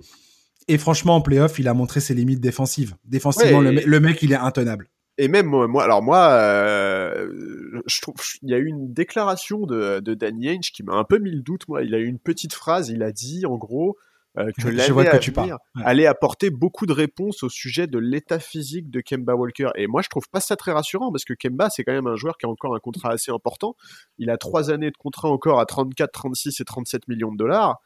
Et 0.69 0.79
franchement, 0.79 1.17
en 1.17 1.21
playoff, 1.21 1.59
il 1.59 1.67
a 1.69 1.75
montré 1.75 2.01
ses 2.01 2.15
limites 2.15 2.41
défensives. 2.41 2.95
Défensivement, 3.05 3.59
Ouais, 3.59 3.73
le, 3.73 3.81
et- 3.83 3.85
me- 3.87 3.91
le 3.91 4.01
mec, 4.01 4.23
il 4.23 4.33
est 4.33 4.37
intenable. 4.37 4.89
Et 5.21 5.27
même 5.27 5.47
moi, 5.47 5.83
alors 5.83 6.01
moi, 6.03 6.29
euh, 6.31 7.81
je 7.87 8.01
trouve, 8.01 8.15
il 8.43 8.51
y 8.51 8.55
a 8.55 8.59
eu 8.59 8.67
une 8.67 8.93
déclaration 8.93 9.67
de, 9.67 10.01
de 10.01 10.15
Danny 10.15 10.49
Ainge 10.49 10.71
qui 10.73 10.83
m'a 10.83 10.95
un 10.95 11.05
peu 11.05 11.19
mis 11.19 11.31
le 11.33 11.41
doute. 11.43 11.67
Moi, 11.69 11.83
il 11.83 11.95
a 11.95 11.99
eu 11.99 12.07
une 12.07 12.19
petite 12.21 12.53
phrase. 12.55 12.89
Il 12.91 13.03
a 13.03 13.11
dit, 13.11 13.45
en 13.47 13.57
gros, 13.57 13.97
euh, 14.39 14.51
que 14.57 14.69
l'année 14.69 15.09
à 15.09 15.19
tu 15.19 15.33
venir. 15.33 15.59
Ouais. 15.75 15.83
allait 15.85 16.07
apporter 16.07 16.51
beaucoup 16.51 16.87
de 16.87 16.93
réponses 16.93 17.43
au 17.43 17.49
sujet 17.49 17.87
de 17.89 17.99
l'état 17.99 18.39
physique 18.39 18.91
de 18.91 19.01
Kemba 19.01 19.35
Walker. 19.35 19.71
Et 19.75 19.87
moi, 19.89 20.03
je 20.03 20.09
trouve 20.09 20.29
pas 20.31 20.41
ça 20.41 20.55
très 20.55 20.71
rassurant 20.73 21.11
parce 21.11 21.25
que 21.25 21.35
Kemba, 21.35 21.69
c'est 21.71 21.83
quand 21.83 21.93
même 21.93 22.07
un 22.07 22.15
joueur 22.17 22.37
qui 22.39 22.47
a 22.47 22.49
encore 22.49 22.77
un 22.77 22.81
contrat 22.81 23.11
assez 23.11 23.33
important. 23.33 23.75
Il 24.19 24.31
a 24.31 24.37
trois 24.37 24.71
années 24.71 24.91
de 24.93 24.97
contrat 24.97 25.29
encore 25.31 25.59
à 25.59 25.67
34, 25.67 26.13
36 26.13 26.61
et 26.61 26.65
37 26.65 27.09
millions 27.09 27.33
de 27.33 27.37
dollars. 27.39 27.81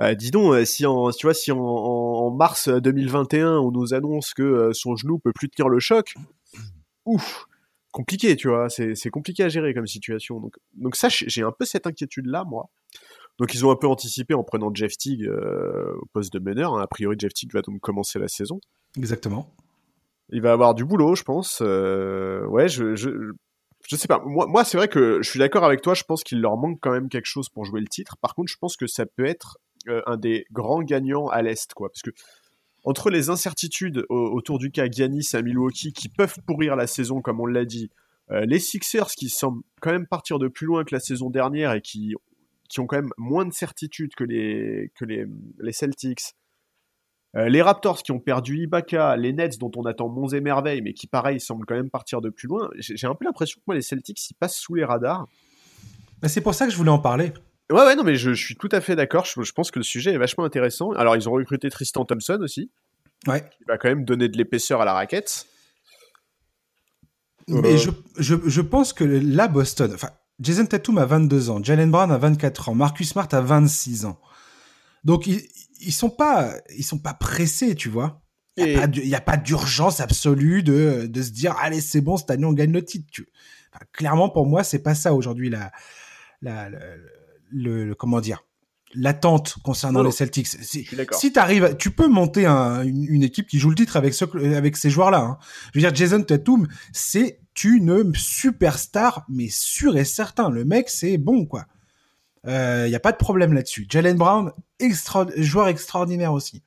Euh, 0.00 0.14
dis 0.14 0.30
donc, 0.30 0.52
euh, 0.54 0.64
si 0.64 0.86
en, 0.86 1.10
tu 1.10 1.26
vois, 1.26 1.34
si 1.34 1.52
en, 1.52 2.30
mars 2.30 2.68
2021 2.68 3.58
on 3.58 3.70
nous 3.70 3.94
annonce 3.94 4.34
que 4.34 4.42
euh, 4.42 4.72
son 4.72 4.96
genou 4.96 5.18
peut 5.18 5.32
plus 5.32 5.48
tenir 5.48 5.68
le 5.68 5.78
choc, 5.78 6.14
ouf, 7.04 7.46
compliqué, 7.92 8.34
tu 8.36 8.48
vois, 8.48 8.68
c'est 8.68 9.10
compliqué 9.10 9.44
à 9.44 9.48
gérer 9.48 9.72
comme 9.72 9.86
situation. 9.86 10.40
Donc, 10.40 10.56
donc 10.74 10.96
ça, 10.96 11.08
j'ai 11.08 11.42
un 11.42 11.52
peu 11.52 11.64
cette 11.64 11.86
inquiétude 11.86 12.26
là, 12.26 12.44
moi. 12.44 12.68
Donc 13.38 13.54
ils 13.54 13.66
ont 13.66 13.70
un 13.70 13.76
peu 13.76 13.88
anticipé 13.88 14.34
en 14.34 14.44
prenant 14.44 14.72
Jeff 14.72 14.96
Teague 14.96 15.26
euh, 15.26 15.92
au 16.00 16.06
poste 16.12 16.32
de 16.32 16.38
meneur. 16.38 16.74
hein. 16.74 16.82
A 16.82 16.86
priori, 16.86 17.16
Jeff 17.18 17.32
Teague 17.32 17.52
va 17.52 17.62
donc 17.62 17.80
commencer 17.80 18.18
la 18.18 18.28
saison. 18.28 18.60
Exactement. 18.96 19.52
Il 20.30 20.40
va 20.40 20.52
avoir 20.52 20.74
du 20.74 20.84
boulot, 20.84 21.14
je 21.14 21.22
pense. 21.24 21.58
Euh, 21.60 22.46
ouais, 22.46 22.68
je, 22.68 22.94
je, 22.94 23.10
je 23.88 23.96
sais 23.96 24.08
pas. 24.08 24.22
Moi, 24.24 24.46
moi 24.46 24.64
c'est 24.64 24.76
vrai 24.76 24.88
que 24.88 25.20
je 25.22 25.28
suis 25.28 25.38
d'accord 25.38 25.64
avec 25.64 25.82
toi. 25.82 25.94
Je 25.94 26.04
pense 26.04 26.22
qu'il 26.22 26.40
leur 26.40 26.56
manque 26.56 26.78
quand 26.80 26.92
même 26.92 27.08
quelque 27.08 27.26
chose 27.26 27.48
pour 27.48 27.64
jouer 27.64 27.80
le 27.80 27.88
titre. 27.88 28.16
Par 28.20 28.34
contre, 28.34 28.50
je 28.50 28.56
pense 28.58 28.76
que 28.76 28.86
ça 28.86 29.04
peut 29.04 29.26
être 29.26 29.58
euh, 29.58 29.63
un 30.06 30.16
des 30.16 30.46
grands 30.52 30.82
gagnants 30.82 31.28
à 31.28 31.42
l'Est, 31.42 31.72
quoi. 31.74 31.88
Parce 31.90 32.02
que 32.02 32.10
entre 32.84 33.10
les 33.10 33.30
incertitudes 33.30 34.04
au- 34.08 34.30
autour 34.34 34.58
du 34.58 34.70
cas 34.70 34.86
Giannis 34.90 35.30
à 35.34 35.42
Milwaukee 35.42 35.92
qui 35.92 36.08
peuvent 36.08 36.36
pourrir 36.46 36.76
la 36.76 36.86
saison, 36.86 37.22
comme 37.22 37.40
on 37.40 37.46
l'a 37.46 37.64
dit, 37.64 37.90
euh, 38.30 38.44
les 38.46 38.58
Sixers 38.58 39.08
qui 39.08 39.28
semblent 39.28 39.62
quand 39.80 39.90
même 39.90 40.06
partir 40.06 40.38
de 40.38 40.48
plus 40.48 40.66
loin 40.66 40.84
que 40.84 40.94
la 40.94 41.00
saison 41.00 41.30
dernière 41.30 41.72
et 41.72 41.80
qui, 41.80 42.14
qui 42.68 42.80
ont 42.80 42.86
quand 42.86 42.96
même 42.96 43.12
moins 43.18 43.44
de 43.46 43.52
certitude 43.52 44.14
que 44.14 44.24
les, 44.24 44.90
que 44.94 45.04
les, 45.04 45.26
Celtics. 45.72 46.34
Euh, 47.36 47.48
les 47.48 47.62
Raptors 47.62 48.02
qui 48.02 48.12
ont 48.12 48.20
perdu 48.20 48.62
Ibaka, 48.62 49.16
les 49.16 49.32
Nets 49.32 49.58
dont 49.58 49.70
on 49.76 49.84
attend 49.86 50.08
monts 50.08 50.28
et 50.28 50.40
merveilles, 50.40 50.82
mais 50.82 50.92
qui 50.94 51.06
pareil 51.06 51.40
semblent 51.40 51.66
quand 51.66 51.74
même 51.74 51.90
partir 51.90 52.20
de 52.20 52.30
plus 52.30 52.48
loin. 52.48 52.70
J'ai 52.78 53.06
un 53.06 53.14
peu 53.14 53.24
l'impression 53.24 53.58
que 53.58 53.64
moi 53.66 53.74
les 53.74 53.82
Celtics 53.82 54.30
ils 54.30 54.34
passent 54.34 54.56
sous 54.56 54.74
les 54.74 54.84
radars. 54.84 55.26
C'est 56.22 56.40
pour 56.40 56.54
ça 56.54 56.64
que 56.66 56.72
je 56.72 56.76
voulais 56.76 56.90
en 56.90 56.98
parler. 56.98 57.32
Ouais 57.72 57.82
ouais 57.84 57.96
non 57.96 58.04
mais 58.04 58.16
je, 58.16 58.34
je 58.34 58.44
suis 58.44 58.56
tout 58.56 58.68
à 58.72 58.80
fait 58.80 58.94
d'accord. 58.96 59.24
Je, 59.24 59.42
je 59.42 59.52
pense 59.52 59.70
que 59.70 59.78
le 59.78 59.84
sujet 59.84 60.12
est 60.12 60.18
vachement 60.18 60.44
intéressant. 60.44 60.92
Alors 60.92 61.16
ils 61.16 61.28
ont 61.28 61.32
recruté 61.32 61.70
Tristan 61.70 62.04
Thompson 62.04 62.38
aussi, 62.42 62.70
Ouais. 63.26 63.42
qui 63.56 63.64
va 63.66 63.78
quand 63.78 63.88
même 63.88 64.04
donner 64.04 64.28
de 64.28 64.36
l'épaisseur 64.36 64.80
à 64.80 64.84
la 64.84 64.92
raquette. 64.92 65.46
Mais 67.48 67.74
Euh. 67.74 67.76
je, 67.76 67.90
je, 68.18 68.34
je 68.46 68.60
pense 68.60 68.92
que 68.92 69.04
là, 69.04 69.48
Boston, 69.48 69.92
enfin, 69.94 70.10
Jason 70.40 70.66
Tatum 70.66 70.98
a 70.98 71.04
22 71.06 71.50
ans, 71.50 71.62
Jalen 71.62 71.90
Brown 71.90 72.10
a 72.10 72.18
24 72.18 72.70
ans, 72.70 72.74
Marcus 72.74 73.10
Smart 73.10 73.28
a 73.32 73.40
26 73.40 74.06
ans. 74.06 74.18
Donc, 75.04 75.26
ils, 75.26 75.42
ils 75.80 75.92
sont 75.92 76.08
pas, 76.10 76.54
ils 76.76 76.84
sont 76.84 76.98
pas 76.98 77.12
pressés, 77.14 77.74
tu 77.74 77.88
vois. 77.90 78.22
Il 78.56 78.64
n'y 78.66 79.14
a, 79.14 79.20
pas 79.20 79.32
a 79.32 79.36
d'urgence 79.36 80.00
absolue 80.00 80.62
de, 80.62 81.06
de 81.06 81.22
se 81.22 81.30
dire, 81.30 81.56
allez, 81.58 81.80
c'est 81.80 82.00
bon, 82.00 82.16
cette 82.16 82.30
année, 82.30 82.44
on 82.46 82.52
gagne 82.52 82.72
le 82.72 82.84
titre. 82.84 83.06
tu- 83.10 83.26
Enfin, 83.74 83.84
clairement, 83.92 84.28
pour 84.30 84.46
moi, 84.46 84.62
c'est 84.62 84.78
pas 84.82 84.94
ça 84.94 85.12
aujourd'hui, 85.12 85.50
la, 85.50 85.72
la, 86.40 86.70
la- 86.70 86.78
le, 87.54 87.86
le- 87.86 87.94
comment 87.94 88.20
dire, 88.20 88.44
l'attente 88.94 89.56
concernant 89.64 90.02
les 90.02 90.10
Celtics. 90.12 90.46
Si, 90.46 90.86
si 91.12 91.32
t'arrives, 91.32 91.76
tu 91.78 91.90
peux 91.90 92.08
monter 92.08 92.46
un- 92.46 92.82
une, 92.82 93.04
une 93.04 93.22
équipe 93.22 93.46
qui 93.46 93.58
joue 93.58 93.70
le 93.70 93.76
titre 93.76 93.96
avec, 93.96 94.12
ce, 94.14 94.24
avec 94.54 94.76
ces 94.76 94.90
joueurs-là. 94.90 95.20
hein. 95.20 95.38
Je 95.72 95.78
veux 95.78 95.86
dire, 95.86 95.94
Jason 95.94 96.22
Tatum, 96.22 96.68
c'est 96.92 97.40
une 97.62 98.12
superstar, 98.14 99.24
mais 99.28 99.48
sûr 99.50 99.96
et 99.96 100.04
certain. 100.04 100.50
Le 100.50 100.64
mec, 100.64 100.90
c'est 100.90 101.18
bon, 101.18 101.46
quoi. 101.46 101.66
Il 102.46 102.50
euh, 102.50 102.88
n'y 102.88 102.94
a 102.94 103.00
pas 103.00 103.12
de 103.12 103.16
problème 103.16 103.52
là-dessus. 103.54 103.86
Jalen 103.88 104.16
Brown, 104.18 104.52
extra, 104.78 105.26
joueur 105.36 105.68
extraordinaire 105.68 106.32
aussi. 106.32 106.62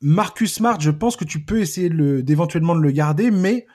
Marcus 0.00 0.54
Smart, 0.54 0.78
je 0.80 0.90
pense 0.90 1.16
que 1.16 1.24
tu 1.24 1.44
peux 1.44 1.60
essayer 1.60 1.88
d'éventuellement 2.22 2.74
de 2.74 2.80
le 2.82 2.90
garder, 2.90 3.30
mais 3.30 3.66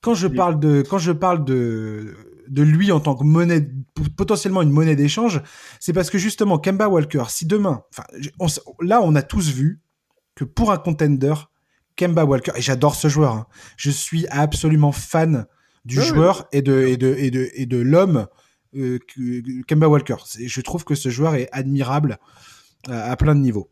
quand 0.00 0.14
je 0.14 0.26
parle 0.28 0.60
de 0.60 0.82
quand 0.82 0.98
je 0.98 1.12
parle 1.12 1.44
de 1.44 2.14
de 2.50 2.62
lui 2.62 2.90
en 2.90 3.00
tant 3.00 3.14
que 3.14 3.24
monnaie 3.24 3.66
potentiellement 4.16 4.60
une 4.60 4.70
monnaie 4.70 4.96
d'échange, 4.96 5.40
c'est 5.78 5.92
parce 5.92 6.10
que 6.10 6.18
justement 6.18 6.58
Kemba 6.58 6.88
Walker, 6.88 7.24
si 7.28 7.46
demain, 7.46 7.84
enfin 7.90 8.04
on 8.38 8.48
là 8.84 9.00
on 9.02 9.14
a 9.14 9.22
tous 9.22 9.50
vu 9.50 9.80
que 10.34 10.44
pour 10.44 10.72
un 10.72 10.78
contender, 10.78 11.34
Kemba 11.96 12.24
Walker 12.24 12.52
et 12.56 12.60
j'adore 12.60 12.96
ce 12.96 13.08
joueur, 13.08 13.34
hein, 13.34 13.46
je 13.76 13.90
suis 13.90 14.26
absolument 14.28 14.92
fan 14.92 15.46
du 15.84 16.00
joueur 16.02 16.48
et 16.52 16.60
de 16.60 16.86
et 16.86 16.96
de 16.96 17.14
et 17.16 17.30
de 17.30 17.48
et 17.54 17.66
de 17.66 17.76
l'homme 17.78 18.26
euh, 18.76 18.98
Kemba 19.68 19.88
Walker. 19.88 20.16
Je 20.38 20.60
trouve 20.60 20.84
que 20.84 20.96
ce 20.96 21.08
joueur 21.08 21.36
est 21.36 21.48
admirable 21.52 22.18
à, 22.88 23.12
à 23.12 23.16
plein 23.16 23.36
de 23.36 23.40
niveaux. 23.40 23.70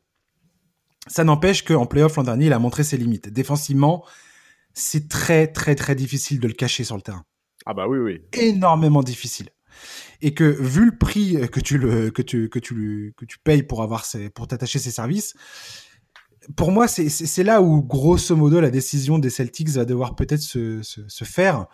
Ça 1.08 1.24
n'empêche 1.24 1.64
qu'en 1.64 1.86
playoff 1.86 2.16
l'an 2.16 2.22
dernier, 2.22 2.46
il 2.46 2.52
a 2.52 2.58
montré 2.58 2.84
ses 2.84 2.96
limites. 2.96 3.28
Défensivement, 3.28 4.04
c'est 4.72 5.08
très 5.08 5.48
très 5.48 5.74
très 5.74 5.96
difficile 5.96 6.38
de 6.38 6.46
le 6.46 6.54
cacher 6.54 6.84
sur 6.84 6.94
le 6.94 7.02
terrain. 7.02 7.24
Ah 7.70 7.74
bah 7.74 7.86
oui 7.86 7.98
oui. 7.98 8.22
Énormément 8.32 9.02
difficile. 9.02 9.50
Et 10.22 10.32
que 10.32 10.44
vu 10.44 10.86
le 10.86 10.96
prix 10.96 11.36
que 11.52 11.60
tu 11.60 11.76
le 11.76 12.10
que 12.10 12.22
tu 12.22 12.48
que 12.48 12.58
tu 12.58 13.12
que 13.14 13.26
tu 13.26 13.38
payes 13.38 13.62
pour 13.62 13.82
avoir 13.82 14.06
ses, 14.06 14.30
pour 14.30 14.48
t'attacher 14.48 14.78
ses 14.78 14.90
services, 14.90 15.34
pour 16.56 16.72
moi 16.72 16.88
c'est 16.88 17.44
là 17.44 17.60
où 17.60 17.82
grosso 17.82 18.34
modo 18.34 18.60
la 18.60 18.70
décision 18.70 19.18
des 19.18 19.28
Celtics 19.28 19.68
va 19.68 19.84
devoir 19.84 20.16
peut-être 20.16 20.40
se, 20.40 20.82
se 20.82 21.06
se 21.06 21.24
faire. 21.24 21.66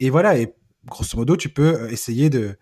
Et 0.00 0.10
voilà 0.10 0.36
et 0.36 0.52
grosso 0.84 1.16
modo 1.16 1.36
tu 1.36 1.48
peux 1.48 1.88
essayer 1.92 2.28
de 2.28 2.58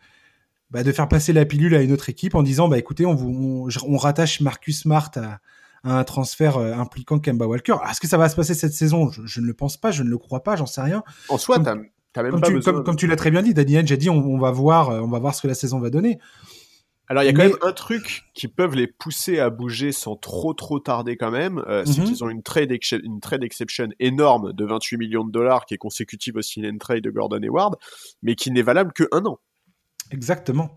bah, 0.70 0.82
de 0.82 0.93
faire 0.93 1.09
passer 1.09 1.32
la 1.32 1.47
pilule 1.47 1.74
à 1.74 1.80
une 1.80 1.91
autre 1.91 2.11
équipe 2.11 2.35
en 2.35 2.43
disant 2.43 2.68
bah 2.68 2.76
écoutez 2.76 3.07
on 3.07 3.14
vous 3.14 3.66
on, 3.66 3.93
on 3.95 3.97
rattache 3.97 4.43
Marcus 4.43 4.82
Smart 4.82 5.11
à, 5.16 5.41
à 5.85 5.99
un 5.99 6.05
transfert 6.05 6.59
euh, 6.59 6.74
impliquant 6.74 7.18
Kemba 7.18 7.47
Walker. 7.47 7.76
Est-ce 7.91 8.01
que 8.01 8.09
ça 8.09 8.18
va 8.18 8.28
se 8.28 8.37
passer 8.37 8.55
cette 8.55 8.74
saison? 8.74 9.11
Je, 9.11 9.22
je 9.24 9.41
ne 9.41 9.47
le 9.47 9.55
pense 9.55 9.78
pas, 9.78 9.91
je 9.91 10.03
ne 10.03 10.11
le 10.11 10.18
crois 10.18 10.43
pas, 10.43 10.55
j'en 10.55 10.66
sais 10.66 10.82
rien. 10.82 11.03
En 11.30 11.39
soi 11.39 11.59
t'as 11.59 11.76
même 12.23 12.33
Comme 12.33 12.41
pas 12.41 12.47
tu, 12.49 12.55
besoin. 12.55 12.73
comme, 12.73 12.85
comme 12.85 12.97
tu 12.97 13.07
l'as 13.07 13.17
très 13.17 13.31
bien 13.31 13.43
dit, 13.43 13.55
Danny 13.55 13.77
Ainge 13.77 13.91
a 13.93 13.97
dit 13.97 14.09
on, 14.11 14.17
on 14.19 14.39
va 14.39 14.51
voir, 14.51 14.91
euh, 14.91 15.01
on 15.01 15.09
va 15.09 15.19
voir 15.19 15.35
ce 15.35 15.43
que 15.43 15.49
la 15.49 15.55
saison 15.55 15.81
va 15.81 15.91
donner. 15.91 16.19
Alors 17.07 17.23
il 17.23 17.27
y 17.27 17.29
a 17.29 17.33
quand 17.33 17.39
Mais- 17.43 17.49
même 17.49 17.59
un 17.61 17.73
truc 17.73 18.23
qui 18.35 18.49
peuvent 18.49 18.75
les 18.75 18.87
pousser 18.87 19.39
à 19.39 19.51
bouger 19.51 19.93
sans 19.93 20.17
trop 20.17 20.55
trop 20.55 20.79
tarder 20.81 21.17
quand 21.19 21.31
même, 21.31 21.59
euh, 21.69 21.85
c'est 21.85 22.01
Mhm. 22.01 22.07
qu'ils 22.07 22.25
ont 22.25 22.31
une 22.31 22.43
trade, 22.43 22.73
ex- 22.73 22.93
une 22.93 23.21
trade 23.21 23.45
exception 23.45 23.89
énorme 24.01 24.55
de 24.55 24.65
28 24.65 24.97
millions 24.97 25.25
de 25.25 25.31
dollars 25.31 25.67
qui 25.67 25.75
est 25.75 25.79
consécutive 25.79 26.37
au 26.37 26.43
sign 26.43 26.65
and 26.67 26.79
trade 26.79 27.03
de 27.05 27.11
Gordon 27.11 27.43
Hayward, 27.43 27.77
mais 28.23 28.35
qui 28.37 28.51
n'est 28.51 28.62
valable 28.62 28.93
que 28.95 29.05
un 29.12 29.25
an. 29.27 29.39
Exactement. 30.12 30.71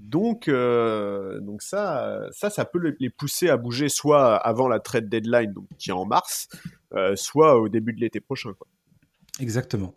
Donc, 0.00 0.48
euh, 0.48 1.38
donc 1.40 1.62
ça, 1.62 2.22
ça, 2.32 2.50
ça 2.50 2.64
peut 2.64 2.80
les- 2.80 2.96
les 2.98 3.10
pousser 3.10 3.48
à 3.48 3.56
bouger 3.56 3.88
soit 3.88 4.34
avant 4.34 4.66
la 4.66 4.80
trade 4.80 5.08
deadline, 5.08 5.52
donc 5.52 5.66
qui 5.78 5.90
est 5.90 5.92
en 5.92 6.06
mars, 6.06 6.48
euh, 6.94 7.14
soit 7.14 7.60
au 7.60 7.68
début 7.68 7.92
de 7.92 8.00
l'été 8.00 8.20
prochain. 8.20 8.52
Quoi. 8.58 8.66
Exactement. 9.38 9.94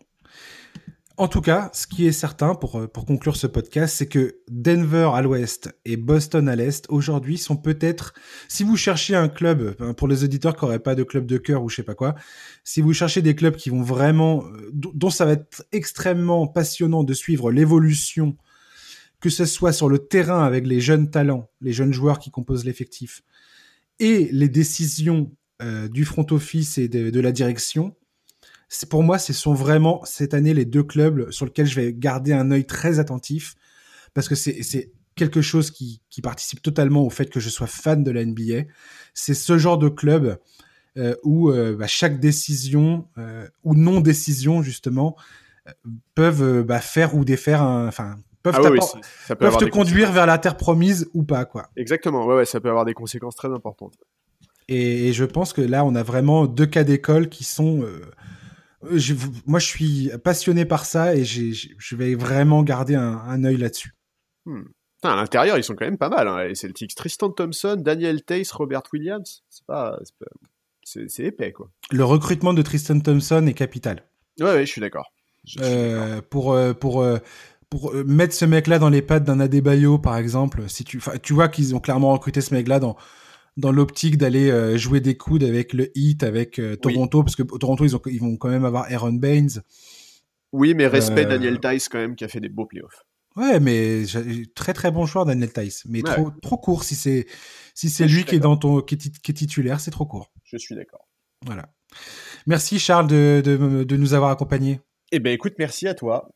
En 1.18 1.28
tout 1.28 1.40
cas, 1.40 1.70
ce 1.72 1.86
qui 1.86 2.06
est 2.06 2.12
certain 2.12 2.54
pour, 2.54 2.78
euh, 2.78 2.86
pour 2.86 3.06
conclure 3.06 3.36
ce 3.36 3.46
podcast, 3.46 3.96
c'est 3.96 4.06
que 4.06 4.36
Denver 4.48 5.10
à 5.14 5.22
l'ouest 5.22 5.74
et 5.86 5.96
Boston 5.96 6.46
à 6.46 6.56
l'est, 6.56 6.84
aujourd'hui, 6.90 7.38
sont 7.38 7.56
peut-être, 7.56 8.12
si 8.48 8.64
vous 8.64 8.76
cherchez 8.76 9.14
un 9.14 9.28
club, 9.28 9.76
pour 9.94 10.08
les 10.08 10.24
auditeurs 10.24 10.54
qui 10.54 10.64
n'auraient 10.64 10.78
pas 10.78 10.94
de 10.94 11.04
club 11.04 11.24
de 11.24 11.38
cœur 11.38 11.62
ou 11.62 11.70
je 11.70 11.76
sais 11.76 11.82
pas 11.82 11.94
quoi, 11.94 12.16
si 12.64 12.82
vous 12.82 12.92
cherchez 12.92 13.22
des 13.22 13.34
clubs 13.34 13.56
qui 13.56 13.70
vont 13.70 13.82
vraiment, 13.82 14.44
euh, 14.44 14.70
dont 14.72 15.08
ça 15.08 15.24
va 15.24 15.32
être 15.32 15.64
extrêmement 15.72 16.46
passionnant 16.46 17.02
de 17.02 17.14
suivre 17.14 17.50
l'évolution, 17.50 18.36
que 19.20 19.30
ce 19.30 19.46
soit 19.46 19.72
sur 19.72 19.88
le 19.88 19.98
terrain 19.98 20.44
avec 20.44 20.66
les 20.66 20.80
jeunes 20.80 21.10
talents, 21.10 21.48
les 21.62 21.72
jeunes 21.72 21.92
joueurs 21.92 22.18
qui 22.18 22.30
composent 22.30 22.66
l'effectif, 22.66 23.22
et 23.98 24.28
les 24.32 24.48
décisions 24.48 25.32
euh, 25.62 25.88
du 25.88 26.04
front 26.04 26.26
office 26.30 26.76
et 26.76 26.88
de, 26.88 27.20
la 27.20 27.32
direction, 27.32 27.96
pour 28.88 29.02
moi, 29.02 29.18
ce 29.18 29.32
sont 29.32 29.54
vraiment 29.54 30.04
cette 30.04 30.34
année 30.34 30.54
les 30.54 30.64
deux 30.64 30.82
clubs 30.82 31.30
sur 31.30 31.46
lesquels 31.46 31.66
je 31.66 31.80
vais 31.80 31.92
garder 31.92 32.32
un 32.32 32.50
œil 32.50 32.64
très 32.64 32.98
attentif 32.98 33.54
parce 34.14 34.28
que 34.28 34.34
c'est 34.34 34.92
quelque 35.14 35.40
chose 35.40 35.70
qui, 35.70 36.02
qui 36.10 36.20
participe 36.20 36.62
totalement 36.62 37.02
au 37.02 37.10
fait 37.10 37.30
que 37.30 37.40
je 37.40 37.48
sois 37.48 37.66
fan 37.66 38.02
de 38.02 38.10
la 38.10 38.24
NBA. 38.24 38.68
C'est 39.14 39.34
ce 39.34 39.58
genre 39.58 39.78
de 39.78 39.88
club 39.88 40.38
euh, 40.98 41.14
où 41.24 41.50
euh, 41.50 41.76
bah, 41.76 41.86
chaque 41.86 42.20
décision 42.20 43.08
euh, 43.18 43.46
ou 43.64 43.74
non 43.74 44.00
décision 44.00 44.62
justement 44.62 45.16
peuvent 46.14 46.62
bah, 46.62 46.80
faire 46.80 47.14
ou 47.14 47.24
défaire, 47.24 47.62
un- 47.62 47.88
enfin 47.88 48.16
peuvent, 48.42 48.54
ah 48.56 49.34
peuvent 49.36 49.56
te 49.56 49.64
conduire 49.64 50.12
vers 50.12 50.26
la 50.26 50.38
terre 50.38 50.56
promise 50.56 51.10
ou 51.12 51.24
pas, 51.24 51.44
quoi. 51.44 51.68
Exactement, 51.76 52.24
ouais, 52.26 52.36
ouais, 52.36 52.44
ça 52.44 52.60
peut 52.60 52.68
avoir 52.68 52.84
des 52.84 52.94
conséquences 52.94 53.34
très 53.34 53.52
importantes. 53.52 53.94
Et, 54.68 55.12
je 55.12 55.24
pense 55.24 55.52
que 55.52 55.60
là, 55.60 55.84
on 55.84 55.94
a 55.94 56.02
vraiment 56.02 56.46
deux 56.46 56.66
cas 56.66 56.84
d'école 56.84 57.28
qui 57.28 57.44
sont. 57.44 57.84
Euh, 58.90 58.98
je, 58.98 59.14
moi, 59.46 59.58
je 59.58 59.66
suis 59.66 60.10
passionné 60.24 60.64
par 60.64 60.84
ça 60.84 61.14
et 61.14 61.24
je 61.24 61.96
vais 61.96 62.14
vraiment 62.14 62.62
garder 62.62 62.94
un, 62.94 63.18
un 63.18 63.44
œil 63.44 63.56
là-dessus. 63.56 63.92
Hmm. 64.44 64.62
à 65.02 65.16
l'intérieur, 65.16 65.58
ils 65.58 65.64
sont 65.64 65.74
quand 65.74 65.84
même 65.84 65.98
pas 65.98 66.08
mal. 66.08 66.28
Hein. 66.28 66.44
Les 66.44 66.54
Celtics, 66.54 66.94
Tristan 66.94 67.30
Thompson, 67.30 67.76
Daniel 67.78 68.22
Tace, 68.22 68.52
Robert 68.52 68.82
Williams. 68.92 69.44
C'est 69.50 69.66
pas, 69.66 69.98
c'est 70.84 71.24
épais, 71.24 71.52
quoi. 71.52 71.70
Le 71.90 72.04
recrutement 72.04 72.54
de 72.54 72.62
Tristan 72.62 73.00
Thompson 73.00 73.46
est 73.46 73.54
capital. 73.54 74.04
Ouais, 74.38 74.46
ouais, 74.46 74.66
je 74.66 74.70
suis 74.70 74.80
d'accord. 74.80 75.12
Euh, 75.60 76.20
pour 76.28 76.52
euh, 76.52 76.72
pour 76.74 77.04
pour 77.70 77.94
mettre 77.94 78.34
ce 78.34 78.44
mec-là 78.44 78.78
dans 78.78 78.88
les 78.88 79.02
pattes 79.02 79.24
d'un 79.24 79.40
Adebayo, 79.40 79.98
par 79.98 80.16
exemple, 80.16 80.68
si 80.68 80.84
tu, 80.84 81.00
tu 81.22 81.32
vois 81.32 81.48
qu'ils 81.48 81.74
ont 81.74 81.80
clairement 81.80 82.12
recruté 82.12 82.40
ce 82.40 82.54
mec-là 82.54 82.78
dans 82.78 82.96
dans 83.56 83.72
l'optique 83.72 84.18
d'aller 84.18 84.76
jouer 84.78 85.00
des 85.00 85.16
coudes 85.16 85.44
avec 85.44 85.72
le 85.72 85.90
Heat, 85.96 86.22
avec 86.22 86.60
Toronto, 86.82 87.22
parce 87.22 87.36
que 87.36 87.42
Toronto 87.42 87.84
ils 87.84 87.96
ont 87.96 88.02
ils 88.06 88.20
vont 88.20 88.36
quand 88.36 88.48
même 88.48 88.64
avoir 88.64 88.90
Aaron 88.90 89.12
Baines. 89.12 89.62
Oui, 90.52 90.74
mais 90.74 90.86
respect 90.86 91.26
Daniel 91.26 91.60
Tice 91.60 91.88
quand 91.88 91.98
même 91.98 92.16
qui 92.16 92.24
a 92.24 92.28
fait 92.28 92.40
des 92.40 92.48
beaux 92.48 92.66
playoffs. 92.66 93.04
Ouais, 93.36 93.60
mais 93.60 94.04
très 94.54 94.72
très 94.72 94.90
bon 94.90 95.04
choix 95.04 95.24
Daniel 95.24 95.52
Tice, 95.52 95.84
mais 95.86 96.02
trop 96.02 96.30
trop 96.42 96.56
court 96.56 96.84
si 96.84 96.94
c'est 96.94 97.26
si 97.74 97.90
c'est 97.90 98.06
lui 98.06 98.24
qui 98.24 98.36
est 98.36 98.40
dans 98.40 98.56
ton 98.56 98.80
qui 98.80 98.94
est, 98.94 99.32
titulaire, 99.34 99.80
c'est 99.80 99.90
trop 99.90 100.06
court. 100.06 100.32
Je 100.44 100.56
suis 100.56 100.74
d'accord. 100.74 101.06
Voilà. 101.44 101.68
Merci 102.46 102.78
Charles 102.78 103.08
de, 103.08 103.42
de, 103.44 103.84
de 103.84 103.96
nous 103.96 104.14
avoir 104.14 104.30
accompagnés. 104.30 104.80
Eh 105.12 105.18
ben 105.18 105.32
écoute, 105.32 105.54
merci 105.58 105.86
à 105.86 105.94
toi. 105.94 106.30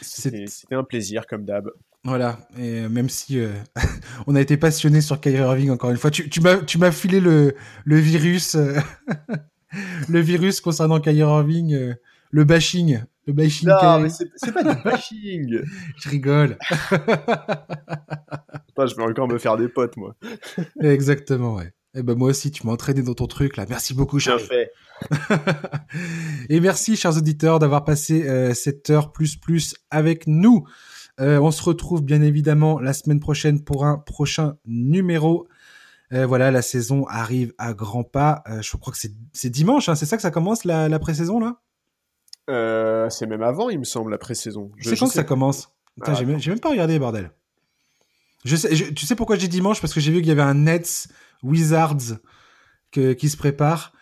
C'était 0.00 0.46
un 0.70 0.84
plaisir 0.84 1.26
comme 1.26 1.44
d'hab. 1.44 1.70
Voilà, 2.06 2.38
et 2.56 2.82
euh, 2.82 2.88
même 2.88 3.08
si 3.08 3.40
euh, 3.40 3.52
on 4.28 4.36
a 4.36 4.40
été 4.40 4.56
passionné 4.56 5.00
sur 5.00 5.20
Kyrie 5.20 5.38
Irving 5.38 5.70
encore 5.70 5.90
une 5.90 5.96
fois, 5.96 6.12
tu, 6.12 6.28
tu 6.30 6.40
m'as 6.40 6.58
tu 6.58 6.78
m'as 6.78 6.92
filé 6.92 7.18
le 7.18 7.56
le 7.84 7.98
virus 7.98 8.54
euh, 8.54 8.76
le 10.08 10.20
virus 10.20 10.60
concernant 10.60 11.00
Kyrie 11.00 11.18
Irving, 11.18 11.94
le 12.30 12.44
bashing, 12.44 13.00
le 13.26 13.32
bashing. 13.32 13.68
Non, 13.68 13.98
mais 13.98 14.08
c'est 14.08 14.52
pas 14.52 14.62
du 14.62 14.80
bashing. 14.84 15.62
je 15.96 16.08
rigole. 16.08 16.56
je 18.78 18.96
vais 18.96 19.02
encore 19.02 19.26
me 19.26 19.38
faire 19.38 19.56
des 19.56 19.68
potes 19.68 19.96
moi. 19.96 20.14
Exactement, 20.80 21.56
ouais. 21.56 21.72
Eh 21.98 22.02
ben 22.02 22.14
moi 22.14 22.28
aussi, 22.28 22.52
tu 22.52 22.64
m'as 22.66 22.74
entraîné 22.74 23.02
dans 23.02 23.14
ton 23.14 23.26
truc 23.26 23.56
là. 23.56 23.64
Merci 23.68 23.94
beaucoup, 23.94 24.20
Charles. 24.20 24.38
Bien 24.38 24.46
fait. 24.46 24.70
Et 26.50 26.60
merci, 26.60 26.94
chers 26.94 27.16
auditeurs, 27.16 27.58
d'avoir 27.58 27.84
passé 27.84 28.28
euh, 28.28 28.54
cette 28.54 28.90
heure 28.90 29.12
plus 29.12 29.36
plus 29.36 29.74
avec 29.90 30.26
nous. 30.26 30.66
Euh, 31.20 31.38
on 31.38 31.50
se 31.50 31.62
retrouve 31.62 32.02
bien 32.02 32.22
évidemment 32.22 32.78
la 32.78 32.92
semaine 32.92 33.20
prochaine 33.20 33.62
pour 33.62 33.84
un 33.84 33.98
prochain 33.98 34.56
numéro. 34.66 35.48
Euh, 36.12 36.26
voilà, 36.26 36.50
la 36.50 36.62
saison 36.62 37.06
arrive 37.08 37.52
à 37.58 37.74
grands 37.74 38.04
pas. 38.04 38.44
je 38.60 38.76
crois 38.76 38.92
que 38.92 38.98
c'est 39.32 39.50
dimanche, 39.50 39.88
hein, 39.88 39.94
c'est 39.94 40.06
ça 40.06 40.16
que 40.16 40.22
ça 40.22 40.30
commence 40.30 40.64
la, 40.64 40.88
la 40.88 40.98
pré-saison 40.98 41.40
là? 41.40 41.60
C'est 43.10 43.26
même 43.26 43.42
avant, 43.42 43.70
il 43.70 43.78
me 43.78 43.84
semble, 43.84 44.10
la 44.10 44.18
pré-saison. 44.18 44.70
C'est 44.80 44.96
quand 44.96 45.08
que 45.08 45.14
ça 45.14 45.24
commence? 45.24 45.70
Ah, 46.02 46.14
J'ai 46.14 46.26
même, 46.26 46.60
pas 46.60 46.70
regardé, 46.70 46.98
bordel. 46.98 47.30
Je 48.44 48.54
sais, 48.54 48.68
tu 48.68 49.06
sais 49.06 49.16
pourquoi 49.16 49.36
j'ai 49.36 49.48
dimanche? 49.48 49.80
Parce 49.80 49.92
que 49.92 50.00
j'ai 50.00 50.12
vu 50.12 50.18
qu'il 50.18 50.28
y 50.28 50.32
avait 50.32 50.42
un 50.42 50.54
Nets 50.54 51.08
Wizards 51.42 52.18
qui 52.92 53.28
se 53.28 53.36
prépare 53.36 53.92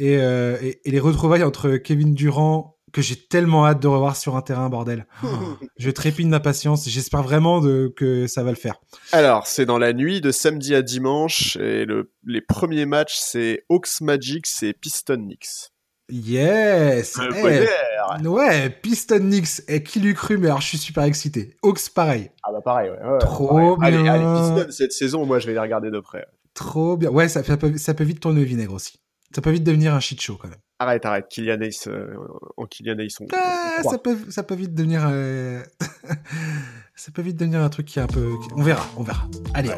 euh, 0.00 0.58
et, 0.60 0.90
les 0.90 1.00
retrouvailles 1.00 1.42
entre 1.42 1.76
Kevin 1.76 2.14
Durant 2.14 2.77
que 2.92 3.02
j'ai 3.02 3.16
tellement 3.16 3.66
hâte 3.66 3.80
de 3.80 3.88
revoir 3.88 4.16
sur 4.16 4.36
un 4.36 4.42
terrain, 4.42 4.68
bordel. 4.68 5.06
je 5.78 5.90
trépigne 5.90 6.30
d'impatience. 6.30 6.88
J'espère 6.88 7.22
vraiment 7.22 7.60
que 7.96 8.26
ça 8.26 8.42
va 8.42 8.50
le 8.50 8.56
faire. 8.56 8.76
Alors, 9.12 9.46
c'est 9.46 9.66
dans 9.66 9.78
la 9.78 9.92
nuit 9.92 10.20
de 10.20 10.30
samedi 10.30 10.74
à 10.74 10.82
dimanche 10.82 11.56
et 11.56 11.86
les 12.24 12.40
premiers 12.40 12.86
matchs, 12.86 13.16
c'est 13.18 13.64
Hawks 13.68 14.00
Magic, 14.00 14.46
c'est 14.46 14.72
Piston 14.72 15.16
Knicks. 15.16 15.70
Yes! 16.10 17.18
Eh, 17.36 18.26
ouais, 18.26 18.70
Piston 18.70 19.18
Knicks. 19.18 19.62
Et 19.68 19.82
qui 19.82 20.00
lui 20.00 20.14
cru, 20.14 20.38
mais 20.38 20.46
alors 20.46 20.62
je 20.62 20.68
suis 20.68 20.78
super 20.78 21.04
excité. 21.04 21.56
Hawks, 21.62 21.90
pareil. 21.94 22.30
Ah 22.42 22.50
bah 22.52 22.62
pareil, 22.64 22.90
ouais. 22.90 23.18
Trop 23.20 23.76
bien. 23.76 23.86
Allez, 23.86 24.08
allez, 24.08 24.40
Piston, 24.40 24.70
cette 24.70 24.92
saison, 24.92 25.26
moi 25.26 25.38
je 25.38 25.46
vais 25.46 25.52
les 25.52 25.58
regarder 25.58 25.90
de 25.90 26.00
près. 26.00 26.24
Trop 26.54 26.96
bien. 26.96 27.10
Ouais, 27.10 27.28
ça, 27.28 27.42
peut, 27.42 27.76
ça 27.76 27.94
peut 27.94 28.04
vite 28.04 28.20
tourner 28.20 28.40
au 28.40 28.44
vinaigre 28.44 28.72
aussi. 28.72 29.00
Ça 29.34 29.42
peut 29.42 29.50
vite 29.50 29.64
devenir 29.64 29.94
un 29.94 30.00
shit 30.00 30.20
show 30.20 30.38
quand 30.40 30.48
même. 30.48 30.58
Arrête, 30.80 31.04
arrête. 31.04 31.26
Kylian 31.28 31.60
Ace, 31.62 31.88
euh, 31.88 32.14
en 32.56 32.66
Kylian 32.66 32.98
Ace, 33.00 33.20
on, 33.20 33.26
ah, 33.34 33.82
ça 33.82 33.98
peut, 33.98 34.16
ça 34.28 34.44
peut 34.44 34.54
vite 34.54 34.74
devenir, 34.74 35.08
euh... 35.10 35.60
ça 36.94 37.10
peut 37.12 37.22
vite 37.22 37.36
devenir 37.36 37.60
un 37.60 37.68
truc 37.68 37.86
qui 37.86 37.98
est 37.98 38.02
un 38.02 38.06
peu, 38.06 38.30
on 38.54 38.62
verra, 38.62 38.86
on 38.96 39.02
verra. 39.02 39.26
Allez, 39.54 39.70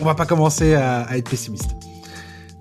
on, 0.00 0.04
va 0.04 0.14
pas 0.14 0.26
commencer 0.26 0.74
à, 0.74 1.08
être 1.16 1.28
pessimiste. 1.28 1.70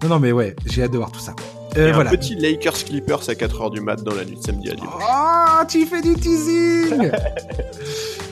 Non, 0.01 0.09
non, 0.09 0.19
mais 0.19 0.31
ouais, 0.31 0.55
j'ai 0.65 0.81
hâte 0.81 0.91
de 0.91 0.97
voir 0.97 1.11
tout 1.11 1.19
ça. 1.19 1.35
Euh, 1.77 1.91
voilà. 1.93 2.09
Un 2.09 2.13
petit 2.15 2.33
Lakers 2.35 2.83
Clippers 2.83 3.29
à 3.29 3.33
4h 3.33 3.71
du 3.71 3.81
mat 3.81 4.01
dans 4.03 4.15
la 4.15 4.25
nuit 4.25 4.37
de 4.37 4.41
samedi 4.41 4.71
à 4.71 4.73
dimanche. 4.73 5.03
Oh, 5.07 5.63
tu 5.67 5.85
fais 5.85 6.01
du 6.01 6.15
teasing 6.15 7.11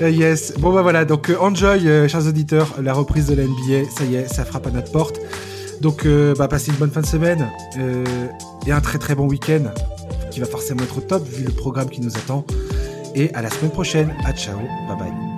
euh, 0.01 0.09
Yes. 0.09 0.53
Bon 0.57 0.73
bah 0.73 0.81
voilà, 0.81 1.05
donc 1.05 1.29
euh, 1.29 1.37
enjoy, 1.39 2.09
chers 2.09 2.27
auditeurs, 2.27 2.75
la 2.81 2.93
reprise 2.93 3.27
de 3.27 3.35
la 3.35 3.43
NBA. 3.43 3.89
Ça 3.95 4.05
y 4.05 4.15
est, 4.15 4.27
ça 4.27 4.43
frappe 4.43 4.67
à 4.67 4.71
notre 4.71 4.91
porte. 4.91 5.19
Donc, 5.81 6.05
euh, 6.05 6.35
bah, 6.35 6.47
passez 6.47 6.69
une 6.69 6.77
bonne 6.77 6.91
fin 6.91 7.01
de 7.01 7.07
semaine 7.07 7.49
euh, 7.77 8.27
et 8.67 8.71
un 8.71 8.81
très 8.81 8.99
très 8.99 9.15
bon 9.15 9.27
week-end 9.27 9.63
qui 10.29 10.39
va 10.39 10.45
forcément 10.45 10.83
être 10.83 11.01
top 11.01 11.27
vu 11.27 11.43
le 11.43 11.51
programme 11.51 11.89
qui 11.89 12.01
nous 12.01 12.15
attend. 12.17 12.45
Et 13.15 13.33
à 13.33 13.41
la 13.41 13.49
semaine 13.49 13.71
prochaine. 13.71 14.13
À 14.23 14.31
ciao. 14.31 14.57
Bye 14.87 14.97
bye. 14.97 15.30